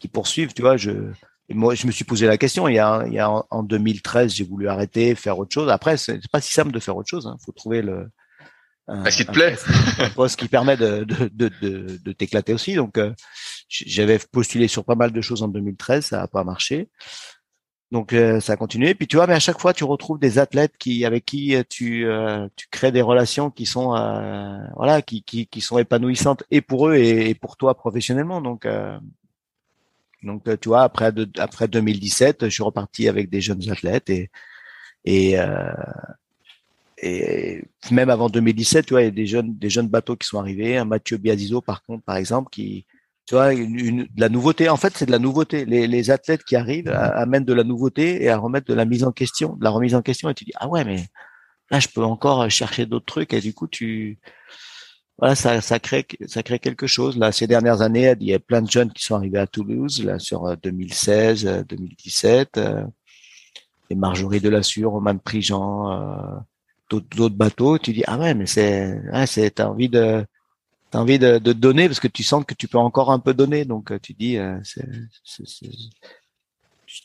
qui 0.01 0.09
poursuivent. 0.09 0.53
Tu 0.53 0.63
vois, 0.63 0.77
je, 0.77 1.13
moi, 1.51 1.75
je 1.75 1.87
me 1.87 1.93
suis 1.93 2.05
posé 2.05 2.27
la 2.27 2.39
question. 2.39 2.67
Il 2.67 2.75
y 2.75 2.79
a, 2.79 3.05
il 3.07 3.13
y 3.13 3.19
a 3.21 3.31
en, 3.51 3.63
2013, 3.63 4.35
j'ai 4.35 4.45
voulu 4.45 4.69
arrêter, 4.69 5.15
faire 5.15 5.39
autre 5.39 5.53
chose. 5.53 5.69
Après, 5.69 5.97
c'est 5.97 6.21
pas 6.29 6.41
si 6.41 6.53
simple 6.53 6.73
de 6.73 6.81
faire 6.81 6.97
autre 6.97 7.09
chose. 7.09 7.25
Il 7.27 7.33
hein. 7.33 7.37
faut 7.45 7.53
trouver 7.53 7.83
le, 7.83 8.11
est-ce 8.89 9.17
qu'il 9.17 9.27
te 9.27 9.33
plaît 9.33 9.57
Un 9.99 10.11
poste 10.11 10.39
qui 10.39 10.49
permet 10.49 10.77
de, 10.77 11.05
de, 11.05 11.29
de, 11.29 11.51
de, 11.63 11.99
de 12.03 12.13
t'éclater 12.13 12.53
aussi. 12.53 12.75
Donc, 12.75 12.99
euh, 12.99 13.13
j'avais 13.69 14.19
postulé 14.19 14.69
sur 14.69 14.85
pas 14.85 14.95
mal 14.95 15.11
de 15.11 15.21
choses 15.21 15.43
en 15.43 15.49
2013, 15.49 16.07
ça 16.07 16.19
n'a 16.19 16.29
pas 16.29 16.45
marché. 16.45 16.91
Donc, 17.91 18.13
euh, 18.13 18.41
ça 18.41 18.55
a 18.55 18.57
continué. 18.57 18.95
Puis 18.95 19.07
tu 19.07 19.17
vois, 19.17 19.27
mais 19.27 19.35
à 19.35 19.41
chaque 19.41 19.61
fois, 19.61 19.73
tu 19.73 19.85
retrouves 19.85 20.19
des 20.19 20.39
athlètes 20.39 20.77
qui, 20.79 21.05
avec 21.05 21.25
qui 21.25 21.55
euh, 21.55 21.63
tu, 21.69 22.07
tu 22.57 22.67
crées 22.71 22.93
des 22.93 23.03
relations 23.03 23.51
qui 23.51 23.65
sont, 23.65 23.91
voilà, 24.77 25.01
qui, 25.01 25.23
qui, 25.23 25.47
qui, 25.47 25.61
sont 25.61 25.79
épanouissantes 25.79 26.43
et 26.51 26.61
pour 26.61 26.89
eux 26.89 26.97
et, 26.97 27.35
pour 27.35 27.57
toi 27.57 27.75
professionnellement. 27.75 28.43
Donc, 28.43 28.67
donc, 30.23 30.61
tu 30.61 30.69
vois, 30.69 30.83
après, 30.83 31.13
après 31.39 31.69
2017, 31.69 32.45
je 32.45 32.51
suis 32.51 32.63
reparti 32.63 33.09
avec 33.09 33.31
des 33.31 33.41
jeunes 33.41 33.71
athlètes 33.71 34.11
et 34.11 34.31
et 35.07 35.37
et 36.99 37.65
même 37.91 38.11
avant 38.11 38.29
2017, 38.29 38.87
tu 38.87 38.95
vois, 38.95 39.03
il 39.03 39.05
y 39.07 39.09
a 39.09 39.11
des 39.11 39.27
jeunes, 39.27 39.57
des 39.57 39.71
jeunes 39.71 39.89
bateaux 39.89 40.17
qui 40.17 40.27
sont 40.27 40.39
arrivés. 40.39 40.77
Un 40.77 40.85
Mathieu 40.85 41.17
Biazizo, 41.17 41.61
par 41.61 41.83
contre, 41.83 42.05
par 42.05 42.17
exemple, 42.17 42.51
qui, 42.51 42.87
tu 43.27 43.35
vois, 43.35 43.53
une, 43.55 44.05
de 44.05 44.21
la 44.21 44.29
nouveauté. 44.29 44.69
En 44.69 44.77
fait, 44.77 44.97
c'est 44.97 45.07
de 45.07 45.11
la 45.11 45.19
nouveauté. 45.19 45.65
Les, 45.65 45.87
les 45.87 46.11
athlètes 46.11 46.45
qui 46.45 46.57
arrivent 46.57 46.89
amènent 46.89 47.45
de 47.45 47.53
la 47.53 47.65
nouveauté 47.65 48.23
et 48.23 48.29
à 48.31 48.39
remettre 48.39 48.67
de 48.67 48.75
la 48.75 48.85
mise 48.85 49.05
en 49.05 49.13
question, 49.13 49.57
de 49.57 49.65
la 49.65 49.71
remise 49.71 49.95
en 49.95 50.03
question. 50.03 50.29
Et 50.31 50.35
tu 50.35 50.45
dis, 50.45 50.53
ah 50.57 50.69
ouais, 50.69 50.85
mais 50.85 51.05
là, 51.71 51.81
je 51.81 51.89
peux 51.89 52.05
encore 52.05 52.49
chercher 52.51 52.87
d'autres 52.87 53.07
trucs. 53.07 53.33
Et 53.35 53.41
du 53.41 53.55
coup, 53.55 53.67
tu, 53.67 54.19
voilà, 55.19 55.35
ça, 55.37 55.61
ça 55.61 55.79
crée, 55.79 56.07
ça 56.27 56.43
crée 56.43 56.59
quelque 56.59 56.87
chose. 56.87 57.17
Là, 57.17 57.31
ces 57.31 57.47
dernières 57.47 57.83
années, 57.83 58.15
il 58.21 58.27
y 58.27 58.35
a 58.35 58.41
plein 58.41 58.63
de 58.63 58.71
jeunes 58.71 58.93
qui 58.93 59.05
sont 59.05 59.15
arrivés 59.15 59.39
à 59.39 59.47
Toulouse, 59.47 60.03
là, 60.05 60.19
sur 60.19 60.57
2016, 60.57 61.65
2017. 61.69 62.59
Euh, 62.59 62.63
euh, 62.63 62.85
et 63.91 63.95
Marjorie 63.95 64.41
Delassure, 64.41 64.91
Roman 64.91 65.19
Prigent, 65.19 65.93
euh, 65.93 66.39
d'autres 66.91 67.35
bateaux, 67.35 67.79
tu 67.79 67.93
dis 67.93 68.05
ah 68.07 68.19
ouais 68.19 68.35
mais 68.35 68.47
c'est 68.47 69.01
ouais, 69.13 69.27
c'est 69.27 69.51
t'as 69.51 69.67
envie 69.67 69.89
de 69.89 70.25
t'as 70.91 70.99
envie 71.01 71.19
de, 71.19 71.39
de, 71.39 71.53
donner 71.53 71.89
parce 71.89 72.01
que 72.01 72.09
tu 72.09 72.23
sens 72.23 72.45
que 72.45 72.55
tu 72.55 72.69
peux 72.69 72.79
encore 72.79 73.11
un 73.11 73.19
peu 73.19 73.35
donner 73.35 73.65
donc 73.65 73.91
euh, 73.91 73.99
tu 74.01 74.13
dis 74.13 74.39
euh, 74.39 74.59
c'est 74.63 74.87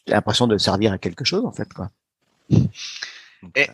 l'impression 0.08 0.48
de 0.48 0.58
servir 0.58 0.92
à 0.92 0.98
quelque 0.98 1.26
chose 1.26 1.46
en 1.46 1.52
fait 1.52 1.74
quoi. 1.74 1.90
Euh, 3.58 3.66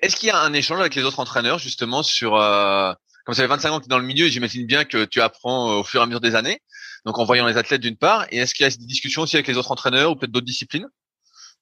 est-ce 0.00 0.16
qu'il 0.16 0.28
y 0.28 0.30
a 0.30 0.40
un 0.40 0.52
échange 0.52 0.80
avec 0.80 0.94
les 0.94 1.02
autres 1.02 1.20
entraîneurs 1.20 1.58
justement 1.58 2.02
sur 2.02 2.36
euh, 2.36 2.92
comme 3.24 3.34
ça 3.34 3.42
fait 3.42 3.48
25 3.48 3.70
ans 3.70 3.78
que 3.78 3.84
tu 3.84 3.88
es 3.88 3.90
dans 3.90 3.98
le 3.98 4.06
milieu, 4.06 4.28
j'imagine 4.28 4.66
bien 4.66 4.84
que 4.84 5.04
tu 5.04 5.20
apprends 5.20 5.78
au 5.78 5.84
fur 5.84 6.00
et 6.00 6.02
à 6.02 6.06
mesure 6.06 6.20
des 6.20 6.34
années. 6.34 6.60
Donc 7.04 7.18
en 7.18 7.24
voyant 7.24 7.46
les 7.46 7.56
athlètes 7.56 7.80
d'une 7.80 7.96
part, 7.96 8.26
et 8.30 8.38
est-ce 8.38 8.54
qu'il 8.54 8.64
y 8.64 8.66
a 8.66 8.70
des 8.70 8.86
discussions 8.86 9.22
aussi 9.22 9.36
avec 9.36 9.46
les 9.48 9.56
autres 9.56 9.70
entraîneurs 9.70 10.12
ou 10.12 10.16
peut-être 10.16 10.32
d'autres 10.32 10.46
disciplines 10.46 10.88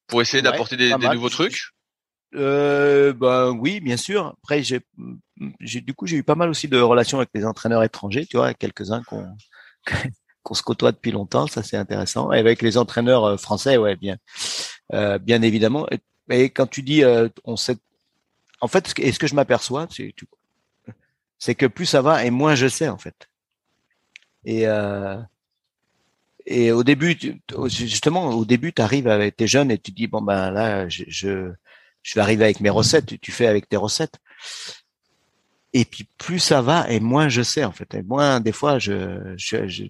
pour 0.07 0.23
essayer 0.23 0.43
d'apporter 0.43 0.77
des, 0.77 0.95
des 0.95 1.09
nouveaux 1.09 1.29
trucs? 1.29 1.71
Euh, 2.35 3.13
ben 3.13 3.51
oui, 3.51 3.81
bien 3.81 3.97
sûr. 3.97 4.37
Après, 4.43 4.63
j'ai, 4.63 4.81
du 5.81 5.95
coup, 5.95 6.07
j'ai 6.07 6.17
eu 6.17 6.23
pas 6.23 6.35
mal 6.35 6.49
aussi 6.49 6.69
de 6.69 6.81
relations 6.81 7.19
avec 7.19 7.31
les 7.35 7.45
entraîneurs 7.45 7.83
étrangers, 7.83 8.27
tu 8.27 8.37
vois, 8.37 8.55
quelques-uns 8.55 9.03
qu'on 9.03 9.27
qu'on 10.43 10.55
se 10.55 10.63
côtoie 10.63 10.93
depuis 10.93 11.11
longtemps, 11.11 11.47
ça 11.47 11.63
c'est 11.63 11.77
intéressant. 11.77 12.33
Et 12.33 12.39
avec 12.39 12.63
les 12.63 12.79
entraîneurs 12.79 13.25
euh, 13.25 13.37
français, 13.37 13.77
ouais, 13.77 13.97
bien, 13.97 14.17
euh, 14.93 15.19
bien 15.19 15.43
évidemment. 15.43 15.87
Et, 16.31 16.51
quand 16.51 16.67
tu 16.67 16.83
dis, 16.83 17.03
euh, 17.05 17.29
on 17.45 17.57
sait, 17.57 17.77
en 18.61 18.69
fait, 18.69 18.93
que, 18.95 19.11
ce 19.11 19.19
que 19.19 19.27
je 19.27 19.35
m'aperçois, 19.35 19.87
c'est, 19.91 20.15
c'est 21.39 21.55
que 21.55 21.67
plus 21.67 21.87
ça 21.87 22.03
va 22.03 22.25
et 22.25 22.31
moins 22.31 22.55
je 22.55 22.69
sais 22.69 22.89
en 22.89 22.99
fait. 22.99 23.29
Et 24.45 24.67
euh, 24.67 25.17
et 26.47 26.73
au 26.73 26.85
début, 26.85 27.19
justement, 27.67 28.31
au 28.31 28.45
début, 28.45 28.73
tu 28.73 28.83
arrives 28.83 29.09
avec 29.09 29.37
tes 29.37 29.47
jeunes 29.47 29.71
et 29.71 29.79
tu 29.79 29.93
dis 29.93 30.07
bon 30.07 30.23
ben 30.23 30.51
là, 30.51 30.89
je, 30.89 31.05
je 31.09 31.53
je 32.03 32.15
vais 32.15 32.21
arriver 32.21 32.45
avec 32.45 32.61
mes 32.61 32.71
recettes, 32.71 33.21
tu 33.21 33.33
fais 33.33 33.47
avec 33.47 33.69
tes 33.69 33.77
recettes. 33.77 34.19
Et 35.73 35.85
puis 35.85 36.09
plus 36.19 36.41
ça 36.41 36.63
va, 36.63 36.91
et 36.91 36.99
moins 36.99 37.29
je 37.29 37.43
sais 37.43 37.65
en 37.65 37.73
fait, 37.73 37.95
et 37.95 38.03
moins 38.03 38.41
des 38.41 38.53
fois 38.53 38.79
je, 38.81 39.35
je, 39.37 39.85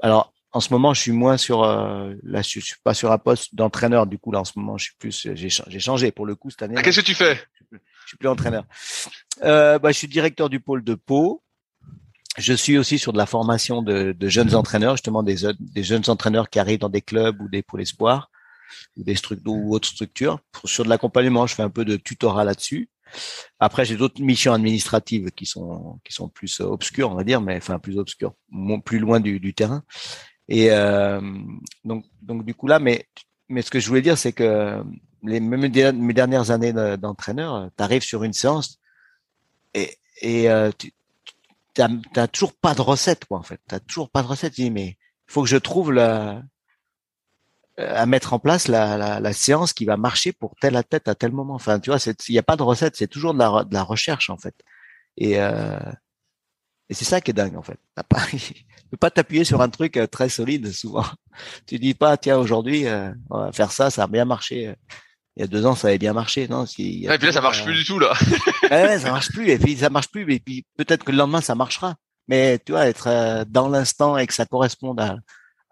alors 0.00 0.32
en 0.52 0.60
ce 0.60 0.72
moment 0.72 0.94
je 0.94 1.00
suis 1.00 1.12
moins 1.12 1.36
sur 1.36 1.64
euh, 1.64 2.14
là 2.22 2.42
je 2.42 2.60
suis 2.60 2.74
pas 2.84 2.94
sur 2.94 3.10
un 3.10 3.18
poste 3.18 3.56
d'entraîneur 3.56 4.06
du 4.06 4.16
coup 4.16 4.30
là 4.30 4.40
en 4.40 4.44
ce 4.44 4.52
moment 4.56 4.78
je 4.78 4.84
suis 4.84 4.94
plus 4.96 5.28
j'ai 5.34 5.48
j'ai 5.48 5.80
changé 5.80 6.12
pour 6.12 6.24
le 6.24 6.36
coup 6.36 6.50
cette 6.50 6.62
année. 6.62 6.74
Ah, 6.76 6.82
qu'est-ce 6.82 7.00
que 7.00 7.06
tu 7.06 7.14
fais? 7.14 7.36
Je 7.72 7.78
suis 8.06 8.16
plus 8.16 8.28
entraîneur. 8.28 8.64
Euh, 9.42 9.78
bah, 9.78 9.90
je 9.90 9.98
suis 9.98 10.08
directeur 10.08 10.48
du 10.48 10.60
pôle 10.60 10.82
de 10.82 10.94
Pau. 10.94 11.42
Je 12.38 12.54
suis 12.54 12.78
aussi 12.78 12.98
sur 12.98 13.12
de 13.12 13.18
la 13.18 13.26
formation 13.26 13.82
de, 13.82 14.12
de 14.12 14.28
jeunes 14.28 14.54
entraîneurs, 14.54 14.94
justement 14.94 15.22
des, 15.22 15.38
des 15.58 15.82
jeunes 15.82 16.04
entraîneurs 16.08 16.48
qui 16.48 16.58
arrivent 16.60 16.78
dans 16.78 16.88
des 16.88 17.02
clubs 17.02 17.40
ou 17.42 17.48
des 17.48 17.62
pôles 17.62 17.82
espoirs 17.82 18.30
ou 18.96 19.04
des 19.04 19.14
structures 19.14 19.52
ou 19.52 19.74
autres 19.74 19.88
structures. 19.88 20.40
sur 20.64 20.84
de 20.84 20.88
l'accompagnement, 20.88 21.46
je 21.46 21.54
fais 21.54 21.62
un 21.62 21.70
peu 21.70 21.84
de 21.84 21.96
tutorat 21.96 22.44
là-dessus. 22.44 22.88
Après, 23.58 23.84
j'ai 23.84 23.96
d'autres 23.96 24.20
missions 24.22 24.52
administratives 24.52 25.30
qui 25.32 25.46
sont 25.46 26.00
qui 26.04 26.12
sont 26.12 26.28
plus 26.28 26.60
obscures, 26.60 27.10
on 27.10 27.14
va 27.14 27.24
dire, 27.24 27.40
mais 27.40 27.56
enfin 27.56 27.78
plus 27.78 27.98
obscures, 27.98 28.34
plus 28.84 28.98
loin 28.98 29.20
du, 29.20 29.40
du 29.40 29.54
terrain. 29.54 29.82
Et 30.48 30.70
euh, 30.70 31.20
donc 31.84 32.04
donc 32.22 32.44
du 32.44 32.54
coup 32.54 32.66
là, 32.66 32.78
mais 32.78 33.06
mais 33.48 33.62
ce 33.62 33.70
que 33.70 33.80
je 33.80 33.88
voulais 33.88 34.02
dire, 34.02 34.18
c'est 34.18 34.32
que 34.32 34.82
les 35.22 35.40
même 35.40 35.60
mes 35.60 36.14
dernières 36.14 36.50
années 36.50 36.72
d'entraîneur, 36.72 37.70
tu 37.76 37.82
arrives 37.82 38.02
sur 38.02 38.24
une 38.24 38.32
séance 38.32 38.78
et 39.74 39.96
et 40.20 40.50
euh, 40.50 40.70
tu 40.76 40.92
t'as 42.12 42.26
toujours 42.26 42.54
pas 42.54 42.74
de 42.74 42.82
recette 42.82 43.24
quoi 43.26 43.38
en 43.38 43.42
fait. 43.42 43.60
T'as 43.68 43.80
toujours 43.80 44.10
pas 44.10 44.22
de 44.22 44.28
recette. 44.28 44.54
Tu 44.54 44.62
dis 44.62 44.70
mais 44.70 44.96
il 45.28 45.32
faut 45.32 45.42
que 45.42 45.48
je 45.48 45.56
trouve 45.56 45.92
la 45.92 46.42
à 47.78 48.06
mettre 48.06 48.32
en 48.32 48.38
place 48.38 48.68
la, 48.68 48.96
la, 48.96 49.20
la, 49.20 49.32
séance 49.32 49.72
qui 49.72 49.84
va 49.84 49.96
marcher 49.96 50.32
pour 50.32 50.54
telle 50.60 50.76
à 50.76 50.82
tête 50.82 51.06
à 51.08 51.14
tel 51.14 51.32
moment. 51.32 51.54
Enfin, 51.54 51.78
tu 51.78 51.90
vois, 51.90 51.98
il 52.28 52.32
n'y 52.32 52.38
a 52.38 52.42
pas 52.42 52.56
de 52.56 52.62
recette, 52.62 52.96
c'est 52.96 53.06
toujours 53.06 53.34
de 53.34 53.38
la, 53.38 53.64
de 53.64 53.72
la 53.72 53.82
recherche 53.82 54.30
en 54.30 54.36
fait. 54.36 54.54
Et, 55.16 55.40
euh, 55.40 55.78
et 56.88 56.94
c'est 56.94 57.04
ça 57.04 57.20
qui 57.20 57.30
est 57.30 57.34
dingue 57.34 57.56
en 57.56 57.62
fait. 57.62 57.78
T'as 57.94 58.02
pas, 58.02 58.24
tu 58.30 58.64
peux 58.90 58.96
pas 58.96 59.10
t'appuyer 59.10 59.44
sur 59.44 59.60
un 59.60 59.68
truc 59.68 59.96
euh, 59.96 60.06
très 60.06 60.28
solide 60.28 60.72
souvent. 60.72 61.06
Tu 61.66 61.78
dis 61.78 61.94
pas, 61.94 62.16
tiens, 62.16 62.36
aujourd'hui, 62.36 62.86
euh, 62.88 63.12
on 63.30 63.38
va 63.38 63.52
faire 63.52 63.70
ça, 63.70 63.90
ça 63.90 64.04
a 64.04 64.06
bien 64.08 64.24
marché. 64.24 64.74
Il 65.36 65.42
y 65.42 65.44
a 65.44 65.46
deux 65.46 65.66
ans, 65.66 65.76
ça 65.76 65.86
avait 65.86 65.98
bien 65.98 66.12
marché, 66.12 66.48
non 66.48 66.66
si, 66.66 67.04
Et 67.04 67.16
puis 67.16 67.26
là, 67.26 67.32
ça 67.32 67.40
marche 67.40 67.64
plus 67.64 67.74
du 67.74 67.84
tout 67.84 68.00
là. 68.00 68.12
ouais, 68.72 68.98
ça 68.98 69.12
marche 69.12 69.28
plus. 69.28 69.48
Et 69.50 69.58
puis 69.58 69.76
ça 69.76 69.88
marche 69.88 70.08
plus. 70.08 70.22
Et 70.32 70.40
puis 70.40 70.66
peut-être 70.76 71.04
que 71.04 71.12
le 71.12 71.18
lendemain, 71.18 71.40
ça 71.40 71.54
marchera. 71.54 71.94
Mais 72.26 72.58
tu 72.58 72.72
vois, 72.72 72.88
être 72.88 73.44
dans 73.44 73.68
l'instant 73.68 74.18
et 74.18 74.26
que 74.26 74.34
ça 74.34 74.46
corresponde 74.46 75.00
à, 75.00 75.16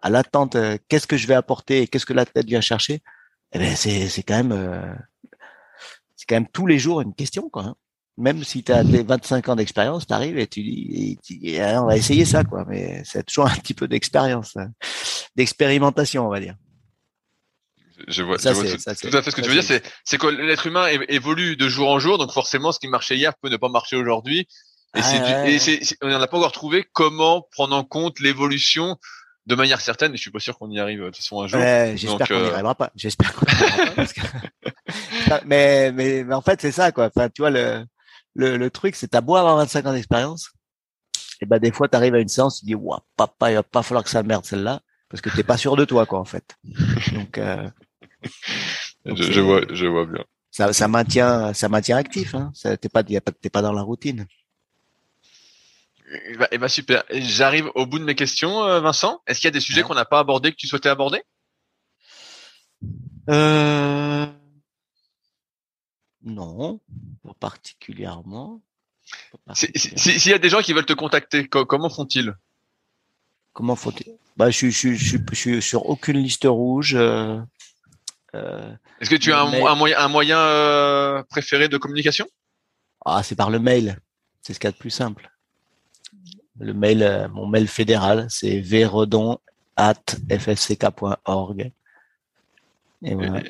à 0.01 0.09
l'attente, 0.09 0.55
euh, 0.55 0.77
qu'est-ce 0.89 1.07
que 1.07 1.17
je 1.17 1.27
vais 1.27 1.33
apporter 1.33 1.81
et 1.81 1.87
qu'est-ce 1.87 2.05
que 2.05 2.13
la 2.13 2.25
tête 2.25 2.45
vient 2.45 2.61
chercher, 2.61 3.01
eh 3.53 3.59
ben 3.59 3.75
c'est 3.75 4.07
c'est 4.09 4.23
quand 4.23 4.35
même 4.35 4.51
euh, 4.51 4.93
c'est 6.15 6.25
quand 6.27 6.35
même 6.35 6.47
tous 6.47 6.67
les 6.67 6.79
jours 6.79 7.01
une 7.01 7.13
question 7.13 7.49
quoi. 7.49 7.63
Hein. 7.63 7.75
Même 8.17 8.43
si 8.43 8.63
tu 8.63 8.71
as 8.71 8.81
les 8.81 9.03
25 9.03 9.47
ans 9.49 9.55
d'expérience, 9.55 10.07
tu 10.07 10.13
arrives 10.13 10.39
et 10.39 10.47
tu 10.47 10.63
dis 10.63 11.17
eh, 11.43 11.77
on 11.77 11.85
va 11.85 11.97
essayer 11.97 12.25
ça 12.25 12.43
quoi, 12.43 12.65
mais 12.67 13.01
c'est 13.05 13.23
toujours 13.23 13.45
un 13.51 13.55
petit 13.55 13.73
peu 13.73 13.87
d'expérience, 13.87 14.55
hein. 14.57 14.71
d'expérimentation 15.35 16.25
on 16.25 16.29
va 16.29 16.39
dire. 16.39 16.55
Je 18.07 18.21
vois, 18.21 18.37
ça, 18.37 18.53
je 18.53 18.59
vois 18.59 18.69
tout, 18.69 19.17
à 19.17 19.21
fait 19.23 19.31
ce 19.31 19.35
que 19.35 19.41
tu 19.41 19.47
veux 19.47 19.55
dire. 19.55 19.63
C'est, 19.63 19.81
c'est 20.03 20.19
que 20.19 20.27
l'être 20.27 20.67
humain 20.67 20.87
évolue 21.09 21.57
de 21.57 21.67
jour 21.67 21.89
en 21.89 21.97
jour, 21.97 22.19
donc 22.19 22.31
forcément, 22.31 22.71
ce 22.71 22.79
qui 22.79 22.87
marchait 22.87 23.17
hier 23.17 23.33
peut 23.41 23.49
ne 23.49 23.57
pas 23.57 23.69
marcher 23.69 23.95
aujourd'hui. 23.95 24.47
Et, 24.95 24.99
ah, 25.01 25.59
c'est, 25.59 25.81
on 26.01 26.07
n'en 26.07 26.21
a 26.21 26.27
pas 26.27 26.37
encore 26.37 26.51
trouvé 26.51 26.85
comment 26.93 27.41
prendre 27.51 27.75
en 27.75 27.83
compte 27.83 28.19
l'évolution 28.19 28.97
de 29.47 29.55
manière 29.55 29.79
certaine, 29.79 30.13
et 30.13 30.17
je 30.17 30.21
suis 30.21 30.31
pas 30.31 30.41
sûr 30.41 30.57
qu'on 30.57 30.69
y 30.69 30.77
arrive 30.77 30.99
de 30.99 31.05
toute 31.05 31.15
façon 31.15 31.41
un 31.41 31.47
jour. 31.47 31.59
j'espère 31.95 32.27
qu'on 32.27 32.35
n'y 32.35 32.41
euh, 32.41 32.53
arrivera 32.53 32.75
pas. 32.75 32.91
J'espère 32.95 33.33
qu'on 33.33 33.45
n'y 33.45 33.53
arrivera 33.53 34.05
pas. 35.25 35.41
mais, 35.45 35.91
mais, 35.93 36.23
mais, 36.25 36.35
en 36.35 36.41
fait, 36.41 36.61
c'est 36.61 36.73
ça, 36.73 36.91
quoi. 36.91 37.05
Enfin, 37.07 37.29
tu 37.29 37.41
vois, 37.41 37.49
le, 37.49 37.85
le, 38.35 38.57
le 38.57 38.69
truc, 38.69 38.95
c'est 38.95 39.07
t'as 39.07 39.21
beau 39.21 39.37
avoir 39.37 39.55
25 39.55 39.85
ans 39.85 39.93
d'expérience, 39.93 40.51
et 41.39 41.45
ben 41.45 41.59
des 41.59 41.71
fois, 41.71 41.87
tu 41.87 41.95
arrives 41.95 42.13
à 42.13 42.19
une 42.19 42.27
séance, 42.27 42.59
tu 42.59 42.65
dis, 42.65 42.75
waouh, 42.75 42.99
papa, 43.15 43.51
il 43.51 43.55
va 43.55 43.63
pas 43.63 43.83
falloir 43.83 44.03
que 44.03 44.09
ça 44.09 44.21
merde 44.21 44.43
celle-là, 44.43 44.81
parce 45.07 45.21
que 45.21 45.29
t'es 45.29 45.43
pas 45.43 45.55
sûr 45.55 45.77
de 45.77 45.85
toi, 45.85 46.05
quoi, 46.05 46.19
en 46.19 46.25
fait. 46.25 46.57
Donc, 47.13 47.37
euh, 47.37 47.69
je, 49.05 49.31
je, 49.31 49.39
vois, 49.39 49.61
je 49.71 49.85
vois 49.85 50.05
bien. 50.05 50.25
Ça, 50.51 50.73
ça 50.73 50.89
maintient, 50.89 51.53
ça 51.53 51.69
maintient 51.69 51.95
actif. 51.95 52.35
Hein. 52.35 52.51
T'es 52.81 52.89
pas, 52.89 53.03
t'es 53.03 53.49
pas 53.49 53.61
dans 53.61 53.73
la 53.73 53.81
routine. 53.81 54.27
Eh 56.09 56.37
ben, 56.37 56.47
eh 56.51 56.57
ben, 56.57 56.67
super. 56.67 57.03
J'arrive 57.09 57.69
au 57.75 57.85
bout 57.85 57.99
de 57.99 58.05
mes 58.05 58.15
questions, 58.15 58.63
euh, 58.63 58.79
Vincent. 58.79 59.21
Est-ce 59.27 59.39
qu'il 59.39 59.47
y 59.47 59.49
a 59.49 59.51
des 59.51 59.59
sujets 59.59 59.83
qu'on 59.83 59.95
n'a 59.95 60.05
pas 60.05 60.19
abordés 60.19 60.51
que 60.51 60.55
tu 60.55 60.67
souhaitais 60.67 60.89
aborder? 60.89 61.21
Euh... 63.29 64.25
Non, 66.23 66.79
pas 67.23 67.33
particulièrement. 67.39 68.61
S'il 69.53 70.31
y 70.31 70.33
a 70.33 70.37
des 70.37 70.49
gens 70.49 70.61
qui 70.61 70.73
veulent 70.73 70.85
te 70.85 70.93
contacter, 70.93 71.47
comment 71.47 71.89
font-ils? 71.89 72.33
Comment 73.53 73.75
font-ils? 73.75 74.17
Bah, 74.35 74.49
je, 74.49 74.69
je, 74.69 74.93
je, 74.93 75.17
je, 75.17 75.35
suis 75.35 75.61
sur 75.61 75.87
aucune 75.87 76.17
liste 76.17 76.45
rouge. 76.45 76.95
Euh, 76.95 77.39
euh, 78.35 78.71
Est-ce 78.99 79.09
que 79.09 79.15
tu 79.15 79.31
as 79.31 79.41
un, 79.41 79.75
moyen, 79.75 79.97
un 79.97 80.07
moyen 80.07 80.39
euh, 80.39 81.23
préféré 81.23 81.67
de 81.67 81.77
communication? 81.77 82.27
Ah, 83.05 83.23
c'est 83.23 83.35
par 83.35 83.49
le 83.49 83.59
mail. 83.59 83.97
C'est 84.41 84.53
ce 84.53 84.59
qu'il 84.59 84.67
y 84.67 84.69
a 84.69 84.73
de 84.73 84.77
plus 84.77 84.91
simple 84.91 85.31
le 86.59 86.73
mail, 86.73 87.03
euh, 87.03 87.27
mon 87.29 87.45
mail 87.47 87.67
fédéral, 87.67 88.27
c'est 88.29 88.59
vredon 88.59 89.39
at 89.75 89.95
fsck.org. 90.29 91.71
Et 93.03 93.15
bah, 93.15 93.41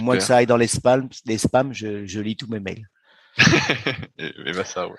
Moi 0.00 0.16
que 0.16 0.22
ça 0.22 0.36
aille 0.36 0.46
dans 0.46 0.56
les 0.56 0.68
spams, 0.68 1.08
les 1.26 1.38
spams, 1.38 1.72
je, 1.72 2.06
je 2.06 2.20
lis 2.20 2.36
tous 2.36 2.48
mes 2.48 2.60
mails. 2.60 2.88
et, 4.18 4.52
bah 4.52 4.64
ça, 4.64 4.86
ouais. 4.86 4.98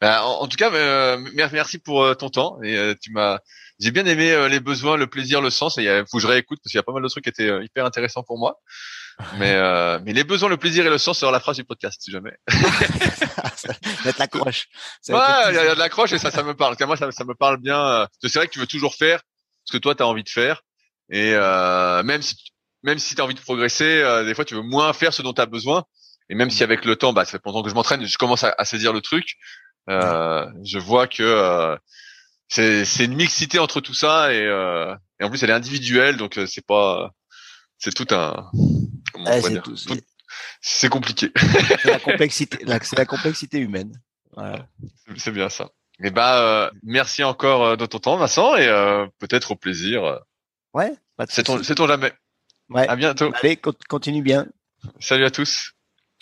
Bah, 0.00 0.24
en, 0.24 0.46
tout 0.48 0.56
cas, 0.56 0.72
euh, 0.72 1.16
merci 1.52 1.78
pour 1.78 2.02
euh, 2.02 2.14
ton 2.14 2.28
temps. 2.28 2.58
Et 2.62 2.76
euh, 2.76 2.94
tu 3.00 3.12
m'as, 3.12 3.38
j'ai 3.78 3.90
bien 3.90 4.06
aimé 4.06 4.48
les 4.48 4.60
besoins, 4.60 4.96
le 4.96 5.06
plaisir, 5.06 5.40
le 5.40 5.50
sens. 5.50 5.78
Et 5.78 5.84
il 5.84 6.04
faut 6.10 6.18
que 6.18 6.22
je 6.22 6.26
réécoute 6.26 6.58
parce 6.62 6.70
qu'il 6.70 6.78
y 6.78 6.80
a 6.80 6.82
pas 6.82 6.92
mal 6.92 7.02
de 7.02 7.08
trucs 7.08 7.24
qui 7.24 7.30
étaient 7.30 7.64
hyper 7.64 7.84
intéressants 7.84 8.22
pour 8.22 8.38
moi. 8.38 8.58
Mais, 9.38 9.56
mais 10.00 10.12
les 10.12 10.24
besoins, 10.24 10.48
le 10.48 10.56
plaisir 10.56 10.84
et 10.84 10.90
le 10.90 10.98
sens 10.98 11.20
sera 11.20 11.30
la 11.30 11.38
phrase 11.38 11.54
du 11.54 11.62
podcast, 11.62 12.02
si 12.02 12.10
jamais. 12.10 12.32
Mettre 14.04 14.18
l'accroche. 14.18 14.66
Ouais, 15.08 15.14
il 15.50 15.54
y, 15.54 15.58
a 15.58 15.74
de 15.76 15.78
l'accroche 15.78 16.10
et 16.10 16.18
ça, 16.18 16.32
ça 16.32 16.42
me 16.42 16.52
parle. 16.54 16.74
Moi, 16.80 16.96
ça, 16.96 17.12
ça 17.12 17.22
me 17.22 17.34
parle 17.36 17.58
bien. 17.58 18.08
C'est 18.20 18.34
vrai 18.34 18.48
que 18.48 18.52
tu 18.52 18.58
veux 18.58 18.66
toujours 18.66 18.96
faire 18.96 19.22
ce 19.64 19.72
que 19.72 19.78
toi, 19.78 19.94
tu 19.94 20.02
as 20.02 20.08
envie 20.08 20.24
de 20.24 20.28
faire. 20.28 20.62
Et 21.10 21.30
même 21.30 22.22
si 22.22 22.34
même 22.82 22.98
si 22.98 23.14
tu 23.14 23.20
as 23.20 23.24
envie 23.24 23.34
de 23.34 23.40
progresser, 23.40 24.02
des 24.26 24.34
fois, 24.34 24.44
tu 24.44 24.56
veux 24.56 24.62
moins 24.62 24.92
faire 24.92 25.14
ce 25.14 25.22
dont 25.22 25.32
tu 25.32 25.40
as 25.40 25.46
besoin. 25.46 25.84
Et 26.30 26.34
même 26.34 26.50
si 26.50 26.62
avec 26.62 26.84
le 26.84 26.96
temps, 26.96 27.12
bah, 27.12 27.24
ça 27.24 27.32
fait 27.32 27.38
pendant 27.38 27.62
que 27.62 27.70
je 27.70 27.74
m'entraîne, 27.74 28.06
je 28.06 28.18
commence 28.18 28.44
à, 28.44 28.54
à, 28.56 28.64
saisir 28.64 28.92
le 28.92 29.00
truc. 29.00 29.36
Euh, 29.90 30.46
je 30.64 30.78
vois 30.78 31.06
que 31.06 31.22
euh, 31.22 31.76
c'est 32.48 33.04
une 33.04 33.14
mixité 33.14 33.58
entre 33.58 33.80
tout 33.80 33.94
ça 33.94 34.32
et, 34.32 34.44
et 34.44 35.24
en 35.24 35.30
plus, 35.30 35.42
elle 35.42 35.50
est 35.50 35.54
individuelle, 35.54 36.16
donc 36.16 36.38
c'est 36.46 36.66
pas 36.66 37.10
c'est 37.78 37.92
tout 37.92 38.06
un 38.10 38.50
c'est 40.60 40.88
compliqué. 40.88 41.30
c'est 41.82 41.90
la 41.90 41.98
complexité, 41.98 42.58
c'est 42.82 42.96
la 42.96 43.04
complexité 43.04 43.58
humaine. 43.58 43.92
C'est 45.16 45.30
bien 45.30 45.48
ça. 45.48 45.70
Et 46.00 46.08
eh 46.08 46.10
bah, 46.10 46.40
euh, 46.40 46.70
merci 46.82 47.22
encore 47.22 47.64
euh, 47.64 47.76
de 47.76 47.86
ton 47.86 48.00
temps, 48.00 48.16
Vincent, 48.16 48.56
et 48.56 48.66
euh, 48.66 49.06
peut-être 49.20 49.52
au 49.52 49.56
plaisir. 49.56 50.20
Ouais. 50.72 50.92
C'est 51.28 51.44
ton, 51.44 51.62
c'est 51.62 51.76
ton 51.76 51.86
jamais. 51.86 52.12
Ouais. 52.68 52.88
À 52.88 52.96
bientôt. 52.96 53.30
Allez, 53.40 53.60
continue 53.88 54.22
bien. 54.22 54.46
Salut 54.98 55.24
à 55.24 55.30
tous. 55.30 55.73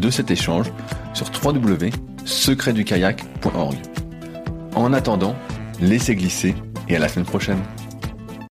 de 0.00 0.10
cet 0.10 0.30
échange 0.30 0.72
sur 1.14 1.26
www.secretdukayak.org. 1.42 3.76
En 4.74 4.92
attendant, 4.92 5.34
laissez 5.80 6.14
glisser 6.16 6.54
et 6.88 6.96
à 6.96 6.98
la 6.98 7.08
semaine 7.08 7.26
prochaine. 7.26 7.62